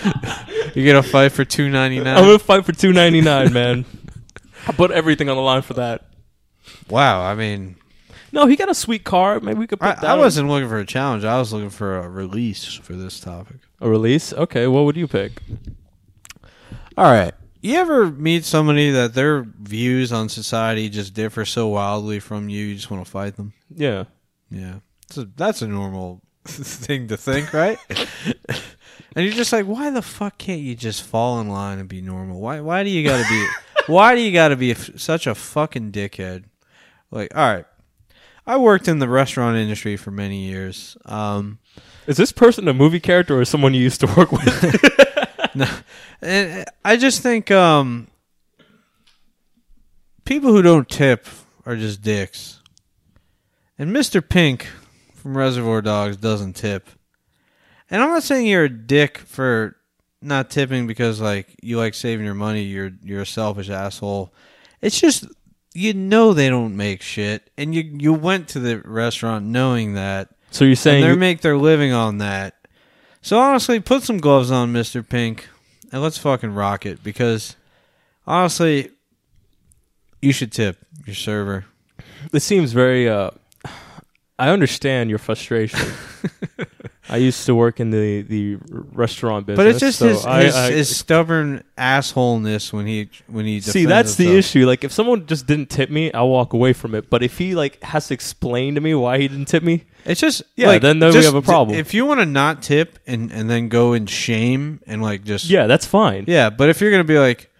for. 0.02 0.70
you're 0.74 0.92
gonna 0.92 1.02
fight 1.06 1.30
for 1.30 1.44
two 1.44 1.68
ninety 1.70 1.98
I'm 1.98 2.04
nine. 2.04 2.24
gonna 2.24 2.38
fight 2.40 2.64
for 2.64 2.72
two 2.72 2.92
ninety 2.92 3.20
nine, 3.20 3.52
man. 3.52 3.84
I 4.66 4.72
put 4.72 4.90
everything 4.90 5.28
on 5.28 5.36
the 5.36 5.42
line 5.42 5.62
for 5.62 5.74
that. 5.74 6.06
Wow, 6.88 7.22
I 7.22 7.34
mean, 7.34 7.76
No, 8.32 8.46
he 8.46 8.56
got 8.56 8.68
a 8.70 8.74
sweet 8.74 9.04
car. 9.04 9.38
Maybe 9.40 9.58
we 9.58 9.66
could 9.66 9.80
put 9.80 9.88
I, 9.88 9.94
that. 9.96 10.04
I 10.04 10.12
on- 10.12 10.18
wasn't 10.20 10.48
looking 10.48 10.68
for 10.68 10.78
a 10.78 10.86
challenge. 10.86 11.24
I 11.24 11.38
was 11.38 11.52
looking 11.52 11.70
for 11.70 11.98
a 11.98 12.08
release 12.08 12.64
for 12.74 12.94
this 12.94 13.20
topic. 13.20 13.56
a 13.80 13.88
release. 13.88 14.32
Okay, 14.32 14.66
what 14.66 14.84
would 14.84 14.96
you 14.96 15.06
pick? 15.06 15.40
All 16.96 17.04
right. 17.12 17.34
You 17.60 17.76
ever 17.76 18.10
meet 18.10 18.44
somebody 18.44 18.90
that 18.90 19.14
their 19.14 19.42
views 19.42 20.12
on 20.12 20.28
society 20.28 20.88
just 20.90 21.14
differ 21.14 21.44
so 21.44 21.68
wildly 21.68 22.20
from 22.20 22.48
you, 22.48 22.66
you 22.66 22.74
just 22.74 22.90
want 22.90 23.04
to 23.04 23.10
fight 23.10 23.36
them? 23.36 23.52
Yeah. 23.74 24.04
Yeah. 24.50 24.76
That's 25.08 25.16
a, 25.18 25.24
that's 25.36 25.62
a 25.62 25.68
normal 25.68 26.20
thing 26.44 27.08
to 27.08 27.16
think, 27.16 27.52
right? 27.54 27.78
and 27.88 29.24
you're 29.24 29.32
just 29.32 29.52
like, 29.52 29.64
why 29.66 29.90
the 29.90 30.02
fuck 30.02 30.36
can't 30.38 30.60
you 30.60 30.74
just 30.74 31.02
fall 31.02 31.40
in 31.40 31.48
line 31.48 31.78
and 31.78 31.88
be 31.88 32.00
normal? 32.02 32.38
Why 32.40 32.60
why 32.60 32.84
do 32.84 32.90
you 32.90 33.06
got 33.06 33.22
to 33.22 33.28
be 33.28 33.46
why 33.86 34.14
do 34.14 34.20
you 34.20 34.32
got 34.32 34.48
to 34.48 34.56
be 34.56 34.74
such 34.74 35.26
a 35.26 35.34
fucking 35.34 35.92
dickhead? 35.92 36.44
Like, 37.10 37.34
all 37.36 37.54
right. 37.54 37.66
I 38.46 38.58
worked 38.58 38.88
in 38.88 38.98
the 38.98 39.08
restaurant 39.08 39.56
industry 39.56 39.96
for 39.96 40.10
many 40.10 40.44
years. 40.46 40.96
Um 41.06 41.58
Is 42.06 42.16
this 42.16 42.32
person 42.32 42.68
a 42.68 42.74
movie 42.74 43.00
character 43.00 43.38
or 43.38 43.44
someone 43.44 43.74
you 43.74 43.80
used 43.80 44.00
to 44.00 44.06
work 44.06 44.32
with? 44.32 44.90
no, 45.54 45.68
and 46.20 46.64
I 46.84 46.96
just 46.96 47.22
think 47.22 47.50
um, 47.50 48.08
people 50.24 50.50
who 50.50 50.62
don't 50.62 50.88
tip 50.88 51.26
are 51.64 51.76
just 51.76 52.02
dicks. 52.02 52.60
And 53.78 53.94
Mr. 53.94 54.26
Pink 54.26 54.66
from 55.14 55.36
Reservoir 55.36 55.80
Dogs 55.80 56.16
doesn't 56.16 56.54
tip. 56.54 56.88
And 57.88 58.02
I'm 58.02 58.10
not 58.10 58.22
saying 58.22 58.46
you're 58.46 58.64
a 58.64 58.68
dick 58.68 59.18
for 59.18 59.76
not 60.24 60.50
tipping 60.50 60.86
because 60.86 61.20
like 61.20 61.54
you 61.62 61.76
like 61.78 61.94
saving 61.94 62.24
your 62.24 62.34
money. 62.34 62.62
You're 62.62 62.92
you're 63.02 63.22
a 63.22 63.26
selfish 63.26 63.70
asshole. 63.70 64.32
It's 64.80 65.00
just 65.00 65.26
you 65.74 65.94
know 65.94 66.32
they 66.32 66.48
don't 66.48 66.76
make 66.76 67.02
shit, 67.02 67.50
and 67.56 67.74
you 67.74 67.82
you 67.82 68.12
went 68.12 68.48
to 68.48 68.60
the 68.60 68.78
restaurant 68.78 69.44
knowing 69.46 69.94
that 69.94 70.30
so 70.50 70.64
you're 70.64 70.76
saying 70.76 71.04
they 71.04 71.14
make 71.16 71.40
their 71.40 71.56
living 71.56 71.92
on 71.92 72.18
that. 72.18 72.54
So 73.22 73.38
honestly, 73.38 73.80
put 73.80 74.02
some 74.02 74.18
gloves 74.18 74.50
on, 74.50 74.72
Mister 74.72 75.02
Pink, 75.02 75.48
and 75.92 76.02
let's 76.02 76.18
fucking 76.18 76.54
rock 76.54 76.86
it. 76.86 77.02
Because 77.02 77.56
honestly, 78.26 78.90
you 80.20 80.32
should 80.32 80.52
tip 80.52 80.78
your 81.06 81.14
server. 81.14 81.64
this 82.30 82.44
seems 82.44 82.72
very 82.72 83.08
uh 83.08 83.30
I 84.38 84.48
understand 84.50 85.10
your 85.10 85.18
frustration. 85.18 85.80
I 87.08 87.18
used 87.18 87.44
to 87.46 87.54
work 87.54 87.80
in 87.80 87.90
the 87.90 88.22
the 88.22 88.56
restaurant 88.92 89.46
business. 89.46 89.58
But 89.64 89.66
it's 89.70 89.80
just 89.80 89.98
so 89.98 90.08
his, 90.08 90.24
I- 90.26 90.42
his, 90.44 90.54
I- 90.56 90.70
his 90.72 90.96
stubborn 90.96 91.62
assholeness 91.76 92.72
when 92.72 92.86
he 92.86 93.10
when 93.26 93.44
he 93.44 93.60
See, 93.60 93.84
that's 93.84 94.14
the 94.16 94.36
issue. 94.36 94.66
Like 94.66 94.84
if 94.84 94.92
someone 94.92 95.26
just 95.26 95.46
didn't 95.46 95.70
tip 95.70 95.90
me, 95.90 96.12
I'll 96.12 96.28
walk 96.28 96.52
away 96.52 96.72
from 96.72 96.94
it. 96.94 97.10
But 97.10 97.22
if 97.22 97.38
he 97.38 97.54
like 97.54 97.82
has 97.82 98.08
to 98.08 98.14
explain 98.14 98.74
to 98.76 98.80
me 98.80 98.94
why 98.94 99.18
he 99.18 99.28
didn't 99.28 99.46
tip 99.48 99.62
me, 99.62 99.84
It's 100.04 100.20
just 100.20 100.42
Yeah, 100.56 100.68
like, 100.68 100.82
then- 100.82 100.98
then 100.98 101.12
we 101.12 101.24
have 101.24 101.34
a 101.34 101.42
problem. 101.42 101.78
If 101.78 101.92
you 101.94 102.06
want 102.06 102.20
to 102.20 102.26
not 102.26 102.62
tip 102.62 102.98
and 103.06 103.30
and 103.32 103.48
then 103.50 103.68
go 103.68 103.92
in 103.92 104.06
shame 104.06 104.80
and 104.86 105.02
like 105.02 105.24
just 105.24 105.48
yeah, 105.50 105.66
that's 105.66 105.86
fine. 105.86 106.24
yeah. 106.26 106.50
But 106.50 106.68
if 106.70 106.80
you're 106.80 106.90
gonna 106.90 107.04
be 107.04 107.18
like, 107.18 107.50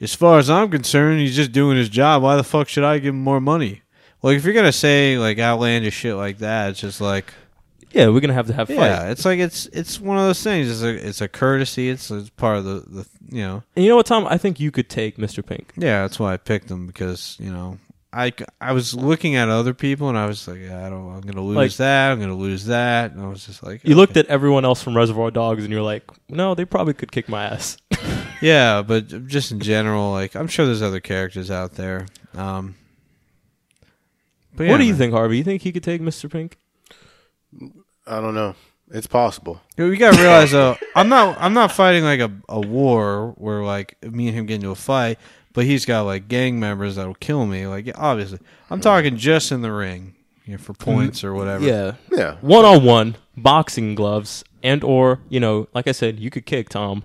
as 0.00 0.14
far 0.14 0.38
as 0.38 0.48
I'm 0.50 0.70
concerned, 0.70 1.20
he's 1.20 1.36
just 1.36 1.52
doing 1.52 1.76
his 1.76 1.88
job. 1.88 2.22
Why 2.22 2.36
the 2.36 2.44
fuck 2.44 2.68
should 2.68 2.84
I 2.84 2.98
give 2.98 3.14
him 3.14 3.22
more 3.22 3.40
money? 3.40 3.82
Like 4.22 4.36
if 4.36 4.44
you're 4.44 4.54
gonna 4.54 4.72
say 4.72 5.16
like 5.16 5.38
outlandish 5.38 5.94
shit 5.94 6.14
like 6.16 6.38
that, 6.38 6.70
it's 6.70 6.80
just 6.80 7.00
like 7.00 7.32
Yeah, 7.92 8.08
we're 8.08 8.20
gonna 8.20 8.34
have 8.34 8.46
to 8.46 8.52
have 8.52 8.68
fun. 8.68 8.76
Yeah, 8.76 9.10
it's 9.10 9.24
like 9.24 9.38
it's 9.40 9.66
it's 9.66 10.00
one 10.00 10.16
of 10.16 10.24
those 10.24 10.42
things. 10.42 10.70
It's 10.70 10.82
a 10.82 11.08
it's 11.08 11.20
a 11.20 11.28
courtesy. 11.28 11.88
It's, 11.90 12.10
it's 12.10 12.30
part 12.30 12.58
of 12.58 12.64
the 12.64 12.84
the 12.88 13.06
you 13.30 13.42
know. 13.42 13.62
And 13.74 13.84
you 13.84 13.88
know 13.90 13.96
what, 13.96 14.06
Tom? 14.06 14.26
I 14.26 14.38
think 14.38 14.60
you 14.60 14.70
could 14.70 14.88
take 14.88 15.16
Mr. 15.16 15.44
Pink. 15.44 15.72
Yeah, 15.76 16.02
that's 16.02 16.18
why 16.18 16.32
I 16.32 16.36
picked 16.36 16.70
him 16.70 16.86
because 16.86 17.36
you 17.40 17.50
know 17.52 17.78
I, 18.12 18.32
I 18.60 18.72
was 18.72 18.94
looking 18.94 19.36
at 19.36 19.48
other 19.48 19.72
people 19.74 20.08
and 20.08 20.18
I 20.18 20.26
was 20.26 20.46
like 20.48 20.58
I 20.62 20.88
don't 20.88 21.12
I'm 21.14 21.20
gonna 21.20 21.42
lose 21.44 21.56
Like- 21.56 21.74
that 21.74 22.12
I'm 22.12 22.20
gonna 22.20 22.36
lose 22.36 22.66
that 22.66 23.12
and 23.12 23.20
I 23.22 23.28
was 23.28 23.46
just 23.46 23.62
like 23.62 23.82
You 23.84 23.94
looked 23.94 24.16
at 24.16 24.26
everyone 24.26 24.64
else 24.64 24.82
from 24.82 24.96
Reservoir 24.96 25.30
Dogs, 25.30 25.62
and 25.64 25.72
you're 25.72 25.82
like, 25.82 26.02
no, 26.28 26.54
they 26.56 26.64
probably 26.64 26.94
could 26.94 27.12
kick 27.12 27.28
my 27.28 27.44
ass. 27.44 27.76
yeah 28.40 28.82
but 28.82 29.26
just 29.28 29.52
in 29.52 29.60
general 29.60 30.10
like 30.12 30.34
I'm 30.34 30.48
sure 30.48 30.64
there's 30.66 30.82
other 30.82 30.98
characters 31.00 31.50
out 31.50 31.72
there 31.72 32.06
um 32.34 32.74
but 34.56 34.64
yeah, 34.64 34.70
what 34.72 34.78
do 34.78 34.84
you 34.84 34.92
man. 34.92 34.98
think, 34.98 35.12
Harvey? 35.12 35.38
You 35.38 35.44
think 35.44 35.62
he 35.62 35.70
could 35.72 35.84
take 35.84 36.02
Mr. 36.02 36.30
Pink? 36.30 36.58
I 38.10 38.20
don't 38.20 38.34
know. 38.34 38.54
It's 38.92 39.06
possible. 39.06 39.60
Yeah, 39.78 39.86
We 39.86 39.96
gotta 39.96 40.18
realize 40.20 40.50
though, 40.50 40.76
I'm 40.96 41.08
not 41.08 41.36
I'm 41.40 41.54
not 41.54 41.70
fighting 41.70 42.02
like 42.02 42.18
a, 42.20 42.30
a 42.48 42.60
war 42.60 43.34
where 43.38 43.62
like 43.62 43.96
me 44.04 44.26
and 44.28 44.36
him 44.36 44.46
get 44.46 44.56
into 44.56 44.70
a 44.70 44.74
fight, 44.74 45.18
but 45.52 45.64
he's 45.64 45.84
got 45.86 46.02
like 46.02 46.26
gang 46.26 46.58
members 46.58 46.96
that'll 46.96 47.14
kill 47.14 47.46
me. 47.46 47.66
Like 47.68 47.88
obviously, 47.96 48.40
I'm 48.68 48.80
talking 48.80 49.16
just 49.16 49.52
in 49.52 49.62
the 49.62 49.70
ring, 49.72 50.16
you 50.44 50.52
know, 50.54 50.58
for 50.58 50.72
points 50.74 51.22
or 51.22 51.34
whatever. 51.34 51.64
Yeah, 51.64 51.94
Yeah. 52.10 52.36
one 52.40 52.64
on 52.64 52.82
one, 52.84 53.16
boxing 53.36 53.94
gloves, 53.94 54.42
and 54.62 54.82
or 54.82 55.20
you 55.28 55.38
know, 55.38 55.68
like 55.72 55.86
I 55.86 55.92
said, 55.92 56.18
you 56.18 56.30
could 56.30 56.44
kick 56.44 56.68
Tom. 56.68 57.04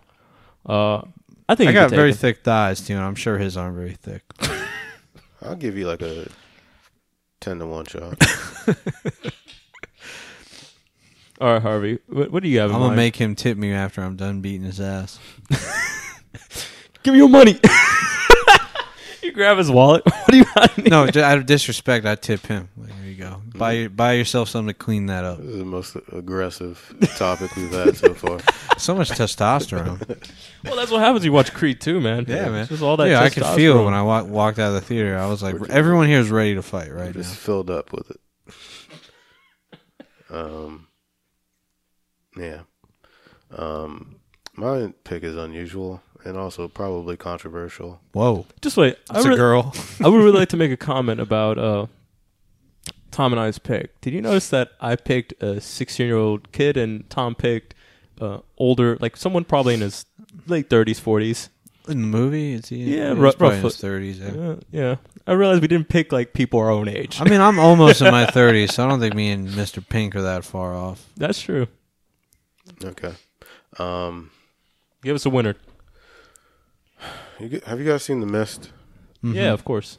Uh, 0.65 1.03
I 1.48 1.53
think 1.53 1.68
I 1.68 1.72
you 1.72 1.73
got 1.73 1.84
could 1.84 1.90
take 1.91 1.98
very 1.98 2.10
him. 2.11 2.18
thick 2.18 2.44
thighs 2.44 2.82
too, 2.82 2.95
and 2.95 3.03
I'm 3.03 3.14
sure 3.14 3.38
his 3.38 3.56
aren't 3.57 3.76
very 3.76 3.94
thick. 3.94 4.23
I'll 5.44 5.56
give 5.56 5.77
you 5.77 5.86
like 5.86 6.02
a 6.02 6.27
ten 7.41 7.60
to 7.60 7.68
one 7.68 7.86
shot. 7.86 8.19
All 11.41 11.52
right, 11.53 11.62
Harvey, 11.62 11.99
what, 12.07 12.32
what 12.32 12.44
do 12.44 12.49
you 12.49 12.60
have? 12.60 12.70
I'm 12.72 12.76
gonna 12.78 12.86
mind? 12.88 12.95
make 12.98 13.16
him 13.18 13.36
tip 13.36 13.57
me 13.57 13.74
after 13.74 14.02
I'm 14.02 14.16
done 14.16 14.41
beating 14.41 14.64
his 14.64 14.80
ass. 14.80 15.20
Give 17.03 17.14
me 17.14 17.20
your 17.20 17.30
money. 17.30 17.60
you 19.22 19.32
grab 19.34 19.57
his 19.57 19.70
wallet. 19.70 20.03
what 20.06 20.28
do 20.30 20.38
you 20.38 20.45
got? 20.56 20.78
in 20.78 20.86
No, 20.86 21.06
here? 21.06 21.24
out 21.24 21.38
of 21.38 21.45
disrespect, 21.45 22.06
I 22.06 22.16
tip 22.16 22.45
him. 22.48 22.70
Like, 22.78 22.90
there 22.95 23.06
you 23.06 23.16
go. 23.16 23.41
Buy 23.53 23.72
your- 23.74 23.90
buy 23.90 24.14
yourself 24.14 24.48
something 24.49 24.74
to 24.74 24.74
clean 24.74 25.07
that 25.07 25.26
up. 25.26 25.38
This 25.40 25.48
is 25.48 25.57
the 25.60 25.66
most 25.66 25.98
aggressive 26.14 26.95
topic 27.18 27.53
we've 27.56 27.70
had 27.72 27.98
so 27.98 28.14
far. 28.14 28.40
So 28.78 28.95
much 28.95 29.10
testosterone. 29.10 29.99
well, 30.64 30.76
that's 30.78 30.90
what 30.90 30.99
happens. 31.02 31.20
when 31.20 31.24
You 31.26 31.32
watch 31.34 31.53
Creed 31.53 31.82
too, 31.82 31.99
man. 31.99 32.26
Yeah, 32.28 32.45
man. 32.49 32.62
It's 32.62 32.70
just 32.70 32.82
all 32.82 32.95
that. 32.98 33.07
yeah, 33.10 33.22
I 33.22 33.30
could 33.30 33.45
feel 33.48 33.82
it 33.82 33.86
when 33.86 33.94
I 33.94 34.02
walk, 34.03 34.28
walked 34.28 34.57
out 34.57 34.70
of 34.70 34.74
the 34.76 34.82
theater. 34.82 35.18
I 35.18 35.28
was 35.28 35.44
like, 35.44 35.56
everyone 35.70 36.07
here 36.07 36.20
is 36.20 36.30
ready 36.32 36.56
to 36.56 36.62
fight 36.62 36.88
I'm 36.88 36.95
right 36.95 37.06
now. 37.07 37.12
just 37.22 37.36
filled 37.36 37.70
up 37.70 37.91
with 37.91 38.10
it. 38.12 38.20
Um. 40.30 40.88
Yeah. 42.38 42.62
Um. 43.56 44.18
My 44.57 44.94
pick 45.03 45.24
is 45.24 45.36
unusual 45.36 46.02
and 46.26 46.38
also 46.38 46.68
probably 46.68 47.16
controversial. 47.16 48.02
Whoa, 48.14 48.45
Just 48.62 48.78
wait. 48.78 48.98
I 49.10 49.18
it's 49.18 49.26
a 49.26 49.36
girl. 49.36 49.74
I 50.03 50.07
would 50.07 50.18
really 50.18 50.40
like 50.40 50.49
to 50.49 50.57
make 50.57 50.72
a 50.72 50.78
comment 50.78 51.22
about 51.22 51.57
uh, 51.57 51.86
Tom 53.12 53.32
and 53.32 53.40
I's 53.40 53.60
pick. 53.60 53.99
Did 54.02 54.14
you 54.14 54.22
notice 54.22 54.49
that 54.49 54.72
I 54.82 54.95
picked 54.95 55.41
a 55.41 55.62
16 55.62 56.06
year 56.06 56.18
old 56.18 56.52
kid 56.52 56.78
and 56.78 57.10
Tom 57.10 57.36
picked 57.36 57.76
uh, 58.20 58.40
older, 58.57 58.98
like 58.99 59.16
someone 59.16 59.44
probably 59.45 59.76
in 59.76 59.82
his 59.82 60.06
late 60.48 60.70
30s, 60.70 60.99
40s? 61.02 61.49
In 61.88 62.02
the 62.02 62.07
movie, 62.07 62.53
is 62.53 62.70
he? 62.70 62.98
Yeah, 62.98 63.10
he's 63.10 63.18
ru- 63.18 63.32
probably 63.34 63.48
roughly. 63.57 63.62
his 63.62 63.78
thirties. 63.78 64.20
Yeah. 64.20 64.32
Yeah, 64.34 64.56
yeah. 64.72 64.95
I 65.28 65.34
realized 65.34 65.62
we 65.62 65.68
didn't 65.68 65.88
pick 65.88 66.12
like 66.12 66.34
people 66.34 66.60
our 66.60 66.72
own 66.72 66.88
age. 66.88 67.22
I 67.22 67.26
mean, 67.26 67.41
I'm 67.41 67.60
almost 67.60 68.02
in 68.02 68.10
my 68.10 68.26
thirties, 68.32 68.74
so 68.74 68.86
I 68.86 68.90
don't 68.90 68.99
think 68.99 69.14
me 69.14 69.30
and 69.30 69.48
Mr. 69.49 69.88
Pink 69.88 70.16
are 70.16 70.24
that 70.24 70.44
far 70.44 70.74
off. 70.74 71.07
That's 71.16 71.40
true. 71.40 71.68
Okay. 72.83 73.13
Um. 73.77 74.31
Give 75.03 75.15
us 75.15 75.25
a 75.25 75.29
winner. 75.29 75.55
You, 77.39 77.49
g- 77.49 77.61
have 77.65 77.79
you 77.79 77.85
guys 77.85 78.03
seen 78.03 78.19
The 78.21 78.25
Mist? 78.25 78.71
Yeah, 79.21 79.53
of 79.53 79.65
course. 79.65 79.97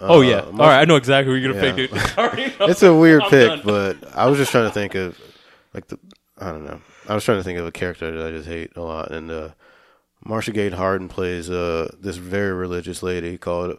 oh 0.00 0.20
yeah. 0.20 0.36
Uh, 0.38 0.44
All 0.50 0.56
right, 0.58 0.80
I 0.80 0.84
know 0.84 0.96
exactly 0.96 1.32
who 1.32 1.38
you're 1.40 1.52
gonna 1.52 1.64
Yeah. 1.66 1.74
pick, 1.74 1.90
dude. 1.90 1.98
I 1.98 2.14
already 2.22 2.46
know. 2.58 2.66
It's 2.66 2.82
a 2.82 2.94
weird 2.94 3.22
I'm 3.22 3.30
pick, 3.30 3.48
done. 3.48 3.60
but 3.64 4.14
I 4.14 4.26
was 4.26 4.36
just 4.38 4.50
trying 4.50 4.66
to 4.68 4.70
think 4.70 4.94
of 4.94 5.18
like 5.74 5.88
the 5.88 5.98
I 6.38 6.50
don't 6.52 6.64
know. 6.64 6.80
I 7.08 7.14
was 7.14 7.24
trying 7.24 7.38
to 7.38 7.44
think 7.44 7.58
of 7.58 7.66
a 7.66 7.72
character 7.72 8.10
that 8.12 8.26
I 8.26 8.30
just 8.36 8.46
hate 8.48 8.76
a 8.76 8.82
lot, 8.82 9.10
and 9.12 9.30
uh, 9.30 9.48
Marcia 10.24 10.52
Gay 10.52 10.68
Harden 10.70 11.08
plays 11.08 11.48
uh, 11.48 11.90
this 11.98 12.16
very 12.16 12.52
religious 12.52 13.02
lady 13.02 13.38
called 13.38 13.78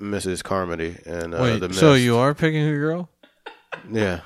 Mrs. 0.00 0.42
Carmody, 0.42 0.96
and 1.04 1.34
uh, 1.34 1.38
Wait, 1.42 1.58
the 1.60 1.72
so 1.74 1.92
Mist. 1.92 2.04
you 2.04 2.16
are 2.16 2.34
picking 2.34 2.66
a 2.66 2.72
girl? 2.74 3.10
yeah. 3.92 4.20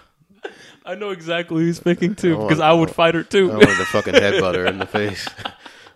I 0.85 0.95
know 0.95 1.11
exactly 1.11 1.61
who 1.61 1.67
he's 1.67 1.81
picking 1.81 2.15
too 2.15 2.37
because 2.37 2.59
want- 2.59 2.71
I 2.71 2.73
would 2.73 2.91
fight 2.91 3.15
her 3.15 3.23
too. 3.23 3.51
I 3.51 3.55
wanted 3.55 3.77
to 3.77 3.85
fucking 3.87 4.15
headbutt 4.15 4.55
her 4.55 4.67
in 4.67 4.79
the 4.79 4.87
face. 4.99 5.27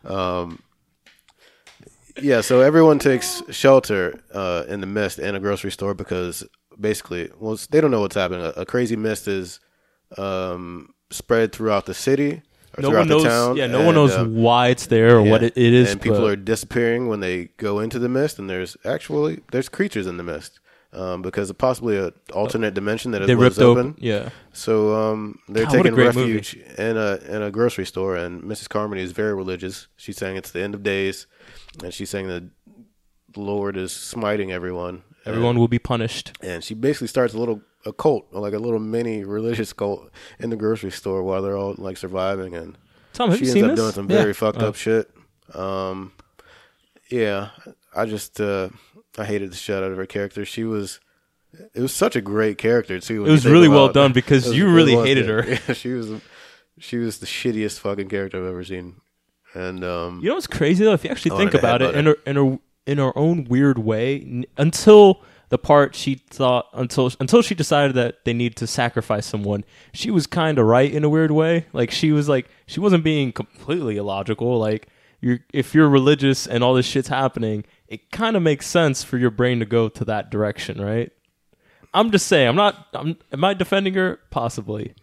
Um, 0.05 0.61
yeah, 2.21 2.41
so 2.41 2.61
everyone 2.61 2.99
takes 2.99 3.43
shelter 3.51 4.21
uh, 4.33 4.65
in 4.69 4.81
the 4.81 4.87
mist 4.87 5.19
in 5.19 5.35
a 5.35 5.41
grocery 5.41 5.71
store 5.71 5.95
because 5.95 6.45
basically, 6.79 7.31
well, 7.39 7.59
they 7.71 7.81
don't 7.81 7.91
know 7.91 8.01
what's 8.01 8.17
happening. 8.17 8.45
A, 8.45 8.61
a 8.61 8.67
crazy 8.67 8.97
mist 8.97 9.29
is 9.29 9.61
um, 10.17 10.95
spread 11.11 11.53
throughout 11.53 11.87
the 11.87 11.95
city, 11.95 12.43
or 12.77 12.83
no 12.83 12.89
throughout 12.91 13.01
one 13.01 13.09
knows. 13.09 13.23
the 13.23 13.29
town. 13.29 13.57
yeah, 13.57 13.67
no 13.67 13.79
and, 13.79 13.87
one 13.87 13.95
knows 13.95 14.13
uh, 14.13 14.25
why 14.25 14.69
it's 14.69 14.87
there 14.87 15.17
or 15.17 15.23
what 15.23 15.43
it, 15.43 15.53
it 15.57 15.73
is. 15.73 15.93
And 15.93 16.01
people 16.01 16.21
but- 16.21 16.31
are 16.33 16.37
disappearing 16.37 17.09
when 17.09 17.21
they 17.21 17.47
go 17.57 17.79
into 17.81 17.99
the 17.99 18.09
mist, 18.09 18.39
and 18.39 18.49
there's 18.49 18.77
actually 18.85 19.41
there's 19.53 19.69
creatures 19.69 20.07
in 20.07 20.17
the 20.17 20.25
mist. 20.25 20.61
Um, 20.91 21.21
because 21.21 21.51
of 21.51 21.59
possibly 21.59 21.99
a 21.99 22.13
alternate 22.33 22.73
dimension 22.73 23.11
that 23.11 23.27
they 23.27 23.35
was 23.35 23.59
ripped 23.59 23.59
open. 23.61 23.89
open. 23.91 23.99
Yeah. 23.99 24.31
So 24.55 24.95
um, 24.95 25.39
they're 25.47 25.65
God, 25.67 25.73
taking 25.73 25.95
refuge 25.95 26.55
in 26.79 26.97
a 26.97 27.17
in 27.29 27.43
a 27.43 27.51
grocery 27.51 27.85
store, 27.85 28.17
and 28.17 28.43
Mrs. 28.43 28.71
Carmody 28.71 29.03
is 29.03 29.13
very 29.13 29.35
religious. 29.35 29.89
She's 29.99 30.17
saying 30.17 30.37
it's 30.39 30.51
the 30.51 30.63
end 30.63 30.75
of 30.75 30.83
days, 30.83 31.27
and 31.85 31.93
she's 31.93 32.09
saying 32.09 32.29
that 32.29 32.49
the 33.35 33.41
Lord 33.41 33.77
is 33.77 33.93
smiting 33.93 34.51
everyone. 34.51 35.03
Everyone 35.27 35.59
will 35.59 35.69
be 35.69 35.79
punished. 35.79 36.33
and, 36.41 36.51
and 36.53 36.65
she 36.65 36.73
basically 36.73 37.09
starts 37.09 37.35
a 37.35 37.39
little 37.39 37.61
a 37.85 37.93
cult, 37.93 38.33
like 38.33 38.55
a 38.55 38.59
little 38.59 38.81
mini 38.81 39.25
religious 39.25 39.75
cult 39.75 40.11
in 40.39 40.49
the 40.49 40.57
grocery 40.57 40.91
store 40.91 41.23
while 41.23 41.43
they're 41.43 41.57
all 41.59 41.75
like 41.77 41.99
surviving, 41.99 42.55
and 42.55 42.79
Tom, 43.13 43.29
have 43.29 43.39
she 43.39 43.45
you 43.45 43.51
ends 43.51 43.55
seen 43.61 43.65
up 43.65 43.71
this? 43.73 43.81
doing 43.81 43.93
some 43.93 44.11
Yeah. 44.11 44.23
very 44.23 44.33
fucked 44.33 44.63
Oh. 44.63 44.69
up 44.69 44.75
shit. 44.75 45.11
Um, 45.55 46.13
yeah, 47.11 47.51
I 47.95 48.07
just 48.07 48.41
uh, 48.41 48.71
I 49.17 49.25
hated 49.25 49.53
the 49.53 49.57
shit 49.57 49.77
out 49.77 49.91
of 49.91 49.97
her 49.97 50.07
character. 50.07 50.45
She 50.45 50.65
was. 50.65 51.01
It 51.75 51.81
was 51.81 51.95
such 51.95 52.15
a 52.15 52.21
great 52.21 52.59
character 52.59 53.01
too. 53.01 53.25
It 53.25 53.31
was 53.31 53.47
really 53.47 53.69
well 53.69 53.89
done 53.91 54.13
because 54.13 54.47
was- 54.47 54.57
you 54.57 54.71
really 54.73 54.95
hated 54.97 55.27
her. 55.29 55.45
Yeah, 55.69 55.73
she 55.75 55.93
was, 55.95 56.11
she 56.79 56.99
was 56.99 57.19
the 57.19 57.27
shittiest 57.27 57.79
fucking 57.81 58.09
character 58.09 58.39
I've 58.39 58.49
ever 58.51 58.63
seen. 58.65 58.97
And 59.55 59.83
um, 59.83 60.21
You 60.23 60.29
know 60.29 60.35
what's 60.35 60.47
crazy 60.47 60.85
though? 60.85 60.93
If 60.93 61.05
you 61.05 61.11
actually 61.11 61.33
I 61.33 61.39
think 61.39 61.55
about 61.55 61.81
it, 61.81 61.95
in 61.95 62.05
her 62.07 62.17
in 62.27 62.37
her 62.37 62.59
in 62.87 62.99
her 62.99 63.17
own 63.19 63.45
weird 63.45 63.79
way, 63.79 64.21
n- 64.21 64.45
until 64.59 65.23
the 65.49 65.57
part 65.57 65.95
she 65.95 66.17
thought 66.29 66.67
until 66.75 67.11
until 67.19 67.41
she 67.41 67.55
decided 67.55 67.97
that 67.97 68.25
they 68.27 68.35
need 68.35 68.55
to 68.57 68.67
sacrifice 68.67 69.25
someone, 69.25 69.65
she 69.95 70.11
was 70.11 70.27
kind 70.27 70.59
of 70.59 70.67
right 70.67 70.93
in 70.93 71.03
a 71.03 71.09
weird 71.09 71.31
way. 71.31 71.65
Like 71.73 71.91
she 71.91 72.13
was 72.13 72.29
like 72.29 72.47
she 72.67 72.79
wasn't 72.79 73.03
being 73.05 73.33
completely 73.33 73.97
illogical. 73.97 74.59
Like 74.59 74.89
you, 75.21 75.41
if 75.53 75.75
you're 75.75 75.89
religious 75.89 76.47
and 76.47 76.63
all 76.63 76.75
this 76.75 76.87
shit's 76.87 77.09
happening, 77.09 77.65
it 77.89 78.11
kind 78.11 78.37
of 78.37 78.43
makes 78.43 78.67
sense 78.67 79.03
for 79.03 79.19
your 79.19 79.31
brain 79.31 79.59
to 79.61 79.67
go 79.67 79.89
to 79.89 80.05
that 80.05 80.31
direction, 80.31 80.81
right? 80.81 81.11
I'm 81.95 82.11
just 82.11 82.27
saying. 82.27 82.49
I'm 82.49 82.57
not. 82.57 82.87
I'm, 82.95 83.17
am 83.33 83.45
I 83.45 83.55
defending 83.55 83.95
her? 83.95 84.21
Possibly. 84.31 84.95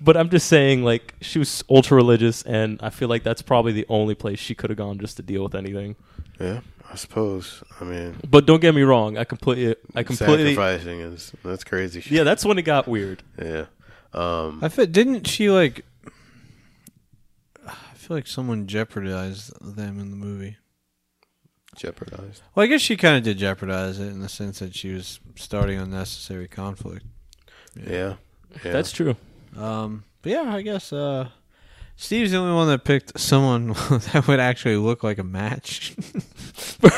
But 0.00 0.16
I'm 0.16 0.30
just 0.30 0.46
saying, 0.46 0.82
like, 0.82 1.14
she 1.20 1.38
was 1.38 1.62
ultra 1.68 1.96
religious, 1.96 2.42
and 2.42 2.80
I 2.82 2.88
feel 2.88 3.08
like 3.08 3.22
that's 3.22 3.42
probably 3.42 3.72
the 3.72 3.84
only 3.90 4.14
place 4.14 4.38
she 4.38 4.54
could 4.54 4.70
have 4.70 4.78
gone 4.78 4.98
just 4.98 5.16
to 5.18 5.22
deal 5.22 5.42
with 5.42 5.54
anything. 5.54 5.94
yeah, 6.40 6.60
I 6.90 6.94
suppose. 6.94 7.62
I 7.78 7.84
mean, 7.84 8.16
But 8.30 8.46
don't 8.46 8.60
get 8.60 8.74
me 8.74 8.80
wrong, 8.80 9.18
I 9.18 9.24
completely, 9.24 9.76
I 9.94 10.04
completely, 10.04 10.54
sacrificing 10.54 11.00
is 11.00 11.32
that's 11.44 11.64
crazy. 11.64 12.00
Shit. 12.00 12.12
yeah, 12.12 12.22
that's 12.22 12.46
when 12.46 12.56
it 12.56 12.62
got 12.62 12.88
weird. 12.88 13.22
yeah. 13.38 13.66
Um, 14.14 14.60
I 14.62 14.68
fit. 14.70 14.90
Didn't 14.90 15.26
she 15.26 15.50
like? 15.50 15.84
I 18.08 18.10
feel 18.10 18.16
like 18.16 18.26
someone 18.26 18.66
jeopardized 18.66 19.52
them 19.60 20.00
in 20.00 20.10
the 20.10 20.16
movie. 20.16 20.56
jeopardized. 21.76 22.40
Well, 22.54 22.64
I 22.64 22.66
guess 22.66 22.80
she 22.80 22.96
kind 22.96 23.18
of 23.18 23.22
did 23.22 23.36
jeopardize 23.36 24.00
it 24.00 24.06
in 24.06 24.22
the 24.22 24.30
sense 24.30 24.60
that 24.60 24.74
she 24.74 24.94
was 24.94 25.20
starting 25.36 25.78
unnecessary 25.78 26.48
conflict. 26.48 27.04
Yeah. 27.76 28.14
yeah. 28.64 28.72
That's 28.72 28.92
true. 28.92 29.14
Um, 29.58 30.04
but 30.22 30.32
yeah, 30.32 30.54
I 30.54 30.62
guess 30.62 30.90
uh, 30.90 31.28
Steve's 31.96 32.30
the 32.30 32.38
only 32.38 32.54
one 32.54 32.68
that 32.68 32.82
picked 32.84 33.20
someone 33.20 33.66
that 34.12 34.24
would 34.26 34.40
actually 34.40 34.76
look 34.76 35.04
like 35.04 35.18
a 35.18 35.22
match. 35.22 35.94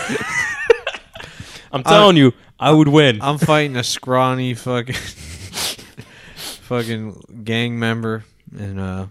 I'm 1.73 1.83
telling 1.83 2.17
you, 2.19 2.35
I 2.61 2.71
would 2.71 2.87
win. 2.87 3.21
I'm 3.21 3.39
fighting 3.39 3.77
a 3.77 3.83
scrawny 3.83 4.55
fucking 4.55 4.95
fucking 6.69 7.43
gang 7.43 7.81
member, 7.81 8.23
and 8.57 8.79
uh, 8.79 9.07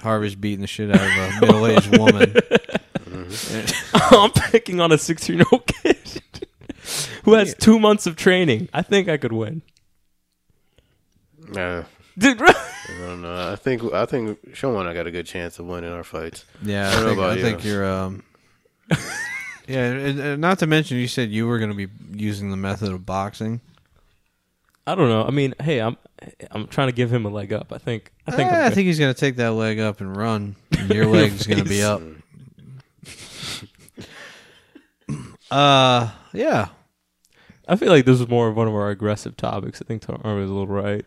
Harvey's 0.00 0.34
beating 0.34 0.60
the 0.60 0.66
shit 0.66 0.90
out 0.90 1.00
of 1.00 1.42
a 1.42 1.46
middle 1.46 1.66
aged 1.66 1.96
woman. 1.98 2.34
I'm 3.94 4.30
picking 4.30 4.80
on 4.80 4.92
a 4.92 4.98
16 4.98 5.36
year 5.36 5.44
old 5.52 5.66
kid 5.66 6.22
who 7.24 7.34
has 7.34 7.54
two 7.54 7.78
months 7.78 8.06
of 8.06 8.16
training. 8.16 8.68
I 8.72 8.82
think 8.82 9.08
I 9.08 9.16
could 9.16 9.32
win. 9.32 9.62
Nah, 11.48 11.84
Dude, 12.18 12.40
I 12.42 12.54
don't 12.98 13.22
know. 13.22 13.52
I 13.52 13.56
think 13.56 13.82
I 13.92 14.06
think 14.06 14.38
Sean 14.54 14.76
and 14.76 14.88
I 14.88 14.94
got 14.94 15.06
a 15.06 15.10
good 15.10 15.26
chance 15.26 15.58
of 15.58 15.66
winning 15.66 15.92
our 15.92 16.04
fights. 16.04 16.44
Yeah, 16.62 16.88
I 16.88 16.92
I, 16.92 16.94
don't 16.94 17.02
know 17.02 17.08
think, 17.08 17.18
about 17.18 17.30
I 17.30 17.34
you. 17.34 17.42
think 17.42 17.64
you're. 17.64 17.84
Um, 17.84 18.22
yeah, 19.68 19.84
and, 19.92 20.20
and 20.20 20.40
not 20.40 20.58
to 20.60 20.66
mention, 20.66 20.96
you 20.96 21.08
said 21.08 21.30
you 21.30 21.46
were 21.46 21.58
going 21.58 21.76
to 21.76 21.76
be 21.76 21.88
using 22.18 22.50
the 22.50 22.56
method 22.56 22.90
of 22.90 23.04
boxing. 23.04 23.60
I 24.86 24.94
don't 24.94 25.08
know. 25.08 25.24
I 25.24 25.30
mean, 25.30 25.54
hey, 25.60 25.80
I'm 25.80 25.96
I'm 26.50 26.66
trying 26.68 26.88
to 26.88 26.92
give 26.92 27.12
him 27.12 27.26
a 27.26 27.28
leg 27.28 27.52
up. 27.52 27.72
I 27.72 27.78
think 27.78 28.12
I 28.26 28.30
think 28.30 28.50
Eh, 28.50 28.54
I'm 28.54 28.62
I 28.62 28.68
good. 28.68 28.74
think 28.74 28.86
he's 28.86 28.98
going 28.98 29.12
to 29.12 29.18
take 29.20 29.36
that 29.36 29.52
leg 29.52 29.78
up 29.80 30.00
and 30.00 30.16
run. 30.16 30.56
And 30.78 30.90
your 30.94 31.06
leg's 31.06 31.46
going 31.46 31.62
to 31.62 31.68
be 31.68 31.82
up. 31.82 32.00
Uh, 35.50 36.10
yeah. 36.32 36.68
I 37.68 37.76
feel 37.76 37.88
like 37.88 38.04
this 38.04 38.18
was 38.20 38.28
more 38.28 38.48
of 38.48 38.56
one 38.56 38.68
of 38.68 38.74
our 38.74 38.90
aggressive 38.90 39.36
topics. 39.36 39.80
I 39.82 39.84
think 39.84 40.02
Tar 40.02 40.16
was 40.22 40.48
a 40.50 40.52
little 40.52 40.66
right. 40.66 41.04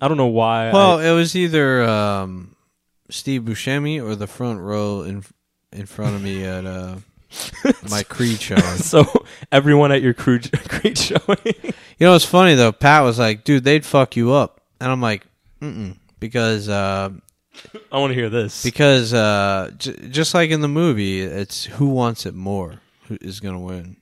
I 0.00 0.08
don't 0.08 0.16
know 0.16 0.26
why. 0.26 0.72
Well, 0.72 0.98
I, 0.98 1.08
it 1.08 1.12
was 1.12 1.36
either 1.36 1.84
um, 1.84 2.56
Steve 3.10 3.42
Buscemi 3.42 4.02
or 4.02 4.14
the 4.16 4.26
front 4.26 4.60
row 4.60 5.02
in 5.02 5.24
in 5.72 5.86
front 5.86 6.16
of 6.16 6.22
me 6.22 6.44
at 6.44 6.66
uh, 6.66 6.96
my 7.90 8.02
Creed 8.02 8.40
show. 8.42 8.56
so 8.56 9.24
everyone 9.52 9.92
at 9.92 10.02
your 10.02 10.14
crew 10.14 10.40
Creed 10.40 10.98
showing. 10.98 11.54
You 12.00 12.06
know, 12.06 12.14
it's 12.16 12.24
funny 12.24 12.54
though. 12.54 12.72
Pat 12.72 13.02
was 13.04 13.18
like, 13.18 13.44
"Dude, 13.44 13.62
they'd 13.62 13.84
fuck 13.84 14.16
you 14.16 14.32
up," 14.32 14.60
and 14.80 14.90
I'm 14.90 15.00
like, 15.02 15.26
"Mm," 15.60 15.96
because 16.18 16.68
uh, 16.68 17.10
I 17.92 17.98
want 17.98 18.10
to 18.10 18.14
hear 18.14 18.30
this. 18.30 18.62
because 18.64 19.12
uh, 19.14 19.70
j- 19.76 20.08
just 20.08 20.32
like 20.34 20.50
in 20.50 20.62
the 20.62 20.68
movie, 20.68 21.20
it's 21.20 21.64
who 21.64 21.88
wants 21.90 22.24
it 22.26 22.34
more 22.34 22.80
who 23.08 23.18
is 23.20 23.38
going 23.40 23.54
to 23.54 23.60
win. 23.60 23.96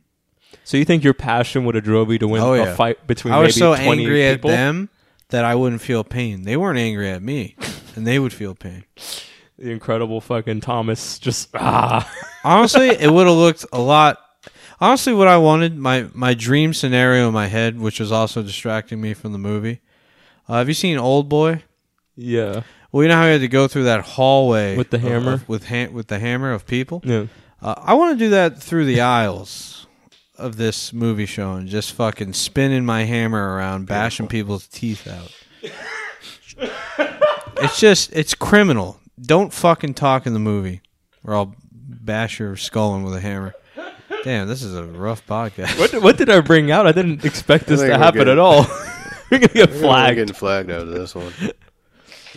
so 0.65 0.77
you 0.77 0.85
think 0.85 1.03
your 1.03 1.15
passion 1.15 1.65
would 1.65 1.75
have 1.75 1.83
drove 1.85 2.13
you 2.13 2.19
to 2.21 2.29
win 2.29 2.41
Oh, 2.43 2.55
a 2.55 2.75
fight 2.75 3.05
between 3.07 3.35
I 3.35 3.39
was 3.41 3.57
maybe 3.57 3.77
so 3.77 3.83
20 3.85 4.03
angry 4.05 4.31
people? 4.33 4.51
at 4.51 4.55
them 4.55 4.89
that 5.31 5.45
I 5.45 5.55
wouldn't 5.57 5.81
feel 5.83 6.05
pain. 6.05 6.43
They 6.43 6.57
weren't 6.57 6.79
angry 6.79 7.11
at 7.11 7.21
me, 7.23 7.57
and 7.97 8.07
they 8.07 8.19
would 8.21 8.33
feel 8.33 8.55
pain. 8.55 8.85
The 9.59 9.73
incredible 9.73 10.21
fucking 10.21 10.61
Thomas 10.61 11.19
just 11.19 11.49
ah. 11.55 12.09
Honestly, 12.45 12.89
it 13.01 13.11
would 13.11 13.27
have 13.27 13.35
looked 13.37 13.67
a 13.73 13.81
lot. 13.81 14.19
Honestly, 14.81 15.13
what 15.13 15.29
I 15.29 15.37
wanted 15.39 15.77
my 15.77 16.07
my 16.15 16.35
dream 16.35 16.73
scenario 16.73 17.29
in 17.29 17.35
my 17.35 17.47
head, 17.49 17.79
which 17.81 17.99
was 18.01 18.13
also 18.13 18.43
distracting 18.43 19.01
me 19.01 19.15
from 19.15 19.33
the 19.33 19.39
movie. 19.39 19.81
Uh, 20.49 20.55
have 20.59 20.69
you 20.69 20.75
seen 20.75 20.99
Old 20.99 21.29
Boy? 21.29 21.63
yeah. 22.17 22.63
Well, 22.91 23.03
you 23.03 23.11
know 23.11 23.17
how 23.17 23.27
you 23.27 23.33
had 23.33 23.43
to 23.43 23.49
go 23.49 23.69
through 23.69 23.85
that 23.85 24.01
hallway 24.01 24.75
With 24.75 24.89
the 24.89 24.99
hammer? 24.99 25.35
of- 25.35 25.49
with 25.49 25.67
ha- 25.69 25.89
with 25.93 26.07
the 26.07 26.19
hammer 26.19 26.53
of 26.53 26.67
people. 26.67 27.03
Yeah. 27.05 27.27
Uh, 27.61 27.75
I 27.77 27.93
want 27.95 28.19
to 28.19 28.25
do 28.25 28.31
that 28.31 28.63
through 28.63 28.87
the 28.87 29.03
aisles 29.03 29.87
of 30.39 30.57
this 30.57 30.93
movie 30.95 31.27
show 31.27 31.53
and 31.55 31.69
just 31.69 31.93
fucking 31.93 32.33
spinning 32.33 32.87
my 32.87 33.03
hammer 33.05 33.55
around, 33.57 33.87
bashing 33.87 34.27
people's 34.27 34.67
teeth 34.69 35.07
out. 35.07 35.31
it's 37.59 37.79
just 37.79 38.11
it's 38.15 38.35
criminal. 38.35 39.01
Don't 39.21 39.53
fucking 39.53 39.95
talk 39.95 40.27
in 40.27 40.33
the 40.33 40.39
movie, 40.39 40.81
or 41.25 41.35
I'll 41.35 41.55
bash 41.73 42.39
your 42.39 42.57
skull 42.57 42.97
in 42.97 43.03
with 43.03 43.15
a 43.15 43.21
hammer. 43.21 43.55
Damn, 44.25 44.49
this 44.49 44.63
is 44.63 44.75
a 44.75 44.85
rough 44.85 45.27
podcast. 45.27 45.79
What 45.79 46.03
what 46.03 46.17
did 46.17 46.29
I 46.29 46.41
bring 46.41 46.71
out? 46.71 46.87
I 46.87 46.93
didn't 46.93 47.25
expect 47.25 47.67
this 47.67 47.81
to 47.81 47.97
happen 47.99 48.21
good. 48.21 48.29
at 48.29 48.39
all. 48.39 48.67
We're 49.31 49.39
gonna 49.41 49.53
get 49.53 49.71
We're 49.71 49.79
flagged. 49.81 50.17
getting 50.17 50.35
flagged 50.35 50.71
out 50.71 50.83
of 50.83 50.89
this 50.89 51.15
one. 51.15 51.33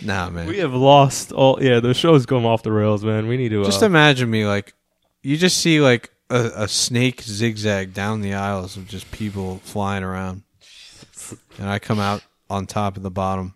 Nah, 0.02 0.28
man. 0.30 0.46
We 0.46 0.58
have 0.58 0.74
lost 0.74 1.32
all. 1.32 1.62
Yeah, 1.62 1.80
the 1.80 1.94
show's 1.94 2.26
going 2.26 2.44
off 2.44 2.62
the 2.62 2.72
rails, 2.72 3.04
man. 3.04 3.26
We 3.28 3.36
need 3.36 3.48
to. 3.50 3.64
Just 3.64 3.82
uh, 3.82 3.86
imagine 3.86 4.30
me 4.30 4.46
like 4.46 4.74
you 5.22 5.36
just 5.36 5.58
see 5.58 5.80
like 5.80 6.10
a, 6.28 6.50
a 6.56 6.68
snake 6.68 7.22
zigzag 7.22 7.94
down 7.94 8.20
the 8.20 8.34
aisles 8.34 8.76
of 8.76 8.88
just 8.88 9.10
people 9.10 9.58
flying 9.64 10.04
around, 10.04 10.42
and 11.58 11.68
I 11.68 11.78
come 11.78 11.98
out 11.98 12.22
on 12.50 12.66
top 12.66 12.96
of 12.96 13.02
the 13.02 13.10
bottom. 13.10 13.54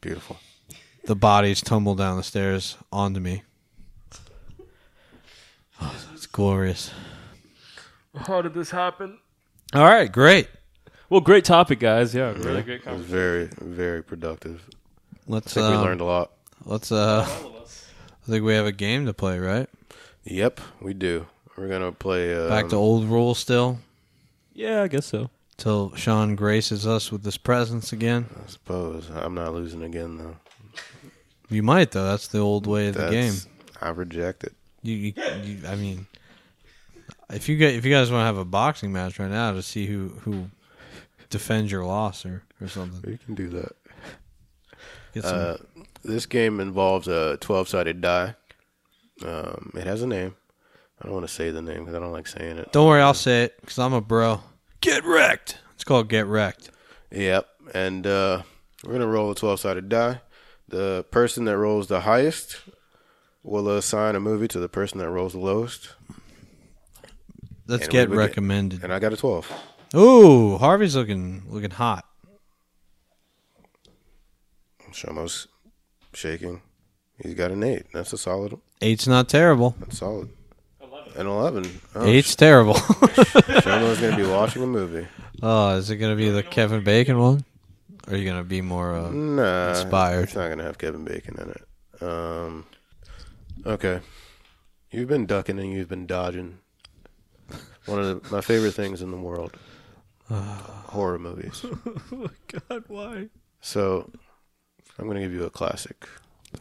Beautiful. 0.00 0.36
The 1.04 1.14
bodies 1.14 1.62
tumble 1.62 1.94
down 1.94 2.16
the 2.16 2.22
stairs 2.22 2.76
onto 2.92 3.20
me. 3.20 3.42
Oh, 5.84 5.90
it's 5.96 6.06
glorious. 6.32 6.90
How 8.16 8.42
did 8.42 8.54
this 8.54 8.70
happen? 8.70 9.18
All 9.74 9.84
right, 9.84 10.10
great. 10.10 10.48
Well, 11.08 11.20
great 11.20 11.44
topic, 11.44 11.78
guys. 11.80 12.14
Yeah, 12.14 12.32
really 12.32 12.62
great 12.62 12.80
It 12.80 12.86
was 12.86 13.06
conversation. 13.06 13.10
very 13.10 13.48
very 13.60 14.02
productive. 14.02 14.62
Let's 15.26 15.52
think 15.54 15.68
we 15.68 15.74
um, 15.74 15.82
learned 15.84 16.00
a 16.00 16.04
lot. 16.04 16.32
let's 16.64 16.90
uh. 16.90 17.26
I 17.28 18.30
think 18.30 18.44
we 18.44 18.54
have 18.54 18.66
a 18.66 18.72
game 18.72 19.06
to 19.06 19.12
play, 19.12 19.38
right? 19.38 19.68
Yep, 20.24 20.60
we 20.80 20.94
do. 20.94 21.26
We're 21.56 21.68
gonna 21.68 21.92
play. 21.92 22.34
Um, 22.34 22.48
Back 22.48 22.68
to 22.68 22.76
old 22.76 23.04
rules 23.06 23.38
still. 23.38 23.78
Yeah, 24.54 24.82
I 24.82 24.88
guess 24.88 25.06
so. 25.06 25.30
Till 25.56 25.94
Sean 25.94 26.34
graces 26.34 26.86
us 26.86 27.12
with 27.12 27.24
his 27.24 27.36
presence 27.36 27.92
again. 27.92 28.26
I 28.44 28.48
suppose 28.48 29.10
I'm 29.10 29.34
not 29.34 29.52
losing 29.54 29.82
again 29.82 30.18
though. 30.18 30.36
You 31.48 31.62
might 31.62 31.90
though. 31.90 32.04
That's 32.04 32.28
the 32.28 32.38
old 32.38 32.66
way 32.66 32.88
of 32.88 32.94
the 32.94 33.10
game. 33.10 33.34
I 33.80 33.90
reject 33.90 34.44
it. 34.44 34.54
You, 34.82 34.94
you, 34.94 35.12
you, 35.44 35.68
I 35.68 35.76
mean, 35.76 36.06
if 37.32 37.48
you 37.48 37.56
get 37.56 37.74
if 37.74 37.84
you 37.84 37.92
guys 37.92 38.10
want 38.10 38.22
to 38.22 38.26
have 38.26 38.38
a 38.38 38.44
boxing 38.44 38.92
match 38.92 39.18
right 39.18 39.30
now 39.30 39.52
to 39.52 39.62
see 39.62 39.86
who 39.86 40.08
who 40.20 40.50
defends 41.30 41.72
your 41.72 41.84
loss 41.84 42.24
or 42.24 42.42
or 42.60 42.68
something, 42.68 43.10
you 43.10 43.18
can 43.18 43.34
do 43.34 43.48
that. 43.48 43.72
get 45.14 45.24
some. 45.24 45.38
Uh, 45.38 45.56
this 46.04 46.26
game 46.26 46.60
involves 46.60 47.08
a 47.08 47.36
12 47.38 47.68
sided 47.68 48.00
die. 48.00 48.34
Um, 49.24 49.72
it 49.76 49.84
has 49.84 50.02
a 50.02 50.06
name. 50.06 50.34
I 51.00 51.06
don't 51.06 51.14
want 51.14 51.26
to 51.26 51.32
say 51.32 51.50
the 51.50 51.62
name 51.62 51.80
because 51.80 51.94
I 51.94 51.98
don't 52.00 52.12
like 52.12 52.26
saying 52.26 52.58
it. 52.58 52.72
Don't 52.72 52.86
worry, 52.86 53.02
I'll 53.02 53.14
say 53.14 53.44
it 53.44 53.60
because 53.60 53.78
I'm 53.78 53.92
a 53.92 54.00
bro. 54.00 54.40
Get 54.80 55.04
wrecked. 55.04 55.58
It's 55.74 55.84
called 55.84 56.08
get 56.08 56.26
wrecked. 56.26 56.70
Yep. 57.10 57.48
And 57.74 58.06
uh, 58.06 58.42
we're 58.84 58.90
going 58.90 59.00
to 59.00 59.06
roll 59.06 59.30
a 59.30 59.34
12 59.34 59.60
sided 59.60 59.88
die. 59.88 60.20
The 60.68 61.04
person 61.10 61.44
that 61.44 61.56
rolls 61.56 61.88
the 61.88 62.00
highest 62.00 62.60
will 63.42 63.68
assign 63.68 64.14
a 64.14 64.20
movie 64.20 64.48
to 64.48 64.58
the 64.58 64.68
person 64.68 64.98
that 64.98 65.10
rolls 65.10 65.32
the 65.32 65.40
lowest. 65.40 65.90
Let's 67.66 67.88
get 67.88 68.08
we 68.10 68.16
would 68.16 68.22
get- 68.22 68.28
recommended. 68.28 68.84
And 68.84 68.92
I 68.92 68.98
got 68.98 69.12
a 69.12 69.16
12. 69.16 69.50
Ooh, 69.94 70.56
Harvey's 70.58 70.96
looking 70.96 71.42
looking 71.48 71.70
hot. 71.70 72.04
Shomo's 74.92 75.48
shaking. 76.14 76.60
He's 77.22 77.34
got 77.34 77.50
an 77.50 77.62
8. 77.62 77.86
That's 77.92 78.12
a 78.12 78.18
solid. 78.18 78.58
Eight's 78.80 79.06
not 79.06 79.28
terrible. 79.28 79.74
That's 79.80 79.98
solid. 79.98 80.28
An 81.16 81.26
11. 81.26 81.80
Oh, 81.94 82.06
Eight's 82.06 82.34
terrible. 82.34 82.74
Shomo's 83.60 84.00
going 84.00 84.16
to 84.16 84.22
be 84.22 84.28
watching 84.28 84.62
a 84.62 84.66
movie. 84.66 85.06
oh, 85.42 85.76
is 85.76 85.90
it 85.90 85.96
gonna 85.96 86.16
be 86.16 86.30
the 86.30 86.42
Kevin 86.42 86.82
Bacon 86.82 87.18
one? 87.18 87.44
Or 88.06 88.14
are 88.14 88.16
you 88.16 88.24
gonna 88.24 88.44
be 88.44 88.62
more? 88.62 88.94
Uh, 88.94 89.10
Nah, 89.10 89.70
Inspired. 89.70 90.22
It's 90.24 90.34
not 90.34 90.48
gonna 90.48 90.62
have 90.64 90.78
Kevin 90.78 91.04
Bacon 91.04 91.36
in 91.38 91.50
it. 91.50 92.02
Um, 92.02 92.64
okay, 93.66 94.00
you've 94.90 95.08
been 95.08 95.26
ducking 95.26 95.58
and 95.58 95.70
you've 95.72 95.88
been 95.88 96.06
dodging. 96.06 96.58
One 97.86 97.98
of 97.98 98.22
the, 98.22 98.34
my 98.34 98.40
favorite 98.40 98.72
things 98.72 99.02
in 99.02 99.10
the 99.10 99.16
world: 99.16 99.56
horror 100.30 101.18
movies. 101.18 101.64
God, 102.68 102.84
why? 102.88 103.28
So, 103.60 104.10
I'm 104.98 105.06
gonna 105.06 105.20
give 105.20 105.32
you 105.32 105.44
a 105.44 105.50
classic 105.50 106.08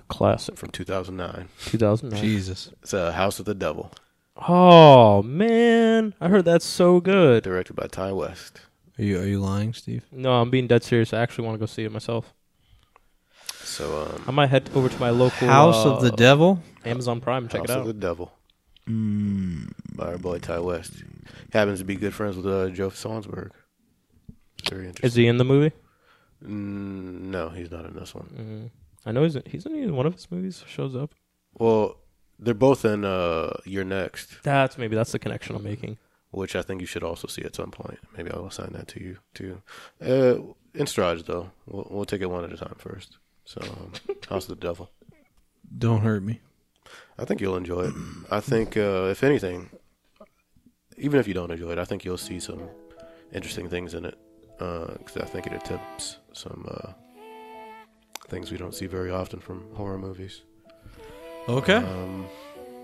Classic 0.08 0.56
from 0.58 0.70
2009. 0.70 1.50
2009. 1.66 2.22
Jesus. 2.22 2.70
It's 2.82 2.94
uh, 2.94 3.12
House 3.12 3.40
of 3.40 3.46
the 3.46 3.54
Devil, 3.54 3.92
Oh 4.38 5.22
man, 5.22 6.14
I 6.22 6.30
heard 6.30 6.46
that's 6.46 6.66
so 6.66 7.00
good. 7.02 7.44
directed 7.44 7.76
by 7.76 7.88
Ti 7.88 8.14
West. 8.14 8.62
Are 8.98 9.04
you 9.04 9.20
are 9.20 9.26
you 9.26 9.40
lying, 9.40 9.74
Steve? 9.74 10.06
No, 10.12 10.34
I'm 10.42 10.50
being 10.50 10.68
dead 10.68 10.84
serious. 10.84 11.14
I 11.14 11.20
actually 11.22 11.46
want 11.46 11.56
to 11.56 11.60
go 11.60 11.66
see 11.66 11.84
it 11.84 11.92
myself. 11.92 12.34
So, 13.64 14.04
um, 14.04 14.24
I 14.28 14.32
might 14.32 14.50
head 14.50 14.70
over 14.76 14.90
to 14.90 15.00
my 15.00 15.10
local 15.12 15.48
House 15.48 15.86
of 15.86 16.02
the 16.02 16.12
uh, 16.12 16.16
Devil. 16.16 16.60
Amazon 16.86 17.22
Prime. 17.22 17.44
and 17.44 17.52
Check 17.52 17.62
House 17.62 17.70
it 17.70 17.72
out. 17.74 17.78
House 17.80 17.88
of 17.90 17.96
the 17.96 18.02
Devil. 18.02 18.32
By 18.88 20.06
our 20.06 20.18
boy 20.18 20.40
Ti 20.40 20.60
West. 20.60 20.94
He 21.52 21.58
happens 21.58 21.80
to 21.80 21.86
be 21.86 21.96
good 21.96 22.14
friends 22.14 22.36
with 22.36 22.48
uh, 22.48 22.70
Joe 22.70 22.90
Swanberg. 22.90 23.52
Very 24.70 24.88
interesting. 24.88 25.08
Is 25.08 25.16
he 25.16 25.28
in 25.28 25.38
the 25.38 25.46
movie? 25.46 25.74
Mm, 26.44 27.22
no, 27.30 27.50
he's 27.50 27.72
not 27.72 27.86
in 27.86 27.94
this 27.96 28.14
one. 28.16 28.28
Mm. 28.36 28.70
I 29.06 29.12
know 29.12 29.24
he's 29.24 29.36
in, 29.36 29.44
he's 29.46 29.66
in 29.66 29.96
one 29.96 30.06
of 30.06 30.14
his 30.14 30.30
movies. 30.32 30.64
Shows 30.68 30.96
up. 30.96 31.14
Well, 31.58 31.98
they're 32.40 32.54
both 32.54 32.86
in 32.86 33.06
uh, 33.06 33.54
You're 33.66 33.84
Next, 33.84 34.42
That's 34.44 34.78
maybe 34.78 34.96
that's 34.96 35.12
the 35.12 35.20
connection 35.20 35.56
I'm 35.56 35.64
making. 35.64 35.98
which 36.32 36.56
I 36.56 36.62
think 36.62 36.82
you 36.82 36.88
should 36.88 37.04
also 37.04 37.28
see 37.28 37.44
at 37.44 37.56
some 37.56 37.72
point. 37.72 38.00
Maybe 38.18 38.32
I'll 38.32 38.48
assign 38.48 38.74
that 38.74 38.88
to 38.90 39.04
you 39.04 39.18
too. 39.34 39.62
Uh, 40.04 40.36
in 40.74 40.88
strides, 40.88 41.24
though. 41.24 41.52
We'll, 41.68 41.88
we'll 41.90 42.06
take 42.06 42.22
it 42.22 42.30
one 42.30 42.44
at 42.44 42.54
a 42.54 42.58
time 42.58 42.76
first. 42.78 43.18
So, 43.46 43.62
um, 43.62 43.92
House 44.30 44.48
of 44.50 44.60
the 44.60 44.66
Devil. 44.68 44.90
Don't 45.78 46.02
hurt 46.02 46.24
me. 46.24 46.40
I 47.22 47.26
think 47.26 47.40
you'll 47.40 47.56
enjoy 47.58 47.84
it. 47.84 47.94
I 48.32 48.40
think, 48.40 48.76
uh, 48.76 49.08
if 49.12 49.24
anything, 49.24 49.70
even 50.98 51.20
if 51.20 51.28
you 51.28 51.34
don't 51.34 51.52
enjoy 51.52 51.72
it, 51.72 51.78
I 51.78 51.86
think 51.86 52.04
you'll 52.04 52.18
see 52.18 52.40
some 52.40 52.62
interesting 53.32 53.70
things 53.70 53.94
in 53.94 54.06
it. 54.06 54.18
Because 54.58 55.18
I 55.18 55.26
think 55.26 55.48
it 55.48 55.54
attempts 55.54 56.18
some 56.34 56.68
uh, 56.70 56.92
things 58.28 58.52
we 58.52 58.58
don't 58.58 58.76
see 58.76 58.86
very 58.86 59.10
often 59.10 59.40
from 59.40 59.66
horror 59.74 59.98
movies. 59.98 60.42
Okay. 61.50 61.76
Um, 61.78 62.26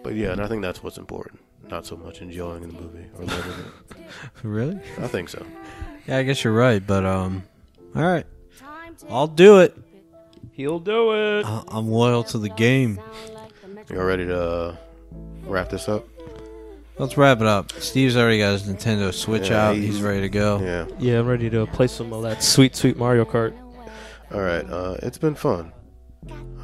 but 0.03 0.15
yeah, 0.15 0.31
and 0.31 0.41
I 0.41 0.47
think 0.47 0.61
that's 0.64 0.81
what's 0.81 0.97
important. 0.97 1.39
Not 1.69 1.85
so 1.85 1.95
much 1.95 2.22
enjoying 2.22 2.61
the 2.61 2.68
movie 2.69 3.05
or 3.18 3.26
living 3.26 3.51
it. 3.51 3.97
really? 4.43 4.80
I 4.99 5.07
think 5.07 5.30
so. 5.30 5.45
Yeah, 6.07 6.18
I 6.18 6.23
guess 6.23 6.43
you're 6.43 6.53
right, 6.53 6.85
but 6.85 7.05
um, 7.05 7.43
all 7.95 8.03
right. 8.03 8.26
I'll 9.09 9.27
do 9.27 9.59
it. 9.59 9.77
He'll 10.53 10.80
do 10.80 11.11
it. 11.14 11.45
I- 11.45 11.64
I'm 11.68 11.88
loyal 11.89 12.23
to 12.26 12.38
the 12.39 12.49
game. 12.49 12.99
You 13.89 13.99
all 13.99 14.05
ready 14.05 14.26
to 14.26 14.39
uh, 14.41 14.76
wrap 15.45 15.69
this 15.69 15.88
up? 15.88 16.05
Let's 16.97 17.15
wrap 17.15 17.41
it 17.41 17.47
up. 17.47 17.72
Steve's 17.73 18.18
already 18.18 18.39
got 18.39 18.51
his 18.53 18.64
Nintendo 18.64 19.14
Switch 19.14 19.49
Yeah, 19.49 19.68
out. 19.69 19.76
he's- 19.76 19.93
He's 19.95 20.01
ready 20.01 20.22
to 20.22 20.30
go. 20.30 20.59
Yeah. 20.59 20.85
Yeah, 20.99 21.19
I'm 21.19 21.27
ready 21.27 21.49
to 21.51 21.65
play 21.68 21.88
some 21.88 22.11
of 22.11 22.23
that 22.23 22.41
sweet, 22.43 22.76
sweet 22.76 22.97
Mario 22.97 23.23
Kart. 23.23 23.53
All 24.34 24.41
right. 24.41 24.65
Uh, 24.69 24.97
it's 25.03 25.18
been 25.18 25.35
fun. 25.35 25.72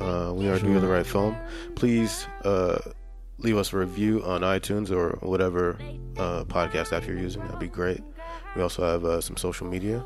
Uh, 0.01 0.33
we 0.35 0.49
are 0.49 0.59
doing 0.59 0.81
the 0.81 0.87
right 0.87 1.05
film. 1.05 1.37
Please 1.75 2.25
uh, 2.43 2.79
leave 3.37 3.55
us 3.57 3.71
a 3.71 3.77
review 3.77 4.21
on 4.25 4.41
iTunes 4.41 4.91
or 4.91 5.17
whatever 5.25 5.77
uh, 6.17 6.43
podcast 6.45 6.91
app 6.91 7.05
you're 7.07 7.17
using. 7.17 7.41
That'd 7.43 7.59
be 7.59 7.67
great. 7.67 8.01
We 8.55 8.61
also 8.63 8.83
have 8.83 9.05
uh, 9.05 9.21
some 9.21 9.37
social 9.37 9.67
media. 9.67 10.03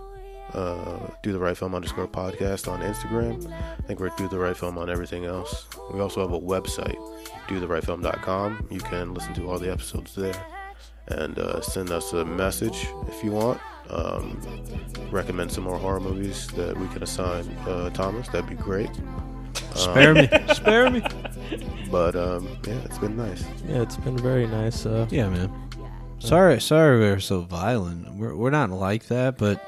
Uh, 0.53 1.10
do 1.24 1.34
the 1.34 1.40
right 1.40 1.57
film 1.57 1.76
underscore 1.76 2.07
podcast 2.07 2.72
on 2.72 2.80
Instagram. 2.82 3.52
I 3.52 3.82
think 3.84 3.99
we're 3.99 4.10
do 4.18 4.28
the 4.30 4.40
right 4.40 4.56
film 4.56 4.78
on 4.78 4.90
everything 4.90 5.26
else. 5.26 5.68
We 5.94 5.99
also 5.99 6.22
have 6.22 6.32
a 6.34 6.40
website, 6.40 6.98
do 7.48 7.60
the 7.60 7.68
right 7.68 7.84
film.com. 7.84 8.68
You 8.72 8.80
can 8.80 9.14
listen 9.14 9.34
to 9.36 9.49
all 9.49 9.60
the 9.60 9.72
episodes 9.72 10.15
there 10.15 10.34
and 11.10 11.38
uh, 11.40 11.61
send 11.61 11.91
us 11.91 12.14
a 12.14 12.24
message 12.26 12.88
if 13.07 13.24
you 13.24 13.32
want. 13.32 13.60
Um, 13.90 14.40
recommend 15.11 15.52
some 15.52 15.64
more 15.64 15.78
horror 15.78 15.99
movies 16.02 16.48
that 16.49 16.78
we 16.78 16.88
can 16.90 17.03
assign 17.03 17.48
uh, 17.68 17.90
Thomas. 17.91 18.28
That'd 18.30 18.49
be 18.49 18.56
great. 18.56 18.90
Spare 19.76 20.14
me. 20.14 20.28
Spare 20.53 20.90
me. 20.90 21.02
But 21.91 22.15
um, 22.15 22.48
yeah, 22.68 22.74
it's 22.86 22.98
been 22.98 23.15
nice. 23.15 23.44
Yeah, 23.68 23.82
it's 23.82 23.95
been 23.98 24.18
very 24.18 24.48
nice. 24.48 24.86
Uh, 24.86 25.07
Yeah, 25.10 25.30
man. 25.30 25.52
Sorry, 26.19 26.60
sorry 26.60 26.99
we're 26.99 27.19
so 27.19 27.41
violent. 27.41 28.14
We're 28.15 28.36
we're 28.36 28.49
not 28.49 28.72
like 28.72 29.06
that, 29.07 29.38
but 29.38 29.64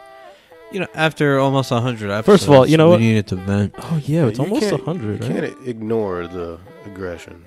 you 0.72 0.80
know, 0.80 0.88
after 0.94 1.40
almost 1.40 1.70
hundred 1.70 2.12
episodes, 2.12 2.26
First 2.26 2.44
of 2.48 2.52
all, 2.56 2.66
you 2.68 2.78
know 2.78 2.88
we 2.88 2.92
what? 2.92 3.00
needed 3.02 3.28
to 3.28 3.36
vent. 3.36 3.74
oh 3.78 4.02
yeah, 4.06 4.28
it's 4.28 4.38
You 4.40 4.46
almost 4.46 4.70
can't- 4.70 4.84
hundred, 4.84 5.24
You 5.24 5.30
right? 5.36 5.44
can't 5.56 5.68
ignore 5.68 6.28
the 6.28 6.60
aggression. 6.86 7.46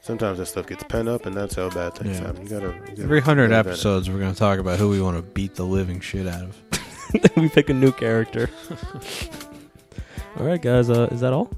Sometimes 0.00 0.38
that 0.38 0.46
stuff 0.46 0.66
gets 0.66 0.82
pent 0.84 1.08
up, 1.08 1.26
and 1.26 1.36
that's 1.36 1.54
how 1.54 1.70
bad 1.70 1.94
things 1.94 2.18
Yeah. 2.18 2.26
happen. 2.26 2.42
You 2.42 2.48
gotta. 2.48 2.66
You 2.66 2.72
gotta 2.88 3.02
Every 3.02 3.20
hundred 3.20 3.48
gotta 3.50 3.54
vent 3.62 3.66
it. 3.68 3.70
episodes, 3.70 4.10
we're 4.10 4.18
going 4.18 4.32
to 4.32 4.38
talk 4.38 4.58
about 4.58 4.78
who 4.80 4.88
we 4.90 5.00
want 5.00 5.16
to 5.16 5.22
beat 5.22 5.54
the 5.54 5.64
living 5.64 6.00
shit 6.00 6.26
out 6.26 6.42
of. 6.42 7.36
we 7.36 7.48
pick 7.48 7.70
a 7.70 7.72
new 7.74 7.92
character. 7.92 8.50
all 10.38 10.44
right, 10.46 10.60
guys. 10.60 10.90
Uh, 10.90 11.08
is 11.12 11.20
that 11.20 11.32
all? 11.32 11.50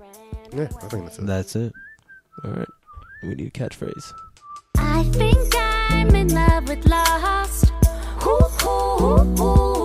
Yeah, 0.55 0.65
I 0.83 0.89
think 0.89 1.05
that's 1.05 1.19
it. 1.19 1.27
That's 1.27 1.57
it. 1.57 1.73
All 2.45 2.51
right. 2.51 2.69
We 3.23 3.35
need 3.35 3.47
a 3.47 3.51
catchphrase. 3.51 4.13
I 4.77 5.05
think 5.05 5.39
I'm 5.57 6.15
in 6.15 6.29
love 6.29 6.69
with 6.69 6.85
Lost. 6.87 7.73
Ooh, 8.27 8.39
ooh, 8.67 9.43
ooh, 9.43 9.75
yeah. 9.79 9.84